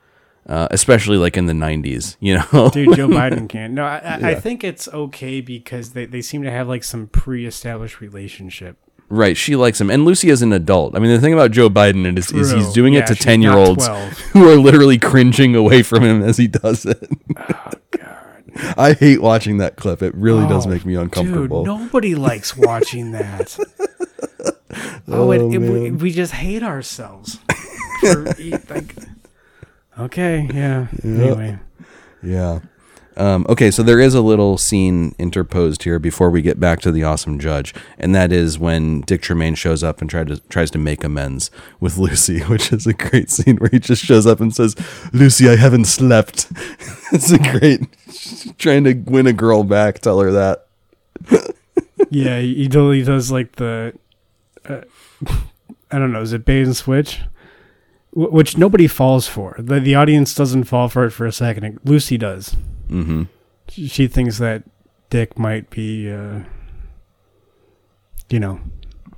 Uh, 0.46 0.66
especially 0.72 1.18
like 1.18 1.36
in 1.36 1.46
the 1.46 1.52
90s, 1.52 2.16
you 2.22 2.36
know. 2.36 2.70
Dude, 2.74 2.96
Joe 2.96 3.08
Biden 3.10 3.50
can't. 3.50 3.74
No, 3.74 3.84
I, 3.84 3.98
I, 3.98 4.30
I 4.30 4.36
think 4.36 4.64
it's 4.64 4.88
okay 4.88 5.42
because 5.42 5.90
they, 5.92 6.06
they 6.06 6.22
seem 6.22 6.42
to 6.44 6.52
have 6.52 6.70
like 6.70 6.86
some 6.86 7.08
pre-established 7.08 8.00
relationship. 8.00 8.78
Right, 9.10 9.38
she 9.38 9.56
likes 9.56 9.80
him, 9.80 9.90
and 9.90 10.04
Lucy 10.04 10.30
is 10.30 10.42
an 10.42 10.52
adult. 10.52 10.96
I 10.96 11.00
mean, 11.00 11.12
the 11.12 11.22
thing 11.22 11.34
about 11.34 11.52
Joe 11.52 11.70
Biden 11.70 12.18
is, 12.18 12.30
is 12.32 12.52
he's 12.52 12.74
doing 12.74 12.94
Yeah, 12.94 13.02
it 13.02 13.08
to 13.08 13.16
ten 13.16 13.42
year 13.42 13.54
olds 13.54 13.88
who 14.34 14.50
are 14.52 14.58
literally 14.58 14.98
cringing 14.98 15.56
away 15.56 15.82
from 15.82 16.04
him 16.04 16.22
as 16.22 16.38
he 16.38 16.48
does 16.48 16.86
it. 16.86 17.10
Oh 17.38 17.72
God. 17.92 18.74
I 18.78 18.94
hate 18.94 19.22
watching 19.22 19.58
that 19.60 19.76
clip. 19.78 20.02
It 20.02 20.14
really 20.16 20.48
does 20.48 20.66
Oh, 20.66 20.70
make 20.70 20.84
me 20.86 20.96
uncomfortable. 20.96 21.64
Dude, 21.64 21.80
nobody 21.80 22.16
likes 22.16 22.58
watching 22.58 23.12
that. 23.12 23.58
Oh, 25.10 25.30
oh, 25.30 25.32
it, 25.32 25.42
it, 25.56 25.60
we, 25.60 25.92
we 25.92 26.12
just 26.12 26.34
hate 26.34 26.62
ourselves. 26.62 27.40
For, 28.02 28.26
like, 28.70 28.94
okay, 29.98 30.48
yeah. 30.54 30.88
Anyway, 31.04 31.58
Yeah. 32.22 32.60
Um, 33.18 33.46
okay, 33.50 33.72
so 33.72 33.82
there 33.82 34.00
is 34.00 34.14
a 34.14 34.22
little 34.22 34.58
scene 34.60 35.16
interposed 35.18 35.84
here 35.84 35.98
before 35.98 36.30
we 36.30 36.44
get 36.44 36.60
back 36.60 36.80
to 36.82 36.92
the 36.92 37.04
awesome 37.04 37.40
judge, 37.40 37.74
and 37.98 38.14
that 38.14 38.32
is 38.32 38.60
when 38.60 39.02
Dick 39.02 39.22
Tremayne 39.22 39.58
shows 39.58 39.84
up 39.84 40.02
and 40.02 40.10
try 40.10 40.24
to, 40.24 40.38
tries 40.50 40.70
to 40.72 40.78
make 40.78 41.04
amends 41.04 41.50
with 41.80 41.98
Lucy, 42.06 42.42
which 42.42 42.72
is 42.72 42.86
a 42.86 42.94
great 42.94 43.32
scene 43.32 43.58
where 43.58 43.70
he 43.72 43.80
just 43.80 44.04
shows 44.06 44.28
up 44.28 44.40
and 44.40 44.54
says, 44.56 44.76
"Lucy, 45.14 45.50
I 45.50 45.56
haven't 45.56 45.86
slept." 45.86 46.48
it's 47.12 47.32
a 47.32 47.40
great 47.40 47.82
trying 48.60 48.84
to 48.84 48.94
win 48.94 49.26
a 49.26 49.34
girl 49.34 49.64
back. 49.64 50.00
Tell 50.00 50.20
her 50.20 50.32
that. 50.32 50.68
yeah, 52.12 52.40
he 52.40 52.68
totally 52.70 53.04
does 53.04 53.32
like 53.32 53.56
the. 53.56 53.94
Uh, 54.64 54.82
I 55.90 55.98
don't 55.98 56.12
know. 56.12 56.22
Is 56.22 56.34
it 56.34 56.46
bait 56.46 56.64
and 56.64 56.76
switch? 56.76 57.22
Wh- 58.12 58.32
Which 58.32 58.58
nobody 58.58 58.88
falls 58.88 59.28
for. 59.28 59.56
The 59.58 59.80
the 59.80 59.96
audience 59.96 60.36
doesn't 60.36 60.66
fall 60.66 60.88
for 60.90 61.06
it 61.06 61.12
for 61.12 61.26
a 61.26 61.32
second. 61.32 61.80
Lucy 61.84 62.18
does. 62.18 62.56
Mm-hmm. 62.90 63.24
She 63.70 64.08
thinks 64.08 64.38
that 64.38 64.64
Dick 65.10 65.38
might 65.38 65.70
be, 65.70 66.12
uh, 66.12 66.42
you 68.30 68.40
know, 68.40 68.60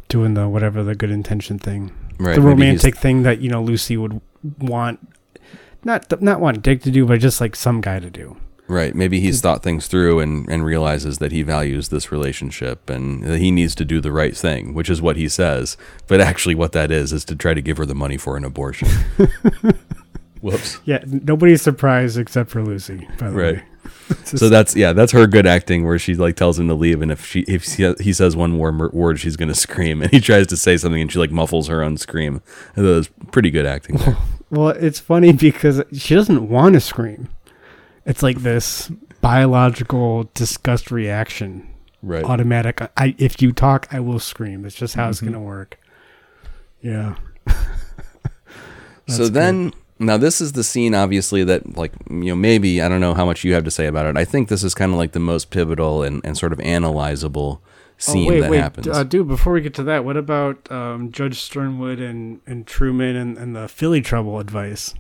doing 0.07 0.34
the 0.34 0.47
whatever 0.49 0.84
the 0.84 0.95
good 0.95 1.11
intention 1.11 1.59
thing, 1.59 1.91
Right. 2.20 2.36
the 2.36 2.41
romantic 2.41 2.97
thing 2.97 3.24
that 3.24 3.39
you 3.41 3.49
know 3.49 3.61
Lucy 3.61 3.95
would 3.97 4.20
want, 4.59 4.99
not 5.84 6.22
not 6.22 6.39
want 6.39 6.61
Dick 6.63 6.82
to 6.84 6.91
do, 6.91 7.05
but 7.05 7.20
just 7.20 7.39
like 7.41 7.55
some 7.55 7.82
guy 7.82 7.99
to 7.99 8.09
do. 8.09 8.38
Right. 8.67 8.93
Maybe 8.93 9.20
he's 9.20 9.41
thought 9.41 9.63
things 9.63 9.88
through 9.88 10.20
and, 10.20 10.47
and 10.47 10.63
realizes 10.63 11.17
that 11.17 11.32
he 11.32 11.41
values 11.41 11.89
this 11.89 12.11
relationship 12.11 12.88
and 12.88 13.24
that 13.24 13.39
he 13.39 13.49
needs 13.49 13.74
to 13.74 13.84
do 13.84 13.99
the 13.99 14.11
right 14.11 14.38
thing, 14.38 14.76
which 14.76 14.91
is 14.91 15.01
what 15.01 15.15
he 15.15 15.28
says. 15.28 15.76
But 16.05 16.22
actually, 16.22 16.53
what 16.53 16.74
that 16.74 16.91
is, 16.91 17.11
is 17.11 17.26
to 17.26 17.36
try 17.36 17.55
to 17.55 17.63
give 17.63 17.78
her 17.78 17.86
the 17.88 17.95
money 17.95 18.17
for 18.17 18.38
an 18.38 18.43
abortion. 18.43 18.88
Whoops. 20.41 20.79
Yeah, 20.85 21.03
nobody's 21.05 21.61
surprised 21.61 22.17
except 22.17 22.49
for 22.49 22.63
Lucy. 22.63 23.07
By 23.19 23.29
the 23.29 23.35
Right. 23.35 23.55
way. 23.57 23.63
It's 24.09 24.31
So 24.39 24.49
that's 24.49 24.75
yeah, 24.75 24.93
that's 24.93 25.11
her 25.11 25.27
good 25.27 25.45
acting 25.47 25.85
where 25.85 25.99
she 25.99 26.15
like 26.15 26.35
tells 26.35 26.57
him 26.59 26.67
to 26.67 26.73
leave, 26.73 27.01
and 27.01 27.11
if 27.11 27.25
she 27.25 27.41
if 27.41 27.63
he, 27.99 28.13
says 28.13 28.35
one 28.35 28.51
more 28.51 28.71
word, 28.91 29.19
she's 29.19 29.35
gonna 29.35 29.53
scream, 29.55 30.01
and 30.01 30.11
he 30.11 30.19
tries 30.19 30.47
to 30.47 30.57
say 30.57 30.77
something, 30.77 31.01
and 31.01 31.11
she 31.11 31.19
like 31.19 31.31
muffles 31.31 31.67
her 31.67 31.81
own 31.83 31.97
scream. 31.97 32.41
That 32.75 32.83
was 32.83 33.07
pretty 33.31 33.51
good 33.51 33.65
acting. 33.65 33.97
there. 33.97 34.17
Well, 34.51 34.69
it's 34.69 34.99
funny 34.99 35.31
because 35.31 35.83
she 35.93 36.15
doesn't 36.15 36.49
want 36.49 36.73
to 36.73 36.79
scream. 36.81 37.29
It's 38.03 38.23
like 38.23 38.37
this 38.39 38.91
biological 39.21 40.27
disgust 40.33 40.89
reaction, 40.89 41.67
right. 42.01 42.23
automatic. 42.23 42.81
I 42.97 43.13
if 43.19 43.43
you 43.43 43.51
talk, 43.51 43.87
I 43.91 43.99
will 43.99 44.17
scream. 44.19 44.65
It's 44.65 44.75
just 44.75 44.95
how 44.95 45.07
it's 45.09 45.21
Mhm. 45.21 45.25
gonna 45.25 45.41
work. 45.41 45.77
Yeah. 46.81 47.13
so 49.07 49.27
then 49.27 49.73
now 50.00 50.18
this 50.18 50.39
is 50.41 50.54
the 50.54 50.64
scene 50.64 50.95
obviously 50.95 51.43
that 51.43 51.78
like 51.78 51.91
you 52.10 52.26
know 52.26 52.36
maybe 52.36 52.82
i 52.82 52.88
don't 52.88 53.02
know 53.02 53.14
how 53.14 53.26
much 53.26 53.43
you 53.43 53.54
have 53.54 53.64
to 53.64 53.72
say 53.72 53.86
about 53.86 54.06
it 54.06 54.18
i 54.18 54.26
think 54.26 54.47
this 54.47 54.64
is 54.64 54.74
kind 54.74 54.91
of 54.91 54.97
like 54.97 55.12
the 55.12 55.20
most 55.20 55.50
pivotal 55.52 56.04
and, 56.04 56.22
and 56.24 56.38
sort 56.38 56.54
of 56.54 56.60
analyzable 56.60 57.60
scene 58.00 58.28
oh, 58.28 58.30
wait, 58.32 58.39
that 58.41 58.52
wait, 58.52 58.60
happens 58.62 58.88
Uh, 58.88 59.04
dude. 59.04 59.28
Before 59.28 59.54
we 59.54 59.62
get 59.62 59.74
to 59.76 59.84
that, 59.84 60.06
what 60.06 60.18
about 60.18 60.72
um, 60.72 61.12
Judge 61.12 61.41
Sternwood 61.41 62.00
and, 62.00 62.39
and 62.47 62.66
Truman 62.66 63.16
and, 63.16 63.38
and 63.38 63.56
the 63.56 63.68
filly 63.68 64.02
trouble 64.02 64.39
advice? 64.39 64.95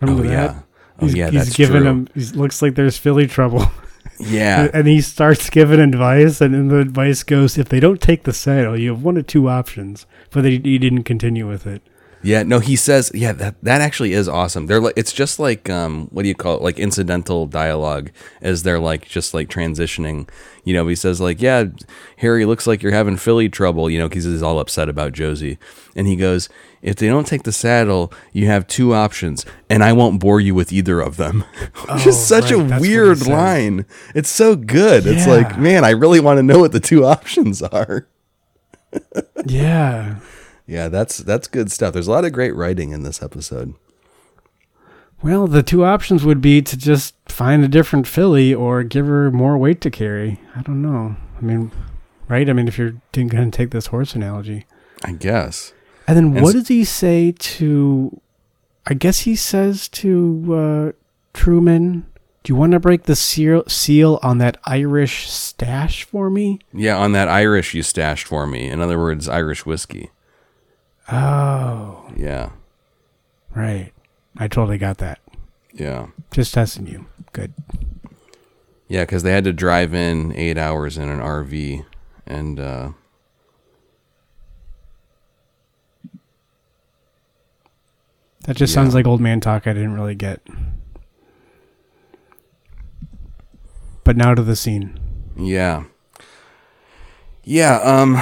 Remember 0.00 0.22
oh 0.22 0.26
that? 0.26 0.32
yeah 0.32 0.60
oh 1.00 1.06
He's, 1.06 1.14
yeah 1.14 1.30
he's 1.30 1.56
giving 1.56 1.82
true. 1.82 1.90
him. 1.90 2.08
He 2.14 2.24
looks 2.26 2.62
like 2.62 2.74
there's 2.74 2.98
filly 2.98 3.26
trouble. 3.26 3.64
yeah 4.20 4.68
and 4.74 4.86
he 4.86 5.00
starts 5.00 5.48
giving 5.50 5.80
advice, 5.80 6.40
and 6.40 6.54
then 6.54 6.68
the 6.68 6.78
advice 6.78 7.22
goes: 7.22 7.56
if 7.56 7.68
they 7.68 7.80
don't 7.80 8.00
take 8.00 8.24
the 8.24 8.32
saddle, 8.32 8.78
you 8.78 8.90
have 8.90 9.02
one 9.02 9.16
of 9.16 9.26
two 9.26 9.48
options. 9.48 10.06
But 10.30 10.44
he 10.44 10.58
didn't 10.58 11.04
continue 11.04 11.48
with 11.48 11.66
it. 11.66 11.82
Yeah, 12.22 12.42
no, 12.42 12.58
he 12.58 12.74
says, 12.74 13.12
yeah, 13.14 13.32
that 13.34 13.56
that 13.62 13.80
actually 13.80 14.12
is 14.12 14.28
awesome. 14.28 14.66
They're 14.66 14.80
like, 14.80 14.94
it's 14.96 15.12
just 15.12 15.38
like, 15.38 15.70
um, 15.70 16.08
what 16.10 16.22
do 16.24 16.28
you 16.28 16.34
call 16.34 16.56
it? 16.56 16.62
Like 16.62 16.78
incidental 16.78 17.46
dialogue 17.46 18.10
as 18.42 18.64
they're 18.64 18.80
like, 18.80 19.06
just 19.08 19.34
like 19.34 19.48
transitioning. 19.48 20.28
You 20.64 20.74
know, 20.74 20.86
he 20.88 20.96
says 20.96 21.20
like, 21.20 21.40
yeah, 21.40 21.64
Harry 22.16 22.44
looks 22.44 22.66
like 22.66 22.82
you're 22.82 22.90
having 22.92 23.16
filly 23.16 23.48
trouble. 23.48 23.88
You 23.88 24.00
know, 24.00 24.08
because 24.08 24.24
he's 24.24 24.42
all 24.42 24.58
upset 24.58 24.88
about 24.88 25.12
Josie, 25.12 25.58
and 25.94 26.08
he 26.08 26.16
goes, 26.16 26.48
if 26.82 26.96
they 26.96 27.06
don't 27.06 27.26
take 27.26 27.44
the 27.44 27.52
saddle, 27.52 28.12
you 28.32 28.46
have 28.46 28.66
two 28.66 28.94
options, 28.94 29.46
and 29.70 29.84
I 29.84 29.92
won't 29.92 30.20
bore 30.20 30.40
you 30.40 30.54
with 30.56 30.72
either 30.72 31.00
of 31.00 31.18
them. 31.18 31.40
Which 31.60 32.06
Oh, 32.06 32.08
is 32.08 32.18
such 32.18 32.50
right, 32.50 32.60
a 32.60 32.64
that's 32.64 32.80
weird 32.80 33.26
line. 33.28 33.86
It's 34.14 34.28
so 34.28 34.56
good. 34.56 35.06
It's 35.06 35.26
like, 35.26 35.56
man, 35.58 35.84
I 35.84 35.90
really 35.90 36.20
want 36.20 36.38
to 36.38 36.42
know 36.42 36.58
what 36.58 36.72
the 36.72 36.80
two 36.80 37.04
options 37.04 37.62
are. 37.62 38.08
Yeah. 39.46 40.16
Yeah, 40.68 40.88
that's 40.88 41.16
that's 41.16 41.48
good 41.48 41.72
stuff. 41.72 41.94
There's 41.94 42.06
a 42.06 42.12
lot 42.12 42.26
of 42.26 42.32
great 42.32 42.54
writing 42.54 42.92
in 42.92 43.02
this 43.02 43.22
episode. 43.22 43.74
Well, 45.22 45.48
the 45.48 45.62
two 45.62 45.84
options 45.84 46.24
would 46.24 46.40
be 46.40 46.62
to 46.62 46.76
just 46.76 47.14
find 47.26 47.64
a 47.64 47.68
different 47.68 48.06
filly 48.06 48.54
or 48.54 48.84
give 48.84 49.06
her 49.06 49.32
more 49.32 49.58
weight 49.58 49.80
to 49.80 49.90
carry. 49.90 50.40
I 50.54 50.60
don't 50.62 50.82
know. 50.82 51.16
I 51.36 51.40
mean, 51.40 51.72
right? 52.28 52.48
I 52.48 52.52
mean, 52.52 52.68
if 52.68 52.78
you're 52.78 52.96
going 53.12 53.30
to 53.30 53.50
take 53.50 53.70
this 53.70 53.86
horse 53.86 54.14
analogy. 54.14 54.66
I 55.02 55.12
guess. 55.12 55.72
And 56.06 56.16
then 56.16 56.24
And 56.36 56.42
what 56.42 56.52
does 56.52 56.68
he 56.68 56.84
say 56.84 57.32
to? 57.32 58.20
I 58.86 58.94
guess 58.94 59.20
he 59.20 59.36
says 59.36 59.88
to 59.88 60.54
uh, 60.54 60.92
Truman, 61.32 62.06
"Do 62.42 62.52
you 62.52 62.56
want 62.56 62.72
to 62.72 62.80
break 62.80 63.04
the 63.04 63.16
seal 63.16 63.64
seal 63.68 64.20
on 64.22 64.38
that 64.38 64.58
Irish 64.64 65.30
stash 65.30 66.04
for 66.04 66.30
me?" 66.30 66.60
Yeah, 66.72 66.98
on 66.98 67.12
that 67.12 67.28
Irish 67.28 67.74
you 67.74 67.82
stashed 67.82 68.26
for 68.26 68.46
me. 68.46 68.68
In 68.68 68.80
other 68.80 68.98
words, 68.98 69.28
Irish 69.28 69.64
whiskey. 69.64 70.10
Oh, 71.10 72.10
Yeah. 72.16 72.50
right. 73.54 73.92
I 74.36 74.46
totally 74.48 74.78
got 74.78 74.98
that. 74.98 75.20
Yeah. 75.72 76.08
Just 76.32 76.54
testing 76.54 76.86
you. 76.86 77.06
Good. 77.32 77.52
Yeah, 78.88 79.02
because 79.02 79.22
they 79.22 79.32
had 79.32 79.44
to 79.44 79.52
drive 79.52 79.94
in 79.94 80.34
eight 80.34 80.58
hours 80.58 80.96
in 80.98 81.08
an 81.08 81.20
RV. 81.20 81.84
And, 82.26 82.60
uh, 82.60 82.90
That 88.44 88.56
just 88.56 88.72
sounds 88.72 88.94
like 88.94 89.06
old 89.06 89.20
man 89.20 89.40
talk. 89.40 89.66
I 89.66 89.72
didn't 89.72 89.94
really 89.94 90.14
get. 90.14 90.40
But 94.04 94.16
now 94.16 94.34
to 94.34 94.42
the 94.42 94.56
scene. 94.56 94.98
yeah. 95.36 95.84
Yeah, 97.44 97.76
um, 97.78 98.20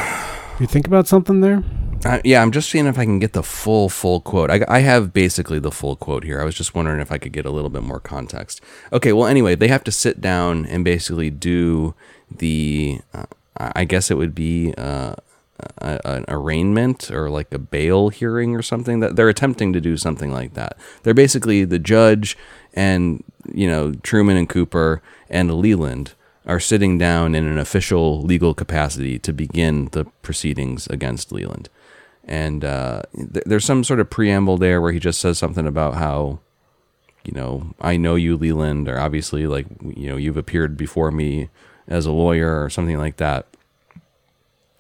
You 0.61 0.67
think 0.67 0.87
about 0.87 1.07
something 1.09 1.41
there? 1.41 1.63
I, 2.07 2.21
yeah, 2.25 2.43
I'm 2.43 2.53
just 2.53 2.71
seeing 2.71 2.87
if 2.87 2.99
I 2.99 3.05
can 3.05 3.19
get 3.19 3.33
the 3.33 3.43
full, 3.43 3.89
full 3.89 4.21
quote. 4.21 4.51
I, 4.51 4.65
I 4.69 4.81
have 4.81 5.13
basically 5.13 5.59
the 5.59 5.71
full 5.71 5.97
quote 5.97 6.25
here. 6.25 6.41
I 6.41 6.45
was 6.45 6.55
just 6.55 6.75
wondering 6.75 7.01
if 7.01 7.11
I 7.11 7.19
could 7.19 7.33
get 7.33 7.47
a 7.47 7.51
little 7.51 7.71
bit 7.71 7.83
more 7.83 8.01
context. 8.01 8.61
Okay, 8.93 9.13
well, 9.13 9.27
anyway, 9.27 9.55
they 9.55 9.69
have 9.69 9.85
to 9.85 9.93
sit 9.93 10.21
down 10.21 10.67
and 10.67 10.85
basically 10.85 11.31
do 11.31 11.95
the, 12.31 13.01
uh, 13.13 13.27
I 13.57 13.85
guess 13.85 14.11
it 14.11 14.17
would 14.17 14.35
be 14.35 14.75
uh, 14.77 15.17
a, 15.79 16.01
an 16.05 16.25
arraignment 16.29 17.11
or 17.11 17.31
like 17.31 17.53
a 17.53 17.59
bail 17.59 18.09
hearing 18.09 18.55
or 18.55 18.63
something. 18.63 19.01
That 19.01 19.17
they're 19.17 19.29
attempting 19.29 19.73
to 19.73 19.81
do 19.81 19.97
something 19.97 20.33
like 20.33 20.55
that. 20.55 20.77
They're 21.03 21.15
basically 21.15 21.65
the 21.65 21.79
judge 21.79 22.37
and 22.75 23.25
you 23.53 23.69
know 23.69 23.93
Truman 23.93 24.37
and 24.37 24.49
Cooper 24.49 25.03
and 25.31 25.53
Leland 25.55 26.15
are 26.47 26.61
sitting 26.61 26.97
down 26.97 27.35
in 27.35 27.47
an 27.47 27.59
official 27.59 28.23
legal 28.23 28.55
capacity 28.55 29.19
to 29.19 29.33
begin 29.33 29.89
the 29.93 30.05
proceedings 30.23 30.87
against 30.89 31.33
Leland. 31.33 31.69
And 32.27 32.65
uh, 32.65 33.03
th- 33.15 33.45
there's 33.47 33.65
some 33.65 33.85
sort 33.85 34.01
of 34.01 34.11
preamble 34.11 34.59
there 34.59 34.81
where 34.81 34.93
he 34.93 34.99
just 34.99 35.21
says 35.21 35.39
something 35.39 35.67
about 35.67 35.95
how, 35.95 36.41
you 37.25 37.33
know, 37.33 37.75
I 37.81 37.97
know 37.97 38.17
you, 38.17 38.37
Leland, 38.37 38.89
or 38.89 38.99
obviously, 38.99 39.47
like, 39.47 39.67
you 39.81 40.09
know, 40.09 40.17
you've 40.17 40.37
appeared 40.37 40.77
before 40.77 41.11
me 41.11 41.49
as 41.87 42.05
a 42.05 42.13
lawyer 42.13 42.63
or 42.63 42.69
something 42.69 42.99
like 42.99 43.17
that. 43.19 43.47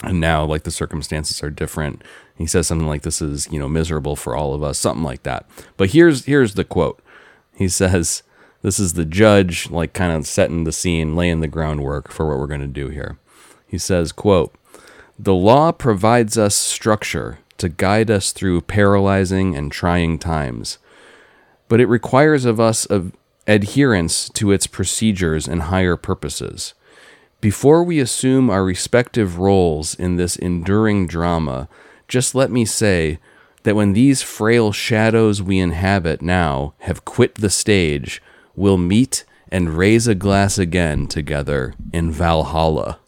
And 0.02 0.20
now, 0.20 0.44
like, 0.44 0.64
the 0.64 0.70
circumstances 0.70 1.42
are 1.42 1.50
different. 1.50 2.02
He 2.36 2.46
says 2.46 2.66
something 2.66 2.86
like, 2.86 3.02
"This 3.02 3.22
is, 3.22 3.48
you 3.50 3.58
know, 3.58 3.68
miserable 3.68 4.14
for 4.14 4.36
all 4.36 4.52
of 4.52 4.62
us," 4.62 4.78
something 4.78 5.04
like 5.04 5.22
that. 5.22 5.46
But 5.76 5.90
here's 5.90 6.26
here's 6.26 6.54
the 6.54 6.64
quote. 6.64 7.00
He 7.54 7.68
says, 7.68 8.22
"This 8.60 8.78
is 8.78 8.92
the 8.92 9.06
judge, 9.06 9.70
like, 9.70 9.94
kind 9.94 10.12
of 10.12 10.26
setting 10.26 10.64
the 10.64 10.72
scene, 10.72 11.16
laying 11.16 11.40
the 11.40 11.48
groundwork 11.48 12.10
for 12.12 12.28
what 12.28 12.38
we're 12.38 12.46
going 12.46 12.60
to 12.60 12.66
do 12.66 12.88
here." 12.88 13.16
He 13.66 13.78
says, 13.78 14.12
"quote." 14.12 14.54
The 15.18 15.34
law 15.34 15.72
provides 15.72 16.36
us 16.36 16.54
structure 16.54 17.38
to 17.56 17.70
guide 17.70 18.10
us 18.10 18.32
through 18.32 18.60
paralyzing 18.62 19.56
and 19.56 19.72
trying 19.72 20.18
times, 20.18 20.76
but 21.68 21.80
it 21.80 21.86
requires 21.86 22.44
of 22.44 22.60
us 22.60 22.86
adherence 23.46 24.28
to 24.30 24.52
its 24.52 24.66
procedures 24.66 25.48
and 25.48 25.62
higher 25.62 25.96
purposes. 25.96 26.74
Before 27.40 27.82
we 27.82 27.98
assume 27.98 28.50
our 28.50 28.62
respective 28.62 29.38
roles 29.38 29.94
in 29.94 30.16
this 30.16 30.36
enduring 30.36 31.06
drama, 31.06 31.68
just 32.08 32.34
let 32.34 32.50
me 32.50 32.66
say 32.66 33.18
that 33.62 33.74
when 33.74 33.94
these 33.94 34.22
frail 34.22 34.70
shadows 34.70 35.42
we 35.42 35.58
inhabit 35.58 36.20
now 36.20 36.74
have 36.80 37.06
quit 37.06 37.36
the 37.36 37.50
stage, 37.50 38.22
we'll 38.54 38.78
meet 38.78 39.24
and 39.50 39.78
raise 39.78 40.06
a 40.06 40.14
glass 40.14 40.58
again 40.58 41.06
together 41.06 41.72
in 41.92 42.10
Valhalla. 42.10 42.98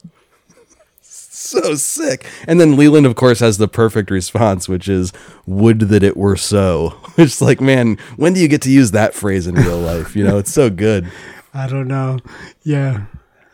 So 1.48 1.74
sick. 1.74 2.26
And 2.46 2.60
then 2.60 2.76
Leland, 2.76 3.06
of 3.06 3.14
course, 3.16 3.40
has 3.40 3.58
the 3.58 3.68
perfect 3.68 4.10
response, 4.10 4.68
which 4.68 4.88
is, 4.88 5.12
Would 5.46 5.80
that 5.80 6.02
it 6.02 6.16
were 6.16 6.36
so. 6.36 6.94
It's 7.18 7.40
like, 7.40 7.60
man, 7.60 7.96
when 8.16 8.32
do 8.34 8.40
you 8.40 8.46
get 8.48 8.62
to 8.62 8.70
use 8.70 8.92
that 8.92 9.12
phrase 9.14 9.46
in 9.46 9.54
real 9.56 9.78
life? 9.78 10.14
You 10.14 10.24
know, 10.24 10.38
it's 10.38 10.52
so 10.52 10.70
good. 10.70 11.10
I 11.54 11.66
don't 11.66 11.88
know. 11.88 12.18
Yeah. 12.62 13.06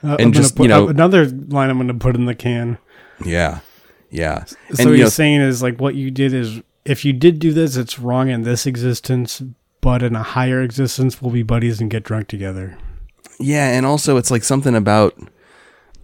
Uh, 0.02 0.16
And 0.18 0.20
I'm 0.20 0.32
just, 0.32 0.56
put- 0.56 0.64
you 0.64 0.68
know- 0.68 0.88
another 0.88 1.24
line 1.26 1.70
I'm 1.70 1.78
going 1.78 1.88
to 1.88 1.94
put 1.94 2.14
in 2.14 2.26
the 2.26 2.34
can. 2.34 2.76
Yeah. 3.24 3.60
Yeah. 4.10 4.44
So 4.44 4.56
and 4.70 4.78
what 4.78 4.84
you 4.84 4.90
you're 4.96 5.06
know, 5.06 5.08
saying 5.10 5.40
is 5.40 5.62
like 5.62 5.80
what 5.80 5.94
you 5.94 6.10
did 6.10 6.34
is 6.34 6.60
if 6.84 7.04
you 7.04 7.12
did 7.14 7.38
do 7.38 7.52
this, 7.52 7.76
it's 7.76 7.98
wrong 7.98 8.28
in 8.28 8.42
this 8.42 8.66
existence, 8.66 9.42
but 9.80 10.02
in 10.02 10.14
a 10.14 10.22
higher 10.22 10.60
existence, 10.62 11.22
we'll 11.22 11.32
be 11.32 11.42
buddies 11.42 11.80
and 11.80 11.90
get 11.90 12.04
drunk 12.04 12.28
together. 12.28 12.76
Yeah, 13.40 13.68
and 13.72 13.84
also 13.86 14.16
it's 14.16 14.30
like 14.30 14.44
something 14.44 14.74
about 14.74 15.16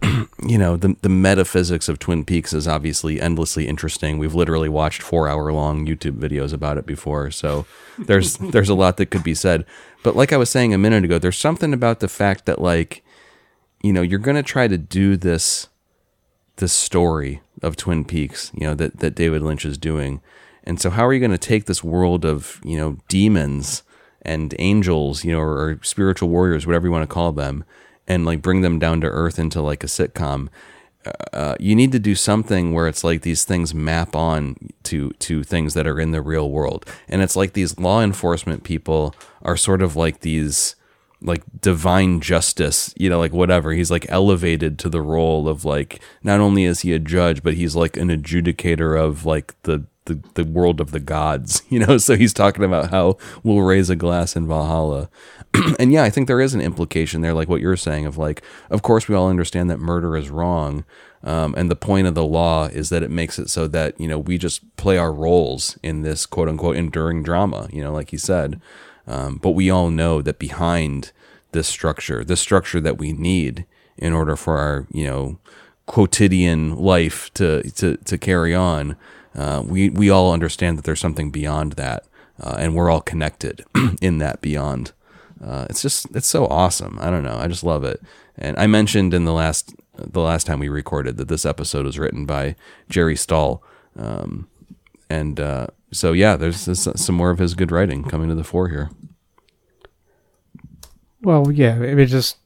you 0.47 0.57
know 0.57 0.77
the 0.77 0.95
the 1.01 1.09
metaphysics 1.09 1.87
of 1.87 1.99
Twin 1.99 2.25
Peaks 2.25 2.53
is 2.53 2.67
obviously 2.67 3.21
endlessly 3.21 3.67
interesting. 3.67 4.17
We've 4.17 4.35
literally 4.35 4.69
watched 4.69 5.01
four 5.01 5.27
hour 5.27 5.51
long 5.51 5.85
YouTube 5.85 6.17
videos 6.19 6.53
about 6.53 6.77
it 6.77 6.85
before, 6.85 7.31
so 7.31 7.65
there's 7.99 8.37
there's 8.37 8.69
a 8.69 8.75
lot 8.75 8.97
that 8.97 9.07
could 9.07 9.23
be 9.23 9.35
said. 9.35 9.65
But 10.03 10.15
like 10.15 10.33
I 10.33 10.37
was 10.37 10.49
saying 10.49 10.73
a 10.73 10.79
minute 10.79 11.03
ago, 11.03 11.19
there's 11.19 11.37
something 11.37 11.73
about 11.73 11.99
the 11.99 12.07
fact 12.07 12.45
that 12.45 12.61
like 12.61 13.03
you 13.81 13.93
know 13.93 14.01
you're 14.01 14.19
gonna 14.19 14.43
try 14.43 14.67
to 14.67 14.77
do 14.77 15.17
this 15.17 15.67
this 16.57 16.73
story 16.73 17.41
of 17.61 17.75
Twin 17.75 18.03
Peaks, 18.05 18.51
you 18.55 18.65
know 18.65 18.73
that 18.75 18.99
that 18.99 19.15
David 19.15 19.41
Lynch 19.41 19.65
is 19.65 19.77
doing, 19.77 20.21
and 20.63 20.79
so 20.79 20.89
how 20.89 21.05
are 21.05 21.13
you 21.13 21.19
going 21.19 21.31
to 21.31 21.37
take 21.37 21.65
this 21.65 21.83
world 21.83 22.25
of 22.25 22.59
you 22.63 22.77
know 22.77 22.97
demons 23.07 23.83
and 24.23 24.53
angels, 24.59 25.23
you 25.23 25.31
know, 25.31 25.39
or, 25.39 25.57
or 25.57 25.79
spiritual 25.81 26.29
warriors, 26.29 26.67
whatever 26.67 26.87
you 26.87 26.91
want 26.91 27.07
to 27.07 27.13
call 27.13 27.31
them, 27.31 27.63
and 28.07 28.25
like 28.25 28.41
bring 28.41 28.61
them 28.61 28.79
down 28.79 29.01
to 29.01 29.07
earth 29.07 29.39
into 29.39 29.61
like 29.61 29.83
a 29.83 29.87
sitcom? 29.87 30.49
Uh, 31.33 31.55
you 31.59 31.75
need 31.75 31.91
to 31.91 31.99
do 31.99 32.13
something 32.13 32.73
where 32.73 32.87
it's 32.87 33.03
like 33.03 33.21
these 33.23 33.43
things 33.43 33.73
map 33.73 34.15
on 34.15 34.55
to 34.83 35.09
to 35.13 35.43
things 35.43 35.73
that 35.73 35.87
are 35.87 35.99
in 35.99 36.11
the 36.11 36.21
real 36.21 36.51
world, 36.51 36.85
and 37.07 37.23
it's 37.23 37.35
like 37.35 37.53
these 37.53 37.79
law 37.79 38.01
enforcement 38.01 38.63
people 38.63 39.15
are 39.41 39.57
sort 39.57 39.81
of 39.81 39.95
like 39.95 40.19
these 40.19 40.75
like 41.21 41.43
divine 41.59 42.19
justice, 42.19 42.93
you 42.97 43.09
know, 43.09 43.19
like 43.19 43.33
whatever. 43.33 43.71
He's 43.73 43.91
like 43.91 44.05
elevated 44.09 44.79
to 44.79 44.89
the 44.89 45.01
role 45.01 45.47
of 45.47 45.65
like 45.65 46.01
not 46.23 46.39
only 46.39 46.65
is 46.65 46.81
he 46.81 46.93
a 46.93 46.99
judge, 46.99 47.43
but 47.43 47.53
he's 47.53 47.75
like 47.75 47.97
an 47.97 48.09
adjudicator 48.09 48.99
of 48.99 49.25
like 49.25 49.59
the 49.63 49.85
the, 50.05 50.19
the 50.33 50.43
world 50.43 50.81
of 50.81 50.91
the 50.91 50.99
gods, 50.99 51.63
you 51.69 51.79
know. 51.79 51.97
So 51.97 52.15
he's 52.15 52.33
talking 52.33 52.63
about 52.63 52.89
how 52.89 53.17
we'll 53.43 53.61
raise 53.61 53.89
a 53.89 53.95
glass 53.95 54.35
in 54.35 54.47
Valhalla. 54.47 55.09
and 55.79 55.91
yeah, 55.91 56.03
I 56.03 56.09
think 56.09 56.27
there 56.27 56.41
is 56.41 56.53
an 56.53 56.61
implication 56.61 57.21
there, 57.21 57.33
like 57.33 57.49
what 57.49 57.61
you're 57.61 57.77
saying, 57.77 58.05
of 58.05 58.17
like, 58.17 58.41
of 58.69 58.81
course 58.81 59.07
we 59.07 59.15
all 59.15 59.29
understand 59.29 59.69
that 59.69 59.79
murder 59.79 60.15
is 60.15 60.29
wrong. 60.29 60.85
Um, 61.23 61.53
and 61.57 61.69
the 61.69 61.75
point 61.75 62.07
of 62.07 62.15
the 62.15 62.25
law 62.25 62.65
is 62.65 62.89
that 62.89 63.03
it 63.03 63.11
makes 63.11 63.37
it 63.37 63.49
so 63.49 63.67
that, 63.67 63.99
you 63.99 64.07
know, 64.07 64.17
we 64.17 64.37
just 64.37 64.75
play 64.75 64.97
our 64.97 65.13
roles 65.13 65.77
in 65.83 66.01
this 66.01 66.25
quote 66.25 66.49
unquote 66.49 66.77
enduring 66.77 67.23
drama, 67.23 67.67
you 67.71 67.83
know, 67.83 67.93
like 67.93 68.09
he 68.09 68.17
said. 68.17 68.59
Um, 69.07 69.37
but 69.37 69.51
we 69.51 69.69
all 69.69 69.89
know 69.89 70.21
that 70.21 70.39
behind 70.39 71.11
this 71.51 71.67
structure, 71.67 72.23
this 72.23 72.39
structure 72.39 72.79
that 72.79 72.97
we 72.97 73.11
need 73.11 73.65
in 73.97 74.13
order 74.13 74.35
for 74.35 74.57
our, 74.57 74.87
you 74.91 75.05
know, 75.05 75.37
quotidian 75.85 76.75
life 76.77 77.31
to 77.33 77.61
to, 77.71 77.97
to 77.97 78.17
carry 78.17 78.55
on, 78.55 78.95
uh, 79.35 79.61
we 79.65 79.89
we 79.89 80.09
all 80.09 80.33
understand 80.33 80.77
that 80.77 80.85
there's 80.85 80.99
something 80.99 81.31
beyond 81.31 81.73
that, 81.73 82.05
uh, 82.39 82.55
and 82.57 82.75
we're 82.75 82.89
all 82.89 83.01
connected 83.01 83.65
in 84.01 84.17
that 84.19 84.41
beyond. 84.41 84.93
Uh, 85.43 85.65
it's 85.69 85.81
just 85.81 86.07
it's 86.15 86.27
so 86.27 86.45
awesome. 86.47 86.97
I 87.01 87.09
don't 87.09 87.23
know. 87.23 87.37
I 87.37 87.47
just 87.47 87.63
love 87.63 87.83
it. 87.83 88.01
And 88.37 88.57
I 88.59 88.67
mentioned 88.67 89.13
in 89.13 89.25
the 89.25 89.33
last 89.33 89.73
the 89.95 90.21
last 90.21 90.45
time 90.45 90.59
we 90.59 90.69
recorded 90.69 91.17
that 91.17 91.27
this 91.27 91.45
episode 91.45 91.85
was 91.85 91.99
written 91.99 92.25
by 92.25 92.55
Jerry 92.89 93.15
Stahl. 93.15 93.63
Um, 93.97 94.47
and 95.09 95.39
uh, 95.39 95.67
so 95.91 96.13
yeah, 96.13 96.35
there's, 96.35 96.65
there's 96.65 96.87
some 96.99 97.15
more 97.15 97.31
of 97.31 97.39
his 97.39 97.53
good 97.53 97.71
writing 97.71 98.03
coming 98.03 98.29
to 98.29 98.35
the 98.35 98.43
fore 98.43 98.69
here. 98.69 98.89
Well, 101.21 101.51
yeah, 101.51 101.79
it 101.81 102.05
just. 102.05 102.37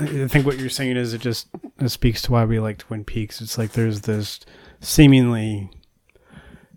I 0.00 0.28
think 0.28 0.46
what 0.46 0.58
you're 0.58 0.68
saying 0.68 0.96
is 0.96 1.12
it 1.12 1.20
just 1.20 1.48
it 1.80 1.88
speaks 1.88 2.22
to 2.22 2.32
why 2.32 2.44
we 2.44 2.60
like 2.60 2.78
Twin 2.78 3.04
Peaks. 3.04 3.40
It's 3.40 3.58
like 3.58 3.72
there's 3.72 4.02
this 4.02 4.38
seemingly, 4.80 5.70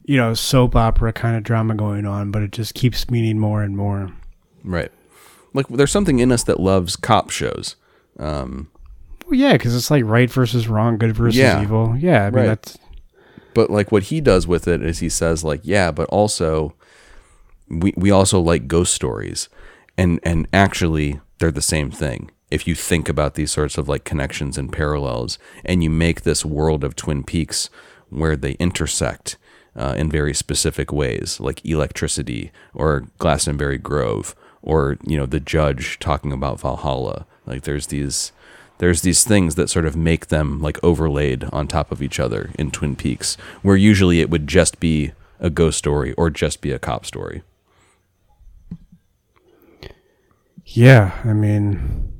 you 0.03 0.17
know, 0.17 0.33
soap 0.33 0.75
opera 0.75 1.13
kind 1.13 1.37
of 1.37 1.43
drama 1.43 1.75
going 1.75 2.07
on, 2.07 2.31
but 2.31 2.41
it 2.41 2.51
just 2.51 2.73
keeps 2.73 3.11
meaning 3.11 3.37
more 3.37 3.61
and 3.61 3.77
more. 3.77 4.11
Right. 4.63 4.91
Like 5.53 5.67
there's 5.67 5.91
something 5.91 6.19
in 6.19 6.31
us 6.31 6.43
that 6.43 6.59
loves 6.59 6.95
cop 6.95 7.29
shows. 7.29 7.75
Well, 8.17 8.67
yeah, 9.31 9.53
because 9.53 9.75
it's 9.75 9.91
like 9.91 10.03
right 10.05 10.29
versus 10.29 10.67
wrong, 10.67 10.97
good 10.97 11.15
versus 11.15 11.37
Yeah. 11.37 11.61
evil. 11.61 11.95
Yeah, 11.97 12.23
I 12.23 12.29
mean 12.29 12.33
Right. 12.33 12.45
that's 12.47 12.77
But 13.53 13.69
like 13.69 13.91
what 13.91 14.03
he 14.03 14.21
does 14.21 14.47
with 14.47 14.67
it 14.67 14.81
is 14.81 14.99
he 14.99 15.09
says 15.09 15.43
like, 15.43 15.61
yeah, 15.63 15.91
but 15.91 16.07
also 16.09 16.73
we 17.69 17.93
we 17.95 18.11
also 18.11 18.39
like 18.39 18.67
ghost 18.67 18.93
stories. 18.93 19.49
And 19.97 20.19
and 20.23 20.47
actually 20.53 21.19
they're 21.39 21.51
the 21.51 21.61
same 21.61 21.91
thing. 21.91 22.31
If 22.49 22.67
you 22.67 22.75
think 22.75 23.07
about 23.07 23.35
these 23.35 23.51
sorts 23.51 23.77
of 23.77 23.87
like 23.87 24.03
connections 24.03 24.57
and 24.57 24.71
parallels 24.71 25.37
and 25.65 25.83
you 25.83 25.89
make 25.89 26.21
this 26.21 26.43
world 26.45 26.83
of 26.83 26.95
Twin 26.95 27.23
Peaks 27.23 27.69
where 28.09 28.35
they 28.35 28.53
intersect 28.53 29.37
uh, 29.73 29.95
in 29.97 30.11
very 30.11 30.33
specific 30.33 30.91
ways, 30.91 31.39
like 31.39 31.65
electricity 31.65 32.51
or 32.73 33.05
Glastonbury 33.19 33.77
Grove 33.77 34.35
or, 34.61 34.97
you 35.05 35.17
know, 35.17 35.25
the 35.25 35.39
judge 35.39 35.99
talking 35.99 36.31
about 36.31 36.59
Valhalla. 36.59 37.25
Like 37.45 37.63
there's 37.63 37.87
these 37.87 38.31
there's 38.77 39.01
these 39.01 39.23
things 39.23 39.55
that 39.55 39.69
sort 39.69 39.85
of 39.85 39.95
make 39.95 40.27
them 40.27 40.59
like 40.59 40.83
overlaid 40.83 41.43
on 41.53 41.67
top 41.67 41.91
of 41.91 42.01
each 42.01 42.19
other 42.19 42.49
in 42.57 42.71
Twin 42.71 42.95
Peaks, 42.95 43.35
where 43.61 43.75
usually 43.75 44.21
it 44.21 44.29
would 44.29 44.47
just 44.47 44.79
be 44.79 45.11
a 45.39 45.49
ghost 45.49 45.77
story 45.77 46.13
or 46.13 46.29
just 46.29 46.61
be 46.61 46.71
a 46.71 46.79
cop 46.79 47.05
story. 47.05 47.43
yeah. 50.65 51.19
I 51.23 51.33
mean, 51.33 52.11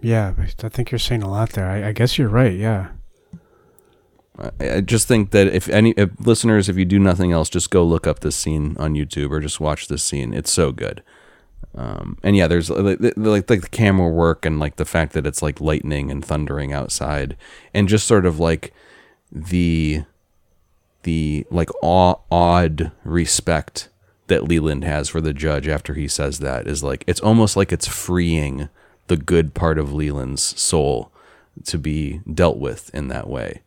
yeah, 0.00 0.34
I 0.62 0.68
think 0.68 0.90
you're 0.90 0.98
saying 0.98 1.22
a 1.22 1.30
lot 1.30 1.50
there. 1.50 1.68
I, 1.68 1.88
I 1.88 1.92
guess 1.92 2.18
you're 2.18 2.28
right. 2.28 2.54
Yeah. 2.54 2.88
I, 4.38 4.80
just 4.80 5.06
think 5.06 5.30
that 5.30 5.46
if 5.48 5.68
any 5.68 5.92
if 5.92 6.10
listeners, 6.18 6.68
if 6.68 6.76
you 6.76 6.84
do 6.84 6.98
nothing 6.98 7.32
else, 7.32 7.48
just 7.48 7.70
go 7.70 7.84
look 7.84 8.06
up 8.06 8.20
this 8.20 8.36
scene 8.36 8.76
on 8.78 8.94
YouTube 8.94 9.30
or 9.30 9.40
just 9.40 9.60
watch 9.60 9.86
this 9.86 10.02
scene. 10.02 10.34
It's 10.34 10.50
so 10.50 10.72
good. 10.72 11.02
Um, 11.76 12.18
and 12.22 12.36
yeah, 12.36 12.46
there's 12.46 12.70
like, 12.70 12.98
like 13.00 13.16
like 13.16 13.46
the 13.46 13.68
camera 13.70 14.08
work 14.08 14.44
and 14.44 14.60
like 14.60 14.76
the 14.76 14.84
fact 14.84 15.12
that 15.12 15.26
it's 15.26 15.42
like 15.42 15.60
lightning 15.60 16.10
and 16.10 16.24
thundering 16.24 16.72
outside, 16.72 17.36
and 17.72 17.88
just 17.88 18.06
sort 18.06 18.26
of 18.26 18.38
like 18.38 18.72
the 19.30 20.04
the 21.02 21.46
like 21.50 21.70
aw- 21.82 22.20
odd 22.30 22.92
respect 23.04 23.88
that 24.26 24.44
Leland 24.44 24.84
has 24.84 25.08
for 25.08 25.20
the 25.20 25.34
judge 25.34 25.68
after 25.68 25.94
he 25.94 26.08
says 26.08 26.38
that 26.38 26.66
is 26.66 26.82
like 26.82 27.04
it's 27.06 27.20
almost 27.20 27.56
like 27.56 27.72
it's 27.72 27.86
freeing 27.86 28.68
the 29.06 29.16
good 29.16 29.52
part 29.54 29.78
of 29.78 29.92
Leland's 29.92 30.42
soul 30.42 31.12
to 31.64 31.78
be 31.78 32.20
dealt 32.32 32.58
with 32.58 32.92
in 32.94 33.08
that 33.08 33.28
way. 33.28 33.62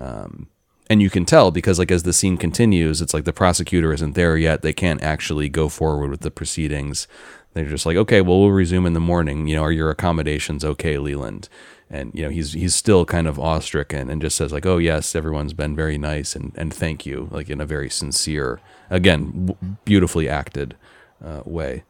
Um, 0.00 0.48
and 0.88 1.00
you 1.00 1.08
can 1.08 1.24
tell 1.24 1.52
because 1.52 1.78
like 1.78 1.92
as 1.92 2.02
the 2.02 2.12
scene 2.12 2.36
continues, 2.36 3.00
it's 3.00 3.14
like 3.14 3.24
the 3.24 3.32
prosecutor 3.32 3.92
isn't 3.92 4.16
there 4.16 4.36
yet. 4.36 4.62
They 4.62 4.72
can't 4.72 5.02
actually 5.02 5.48
go 5.48 5.68
forward 5.68 6.10
with 6.10 6.20
the 6.20 6.32
proceedings. 6.32 7.06
They're 7.54 7.64
just 7.64 7.86
like, 7.86 7.96
okay, 7.96 8.20
well, 8.20 8.40
we'll 8.40 8.50
resume 8.50 8.86
in 8.86 8.92
the 8.94 9.00
morning. 9.00 9.46
You 9.46 9.56
know, 9.56 9.62
are 9.62 9.72
your 9.72 9.90
accommodations 9.90 10.64
okay, 10.64 10.98
Leland? 10.98 11.48
And 11.88 12.12
you 12.14 12.22
know, 12.22 12.28
he's 12.28 12.52
he's 12.54 12.74
still 12.74 13.04
kind 13.04 13.26
of 13.28 13.36
awestricken 13.36 14.10
and 14.10 14.22
just 14.22 14.36
says 14.36 14.52
like, 14.52 14.66
oh 14.66 14.78
yes, 14.78 15.14
everyone's 15.14 15.52
been 15.52 15.76
very 15.76 15.98
nice 15.98 16.34
and 16.34 16.52
and 16.56 16.72
thank 16.74 17.06
you, 17.06 17.28
like 17.30 17.50
in 17.50 17.60
a 17.60 17.66
very 17.66 17.90
sincere, 17.90 18.60
again, 18.88 19.46
w- 19.46 19.76
beautifully 19.84 20.28
acted 20.28 20.76
uh, 21.24 21.42
way. 21.44 21.84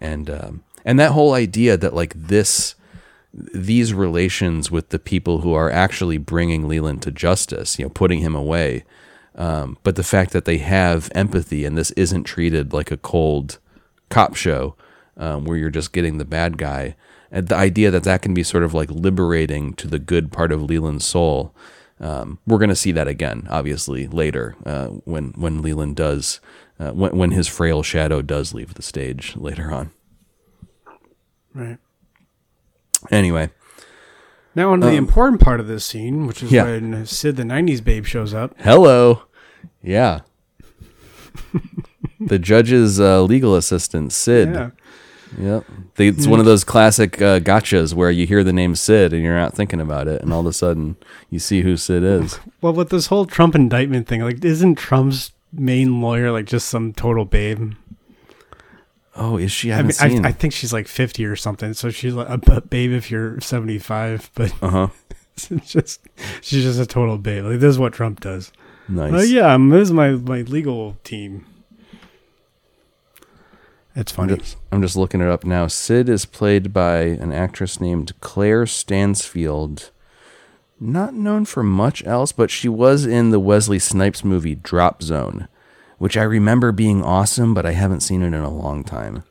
And 0.00 0.30
um, 0.30 0.64
and 0.84 0.98
that 0.98 1.12
whole 1.12 1.34
idea 1.34 1.76
that 1.76 1.94
like 1.94 2.14
this 2.16 2.74
these 3.32 3.94
relations 3.94 4.70
with 4.70 4.88
the 4.88 4.98
people 4.98 5.40
who 5.40 5.52
are 5.52 5.70
actually 5.70 6.18
bringing 6.18 6.66
Leland 6.66 7.02
to 7.02 7.10
justice, 7.10 7.78
you 7.78 7.84
know, 7.84 7.90
putting 7.90 8.20
him 8.20 8.34
away. 8.34 8.84
Um, 9.36 9.78
but 9.82 9.96
the 9.96 10.02
fact 10.02 10.32
that 10.32 10.44
they 10.44 10.58
have 10.58 11.10
empathy 11.14 11.64
and 11.64 11.78
this 11.78 11.92
isn't 11.92 12.24
treated 12.24 12.72
like 12.72 12.90
a 12.90 12.96
cold 12.96 13.58
cop 14.08 14.34
show 14.34 14.74
um, 15.16 15.44
where 15.44 15.56
you're 15.56 15.70
just 15.70 15.92
getting 15.92 16.18
the 16.18 16.24
bad 16.24 16.58
guy, 16.58 16.96
and 17.30 17.46
the 17.46 17.54
idea 17.54 17.90
that 17.90 18.02
that 18.04 18.22
can 18.22 18.34
be 18.34 18.42
sort 18.42 18.64
of 18.64 18.74
like 18.74 18.90
liberating 18.90 19.74
to 19.74 19.86
the 19.86 19.98
good 19.98 20.32
part 20.32 20.50
of 20.50 20.62
Leland's 20.62 21.04
soul. 21.04 21.54
Um, 22.00 22.38
we're 22.46 22.58
going 22.58 22.70
to 22.70 22.76
see 22.76 22.92
that 22.92 23.06
again, 23.06 23.46
obviously, 23.50 24.08
later 24.08 24.56
uh, 24.64 24.86
when 24.86 25.32
when 25.32 25.60
Leland 25.62 25.96
does, 25.96 26.40
uh, 26.78 26.90
when 26.92 27.16
when 27.16 27.30
his 27.30 27.46
frail 27.46 27.82
shadow 27.82 28.22
does 28.22 28.54
leave 28.54 28.74
the 28.74 28.82
stage 28.82 29.36
later 29.36 29.70
on. 29.70 29.90
Right. 31.54 31.78
Anyway, 33.10 33.50
Now, 34.54 34.72
on 34.72 34.80
to 34.80 34.86
the 34.86 34.96
important 34.96 35.40
part 35.40 35.60
of 35.60 35.66
this 35.68 35.84
scene, 35.84 36.26
which 36.26 36.42
is 36.42 36.50
Yeah. 36.52 36.64
when 36.64 37.06
Sid 37.06 37.36
the 37.36 37.44
'90s 37.44 37.80
babe 37.82 38.04
shows 38.04 38.34
up. 38.34 38.54
hello. 38.58 39.22
Yeah. 39.82 40.20
the 42.20 42.38
judge's 42.38 43.00
uh, 43.00 43.22
legal 43.22 43.56
assistant, 43.56 44.12
Sid. 44.12 44.48
Yeah. 44.52 44.70
Yep. 45.38 45.64
They, 45.94 46.08
it's 46.08 46.26
one 46.26 46.40
of 46.40 46.44
those 46.46 46.64
classic 46.64 47.22
uh, 47.22 47.38
gotchas 47.38 47.94
where 47.94 48.10
you 48.10 48.26
hear 48.26 48.42
the 48.42 48.52
name 48.52 48.74
Sid 48.74 49.12
and 49.12 49.22
you're 49.22 49.38
not 49.38 49.54
thinking 49.54 49.80
about 49.80 50.08
it, 50.08 50.20
and 50.22 50.32
all 50.32 50.40
of 50.40 50.46
a 50.46 50.52
sudden 50.52 50.96
you 51.30 51.38
see 51.38 51.62
who 51.62 51.76
Sid 51.76 52.02
is. 52.02 52.40
Well, 52.60 52.72
with 52.72 52.90
this 52.90 53.06
whole 53.06 53.26
Trump 53.26 53.54
indictment 53.54 54.08
thing, 54.08 54.22
like, 54.22 54.44
isn't 54.44 54.74
Trump's 54.76 55.32
main 55.52 56.00
lawyer 56.00 56.32
like 56.32 56.46
just 56.46 56.68
some 56.68 56.92
total 56.92 57.24
babe? 57.24 57.74
Oh, 59.16 59.36
is 59.36 59.50
she? 59.50 59.72
I 59.72 59.78
I 59.78 59.82
mean. 59.82 60.24
I, 60.24 60.28
I 60.28 60.32
think 60.32 60.52
she's 60.52 60.72
like 60.72 60.86
50 60.88 61.24
or 61.24 61.36
something. 61.36 61.74
So 61.74 61.90
she's 61.90 62.14
like 62.14 62.28
a 62.28 62.60
babe 62.60 62.92
if 62.92 63.10
you're 63.10 63.40
75, 63.40 64.30
but 64.34 64.52
uh 64.62 64.70
huh. 64.70 64.88
just 65.64 66.00
she's 66.40 66.64
just 66.64 66.80
a 66.80 66.86
total 66.86 67.18
babe. 67.18 67.44
Like 67.44 67.60
this 67.60 67.70
is 67.70 67.78
what 67.78 67.92
Trump 67.92 68.20
does. 68.20 68.52
Nice. 68.88 69.12
Oh 69.14 69.22
yeah, 69.22 69.54
um, 69.54 69.70
this 69.70 69.88
is 69.88 69.92
my 69.92 70.10
my 70.10 70.42
legal 70.42 70.96
team. 71.04 71.46
It's 73.96 74.12
I'm 74.12 74.28
funny. 74.28 74.36
just, 74.38 74.56
I'm 74.70 74.82
just 74.82 74.96
looking 74.96 75.20
it 75.20 75.28
up 75.28 75.44
now. 75.44 75.66
Sid 75.66 76.08
is 76.08 76.24
played 76.24 76.72
by 76.72 77.00
an 77.00 77.32
actress 77.32 77.80
named 77.80 78.12
Claire 78.20 78.66
Stansfield. 78.66 79.90
Not 80.78 81.12
known 81.12 81.44
for 81.44 81.62
much 81.62 82.04
else, 82.06 82.32
but 82.32 82.50
she 82.50 82.68
was 82.68 83.04
in 83.04 83.30
the 83.30 83.40
Wesley 83.40 83.78
Snipes 83.78 84.24
movie 84.24 84.54
Drop 84.54 85.02
Zone, 85.02 85.48
which 86.00 86.16
I 86.16 86.22
remember 86.22 86.72
being 86.72 87.04
awesome, 87.04 87.52
but 87.52 87.66
I 87.66 87.72
haven't 87.72 88.00
seen 88.00 88.22
it 88.22 88.28
in 88.28 88.34
a 88.34 88.48
long 88.48 88.84
time. 88.84 89.22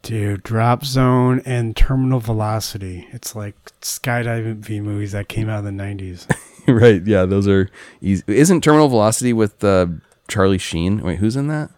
Dude, 0.00 0.42
Drop 0.42 0.86
Zone 0.86 1.42
and 1.44 1.76
Terminal 1.76 2.18
Velocity. 2.18 3.06
It's 3.12 3.36
like 3.36 3.54
skydiving 3.82 4.56
V 4.56 4.80
movies 4.80 5.12
that 5.12 5.28
came 5.28 5.50
out 5.50 5.66
in 5.66 5.76
the 5.76 5.82
90s. 5.82 6.34
right? 6.66 7.06
Yeah, 7.06 7.26
those 7.26 7.46
are 7.46 7.68
easy. 8.00 8.24
Isn't 8.26 8.64
Terminal 8.64 8.88
Velocity 8.88 9.34
with 9.34 9.62
uh, 9.62 9.88
Charlie 10.28 10.56
Sheen? 10.56 11.02
Wait, 11.02 11.18
who's 11.18 11.36
in 11.36 11.48
that? 11.48 11.68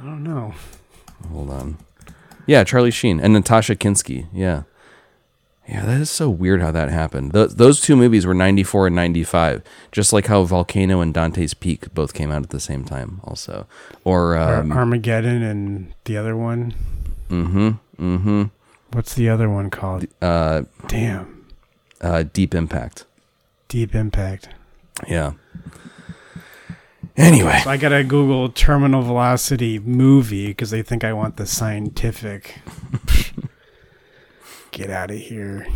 I 0.00 0.04
don't 0.04 0.24
know. 0.24 0.52
Hold 1.30 1.50
on. 1.50 1.78
Yeah, 2.44 2.64
Charlie 2.64 2.90
Sheen 2.90 3.20
and 3.20 3.32
Natasha 3.32 3.76
Kinski. 3.76 4.26
Yeah. 4.32 4.64
Yeah, 5.68 5.86
that 5.86 6.00
is 6.00 6.10
so 6.10 6.28
weird 6.28 6.60
how 6.60 6.72
that 6.72 6.88
happened. 6.90 7.32
Th- 7.32 7.50
those 7.50 7.80
two 7.80 7.94
movies 7.96 8.26
were 8.26 8.34
94 8.34 8.88
and 8.88 8.96
95, 8.96 9.62
just 9.92 10.12
like 10.12 10.26
how 10.26 10.42
Volcano 10.42 11.00
and 11.00 11.14
Dante's 11.14 11.54
Peak 11.54 11.94
both 11.94 12.14
came 12.14 12.32
out 12.32 12.42
at 12.42 12.50
the 12.50 12.58
same 12.60 12.84
time, 12.84 13.20
also. 13.24 13.66
Or, 14.04 14.36
um, 14.36 14.72
Armageddon 14.72 15.42
and 15.42 15.94
the 16.04 16.16
other 16.16 16.36
one. 16.36 16.74
mm 17.30 17.46
hmm, 17.50 17.68
mm 17.98 18.20
hmm, 18.22 18.42
What's 18.92 19.14
the 19.14 19.28
other 19.28 19.48
one 19.48 19.70
called? 19.70 20.04
uh, 20.20 20.62
Damn. 20.88 21.46
uh, 22.00 22.24
Deep 22.32 22.54
Impact. 22.56 23.04
Deep 23.68 23.94
Impact. 23.94 24.48
Yeah. 25.08 25.32
Anyway, 27.16 27.60
So 27.62 27.70
I 27.70 27.76
gotta 27.76 28.02
Google 28.04 28.48
terminal 28.48 29.02
velocity 29.02 29.78
movie 29.78 30.48
because 30.48 30.70
they 30.70 30.82
think 30.82 31.04
I 31.04 31.12
want 31.12 31.36
the 31.36 31.46
scientific. 31.46 32.56
Get 34.72 34.90
out 34.90 35.10
of 35.10 35.18
here. 35.18 35.66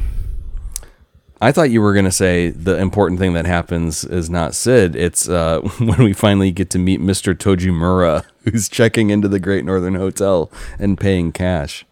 I 1.39 1.53
thought 1.53 1.71
you 1.71 1.83
were 1.83 1.93
going 1.93 2.07
to 2.07 2.11
say 2.11 2.49
the 2.49 2.79
important 2.79 3.21
thing 3.21 3.35
that 3.35 3.45
happens 3.45 4.05
is 4.05 4.31
not 4.31 4.55
Sid. 4.55 4.97
It's 4.97 5.29
uh, 5.29 5.61
when 5.79 6.03
we 6.03 6.13
finally 6.13 6.51
get 6.51 6.71
to 6.71 6.79
meet 6.79 7.01
Mr. 7.01 7.35
Tojamura, 7.35 8.25
who's 8.45 8.69
checking 8.69 9.11
into 9.11 9.29
the 9.29 9.39
Great 9.39 9.65
Northern 9.65 9.97
Hotel 9.97 10.51
and 10.79 10.99
paying 10.99 11.33
cash. 11.33 11.85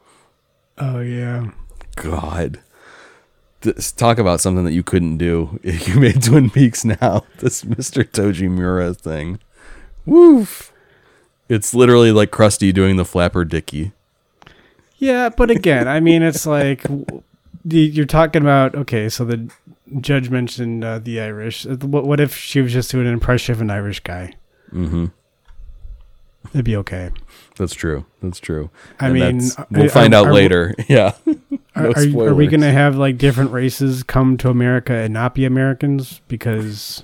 Oh 0.79 1.01
yeah. 1.01 1.51
God. 1.97 2.61
This, 3.61 3.93
talk 3.93 4.19
about 4.19 4.41
something 4.41 4.65
that 4.65 4.73
you 4.73 4.83
couldn't 4.83 5.19
do 5.19 5.61
if 5.63 5.89
you 5.95 6.01
made 6.01 6.23
Twin 6.23 6.49
Peaks 6.49 6.85
now. 6.85 7.25
This 7.39 7.65
Mr. 7.65 8.03
Tojamura 8.03 8.97
thing. 8.97 9.41
Woof. 10.07 10.73
It's 11.51 11.75
literally 11.75 12.13
like 12.13 12.31
Krusty 12.31 12.73
doing 12.73 12.97
the 12.97 13.05
flapper 13.05 13.45
dicky. 13.45 13.93
Yeah, 14.97 15.29
but 15.29 15.51
again, 15.51 15.89
I 15.89 16.01
mean, 16.01 16.23
it's 16.23 16.47
like 16.47 16.85
you're 17.69 18.07
talking 18.07 18.43
about. 18.43 18.75
Okay, 18.75 19.09
so 19.09 19.25
the 19.25 19.51
judge 20.01 20.31
mentioned 20.31 20.85
uh, 20.85 20.99
the 20.99 21.21
Irish. 21.21 21.67
Uh, 21.67 21.77
What, 21.77 22.07
what 22.07 22.21
if 22.21 22.37
she 22.37 22.61
was 22.61 22.73
just 22.73 22.91
doing 22.91 23.07
an 23.07 23.13
impression 23.13 23.53
of 23.55 23.61
an 23.61 23.71
Irish 23.71 24.01
guy? 24.01 24.35
Mm-hmm. 24.73 25.07
It'd 26.53 26.65
be 26.65 26.77
okay. 26.77 27.11
That's 27.57 27.75
true. 27.75 28.05
That's 28.23 28.39
true. 28.39 28.71
I 29.01 29.07
And 29.09 29.15
mean, 29.15 29.51
we'll 29.71 29.89
find 29.89 30.15
are- 30.15 30.19
out 30.19 30.27
are- 30.29 30.35
later. 30.35 30.75
Yeah. 30.89 31.15
Are, 31.77 31.83
No 31.89 31.91
are, 32.21 32.29
are 32.29 32.35
we 32.35 32.47
going 32.47 32.61
to 32.61 32.71
have 32.71 32.97
like 32.97 33.19
different 33.19 33.51
races 33.51 34.05
come 34.05 34.37
to 34.39 34.49
America 34.49 34.93
and 34.95 35.13
not 35.13 35.35
be 35.35 35.45
Americans? 35.45 36.21
Because 36.29 37.03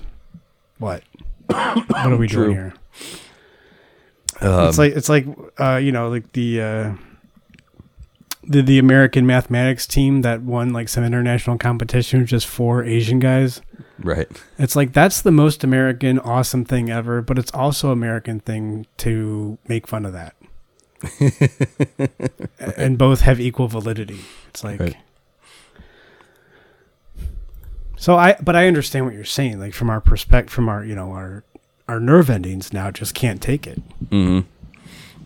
what? 0.77 1.03
what 1.47 1.89
are 1.91 2.15
we 2.15 2.27
True. 2.27 2.45
doing 2.45 2.55
here? 2.55 2.73
Um, 4.39 4.69
it's 4.69 4.77
like 4.77 4.93
it's 4.95 5.09
like 5.09 5.25
uh, 5.59 5.75
you 5.75 5.91
know 5.91 6.09
like 6.09 6.31
the 6.33 6.61
uh, 6.61 6.91
the 8.43 8.61
the 8.61 8.79
American 8.79 9.25
mathematics 9.25 9.85
team 9.85 10.21
that 10.21 10.41
won 10.41 10.73
like 10.73 10.89
some 10.89 11.03
international 11.03 11.57
competition 11.57 12.19
with 12.21 12.29
just 12.29 12.47
four 12.47 12.83
Asian 12.83 13.19
guys. 13.19 13.61
right. 13.99 14.27
It's 14.57 14.75
like 14.75 14.93
that's 14.93 15.21
the 15.21 15.31
most 15.31 15.63
American 15.63 16.17
awesome 16.19 16.65
thing 16.65 16.89
ever, 16.89 17.21
but 17.21 17.37
it's 17.37 17.51
also 17.53 17.91
American 17.91 18.39
thing 18.39 18.87
to 18.97 19.57
make 19.67 19.87
fun 19.87 20.05
of 20.05 20.13
that. 20.13 20.35
And 22.77 22.97
both 22.97 23.21
have 23.21 23.39
equal 23.39 23.67
validity. 23.67 24.19
It's 24.49 24.63
like 24.63 24.79
Right. 24.79 24.95
So 27.97 28.17
I 28.17 28.35
but 28.41 28.55
I 28.55 28.67
understand 28.67 29.05
what 29.05 29.13
you're 29.13 29.23
saying 29.25 29.59
like 29.59 29.73
from 29.73 29.89
our 29.89 30.01
perspective 30.01 30.51
from 30.51 30.69
our 30.69 30.83
you 30.83 30.95
know 30.95 31.11
our 31.11 31.43
our 31.87 31.99
nerve 31.99 32.29
endings 32.29 32.73
now 32.73 32.89
just 32.91 33.13
can't 33.13 33.41
take 33.41 33.67
it. 33.67 33.79
hmm 34.09 34.39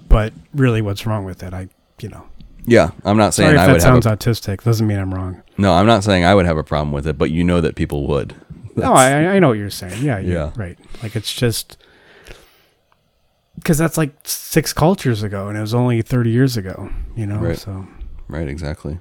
But 0.10 0.34
really 0.54 0.82
what's 0.82 1.06
wrong 1.06 1.24
with 1.26 1.44
it? 1.44 1.54
I 1.54 1.70
you 2.02 2.10
know. 2.10 2.26
Yeah, 2.68 2.92
I'm 3.04 3.18
not 3.18 3.34
saying 3.34 3.50
Sorry 3.50 3.56
if 3.58 3.62
I 3.62 3.66
that 3.68 3.72
would 3.74 3.82
have. 3.84 4.04
sounds 4.04 4.06
A, 4.06 4.30
autistic. 4.32 4.64
Doesn't 4.64 4.88
mean 4.88 4.98
I'm 4.98 5.14
wrong. 5.14 5.44
no, 5.58 5.74
I'm 5.74 5.86
not 5.86 6.04
saying 6.04 6.26
I 6.26 6.34
would 6.34 6.46
have 6.46 6.58
a 6.58 6.64
problem 6.64 6.92
with 6.92 7.06
it, 7.08 7.18
but 7.18 7.30
you 7.32 7.44
know 7.44 7.62
that 7.62 7.76
people 7.76 8.08
would. 8.08 8.36
No, 8.76 8.92
I 8.94 9.36
I 9.36 9.40
know 9.40 9.50
what 9.50 9.58
you're 9.58 9.70
saying. 9.70 10.04
Yeah, 10.04 10.20
yeah, 10.20 10.34
Yeah. 10.34 10.52
right. 10.56 10.78
Like 11.04 11.16
it's 11.16 11.34
just 11.34 11.78
because 13.56 13.78
that's 13.78 13.98
like 13.98 14.14
six 14.26 14.74
cultures 14.74 15.24
ago, 15.24 15.48
and 15.48 15.58
it 15.58 15.62
was 15.62 15.74
only 15.74 16.02
thirty 16.02 16.30
years 16.32 16.58
ago. 16.58 16.90
You 17.16 17.26
know, 17.26 17.38
Right. 17.38 17.58
so 17.58 17.88
Right, 18.28 18.48
exactly. 18.48 19.00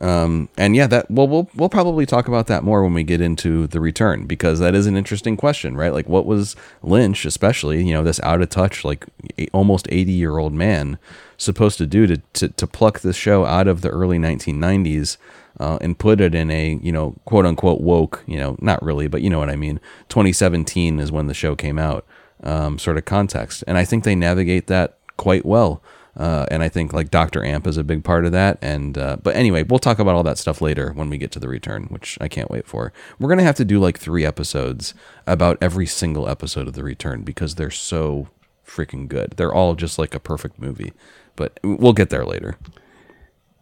Um, 0.00 0.48
and 0.56 0.76
yeah, 0.76 0.86
that 0.86 1.10
well, 1.10 1.26
we'll 1.26 1.50
we'll 1.56 1.68
probably 1.68 2.06
talk 2.06 2.28
about 2.28 2.46
that 2.46 2.62
more 2.62 2.84
when 2.84 2.94
we 2.94 3.02
get 3.02 3.20
into 3.20 3.66
the 3.66 3.80
return 3.80 4.26
because 4.26 4.60
that 4.60 4.74
is 4.74 4.86
an 4.86 4.96
interesting 4.96 5.36
question, 5.36 5.76
right? 5.76 5.92
Like, 5.92 6.08
what 6.08 6.24
was 6.24 6.54
Lynch, 6.82 7.24
especially 7.24 7.84
you 7.84 7.92
know 7.92 8.04
this 8.04 8.20
out 8.20 8.40
of 8.40 8.48
touch, 8.48 8.84
like 8.84 9.06
almost 9.52 9.88
eighty 9.90 10.12
year 10.12 10.38
old 10.38 10.52
man, 10.52 10.98
supposed 11.36 11.78
to 11.78 11.86
do 11.86 12.06
to, 12.06 12.18
to 12.34 12.48
to 12.48 12.66
pluck 12.66 13.00
this 13.00 13.16
show 13.16 13.44
out 13.44 13.66
of 13.66 13.80
the 13.80 13.88
early 13.88 14.18
1990s 14.18 15.16
uh, 15.58 15.78
and 15.80 15.98
put 15.98 16.20
it 16.20 16.34
in 16.34 16.50
a 16.50 16.78
you 16.82 16.92
know 16.92 17.16
quote 17.24 17.46
unquote 17.46 17.80
woke, 17.80 18.22
you 18.26 18.38
know, 18.38 18.56
not 18.60 18.82
really, 18.82 19.08
but 19.08 19.22
you 19.22 19.30
know 19.30 19.38
what 19.38 19.50
I 19.50 19.56
mean. 19.56 19.80
2017 20.08 21.00
is 21.00 21.10
when 21.10 21.26
the 21.26 21.34
show 21.34 21.56
came 21.56 21.78
out, 21.78 22.06
um, 22.42 22.78
sort 22.78 22.98
of 22.98 23.04
context, 23.04 23.64
and 23.66 23.76
I 23.76 23.84
think 23.84 24.04
they 24.04 24.14
navigate 24.14 24.68
that 24.68 24.98
quite 25.16 25.44
well. 25.44 25.82
Uh, 26.18 26.46
and 26.50 26.62
I 26.64 26.68
think 26.68 26.92
like 26.92 27.10
Dr. 27.10 27.44
Amp 27.44 27.66
is 27.66 27.76
a 27.76 27.84
big 27.84 28.02
part 28.02 28.26
of 28.26 28.32
that. 28.32 28.58
And 28.60 28.98
uh, 28.98 29.18
but 29.22 29.36
anyway, 29.36 29.62
we'll 29.62 29.78
talk 29.78 30.00
about 30.00 30.16
all 30.16 30.24
that 30.24 30.36
stuff 30.36 30.60
later 30.60 30.92
when 30.92 31.08
we 31.08 31.16
get 31.16 31.30
to 31.32 31.38
the 31.38 31.48
return, 31.48 31.84
which 31.84 32.18
I 32.20 32.26
can't 32.26 32.50
wait 32.50 32.66
for. 32.66 32.92
We're 33.20 33.28
gonna 33.28 33.44
have 33.44 33.54
to 33.56 33.64
do 33.64 33.78
like 33.78 33.98
three 33.98 34.24
episodes 34.24 34.94
about 35.26 35.58
every 35.60 35.86
single 35.86 36.28
episode 36.28 36.66
of 36.66 36.74
the 36.74 36.82
return 36.82 37.22
because 37.22 37.54
they're 37.54 37.70
so 37.70 38.28
freaking 38.66 39.06
good. 39.08 39.34
They're 39.36 39.54
all 39.54 39.74
just 39.76 39.98
like 39.98 40.14
a 40.14 40.20
perfect 40.20 40.58
movie. 40.58 40.92
But 41.36 41.60
we'll 41.62 41.92
get 41.92 42.10
there 42.10 42.24
later. 42.26 42.58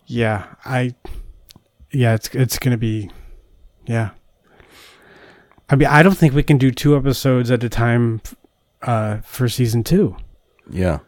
yeah, 0.07 0.55
I 0.65 0.95
yeah, 1.93 2.15
it's 2.15 2.29
it's 2.35 2.59
gonna 2.59 2.79
be 2.79 3.11
yeah. 3.87 4.11
I 5.69 5.77
mean, 5.77 5.89
I 5.89 6.03
don't 6.03 6.17
think 6.17 6.33
we 6.33 6.43
can 6.43 6.59
do 6.59 6.71
two 6.71 6.97
episodes 6.97 7.51
at 7.51 7.63
a 7.65 7.69
time 7.69 8.23
uh, 8.83 9.19
for 9.19 9.49
season 9.49 9.83
two. 9.85 10.17
Yeah. 10.71 11.01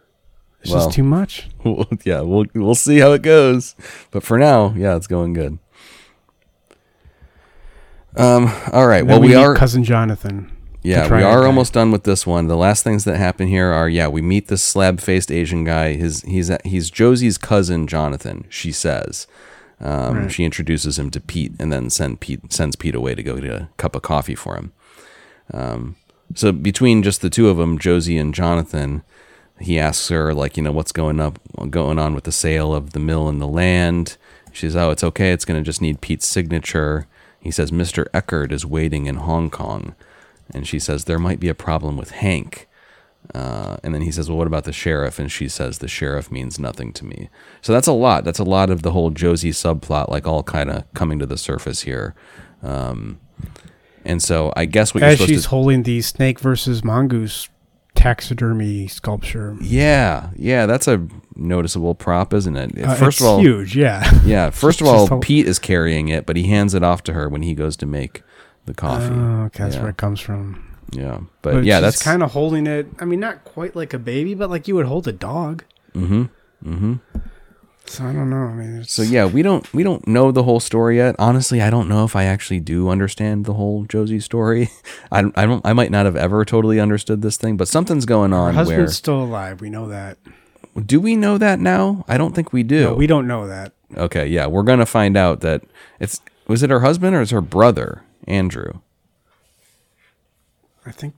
It's 0.60 0.70
Well, 0.70 0.84
just 0.86 0.96
too 0.96 1.04
much. 1.04 1.48
yeah, 2.04 2.20
we'll 2.20 2.46
we'll 2.54 2.74
see 2.74 2.98
how 2.98 3.12
it 3.12 3.22
goes. 3.22 3.74
But 4.10 4.22
for 4.22 4.38
now, 4.38 4.74
yeah, 4.76 4.96
it's 4.96 5.06
going 5.06 5.32
good. 5.32 5.58
Um. 8.16 8.52
All 8.72 8.86
right. 8.86 9.06
Well, 9.06 9.20
we, 9.20 9.28
meet 9.28 9.36
are. 9.36 9.54
cousin 9.54 9.84
Jonathan. 9.84 10.50
Yeah, 10.82 11.14
we 11.14 11.22
are 11.22 11.44
almost 11.44 11.72
done 11.72 11.90
with 11.90 12.04
this 12.04 12.26
one. 12.26 12.46
The 12.46 12.56
last 12.56 12.82
things 12.82 13.04
that 13.04 13.16
happen 13.16 13.48
here 13.48 13.66
are 13.70 13.88
yeah, 13.88 14.08
we 14.08 14.22
meet 14.22 14.48
this 14.48 14.62
slab-faced 14.62 15.30
Asian 15.30 15.64
guy. 15.64 15.94
His 15.94 16.22
he's 16.22 16.50
he's 16.64 16.90
Josie's 16.90 17.38
cousin 17.38 17.86
Jonathan. 17.86 18.46
She 18.48 18.72
says. 18.72 19.26
Um, 19.80 20.16
Right. 20.22 20.32
She 20.32 20.44
introduces 20.44 20.98
him 20.98 21.08
to 21.10 21.20
Pete, 21.20 21.52
and 21.60 21.72
then 21.72 21.88
send 21.90 22.18
Pete 22.20 22.52
sends 22.52 22.74
Pete 22.74 22.96
away 22.96 23.14
to 23.14 23.22
go 23.22 23.36
get 23.36 23.50
a 23.50 23.68
cup 23.76 23.94
of 23.94 24.02
coffee 24.02 24.34
for 24.34 24.56
him. 24.56 24.72
Um, 25.52 25.94
so 26.34 26.50
between 26.50 27.02
just 27.02 27.20
the 27.20 27.30
two 27.30 27.48
of 27.48 27.58
them, 27.58 27.78
Josie 27.78 28.18
and 28.18 28.34
Jonathan, 28.34 29.02
he 29.60 29.78
asks 29.78 30.08
her 30.08 30.32
like, 30.34 30.56
you 30.56 30.62
know, 30.62 30.72
what's 30.72 30.92
going 30.92 31.20
up, 31.20 31.38
going 31.70 31.98
on 31.98 32.14
with 32.14 32.24
the 32.24 32.32
sale 32.32 32.74
of 32.74 32.92
the 32.92 33.00
mill 33.00 33.28
and 33.28 33.40
the 33.40 33.48
land. 33.48 34.16
She 34.52 34.66
says, 34.66 34.76
"Oh, 34.76 34.90
it's 34.90 35.04
okay. 35.04 35.32
It's 35.32 35.44
going 35.44 35.60
to 35.60 35.64
just 35.64 35.82
need 35.82 36.00
Pete's 36.00 36.26
signature." 36.26 37.06
He 37.40 37.50
says, 37.50 37.70
"Mr. 37.70 38.06
Eckhardt 38.12 38.52
is 38.52 38.66
waiting 38.66 39.06
in 39.06 39.16
Hong 39.16 39.50
Kong," 39.50 39.94
and 40.52 40.66
she 40.66 40.78
says, 40.78 41.04
"There 41.04 41.18
might 41.18 41.40
be 41.40 41.48
a 41.48 41.54
problem 41.54 41.96
with 41.96 42.12
Hank." 42.12 42.68
Uh, 43.34 43.76
and 43.84 43.94
then 43.94 44.02
he 44.02 44.10
says, 44.10 44.28
"Well, 44.28 44.38
what 44.38 44.46
about 44.46 44.64
the 44.64 44.72
sheriff?" 44.72 45.18
And 45.18 45.30
she 45.30 45.48
says, 45.48 45.78
"The 45.78 45.88
sheriff 45.88 46.30
means 46.32 46.58
nothing 46.58 46.92
to 46.94 47.04
me." 47.04 47.28
So 47.60 47.72
that's 47.72 47.86
a 47.86 47.92
lot. 47.92 48.24
That's 48.24 48.38
a 48.38 48.44
lot 48.44 48.70
of 48.70 48.82
the 48.82 48.92
whole 48.92 49.10
Josie 49.10 49.52
subplot, 49.52 50.08
like 50.08 50.26
all 50.26 50.42
kind 50.42 50.70
of 50.70 50.92
coming 50.94 51.18
to 51.18 51.26
the 51.26 51.38
surface 51.38 51.82
here. 51.82 52.14
Um, 52.62 53.20
and 54.04 54.22
so 54.22 54.52
I 54.56 54.64
guess 54.64 54.94
what 54.94 55.02
you're 55.02 55.10
As 55.10 55.18
supposed 55.18 55.30
she's 55.30 55.42
to 55.42 55.48
holding 55.50 55.82
the 55.82 56.00
snake 56.00 56.40
versus 56.40 56.82
mongoose 56.82 57.48
taxidermy 57.98 58.86
sculpture. 58.86 59.56
Yeah, 59.60 60.30
yeah, 60.36 60.66
that's 60.66 60.86
a 60.86 61.06
noticeable 61.34 61.94
prop, 61.94 62.32
isn't 62.32 62.56
it? 62.56 62.80
Uh, 62.82 62.94
first 62.94 63.20
of 63.20 63.26
all, 63.26 63.40
huge, 63.40 63.76
yeah. 63.76 64.08
yeah. 64.24 64.50
First 64.58 64.80
of 64.80 64.86
all, 64.86 65.18
Pete 65.20 65.46
is 65.46 65.58
carrying 65.58 66.08
it, 66.08 66.24
but 66.24 66.36
he 66.36 66.44
hands 66.44 66.74
it 66.74 66.82
off 66.82 67.02
to 67.04 67.12
her 67.12 67.28
when 67.28 67.42
he 67.42 67.54
goes 67.54 67.76
to 67.78 67.86
make 67.86 68.22
the 68.66 68.74
coffee. 68.74 69.12
Oh, 69.12 69.44
okay, 69.46 69.64
that's 69.64 69.76
yeah. 69.76 69.82
where 69.82 69.90
it 69.90 69.96
comes 69.96 70.20
from. 70.20 70.76
yeah, 70.92 71.20
but, 71.42 71.54
But 71.54 71.64
yeah, 71.64 71.80
that's 71.80 72.02
kind 72.02 72.22
of 72.22 72.32
holding 72.32 72.66
it. 72.66 72.86
I 73.00 73.04
mean, 73.04 73.20
not 73.20 73.44
quite 73.44 73.74
like 73.74 73.92
a 73.92 73.98
baby, 73.98 74.34
but 74.34 74.48
like 74.48 74.68
you 74.68 74.76
would 74.76 74.86
hold 74.86 75.08
a 75.08 75.12
dog. 75.12 75.64
Mm-hmm. 75.94 76.22
hmm 76.62 76.94
So 77.88 78.04
I 78.04 78.12
don't 78.12 78.28
know. 78.28 78.36
I 78.36 78.52
mean, 78.52 78.84
So 78.84 79.02
yeah, 79.02 79.24
we 79.24 79.42
don't 79.42 79.72
we 79.72 79.82
don't 79.82 80.06
know 80.06 80.30
the 80.30 80.42
whole 80.42 80.60
story 80.60 80.96
yet. 80.98 81.16
Honestly, 81.18 81.60
I 81.62 81.70
don't 81.70 81.88
know 81.88 82.04
if 82.04 82.14
I 82.14 82.24
actually 82.24 82.60
do 82.60 82.88
understand 82.90 83.44
the 83.44 83.54
whole 83.54 83.84
Josie 83.84 84.20
story. 84.20 84.70
I 85.12 85.22
don't, 85.22 85.36
I 85.38 85.46
don't 85.46 85.64
I 85.64 85.72
might 85.72 85.90
not 85.90 86.04
have 86.04 86.16
ever 86.16 86.44
totally 86.44 86.78
understood 86.78 87.22
this 87.22 87.36
thing, 87.36 87.56
but 87.56 87.66
something's 87.68 88.04
going 88.04 88.32
her 88.32 88.36
on 88.38 88.54
husband's 88.54 88.78
where 88.78 88.88
still 88.88 89.22
alive. 89.22 89.60
We 89.60 89.70
know 89.70 89.88
that. 89.88 90.18
do 90.86 91.00
we 91.00 91.16
know 91.16 91.38
that 91.38 91.60
now? 91.60 92.04
I 92.06 92.18
don't 92.18 92.34
think 92.34 92.52
we 92.52 92.62
do. 92.62 92.84
No, 92.84 92.94
we 92.94 93.06
don't 93.06 93.26
know 93.26 93.48
that. 93.48 93.72
Okay, 93.96 94.26
yeah, 94.26 94.46
we're 94.46 94.64
gonna 94.64 94.86
find 94.86 95.16
out 95.16 95.40
that 95.40 95.62
it's 95.98 96.20
was 96.46 96.62
it 96.62 96.70
her 96.70 96.80
husband 96.80 97.16
or 97.16 97.22
is 97.22 97.30
her 97.30 97.40
brother 97.40 98.02
Andrew? 98.26 98.80
I 100.84 100.92
think 100.92 101.14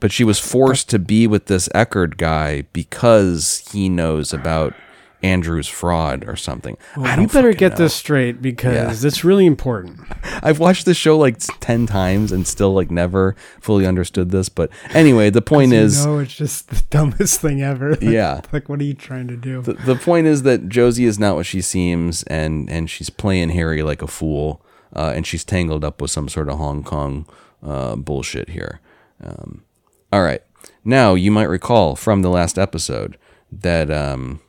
But 0.00 0.12
she 0.12 0.24
was 0.24 0.38
forced 0.38 0.88
to 0.90 0.98
be 0.98 1.26
with 1.26 1.46
this 1.46 1.68
Eckhardt 1.74 2.16
guy 2.16 2.62
because 2.72 3.68
he 3.72 3.88
knows 3.88 4.32
about 4.32 4.74
Andrew's 5.22 5.66
fraud 5.66 6.24
or 6.28 6.36
something. 6.36 6.76
I 6.94 7.00
Well, 7.00 7.20
you 7.20 7.26
better 7.28 7.52
get 7.54 7.72
know. 7.72 7.78
this 7.84 7.94
straight 7.94 8.42
because 8.42 9.04
it's 9.04 9.24
really 9.24 9.46
important. 9.46 10.00
I've 10.42 10.58
watched 10.58 10.84
this 10.86 10.96
show 10.96 11.16
like 11.16 11.38
ten 11.60 11.86
times 11.86 12.32
and 12.32 12.46
still 12.46 12.72
like 12.74 12.90
never 12.90 13.34
fully 13.60 13.86
understood 13.86 14.30
this. 14.30 14.48
But 14.48 14.70
anyway, 14.90 15.30
the 15.30 15.42
point 15.54 15.72
is, 15.72 16.04
no, 16.04 16.18
it's 16.18 16.34
just 16.36 16.68
the 16.68 16.82
dumbest 16.90 17.40
thing 17.40 17.62
ever. 17.62 17.96
Yeah. 18.00 18.42
like 18.52 18.68
what 18.68 18.80
are 18.80 18.84
you 18.84 18.94
trying 18.94 19.28
to 19.28 19.36
do? 19.36 19.62
the, 19.62 19.72
the 19.74 19.96
point 19.96 20.26
is 20.26 20.42
that 20.42 20.68
Josie 20.68 21.06
is 21.06 21.18
not 21.18 21.34
what 21.34 21.46
she 21.46 21.60
seems, 21.60 22.22
and 22.24 22.68
and 22.70 22.90
she's 22.90 23.10
playing 23.10 23.50
Harry 23.50 23.82
like 23.82 24.02
a 24.02 24.06
fool, 24.06 24.62
uh, 24.94 25.12
and 25.16 25.26
she's 25.26 25.44
tangled 25.44 25.82
up 25.84 26.00
with 26.00 26.10
some 26.10 26.28
sort 26.28 26.48
of 26.48 26.58
Hong 26.58 26.82
Kong 26.84 27.26
uh, 27.62 27.96
bullshit 27.96 28.50
here. 28.50 28.80
Um, 29.24 29.64
all 30.12 30.22
right, 30.22 30.42
now 30.84 31.14
you 31.14 31.30
might 31.30 31.44
recall 31.48 31.96
from 31.96 32.20
the 32.22 32.28
last 32.30 32.58
episode 32.58 33.16
that, 33.50 33.90
um, 33.90 34.40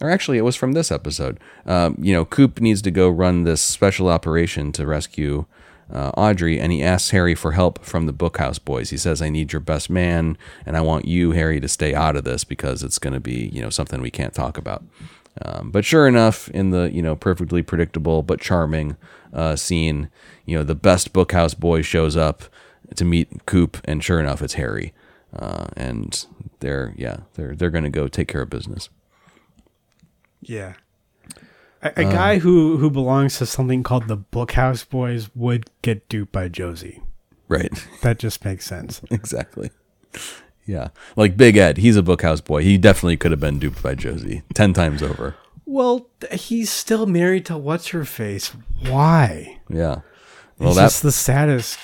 or 0.00 0.10
actually, 0.10 0.38
it 0.38 0.42
was 0.42 0.56
from 0.56 0.72
this 0.72 0.90
episode. 0.90 1.38
Um, 1.66 1.96
you 2.00 2.12
know, 2.12 2.24
Coop 2.24 2.60
needs 2.60 2.82
to 2.82 2.90
go 2.90 3.08
run 3.08 3.44
this 3.44 3.60
special 3.60 4.08
operation 4.08 4.72
to 4.72 4.86
rescue. 4.86 5.46
Uh, 5.92 6.10
Audrey, 6.16 6.60
and 6.60 6.70
he 6.70 6.84
asks 6.84 7.10
Harry 7.10 7.34
for 7.34 7.50
help 7.52 7.84
from 7.84 8.06
the 8.06 8.12
Bookhouse 8.12 8.64
Boys. 8.64 8.90
He 8.90 8.96
says, 8.96 9.20
"I 9.20 9.28
need 9.28 9.52
your 9.52 9.58
best 9.58 9.90
man, 9.90 10.38
and 10.64 10.76
I 10.76 10.82
want 10.82 11.04
you, 11.04 11.32
Harry, 11.32 11.58
to 11.58 11.66
stay 11.66 11.94
out 11.94 12.14
of 12.14 12.22
this 12.22 12.44
because 12.44 12.84
it's 12.84 13.00
going 13.00 13.12
to 13.12 13.18
be, 13.18 13.50
you 13.52 13.60
know, 13.60 13.70
something 13.70 14.00
we 14.00 14.10
can't 14.10 14.32
talk 14.32 14.56
about." 14.56 14.84
Um, 15.42 15.70
but 15.70 15.84
sure 15.84 16.06
enough, 16.06 16.48
in 16.50 16.70
the 16.70 16.90
you 16.92 17.02
know 17.02 17.16
perfectly 17.16 17.62
predictable 17.62 18.22
but 18.22 18.40
charming 18.40 18.96
uh, 19.32 19.56
scene, 19.56 20.10
you 20.44 20.56
know, 20.56 20.64
the 20.64 20.76
best 20.76 21.12
Bookhouse 21.12 21.58
boy 21.58 21.82
shows 21.82 22.16
up 22.16 22.44
to 22.94 23.04
meet 23.04 23.46
Coop, 23.46 23.78
and 23.84 24.02
sure 24.02 24.20
enough, 24.20 24.42
it's 24.42 24.54
Harry, 24.54 24.92
uh, 25.34 25.66
and 25.76 26.24
they're 26.60 26.94
yeah 26.96 27.18
they're 27.34 27.56
they're 27.56 27.70
going 27.70 27.84
to 27.84 27.90
go 27.90 28.06
take 28.06 28.28
care 28.28 28.42
of 28.42 28.50
business. 28.50 28.88
Yeah. 30.40 30.74
A, 31.82 31.92
a 31.96 32.06
uh, 32.06 32.10
guy 32.10 32.38
who, 32.38 32.76
who 32.76 32.90
belongs 32.90 33.38
to 33.38 33.46
something 33.46 33.82
called 33.82 34.08
the 34.08 34.18
Bookhouse 34.18 34.88
Boys 34.88 35.30
would 35.34 35.70
get 35.82 36.08
duped 36.08 36.32
by 36.32 36.48
Josie. 36.48 37.02
Right. 37.48 37.72
That 38.02 38.18
just 38.18 38.44
makes 38.44 38.64
sense. 38.64 39.02
exactly. 39.10 39.70
Yeah. 40.66 40.88
Like 41.16 41.36
Big 41.36 41.56
Ed, 41.56 41.78
he's 41.78 41.96
a 41.96 42.02
bookhouse 42.02 42.42
boy. 42.42 42.62
He 42.62 42.78
definitely 42.78 43.16
could 43.16 43.30
have 43.30 43.40
been 43.40 43.58
duped 43.58 43.82
by 43.82 43.94
Josie 43.94 44.42
10 44.54 44.72
times 44.72 45.02
over. 45.02 45.34
Well, 45.66 46.08
he's 46.32 46.70
still 46.70 47.06
married 47.06 47.46
to 47.46 47.58
what's 47.58 47.88
her 47.88 48.04
face. 48.04 48.52
Why? 48.86 49.60
Yeah. 49.68 50.00
Well, 50.58 50.74
that's 50.74 51.00
the 51.00 51.12
saddest, 51.12 51.78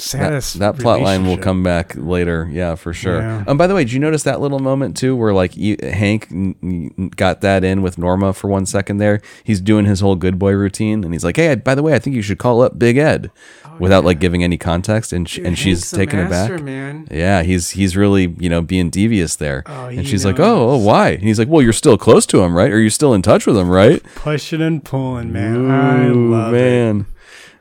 saddest. 0.00 0.58
that 0.58 0.78
plot 0.78 1.00
line 1.00 1.24
will 1.26 1.38
come 1.38 1.62
back 1.62 1.94
later. 1.96 2.48
Yeah, 2.50 2.74
for 2.74 2.92
sure. 2.92 3.20
Yeah. 3.20 3.44
Um, 3.46 3.56
by 3.56 3.66
the 3.66 3.74
way, 3.74 3.84
did 3.84 3.92
you 3.92 4.00
notice 4.00 4.22
that 4.24 4.40
little 4.40 4.58
moment 4.58 4.96
too 4.96 5.14
where 5.16 5.32
like 5.32 5.56
you, 5.56 5.76
Hank 5.82 6.28
n- 6.30 7.10
got 7.16 7.40
that 7.42 7.64
in 7.64 7.82
with 7.82 7.98
Norma 7.98 8.32
for 8.32 8.48
one 8.48 8.66
second 8.66 8.98
there? 8.98 9.20
He's 9.44 9.60
doing 9.60 9.84
his 9.84 10.00
whole 10.00 10.16
good 10.16 10.38
boy 10.38 10.52
routine 10.52 11.04
and 11.04 11.12
he's 11.12 11.24
like, 11.24 11.36
hey, 11.36 11.54
by 11.54 11.74
the 11.74 11.82
way, 11.82 11.94
I 11.94 11.98
think 11.98 12.16
you 12.16 12.22
should 12.22 12.38
call 12.38 12.62
up 12.62 12.78
Big 12.78 12.96
Ed 12.96 13.30
without 13.78 14.04
like 14.04 14.18
giving 14.20 14.44
any 14.44 14.58
context. 14.58 15.12
And, 15.12 15.28
sh- 15.28 15.38
and 15.38 15.58
she's 15.58 15.90
taking 15.90 16.18
it 16.18 16.28
back. 16.28 16.60
man. 16.60 17.08
Yeah, 17.10 17.42
he's 17.42 17.70
he's 17.70 17.96
really 17.96 18.34
you 18.38 18.48
know 18.48 18.60
being 18.60 18.90
devious 18.90 19.36
there, 19.36 19.62
Oh, 19.66 19.86
and 19.86 20.00
he 20.00 20.04
she's 20.04 20.24
like, 20.24 20.38
oh, 20.38 20.70
oh, 20.70 20.76
why? 20.78 21.10
And 21.10 21.22
he's 21.22 21.38
like, 21.38 21.48
well, 21.48 21.62
you're 21.62 21.72
still 21.72 21.96
close 21.96 22.26
to 22.26 22.42
him, 22.42 22.54
right? 22.56 22.70
Are 22.70 22.80
you're 22.80 22.90
still 22.90 23.14
in 23.14 23.22
touch 23.22 23.46
with 23.46 23.56
him, 23.56 23.68
right? 23.70 24.02
Pushing 24.16 24.60
and 24.62 24.84
pulling, 24.84 25.32
man. 25.32 25.70
I 25.70 26.06
Ooh, 26.08 26.30
love 26.30 26.52
it. 26.54 26.56
man. 26.56 27.06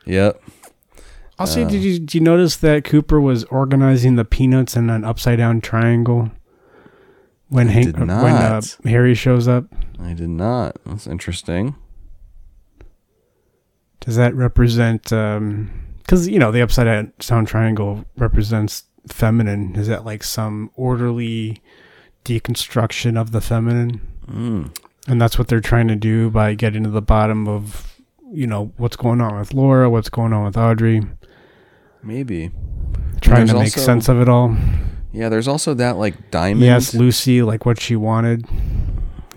Yep. 0.05 0.41
Also, 1.39 1.67
did 1.67 1.81
you 1.81 1.99
did 1.99 2.13
you 2.13 2.21
notice 2.21 2.57
that 2.57 2.83
Cooper 2.83 3.19
was 3.19 3.45
organizing 3.45 4.17
the 4.17 4.25
peanuts 4.25 4.75
in 4.75 4.89
an 4.89 5.05
upside 5.05 5.37
down 5.37 5.61
triangle 5.61 6.31
when 7.47 7.69
Hank 7.69 7.85
did 7.85 7.99
when 7.99 8.09
uh. 8.09 8.61
Harry 8.83 9.15
shows 9.15 9.47
up? 9.47 9.65
I 9.99 10.13
did 10.13 10.29
not. 10.29 10.77
That's 10.85 11.07
interesting. 11.07 11.75
Does 14.01 14.17
that 14.17 14.35
represent? 14.35 15.03
Because 15.03 16.27
you 16.27 16.39
know 16.39 16.51
the 16.51 16.61
upside 16.61 17.17
down 17.19 17.45
triangle 17.45 18.03
represents 18.17 18.83
feminine. 19.07 19.77
Is 19.77 19.87
that 19.87 20.03
like 20.03 20.25
some 20.25 20.71
orderly 20.75 21.61
deconstruction 22.25 23.17
of 23.17 23.31
the 23.31 23.39
feminine? 23.39 24.01
Mm. 24.29 24.77
And 25.07 25.21
that's 25.21 25.39
what 25.39 25.47
they're 25.47 25.61
trying 25.61 25.87
to 25.87 25.95
do 25.95 26.29
by 26.29 26.53
getting 26.53 26.83
to 26.83 26.89
the 26.89 27.01
bottom 27.01 27.47
of 27.47 28.01
you 28.31 28.45
know 28.45 28.73
what's 28.75 28.97
going 28.97 29.21
on 29.21 29.39
with 29.39 29.53
Laura, 29.53 29.89
what's 29.89 30.09
going 30.09 30.33
on 30.33 30.45
with 30.45 30.57
Audrey, 30.57 31.01
Maybe. 32.03 32.51
trying 33.21 33.47
to 33.47 33.53
make 33.53 33.63
also- 33.63 33.81
sense 33.81 34.09
of 34.09 34.21
it 34.21 34.29
all. 34.29 34.55
Yeah. 35.11 35.29
There's 35.29 35.47
also 35.47 35.73
that 35.75 35.97
like 35.97 36.31
diamond. 36.31 36.65
Yes, 36.65 36.93
Lucy, 36.93 37.41
like 37.41 37.65
what 37.65 37.79
she 37.79 37.95
wanted. 37.95 38.45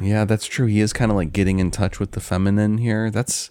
Yeah, 0.00 0.24
that's 0.24 0.46
true. 0.46 0.66
He 0.66 0.80
is 0.80 0.92
kind 0.92 1.10
of 1.10 1.16
like 1.16 1.32
getting 1.32 1.58
in 1.58 1.70
touch 1.70 2.00
with 2.00 2.12
the 2.12 2.20
feminine 2.20 2.78
here. 2.78 3.10
That's 3.10 3.50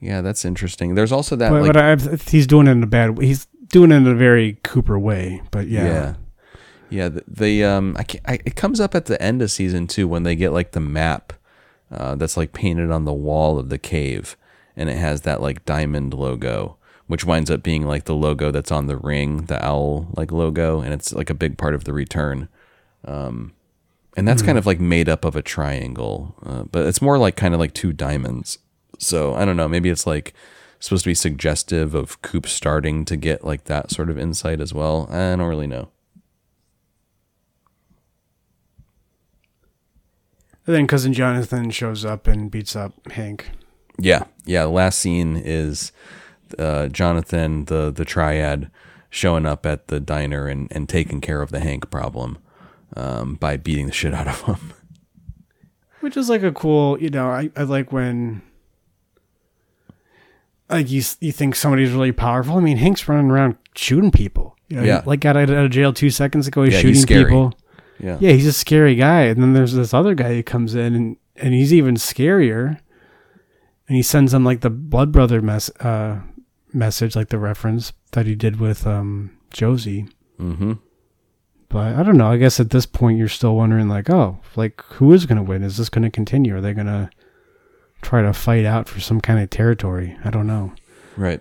yeah, 0.00 0.20
that's 0.20 0.44
interesting. 0.44 0.94
There's 0.94 1.12
also 1.12 1.36
that 1.36 1.50
but, 1.50 1.62
like 1.62 1.72
but 1.72 1.76
I, 1.76 2.16
he's 2.30 2.46
doing 2.46 2.66
it 2.66 2.72
in 2.72 2.82
a 2.82 2.86
bad 2.86 3.16
way. 3.16 3.26
He's 3.26 3.46
doing 3.68 3.90
it 3.92 3.96
in 3.96 4.06
a 4.06 4.14
very 4.14 4.58
Cooper 4.62 4.98
way. 4.98 5.42
But 5.50 5.68
yeah, 5.68 5.84
Yeah. 5.84 6.14
Yeah, 6.90 7.08
the, 7.08 7.24
the 7.26 7.64
um 7.64 7.96
I, 7.98 8.02
can't, 8.04 8.24
I 8.28 8.38
it 8.44 8.54
comes 8.56 8.80
up 8.80 8.94
at 8.94 9.06
the 9.06 9.20
end 9.20 9.42
of 9.42 9.50
season 9.50 9.86
2 9.86 10.06
when 10.06 10.22
they 10.22 10.36
get 10.36 10.52
like 10.52 10.72
the 10.72 10.80
map 10.80 11.32
uh 11.90 12.14
that's 12.14 12.36
like 12.36 12.52
painted 12.52 12.90
on 12.90 13.04
the 13.04 13.12
wall 13.12 13.58
of 13.58 13.68
the 13.68 13.78
cave 13.78 14.36
and 14.76 14.88
it 14.88 14.98
has 14.98 15.22
that 15.22 15.40
like 15.40 15.64
diamond 15.64 16.14
logo 16.14 16.76
which 17.06 17.24
winds 17.24 17.50
up 17.50 17.62
being 17.62 17.86
like 17.86 18.04
the 18.04 18.14
logo 18.14 18.50
that's 18.50 18.72
on 18.72 18.86
the 18.86 18.96
ring, 18.96 19.46
the 19.46 19.64
owl 19.64 20.08
like 20.16 20.32
logo 20.32 20.80
and 20.80 20.92
it's 20.92 21.12
like 21.12 21.30
a 21.30 21.34
big 21.34 21.58
part 21.58 21.74
of 21.74 21.84
the 21.84 21.92
return. 21.92 22.48
Um 23.04 23.52
and 24.16 24.28
that's 24.28 24.42
kind 24.42 24.58
of 24.58 24.64
like 24.64 24.78
made 24.78 25.08
up 25.08 25.24
of 25.24 25.34
a 25.34 25.42
triangle, 25.42 26.36
uh, 26.46 26.62
but 26.64 26.86
it's 26.86 27.02
more 27.02 27.18
like 27.18 27.34
kind 27.34 27.52
of 27.52 27.58
like 27.58 27.74
two 27.74 27.92
diamonds. 27.92 28.58
So, 28.98 29.34
I 29.34 29.44
don't 29.44 29.56
know, 29.56 29.66
maybe 29.66 29.90
it's 29.90 30.06
like 30.06 30.34
supposed 30.78 31.04
to 31.04 31.10
be 31.10 31.14
suggestive 31.14 31.94
of 31.94 32.22
Coop 32.22 32.46
starting 32.46 33.04
to 33.06 33.16
get 33.16 33.44
like 33.44 33.64
that 33.64 33.90
sort 33.90 34.10
of 34.10 34.18
insight 34.18 34.60
as 34.60 34.72
well. 34.72 35.08
I 35.10 35.34
don't 35.34 35.40
really 35.40 35.66
know. 35.66 35.88
And 40.66 40.74
then 40.74 40.86
cousin 40.86 41.12
Jonathan 41.12 41.70
shows 41.70 42.04
up 42.04 42.26
and 42.26 42.50
beats 42.50 42.74
up 42.74 42.94
Hank. 43.12 43.50
Yeah, 43.98 44.24
yeah. 44.44 44.62
The 44.62 44.70
last 44.70 44.98
scene 44.98 45.36
is 45.36 45.92
uh, 46.58 46.88
Jonathan, 46.88 47.64
the 47.66 47.90
the 47.90 48.04
triad, 48.04 48.70
showing 49.10 49.46
up 49.46 49.64
at 49.66 49.88
the 49.88 50.00
diner 50.00 50.46
and, 50.48 50.68
and 50.70 50.88
taking 50.88 51.20
care 51.20 51.42
of 51.42 51.50
the 51.50 51.60
Hank 51.60 51.90
problem 51.90 52.38
um, 52.96 53.34
by 53.36 53.56
beating 53.56 53.86
the 53.86 53.92
shit 53.92 54.14
out 54.14 54.26
of 54.28 54.40
him. 54.42 54.72
Which 56.00 56.16
is 56.16 56.28
like 56.28 56.42
a 56.42 56.52
cool, 56.52 57.00
you 57.00 57.08
know, 57.10 57.28
I, 57.30 57.50
I 57.56 57.62
like 57.62 57.92
when 57.92 58.42
like 60.68 60.90
you 60.90 61.02
you 61.20 61.32
think 61.32 61.54
somebody's 61.54 61.92
really 61.92 62.12
powerful. 62.12 62.56
I 62.56 62.60
mean, 62.60 62.76
Hank's 62.76 63.08
running 63.08 63.30
around 63.30 63.56
shooting 63.74 64.10
people. 64.10 64.56
You 64.68 64.78
know, 64.78 64.82
Yeah. 64.82 65.02
like 65.04 65.20
got 65.20 65.36
out 65.36 65.50
of 65.50 65.70
jail 65.70 65.92
two 65.92 66.10
seconds 66.10 66.46
ago. 66.46 66.62
He's 66.62 66.72
Yeah, 66.74 66.78
he's 66.80 66.82
shooting 66.96 67.02
scary. 67.02 67.24
people. 67.24 67.54
Yeah. 68.00 68.16
yeah, 68.20 68.32
he's 68.32 68.46
a 68.46 68.52
scary 68.52 68.96
guy. 68.96 69.22
And 69.22 69.42
then 69.42 69.52
there's 69.52 69.74
this 69.74 69.94
other 69.94 70.14
guy 70.14 70.34
who 70.34 70.42
comes 70.42 70.74
in 70.74 70.94
and, 70.94 71.16
and 71.36 71.54
he's 71.54 71.72
even 71.72 71.94
scarier. 71.94 72.78
And 73.86 73.96
he 73.96 74.02
sends 74.02 74.32
them 74.32 74.44
like 74.44 74.60
the 74.62 74.70
blood 74.70 75.12
brother 75.12 75.40
mess 75.42 75.68
uh, 75.80 76.20
message, 76.74 77.16
like 77.16 77.28
the 77.28 77.38
reference 77.38 77.92
that 78.12 78.26
he 78.26 78.34
did 78.34 78.60
with 78.60 78.86
um, 78.86 79.36
Josie. 79.50 80.08
Mm-hmm. 80.38 80.74
But 81.68 81.94
I 81.96 82.02
don't 82.02 82.16
know. 82.16 82.30
I 82.30 82.36
guess 82.36 82.60
at 82.60 82.70
this 82.70 82.86
point 82.86 83.18
you're 83.18 83.28
still 83.28 83.56
wondering, 83.56 83.88
like, 83.88 84.08
oh, 84.10 84.38
like 84.56 84.82
who 84.84 85.12
is 85.12 85.26
going 85.26 85.38
to 85.38 85.42
win? 85.42 85.62
Is 85.62 85.76
this 85.76 85.88
going 85.88 86.02
to 86.02 86.10
continue? 86.10 86.56
Are 86.56 86.60
they 86.60 86.72
going 86.72 86.86
to 86.86 87.10
try 88.02 88.22
to 88.22 88.32
fight 88.32 88.64
out 88.64 88.88
for 88.88 89.00
some 89.00 89.20
kind 89.20 89.40
of 89.40 89.50
territory? 89.50 90.16
I 90.24 90.30
don't 90.30 90.46
know. 90.46 90.72
Right. 91.16 91.40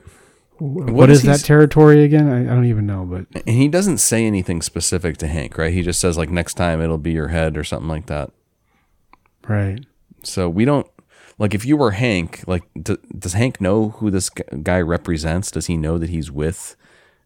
what 0.60 1.10
is 1.10 1.20
is, 1.20 1.26
that 1.26 1.46
territory 1.46 2.04
again? 2.04 2.28
I, 2.30 2.42
I 2.42 2.56
don't 2.56 2.66
even 2.66 2.86
know. 2.86 3.06
But 3.06 3.28
And 3.46 3.56
he 3.56 3.68
doesn't 3.68 4.00
say 4.00 4.26
anything 4.26 4.62
specific 4.62 5.18
to 5.18 5.28
Hank, 5.28 5.58
right? 5.58 5.74
He 5.74 5.84
just 5.84 6.00
says 6.00 6.18
like 6.18 6.30
next 6.30 6.56
time 6.56 6.82
it'll 6.82 6.98
be 6.98 7.12
your 7.12 7.28
head 7.28 7.58
or 7.58 7.64
something 7.64 7.90
like 7.90 8.08
that. 8.08 8.32
right. 9.48 9.86
So 10.24 10.50
we 10.50 10.64
don't 10.64 10.88
like 11.40 11.54
if 11.54 11.66
you 11.66 11.78
were 11.78 11.92
Hank, 11.92 12.44
like 12.48 12.64
d- 12.82 12.98
does 13.18 13.34
Hank 13.34 13.60
know 13.62 13.90
who 13.90 14.10
this 14.12 14.30
guy 14.30 14.80
represents? 14.82 15.52
Does 15.52 15.66
he 15.68 15.78
know 15.78 15.98
that 15.98 16.10
he's 16.10 16.32
with 16.32 16.76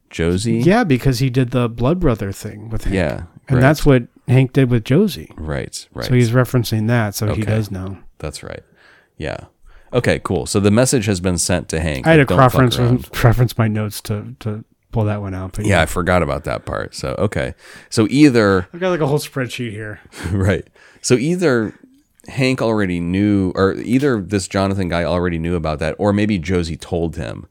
Josie? 0.09 0.59
Yeah, 0.59 0.83
because 0.83 1.19
he 1.19 1.29
did 1.29 1.51
the 1.51 1.67
blood 1.69 1.99
brother 1.99 2.31
thing 2.31 2.69
with 2.69 2.85
Hank. 2.85 2.95
Yeah. 2.95 3.23
And 3.49 3.61
that's 3.61 3.85
what 3.85 4.03
Hank 4.27 4.53
did 4.53 4.69
with 4.69 4.83
Josie. 4.83 5.31
right, 5.37 5.87
right. 5.93 6.05
So 6.05 6.13
he's 6.13 6.31
referencing 6.31 6.87
that. 6.87 7.15
So 7.15 7.27
Okay. 7.27 7.41
he 7.41 7.45
does 7.45 7.71
know. 7.71 7.97
That's 8.19 8.43
right. 8.43 8.63
Yeah. 9.17 9.45
Okay, 9.93 10.19
cool. 10.23 10.45
So 10.45 10.59
the 10.59 10.71
message 10.71 11.05
has 11.05 11.21
been 11.21 11.37
sent 11.37 11.69
to 11.69 11.79
Hank. 11.79 12.05
I 12.05 12.11
had 12.11 12.15
to 12.27 12.35
like, 12.35 12.51
don't 12.51 12.51
fuck 12.51 12.61
reference 12.61 13.09
reference 13.23 13.57
my 13.57 13.67
notes 13.69 14.01
to 14.01 14.35
to 14.39 14.65
pull 14.91 15.05
that 15.05 15.21
one 15.21 15.33
out. 15.33 15.53
But 15.53 15.65
Yeah, 15.65 15.81
I 15.81 15.85
forgot 15.85 16.23
about 16.23 16.43
that 16.43 16.65
part. 16.65 16.93
So 16.93 17.15
okay. 17.17 17.53
So 17.89 18.05
either 18.09 18.67
I've 18.73 18.79
got 18.81 18.89
like 18.89 18.99
a 18.99 19.07
whole 19.07 19.19
spreadsheet 19.19 19.71
here. 19.71 20.01
right. 20.31 20.67
So 21.01 21.15
either 21.15 21.73
Hank 22.27 22.61
already 22.61 22.99
knew, 22.99 23.51
or 23.55 23.73
either 23.75 24.21
this 24.21 24.47
Jonathan 24.47 24.89
guy 24.89 25.03
already 25.03 25.39
knew 25.39 25.55
about 25.55 25.79
that, 25.79 25.95
or 25.97 26.11
maybe 26.13 26.37
Josie 26.37 26.77
told 26.77 27.15
him, 27.15 27.45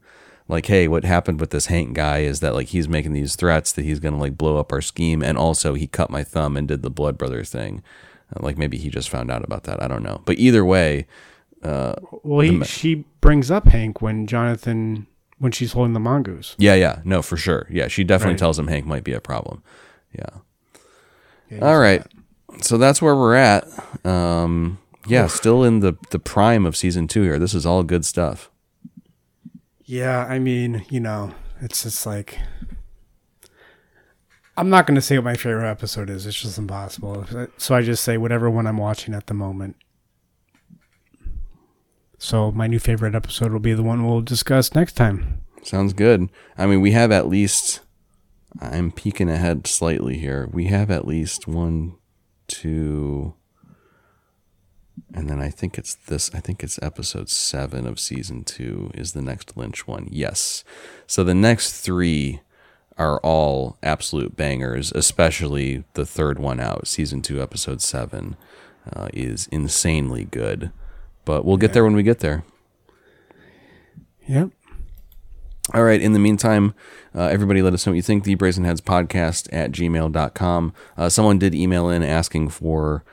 like, 0.47 0.67
hey, 0.67 0.87
what 0.87 1.03
happened 1.03 1.39
with 1.39 1.49
this 1.49 1.65
Hank 1.65 1.93
guy 1.93 2.19
is 2.19 2.39
that 2.39 2.53
like 2.53 2.67
he's 2.67 2.87
making 2.87 3.13
these 3.13 3.35
threats 3.35 3.71
that 3.73 3.83
he's 3.85 3.99
gonna 3.99 4.19
like 4.19 4.37
blow 4.37 4.57
up 4.57 4.71
our 4.71 4.81
scheme, 4.81 5.21
and 5.21 5.37
also 5.37 5.73
he 5.73 5.87
cut 5.87 6.09
my 6.09 6.23
thumb 6.23 6.55
and 6.55 6.67
did 6.67 6.83
the 6.83 6.89
blood 6.89 7.17
brother 7.17 7.43
thing. 7.43 7.83
Uh, 8.35 8.39
Like 8.43 8.57
maybe 8.57 8.77
he 8.77 8.89
just 8.89 9.09
found 9.09 9.29
out 9.31 9.43
about 9.43 9.63
that. 9.63 9.81
I 9.81 9.87
don't 9.87 10.03
know. 10.03 10.21
But 10.25 10.37
either 10.37 10.63
way, 10.63 11.07
uh, 11.63 11.95
Well, 12.23 12.41
he 12.41 12.63
she 12.63 13.05
brings 13.19 13.49
up 13.51 13.67
Hank 13.67 14.01
when 14.01 14.25
Jonathan 14.27 15.07
when 15.39 15.51
she's 15.51 15.73
holding 15.73 15.93
the 15.93 15.99
mongoose. 15.99 16.55
yeah, 16.57 16.73
yeah, 16.75 17.01
no, 17.03 17.21
for 17.21 17.35
sure. 17.37 17.67
Yeah, 17.69 17.87
she 17.89 18.03
definitely 18.03 18.33
Right. 18.33 18.39
tells 18.39 18.57
him 18.57 18.67
Hank 18.67 18.85
might 18.85 19.03
be 19.03 19.13
a 19.13 19.19
problem. 19.21 19.61
Yeah. 20.17 20.29
Yeah, 21.51 21.59
All 21.59 21.79
right. 21.79 22.03
So 22.61 22.77
that's 22.77 23.01
where 23.01 23.15
we're 23.15 23.35
at. 23.35 23.67
Um, 24.05 24.79
yeah, 25.07 25.27
still 25.27 25.63
in 25.63 25.79
the 25.79 25.97
the 26.09 26.19
prime 26.19 26.65
of 26.65 26.75
season 26.75 27.07
two 27.07 27.23
here. 27.23 27.39
This 27.39 27.53
is 27.53 27.65
all 27.65 27.83
good 27.83 28.05
stuff. 28.05 28.49
Yeah, 29.85 30.25
I 30.25 30.39
mean, 30.39 30.85
you 30.89 30.99
know, 30.99 31.33
it's 31.61 31.83
just 31.83 32.05
like 32.05 32.39
I'm 34.57 34.69
not 34.69 34.87
going 34.87 34.95
to 34.95 35.01
say 35.01 35.17
what 35.17 35.25
my 35.25 35.35
favorite 35.35 35.69
episode 35.69 36.09
is. 36.09 36.25
It's 36.25 36.41
just 36.41 36.57
impossible. 36.57 37.25
So 37.57 37.75
I 37.75 37.83
just 37.83 38.03
say 38.03 38.17
whatever 38.17 38.49
one 38.49 38.65
I'm 38.65 38.77
watching 38.77 39.13
at 39.13 39.27
the 39.27 39.35
moment. 39.35 39.75
So 42.17 42.51
my 42.51 42.65
new 42.65 42.79
favorite 42.79 43.13
episode 43.13 43.51
will 43.51 43.59
be 43.59 43.73
the 43.73 43.83
one 43.83 44.05
we'll 44.05 44.21
discuss 44.21 44.73
next 44.73 44.93
time. 44.93 45.43
Sounds 45.61 45.93
good. 45.93 46.29
I 46.57 46.65
mean, 46.65 46.81
we 46.81 46.91
have 46.91 47.11
at 47.11 47.27
least. 47.27 47.81
I'm 48.59 48.91
peeking 48.91 49.29
ahead 49.29 49.67
slightly 49.67 50.17
here. 50.17 50.49
We 50.51 50.65
have 50.67 50.89
at 50.89 51.07
least 51.07 51.47
one, 51.47 51.96
two, 52.47 53.33
and 55.13 55.29
then 55.29 55.39
I 55.41 55.49
think 55.49 55.77
it's 55.77 55.95
this. 55.95 56.33
I 56.33 56.39
think 56.39 56.63
it's 56.63 56.79
episode 56.81 57.29
seven 57.29 57.87
of 57.87 57.99
season 57.99 58.43
two 58.43 58.91
is 58.93 59.13
the 59.13 59.21
next 59.21 59.55
Lynch 59.55 59.87
one. 59.87 60.07
Yes. 60.11 60.63
So 61.05 61.23
the 61.23 61.35
next 61.35 61.79
three 61.81 62.41
are 62.97 63.19
all 63.19 63.77
absolute 63.83 64.35
bangers, 64.35 64.91
especially 64.93 65.83
the 65.93 66.05
third 66.05 66.39
one 66.39 66.59
out, 66.59 66.87
season 66.87 67.21
two, 67.21 67.41
episode 67.41 67.81
seven, 67.81 68.35
uh, 68.91 69.07
is 69.13 69.47
insanely 69.51 70.25
good. 70.25 70.71
But 71.25 71.45
we'll 71.45 71.57
get 71.57 71.73
there 71.73 71.83
when 71.83 71.95
we 71.95 72.03
get 72.03 72.19
there. 72.19 72.43
Yep. 74.27 74.49
All 75.73 75.83
right. 75.83 76.01
In 76.01 76.13
the 76.13 76.19
meantime, 76.19 76.73
uh, 77.13 77.23
everybody 77.23 77.61
let 77.61 77.73
us 77.73 77.85
know 77.85 77.91
what 77.91 77.97
you 77.97 78.01
think. 78.01 78.23
The 78.23 78.35
Brazen 78.35 78.63
Heads 78.63 78.79
podcast 78.81 79.49
at 79.51 79.71
gmail.com. 79.71 80.73
Uh, 80.95 81.09
someone 81.09 81.37
did 81.39 81.53
email 81.53 81.89
in 81.89 82.03
asking 82.03 82.49
for 82.49 83.03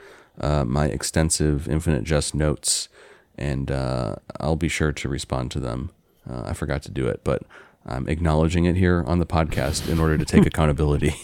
uh, 0.40 0.64
my 0.64 0.86
extensive 0.86 1.68
Infinite 1.68 2.04
Jest 2.04 2.34
notes, 2.34 2.88
and 3.36 3.70
uh, 3.70 4.16
I'll 4.38 4.56
be 4.56 4.68
sure 4.68 4.92
to 4.92 5.08
respond 5.08 5.50
to 5.52 5.60
them. 5.60 5.90
Uh, 6.30 6.42
I 6.46 6.52
forgot 6.52 6.82
to 6.82 6.90
do 6.92 7.08
it, 7.08 7.22
but 7.24 7.42
I'm 7.84 8.08
acknowledging 8.08 8.64
it 8.66 8.76
here 8.76 9.02
on 9.06 9.18
the 9.18 9.26
podcast 9.26 9.88
in 9.88 9.98
order 9.98 10.16
to 10.16 10.24
take 10.24 10.46
accountability. 10.52 11.14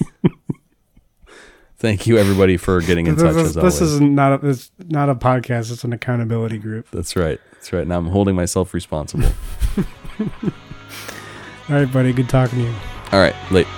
Thank 1.79 2.07
you, 2.07 2.19
everybody, 2.19 2.57
for 2.59 2.81
getting 2.83 3.07
in 3.07 3.15
This, 3.15 3.23
touch. 3.23 3.37
is, 3.37 3.51
as 3.51 3.57
always. 3.57 3.79
this 3.79 3.89
is 3.89 4.01
not 4.01 4.43
a, 4.45 4.49
it's 4.51 4.71
not 4.89 5.09
a 5.09 5.15
podcast. 5.15 5.73
It's 5.73 5.83
an 5.85 5.93
accountability 5.95 6.59
group. 6.59 6.91
That's 6.91 7.17
right. 7.17 7.41
That's 7.53 7.73
right. 7.73 7.87
Now 7.87 7.99
I'm 7.99 8.09
holding 8.09 8.35
myself 8.37 8.75
responsible. 8.75 9.31
All 11.71 11.77
right, 11.77 11.93
buddy. 11.93 12.13
Good 12.13 12.29
talking 12.29 12.59
to 12.59 12.65
you. 12.65 12.75
All 13.13 13.21
right. 13.21 13.35
Late. 13.53 13.69